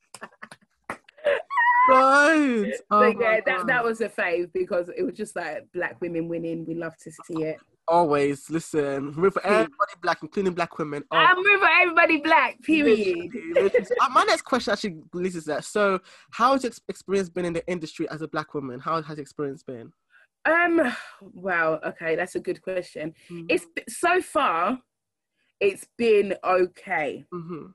Right. 1.89 2.72
Oh 2.91 3.14
yeah, 3.20 3.41
that, 3.47 3.66
that 3.66 3.85
was 3.85 4.01
a 4.01 4.09
fave 4.09 4.53
because 4.53 4.91
it 4.97 5.03
was 5.03 5.14
just 5.16 5.35
like 5.35 5.66
black 5.72 6.01
women 6.01 6.28
winning. 6.28 6.64
We 6.66 6.74
love 6.74 6.97
to 6.99 7.11
see 7.11 7.43
it. 7.43 7.59
always 7.89 8.49
listen. 8.51 9.12
Root 9.12 9.33
for 9.33 9.45
everybody 9.45 9.93
black, 10.03 10.18
including 10.22 10.53
black 10.55 10.78
women. 10.78 11.03
Oh, 11.11 11.16
I'm 11.16 11.37
rooting 11.39 11.59
for 11.59 11.68
everybody 11.83 12.20
black. 12.20 12.61
Period. 12.62 13.31
Uh, 14.01 14.09
my 14.12 14.24
next 14.24 14.43
question 14.43 14.72
actually 14.72 14.99
leads 15.12 15.35
to 15.35 15.41
that. 15.43 15.64
So, 15.64 16.01
how 16.31 16.53
has 16.53 16.62
your 16.62 16.72
experience 16.89 17.28
been 17.28 17.45
in 17.45 17.53
the 17.53 17.66
industry 17.66 18.09
as 18.11 18.22
a 18.22 18.28
black 18.28 18.55
woman? 18.55 18.78
How 18.78 19.03
has 19.03 19.16
your 19.16 19.22
experience 19.22 19.62
been? 19.62 19.93
Um. 20.45 20.95
Wow. 21.35 21.81
Okay, 21.85 22.14
that's 22.14 22.35
a 22.35 22.41
good 22.41 22.62
question. 22.62 23.14
Mm-hmm. 23.31 23.47
It's 23.49 23.66
so 23.89 24.20
far, 24.22 24.78
it's 25.59 25.87
been 25.97 26.35
okay. 26.45 27.24
hmm 27.33 27.66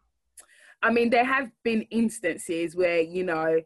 I 0.84 0.92
mean, 0.92 1.10
there 1.10 1.26
have 1.26 1.50
been 1.64 1.82
instances 1.90 2.76
where 2.76 3.02
you 3.02 3.24
know, 3.24 3.60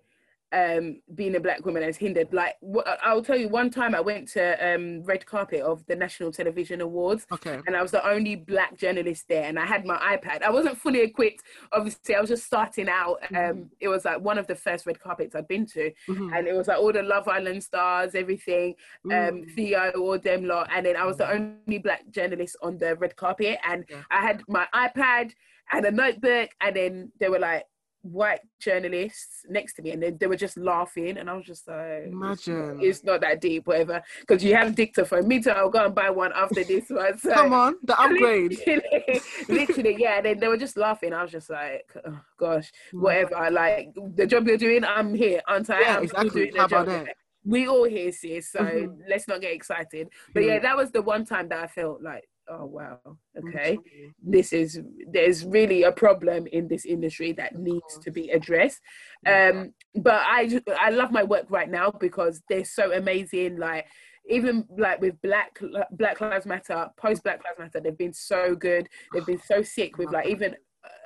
um, 0.51 1.01
being 1.15 1.35
a 1.35 1.39
black 1.39 1.65
woman 1.65 1.83
has 1.83 1.97
hindered. 1.97 2.33
Like, 2.33 2.55
I'll 3.03 3.21
tell 3.23 3.37
you, 3.37 3.49
one 3.49 3.69
time 3.69 3.93
I 3.93 3.99
went 4.01 4.27
to 4.29 4.73
um 4.73 5.03
red 5.03 5.25
carpet 5.25 5.61
of 5.61 5.85
the 5.85 5.95
National 5.95 6.31
Television 6.31 6.81
Awards, 6.81 7.27
Okay. 7.31 7.59
and 7.67 7.75
I 7.75 7.81
was 7.81 7.91
the 7.91 8.07
only 8.07 8.35
black 8.35 8.75
journalist 8.77 9.25
there, 9.29 9.43
and 9.43 9.59
I 9.59 9.65
had 9.65 9.85
my 9.85 9.97
iPad. 10.17 10.41
I 10.41 10.49
wasn't 10.49 10.77
fully 10.77 11.01
equipped, 11.01 11.43
obviously. 11.71 12.15
I 12.15 12.19
was 12.21 12.29
just 12.29 12.45
starting 12.45 12.89
out. 12.89 13.19
Um, 13.35 13.69
it 13.79 13.87
was 13.89 14.05
like 14.05 14.19
one 14.21 14.37
of 14.37 14.47
the 14.47 14.55
first 14.55 14.85
red 14.85 14.99
carpets 14.99 15.35
I'd 15.35 15.47
been 15.47 15.65
to, 15.67 15.91
Mhm. 16.07 16.35
and 16.37 16.47
it 16.47 16.53
was 16.53 16.67
like 16.67 16.79
all 16.79 16.91
the 16.93 17.03
Love 17.03 17.27
Island 17.27 17.63
stars, 17.63 18.15
everything, 18.15 18.75
um. 19.11 19.43
Theo, 19.55 19.91
all 19.91 20.17
them 20.19 20.45
lot, 20.45 20.69
and 20.73 20.85
then 20.85 20.95
I 20.95 21.05
was 21.05 21.17
the 21.17 21.29
only 21.29 21.79
black 21.79 22.09
journalist 22.09 22.55
on 22.61 22.77
the 22.77 22.95
red 22.95 23.15
carpet, 23.15 23.57
and 23.63 23.85
Yeah. 23.89 24.03
I 24.11 24.21
had 24.21 24.43
my 24.47 24.67
iPad 24.73 25.33
and 25.71 25.85
a 25.85 25.91
notebook, 25.91 26.49
and 26.61 26.75
then 26.75 27.11
they 27.19 27.29
were 27.29 27.39
like 27.39 27.63
white 28.01 28.39
journalists 28.59 29.45
next 29.49 29.73
to 29.75 29.81
me, 29.81 29.91
and 29.91 30.01
they, 30.01 30.11
they 30.11 30.27
were 30.27 30.35
just 30.37 30.57
laughing, 30.57 31.17
and 31.17 31.29
I 31.29 31.33
was 31.33 31.45
just 31.45 31.67
like, 31.67 32.05
Imagine. 32.07 32.79
it's 32.81 33.03
not 33.03 33.21
that 33.21 33.41
deep, 33.41 33.67
whatever, 33.67 34.01
because 34.21 34.43
you 34.43 34.55
have 34.55 34.69
a 34.69 34.71
dictaphone. 34.71 35.27
Me 35.27 35.41
too, 35.41 35.49
I'll 35.51 35.69
go 35.69 35.85
and 35.85 35.93
buy 35.95 36.09
one 36.09 36.31
after 36.33 36.63
this 36.63 36.85
one. 36.89 37.17
So 37.17 37.33
Come 37.33 37.53
on, 37.53 37.75
the 37.83 37.99
upgrade. 38.01 38.57
Literally, 38.57 39.21
literally, 39.49 39.95
yeah. 39.99 40.21
Then 40.21 40.39
they 40.39 40.47
were 40.47 40.57
just 40.57 40.77
laughing. 40.77 41.13
I 41.13 41.21
was 41.23 41.31
just 41.31 41.49
like, 41.49 41.85
oh, 42.05 42.19
gosh, 42.37 42.71
whatever. 42.93 43.49
Like 43.51 43.89
the 44.15 44.25
job 44.27 44.47
you're 44.47 44.57
doing, 44.57 44.83
I'm 44.85 45.13
here, 45.13 45.41
aren't 45.47 45.69
I? 45.69 45.81
Yeah, 45.81 45.97
I'm 45.97 46.03
exactly. 46.03 46.29
doing 46.29 46.53
the 46.53 46.59
How 46.59 46.65
about 46.65 46.85
job. 46.87 47.05
that? 47.05 47.15
We 47.45 47.67
all 47.67 47.85
here, 47.85 48.11
sis. 48.11 48.51
So 48.51 48.59
Mhm. 48.59 48.97
let's 49.09 49.27
not 49.27 49.41
get 49.41 49.53
excited. 49.53 50.09
But 50.33 50.43
yeah, 50.43 50.53
Yeah. 50.55 50.59
that 50.59 50.77
was 50.77 50.91
the 50.91 51.01
one 51.01 51.25
time 51.25 51.47
that 51.49 51.59
I 51.63 51.67
felt 51.67 52.01
like, 52.01 52.27
oh 52.49 52.65
wow, 52.65 52.99
okay, 53.37 53.77
this 54.21 54.53
is 54.53 54.79
there's 55.11 55.45
really 55.45 55.83
a 55.83 55.91
problem 55.91 56.47
in 56.47 56.67
this 56.67 56.85
industry 56.85 57.31
that 57.33 57.55
needs 57.55 57.97
to 57.99 58.11
be 58.11 58.29
addressed. 58.31 58.81
Um, 59.25 59.73
but 59.95 60.21
I 60.25 60.61
I 60.79 60.89
love 60.89 61.11
my 61.11 61.23
work 61.23 61.45
right 61.49 61.69
now 61.69 61.91
because 61.91 62.41
they're 62.49 62.65
so 62.65 62.91
amazing. 62.93 63.57
Like 63.57 63.85
even 64.29 64.65
like 64.77 65.01
with 65.01 65.21
Black 65.21 65.59
Black 65.91 66.21
Lives 66.21 66.45
Matter, 66.45 66.89
post 66.97 67.23
Black 67.23 67.41
Lives 67.43 67.59
Matter, 67.59 67.79
they've 67.79 67.97
been 67.97 68.13
so 68.13 68.55
good. 68.55 68.87
They've 69.13 69.25
been 69.25 69.41
so 69.45 69.61
sick 69.61 69.97
with 69.97 70.11
like 70.11 70.27
even 70.27 70.55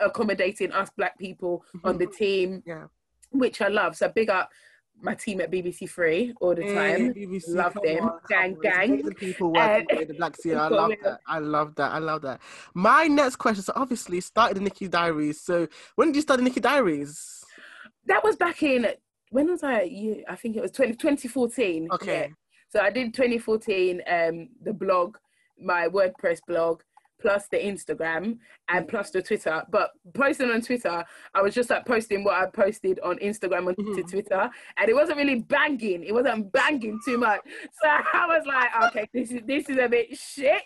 accommodating 0.02 0.72
us 0.72 0.90
black 0.96 1.18
people 1.18 1.64
on 1.84 1.98
the 1.98 2.08
team, 2.08 2.62
Yeah. 2.66 2.86
which 3.32 3.62
I 3.62 3.68
love. 3.68 3.96
So 3.96 4.10
big 4.10 4.30
up 4.30 4.50
my 5.04 5.14
team 5.14 5.42
at 5.42 5.52
BBC 5.52 5.90
Three 5.90 6.34
all 6.40 6.56
the 6.56 6.64
Hey, 6.64 6.74
time. 6.74 7.14
BBC, 7.14 7.44
Love 7.50 7.78
them. 7.84 8.06
on, 8.06 8.20
Gang, 8.30 8.58
gang. 8.62 9.02
The 9.04 9.14
people 9.14 9.52
working 9.52 9.86
Uh, 9.92 10.00
with 10.00 10.08
the 10.08 10.14
Black 10.16 10.36
Sea. 10.42 10.54
I 10.56 10.68
love 10.70 10.92
that. 11.04 11.20
I 11.28 11.40
love 11.40 11.76
that. 11.76 11.92
I 11.92 11.98
love 12.00 12.22
that. 12.22 12.42
My 12.74 13.06
next 13.08 13.36
question. 13.36 13.64
So 13.64 13.74
obviously 13.76 14.22
started 14.22 14.58
the 14.58 14.62
Nikki 14.62 14.88
Diaries. 14.88 15.42
So 15.42 15.68
when 15.96 16.08
did 16.10 16.16
you 16.16 16.22
start 16.22 16.40
the 16.40 16.44
Nikki 16.46 16.62
Diaries? 16.62 17.44
That 18.06 18.24
was 18.24 18.36
back 18.38 18.64
in 18.64 18.88
when 19.30 19.50
was 19.50 19.64
I? 19.64 19.82
You, 19.84 20.24
I 20.30 20.36
think 20.36 20.56
it 20.56 20.62
was 20.62 20.72
20, 20.72 20.94
2014. 20.94 21.90
Okay. 21.92 22.20
yeah. 22.22 22.28
So 22.70 22.80
I 22.80 22.90
did 22.90 23.14
2014, 23.14 24.02
um, 24.08 24.50
the 24.64 24.74
blog, 24.74 25.18
my 25.60 25.88
WordPress 25.88 26.40
blog, 26.48 26.82
plus 27.22 27.48
the 27.50 27.58
Instagram 27.58 28.38
and 28.70 28.88
plus 28.88 29.10
the 29.12 29.22
Twitter. 29.22 29.64
But 29.70 29.92
posting 30.14 30.50
on 30.50 30.62
Twitter, 30.62 31.04
I 31.34 31.42
was 31.42 31.54
just 31.54 31.70
like 31.70 31.86
posting 31.86 32.24
what 32.24 32.36
I 32.36 32.46
posted 32.48 33.00
on 33.02 33.18
Instagram 33.20 33.68
and 33.68 33.78
to 33.78 33.84
Mhm. 34.04 34.10
Twitter, 34.10 34.50
and 34.78 34.90
it 34.90 34.94
wasn't 34.94 35.18
really 35.18 35.40
banging. 35.40 36.04
It 36.04 36.14
wasn't 36.14 36.52
banging 36.52 37.00
too 37.06 37.18
much. 37.18 37.42
So 37.82 37.88
I 38.14 38.26
was 38.28 38.46
like, 38.46 38.70
okay, 38.90 39.10
this 39.14 39.32
is 39.32 39.42
this 39.46 39.70
is 39.70 39.78
a 39.78 39.88
bit 39.90 40.18
shit. 40.18 40.62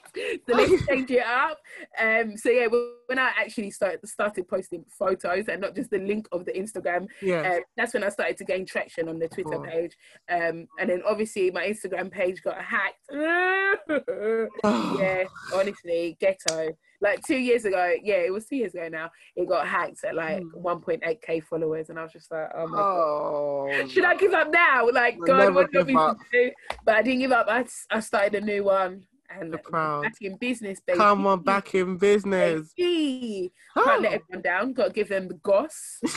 So 0.47 0.55
let's 0.55 0.85
change 0.87 1.09
it 1.11 1.25
up. 1.25 1.59
Um, 1.99 2.37
so 2.37 2.49
yeah, 2.49 2.67
when 3.07 3.19
I 3.19 3.31
actually 3.37 3.71
started 3.71 4.07
started 4.07 4.47
posting 4.47 4.85
photos 4.89 5.47
and 5.47 5.61
not 5.61 5.75
just 5.75 5.89
the 5.89 5.99
link 5.99 6.27
of 6.31 6.45
the 6.45 6.51
Instagram 6.53 7.07
Yeah. 7.21 7.41
um, 7.53 7.59
that's 7.75 7.93
when 7.93 8.03
I 8.03 8.09
started 8.09 8.37
to 8.37 8.45
gain 8.45 8.65
traction 8.65 9.09
on 9.09 9.19
the 9.19 9.27
Twitter 9.27 9.59
page. 9.59 9.97
Um, 10.29 10.67
and 10.79 10.89
then 10.89 11.01
obviously 11.05 11.51
my 11.51 11.67
Instagram 11.67 12.11
page 12.11 12.41
got 12.43 12.61
hacked. 12.61 12.99
yeah, 14.63 15.23
honestly, 15.53 16.17
ghetto. 16.19 16.69
Like 16.99 17.21
two 17.25 17.37
years 17.37 17.63
ago, 17.65 17.93
yeah, 18.01 18.15
it 18.15 18.33
was 18.33 18.45
two 18.47 18.55
years 18.55 18.73
ago 18.73 18.87
now. 18.89 19.11
It 19.35 19.47
got 19.47 19.67
hacked 19.67 20.03
at 20.03 20.15
like 20.15 20.41
Hmm. 20.41 20.65
1.8k 20.65 21.43
followers, 21.43 21.89
and 21.89 21.99
I 21.99 22.03
was 22.03 22.11
just 22.11 22.31
like, 22.31 22.49
oh 22.55 22.67
my 22.67 22.77
god. 22.77 23.83
Oh. 23.83 23.87
Should 23.87 24.03
I 24.05 24.15
give 24.15 24.33
up 24.33 24.51
now? 24.51 24.89
Like, 24.89 25.15
You'll 25.17 25.25
God, 25.27 25.53
what 25.53 25.71
do 25.71 25.79
you 25.87 25.95
want 25.95 26.17
me 26.19 26.25
to 26.31 26.45
do? 26.47 26.51
But 26.85 26.95
I 26.95 27.01
didn't 27.03 27.19
give 27.19 27.31
up. 27.31 27.45
I, 27.49 27.65
I 27.91 27.99
started 27.99 28.35
a 28.35 28.41
new 28.45 28.63
one 28.63 29.03
and 29.29 29.49
You're 29.49 29.59
proud. 29.59 30.03
back 30.03 30.15
in 30.21 30.37
business, 30.37 30.79
baby. 30.79 30.97
Come 30.97 31.27
on, 31.27 31.43
back 31.43 31.75
in 31.75 31.97
business. 31.97 32.71
Baby. 32.77 33.51
Can't 33.75 34.01
let 34.01 34.11
Oh, 34.13 34.15
everyone 34.15 34.41
down. 34.41 34.73
Got 34.73 34.87
to 34.87 34.93
give 34.93 35.09
them 35.09 35.27
the 35.27 35.35
goss. 35.35 35.99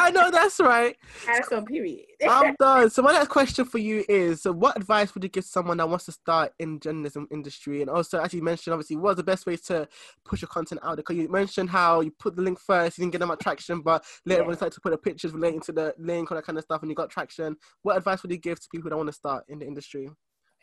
I 0.00 0.10
know 0.10 0.30
that's 0.30 0.58
right. 0.60 0.96
That's 1.26 1.52
on 1.52 1.66
period. 1.66 2.06
I'm 2.26 2.54
done. 2.58 2.90
So 2.90 3.02
my 3.02 3.12
next 3.12 3.28
question 3.28 3.64
for 3.64 3.78
you 3.78 4.04
is: 4.08 4.42
So, 4.42 4.52
what 4.52 4.76
advice 4.76 5.14
would 5.14 5.22
you 5.22 5.30
give 5.30 5.44
someone 5.44 5.78
that 5.78 5.88
wants 5.88 6.04
to 6.06 6.12
start 6.12 6.52
in 6.58 6.78
journalism 6.80 7.26
industry? 7.30 7.80
And 7.80 7.90
also, 7.90 8.20
as 8.20 8.34
you 8.34 8.42
mentioned, 8.42 8.74
obviously, 8.74 8.96
what's 8.96 9.16
the 9.16 9.22
best 9.24 9.46
way 9.46 9.56
to 9.56 9.88
push 10.24 10.42
your 10.42 10.48
content 10.48 10.80
out? 10.84 10.96
Because 10.96 11.16
you 11.16 11.28
mentioned 11.28 11.70
how 11.70 12.00
you 12.00 12.10
put 12.10 12.36
the 12.36 12.42
link 12.42 12.58
first, 12.60 12.98
you 12.98 13.02
didn't 13.02 13.12
get 13.12 13.18
them 13.20 13.34
traction, 13.40 13.80
but 13.80 14.04
later 14.26 14.42
Yeah. 14.42 14.44
on, 14.44 14.50
you 14.50 14.56
started 14.56 14.74
to 14.74 14.80
put 14.80 14.90
the 14.90 14.98
pictures 14.98 15.32
relating 15.32 15.60
to 15.62 15.72
the 15.72 15.94
link, 15.98 16.30
all 16.30 16.36
that 16.36 16.44
kind 16.44 16.58
of 16.58 16.64
stuff, 16.64 16.82
and 16.82 16.90
you 16.90 16.94
got 16.94 17.10
traction. 17.10 17.56
What 17.82 17.96
advice 17.96 18.22
would 18.22 18.32
you 18.32 18.38
give 18.38 18.60
to 18.60 18.68
people 18.70 18.90
that 18.90 18.96
want 18.96 19.08
to 19.08 19.12
start 19.14 19.44
in 19.48 19.58
the 19.58 19.66
industry? 19.66 20.10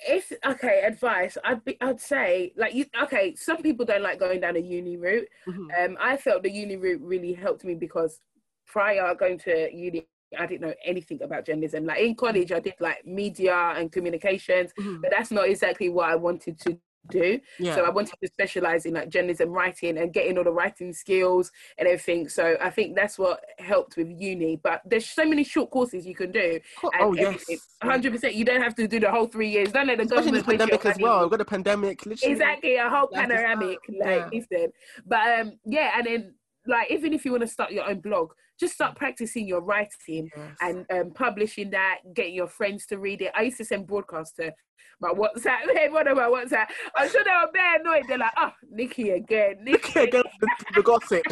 if 0.08 0.32
okay 0.46 0.84
advice 0.86 1.40
i'd 1.44 1.66
be 1.66 1.76
i'd 1.82 2.00
say 2.00 2.54
like 2.56 2.76
you 2.76 2.86
okay 3.02 3.34
some 3.34 3.58
people 3.64 3.84
don't 3.84 4.04
like 4.04 4.20
going 4.20 4.40
down 4.40 4.56
a 4.56 4.60
uni 4.60 4.96
route 4.96 5.28
Mhm. 5.48 5.70
um 5.80 5.98
i 6.00 6.16
felt 6.16 6.44
the 6.44 6.52
uni 6.52 6.76
route 6.76 7.02
really 7.02 7.34
helped 7.34 7.64
me 7.66 7.74
because 7.74 8.20
prior 8.68 9.14
going 9.16 9.38
to 9.40 9.70
uni 9.74 10.08
I 10.38 10.46
didn't 10.46 10.62
know 10.68 10.74
anything 10.84 11.24
about 11.24 11.46
journalism. 11.46 11.86
Like 11.86 12.02
in 12.02 12.14
college, 12.14 12.52
I 12.52 12.60
did 12.60 12.74
like 12.82 13.06
media 13.06 13.74
and 13.78 13.90
communications, 13.90 14.74
Mhm. 14.78 15.02
but 15.02 15.10
that's 15.10 15.32
not 15.32 15.48
exactly 15.48 15.88
what 15.88 16.10
I 16.10 16.16
wanted 16.16 16.60
to 16.62 16.78
do. 17.10 17.40
Yeah. 17.60 17.76
So 17.76 17.86
I 17.86 17.90
wanted 17.90 18.16
to 18.22 18.28
specialize 18.28 18.86
in 18.86 18.94
like 18.94 19.10
journalism 19.10 19.50
writing 19.50 19.98
and 19.98 20.12
getting 20.12 20.38
all 20.38 20.44
the 20.44 20.52
writing 20.52 20.92
skills 20.94 21.52
and 21.78 21.88
everything. 21.88 22.28
So 22.28 22.58
I 22.60 22.70
think 22.70 22.96
that's 22.96 23.18
what 23.18 23.44
helped 23.60 23.96
with 23.98 24.10
uni. 24.10 24.58
But 24.58 24.82
there's 24.86 25.06
so 25.06 25.26
many 25.26 25.44
short 25.44 25.72
courses 25.72 26.06
you 26.06 26.16
can 26.16 26.32
do. 26.32 26.60
Cool. 26.78 26.92
Oh 27.00 27.14
yes. 27.14 27.46
100%. 27.82 28.36
You 28.36 28.46
don't 28.46 28.62
have 28.62 28.76
to 28.76 28.88
do 28.88 29.00
the 29.00 29.10
whole 29.10 29.28
three 29.28 29.50
years. 29.50 29.72
Don't 29.72 29.88
let 29.88 29.98
the 29.98 30.04
Especially 30.04 30.32
government 30.42 30.46
pandemic 30.46 30.86
as 30.86 30.98
well. 31.00 31.22
We've 31.22 31.32
got 31.32 31.42
a 31.42 31.46
pandemic. 31.46 32.06
Literally. 32.06 32.34
Exactly, 32.34 32.76
a 32.76 32.90
whole 32.90 33.08
panoramic. 33.08 33.80
Like, 33.88 34.00
yeah. 34.00 34.30
listen. 34.32 34.74
But 35.06 35.40
um, 35.40 35.60
yeah, 35.66 35.94
and 35.96 36.06
then 36.06 36.34
like 36.68 36.92
even 36.92 37.14
if 37.14 37.26
you 37.26 37.32
want 37.32 37.42
to 37.42 37.48
start 37.48 37.72
your 37.72 37.88
own 37.90 38.00
blog, 38.00 38.32
just 38.60 38.74
start 38.74 38.96
practicing 38.96 39.48
your 39.48 39.62
writing 39.62 40.30
Yes. 40.36 40.56
and 40.62 40.86
um, 40.92 41.12
publishing 41.12 41.70
that, 41.72 42.00
getting 42.14 42.34
your 42.34 42.48
friends 42.48 42.86
to 42.88 42.98
read 42.98 43.22
it. 43.22 43.32
I 43.36 43.44
used 43.44 43.58
to 43.58 43.66
send 43.66 43.88
broadcasts 43.88 44.34
to 44.38 44.52
my 45.00 45.10
WhatsApp, 45.10 45.68
everyone 45.78 46.08
on 46.08 46.16
my 46.16 46.24
WhatsApp. 46.24 46.68
I'm 46.96 47.10
sure 47.10 47.24
they 47.24 47.30
were 47.30 47.52
very 47.54 47.80
annoyed. 47.80 48.04
They're 48.08 48.18
like, 48.18 48.32
oh, 48.38 48.52
Nikki 48.70 49.12
again, 49.12 49.58
Nikki 49.64 50.00
again 50.00 50.24
the, 50.42 50.48
the 50.76 50.82
gossip. 50.84 51.24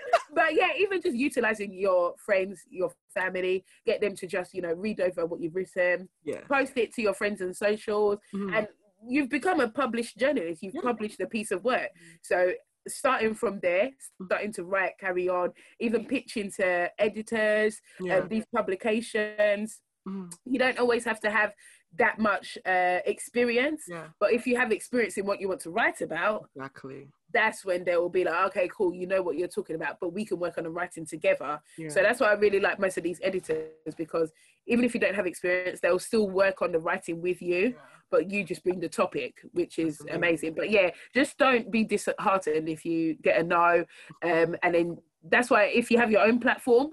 but 0.34 0.54
yeah, 0.54 0.70
even 0.78 1.00
just 1.00 1.16
utilizing 1.16 1.72
your 1.72 2.14
friends, 2.18 2.62
your 2.70 2.90
family, 3.12 3.64
get 3.86 4.00
them 4.00 4.14
to 4.16 4.26
just, 4.26 4.54
you 4.54 4.62
know, 4.62 4.72
read 4.72 5.00
over 5.00 5.26
what 5.26 5.40
you've 5.40 5.54
written, 5.54 6.08
yeah. 6.24 6.40
post 6.48 6.72
it 6.76 6.92
to 6.94 7.02
your 7.02 7.14
friends 7.14 7.40
and 7.40 7.54
socials, 7.56 8.18
Mhm. 8.34 8.56
and 8.56 8.68
you've 9.06 9.28
become 9.28 9.60
a 9.60 9.68
published 9.68 10.16
journalist. 10.18 10.62
You've 10.62 10.74
Yeah. 10.74 10.82
published 10.82 11.20
a 11.20 11.26
piece 11.26 11.50
of 11.50 11.64
work. 11.64 11.90
So 12.22 12.52
starting 12.88 13.34
from 13.34 13.60
there, 13.60 13.90
starting 14.26 14.52
to 14.54 14.64
write, 14.64 14.98
carry 14.98 15.28
on, 15.28 15.52
even 15.80 16.04
pitching 16.06 16.50
to 16.52 16.90
editors 16.98 17.80
Yeah. 18.00 18.18
and 18.18 18.30
these 18.30 18.44
publications. 18.54 19.80
Mhm. 20.08 20.32
You 20.44 20.58
don't 20.58 20.78
always 20.78 21.04
have 21.04 21.20
to 21.20 21.30
have 21.30 21.54
that 21.98 22.18
much 22.18 22.56
uh, 22.64 23.00
experience, 23.04 23.84
Yeah. 23.86 24.08
but 24.18 24.32
if 24.32 24.46
you 24.46 24.56
have 24.56 24.72
experience 24.72 25.16
in 25.18 25.26
what 25.26 25.40
you 25.40 25.48
want 25.48 25.60
to 25.60 25.70
write 25.70 26.00
about, 26.00 26.48
Exactly. 26.56 27.08
that's 27.32 27.64
when 27.64 27.84
they 27.84 27.96
will 27.96 28.08
be 28.08 28.24
like, 28.24 28.46
okay, 28.46 28.68
cool, 28.68 28.94
you 28.94 29.06
know 29.06 29.22
what 29.22 29.36
you're 29.36 29.46
talking 29.46 29.76
about, 29.76 29.98
but 30.00 30.08
we 30.12 30.24
can 30.24 30.38
work 30.40 30.56
on 30.58 30.64
the 30.64 30.70
writing 30.70 31.04
together. 31.06 31.60
Yeah. 31.76 31.90
So 31.90 32.02
that's 32.02 32.18
why 32.18 32.28
I 32.28 32.34
really 32.34 32.60
like 32.60 32.78
most 32.80 32.96
of 32.96 33.04
these 33.04 33.20
editors 33.22 33.94
because 33.96 34.32
even 34.66 34.84
if 34.84 34.94
you 34.94 35.00
don't 35.00 35.14
have 35.14 35.26
experience, 35.26 35.80
they'll 35.80 35.98
still 35.98 36.28
work 36.30 36.62
on 36.62 36.72
the 36.72 36.78
writing 36.80 37.20
with 37.20 37.42
you, 37.42 37.76
but 38.12 38.30
you 38.30 38.44
just 38.44 38.62
bring 38.62 38.78
the 38.78 38.88
topic, 38.88 39.38
which 39.52 39.78
is 39.80 40.00
amazing. 40.12 40.52
But 40.54 40.70
yeah, 40.70 40.90
just 41.12 41.36
don't 41.38 41.68
be 41.72 41.82
disheartened 41.82 42.68
if 42.68 42.84
you 42.84 43.14
get 43.14 43.40
a 43.40 43.42
no. 43.42 43.84
Um, 44.22 44.54
and 44.62 44.74
then 44.74 44.98
that's 45.28 45.50
why 45.50 45.64
if 45.64 45.90
you 45.90 45.98
have 45.98 46.10
your 46.12 46.20
own 46.20 46.38
platform, 46.38 46.92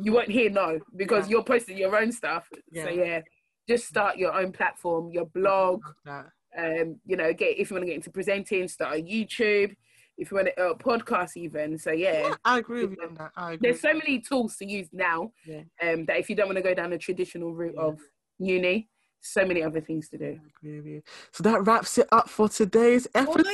you 0.00 0.12
won't 0.12 0.30
hear 0.30 0.50
no 0.50 0.80
because 0.96 1.26
Yeah. 1.26 1.32
you're 1.32 1.44
posting 1.44 1.76
your 1.76 1.94
own 1.96 2.10
stuff. 2.10 2.48
Yeah. 2.72 2.84
So 2.84 2.90
yeah, 2.90 3.20
just 3.68 3.86
start 3.86 4.16
your 4.16 4.32
own 4.32 4.50
platform, 4.52 5.10
your 5.12 5.26
blog, 5.26 5.82
um, 6.56 6.98
you 7.04 7.16
know, 7.16 7.32
get 7.32 7.58
if 7.58 7.70
you 7.70 7.74
want 7.74 7.82
to 7.82 7.86
get 7.86 7.96
into 7.96 8.10
presenting, 8.10 8.66
start 8.68 8.98
a 8.98 9.02
YouTube. 9.02 9.74
If 10.16 10.30
you 10.32 10.36
want 10.36 10.48
to 10.56 10.60
uh, 10.60 10.74
podcast, 10.74 11.36
even 11.36 11.78
so, 11.78 11.92
yeah. 11.92 12.34
I 12.44 12.58
agree 12.58 12.84
with 12.86 12.96
you 12.98 13.06
on 13.06 13.14
that. 13.14 13.30
I 13.36 13.52
agree. 13.52 13.68
There's 13.70 13.80
so 13.80 13.92
many 13.92 14.18
tools 14.18 14.56
to 14.56 14.64
use 14.66 14.88
now 14.92 15.30
Yeah. 15.46 15.62
um, 15.82 16.06
that 16.06 16.16
if 16.18 16.28
you 16.30 16.34
don't 16.34 16.46
want 16.48 16.56
to 16.56 16.62
go 16.62 16.74
down 16.74 16.90
the 16.90 16.98
traditional 16.98 17.54
route 17.54 17.74
Yeah. 17.76 17.82
of 17.84 18.00
uni, 18.40 18.88
so 19.20 19.44
many 19.44 19.62
other 19.62 19.80
things 19.80 20.08
to 20.10 20.18
do. 20.18 20.38
I 20.42 20.48
agree 20.58 20.76
with 20.76 20.86
you. 20.86 21.02
So 21.32 21.42
that 21.44 21.66
wraps 21.66 21.98
it 21.98 22.08
up 22.12 22.28
for 22.28 22.48
today's 22.48 23.06
episode. 23.14 23.44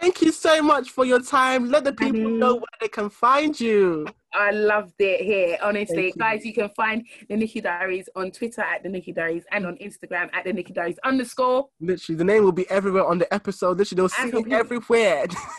Thank 0.00 0.22
you 0.22 0.32
so 0.32 0.62
much 0.62 0.90
for 0.90 1.04
your 1.04 1.20
time. 1.20 1.70
Let 1.70 1.84
the 1.84 1.92
people 1.92 2.30
know 2.30 2.54
where 2.54 2.64
they 2.80 2.88
can 2.88 3.10
find 3.10 3.58
you. 3.58 4.06
I 4.34 4.50
loved 4.50 4.94
it 4.98 5.22
here. 5.22 5.58
Honestly, 5.62 6.06
you. 6.06 6.12
guys, 6.18 6.44
you 6.44 6.54
can 6.54 6.68
find 6.70 7.06
the 7.28 7.36
Nikki 7.36 7.60
Diaries 7.60 8.08
on 8.16 8.30
Twitter 8.30 8.62
at 8.62 8.82
the 8.82 8.88
Nikki 8.88 9.12
Diaries 9.12 9.44
and 9.52 9.66
on 9.66 9.76
Instagram 9.76 10.30
at 10.32 10.44
the 10.44 10.52
Nikki 10.52 10.72
Diaries 10.72 10.98
underscore. 11.04 11.68
Literally, 11.80 12.16
the 12.16 12.24
name 12.24 12.44
will 12.44 12.52
be 12.52 12.68
everywhere 12.70 13.06
on 13.06 13.18
the 13.18 13.32
episode. 13.32 13.78
Literally, 13.78 13.96
they'll 13.96 14.08
see 14.08 14.36
it 14.36 14.52
everywhere. 14.52 15.26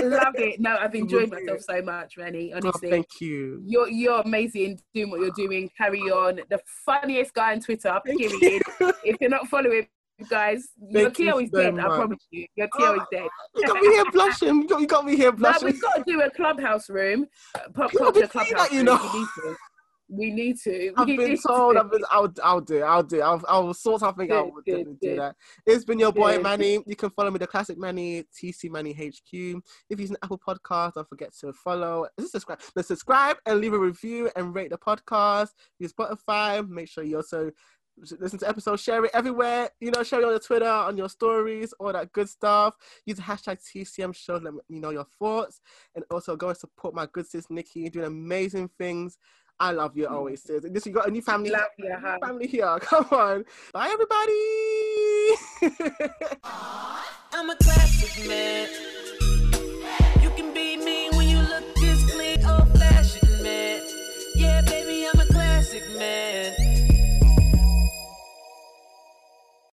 Love 0.00 0.34
it. 0.34 0.60
No, 0.60 0.76
I've 0.76 0.94
enjoyed 0.94 1.30
myself 1.30 1.60
so 1.60 1.82
much, 1.82 2.16
Rennie. 2.16 2.52
Oh, 2.52 2.58
Honestly. 2.62 2.90
thank 2.90 3.20
you. 3.20 3.62
You're 3.64 3.88
you're 3.88 4.20
amazing 4.20 4.80
doing 4.94 5.10
what 5.10 5.20
you're 5.20 5.30
doing. 5.30 5.70
Carry 5.76 6.00
on. 6.00 6.40
The 6.50 6.60
funniest 6.84 7.34
guy 7.34 7.52
on 7.52 7.60
Twitter, 7.60 7.98
period. 8.04 8.32
you. 8.40 8.60
if 9.04 9.16
you're 9.20 9.30
not 9.30 9.48
following 9.48 9.86
guys, 10.28 10.68
your 10.90 11.10
you 11.18 11.38
is 11.38 11.50
dead, 11.50 11.78
I 11.78 11.84
promise 11.84 12.26
you. 12.30 12.46
Your 12.56 12.68
Tio 12.76 12.94
is 12.94 13.02
dead. 13.12 13.28
You 13.56 13.66
got 13.66 13.80
me 13.80 13.88
here 13.94 14.04
blushing. 14.12 14.62
You 14.62 14.68
got, 14.68 14.80
you 14.80 14.86
got 14.86 15.04
me 15.04 15.16
here 15.16 15.32
blushing. 15.32 15.66
we've 15.66 15.82
got 15.82 15.96
to 15.96 16.04
do 16.06 16.20
a 16.20 16.30
clubhouse 16.30 16.88
room. 16.88 17.26
uh, 17.54 17.60
Pop 17.74 17.92
culture 17.92 18.26
clubhouse 18.26 18.52
that, 18.52 18.72
you 18.72 18.78
room. 18.78 18.86
know. 18.86 19.00
We 19.12 19.20
need 19.20 19.26
to. 19.38 19.56
We. 20.14 20.92
I've 20.96 21.06
been 21.06 21.38
told. 21.38 21.74
to. 21.76 21.80
I've 21.80 21.90
been, 21.90 22.02
I'll, 22.10 22.32
I'll 22.44 22.60
do. 22.60 22.76
it, 22.78 22.82
I'll 22.82 23.02
do. 23.02 23.16
it. 23.16 23.22
I'll, 23.22 23.42
I'll 23.48 23.72
sort 23.72 24.00
something 24.00 24.30
out. 24.30 24.52
We'll 24.52 24.62
good, 24.62 24.84
definitely 24.84 24.96
do 25.00 25.16
that. 25.16 25.36
It's 25.64 25.86
been 25.86 25.98
your 25.98 26.12
boy 26.12 26.34
Good. 26.34 26.42
Manny. 26.42 26.78
You 26.86 26.96
can 26.96 27.08
follow 27.10 27.30
me, 27.30 27.38
the 27.38 27.46
classic 27.46 27.78
Manny, 27.78 28.24
TC 28.24 28.70
Manny 28.70 28.92
HQ. 28.92 29.32
If 29.32 29.62
you're 29.88 30.00
using 30.00 30.16
Apple 30.22 30.38
Podcast, 30.46 30.94
don't 30.94 31.08
forget 31.08 31.30
to 31.40 31.52
follow. 31.54 32.06
Is 32.18 32.26
it 32.26 32.30
subscribe? 32.32 32.60
No, 32.76 32.82
subscribe 32.82 33.36
and 33.46 33.58
leave 33.60 33.72
a 33.72 33.78
review 33.78 34.30
and 34.36 34.54
rate 34.54 34.70
the 34.70 34.76
podcast. 34.78 35.48
Use 35.78 35.94
Spotify. 35.94 36.68
Make 36.68 36.88
sure 36.88 37.04
you 37.04 37.16
also 37.16 37.50
listen 37.96 38.38
to 38.38 38.48
episodes. 38.48 38.82
Share 38.82 39.04
it 39.04 39.10
everywhere. 39.14 39.70
You 39.80 39.90
know, 39.90 40.02
share 40.02 40.20
it 40.20 40.24
on 40.24 40.30
your 40.30 40.40
Twitter, 40.40 40.68
on 40.68 40.96
your 40.96 41.08
stories, 41.08 41.72
all 41.74 41.92
that 41.92 42.12
good 42.12 42.28
stuff. 42.28 42.74
Use 43.06 43.16
the 43.16 43.22
hashtag 43.22 43.58
TCM 43.62 44.14
show. 44.14 44.36
Let 44.36 44.54
me 44.54 44.78
know 44.78 44.90
your 44.90 45.06
thoughts, 45.18 45.60
and 45.94 46.04
also 46.10 46.36
go 46.36 46.48
and 46.48 46.56
support 46.58 46.94
my 46.94 47.06
good 47.06 47.26
sis 47.26 47.50
Nikki, 47.50 47.88
doing 47.90 48.06
amazing 48.06 48.70
things. 48.78 49.18
I 49.60 49.70
love 49.70 49.96
you 49.96 50.08
always, 50.08 50.42
mm. 50.42 50.46
sis. 50.46 50.64
And 50.64 50.74
This 50.74 50.86
you 50.86 50.92
got 50.92 51.08
a 51.08 51.10
new 51.10 51.22
family. 51.22 51.50
Love 51.50 51.62
you, 51.78 51.94
huh? 51.96 52.18
family 52.20 52.46
here. 52.46 52.78
Come 52.80 53.06
on. 53.12 53.44
Bye, 53.72 53.90
everybody. 53.92 54.32
I'm 57.32 57.50
a 57.50 57.56
classic 57.56 58.28
man. 58.28 58.68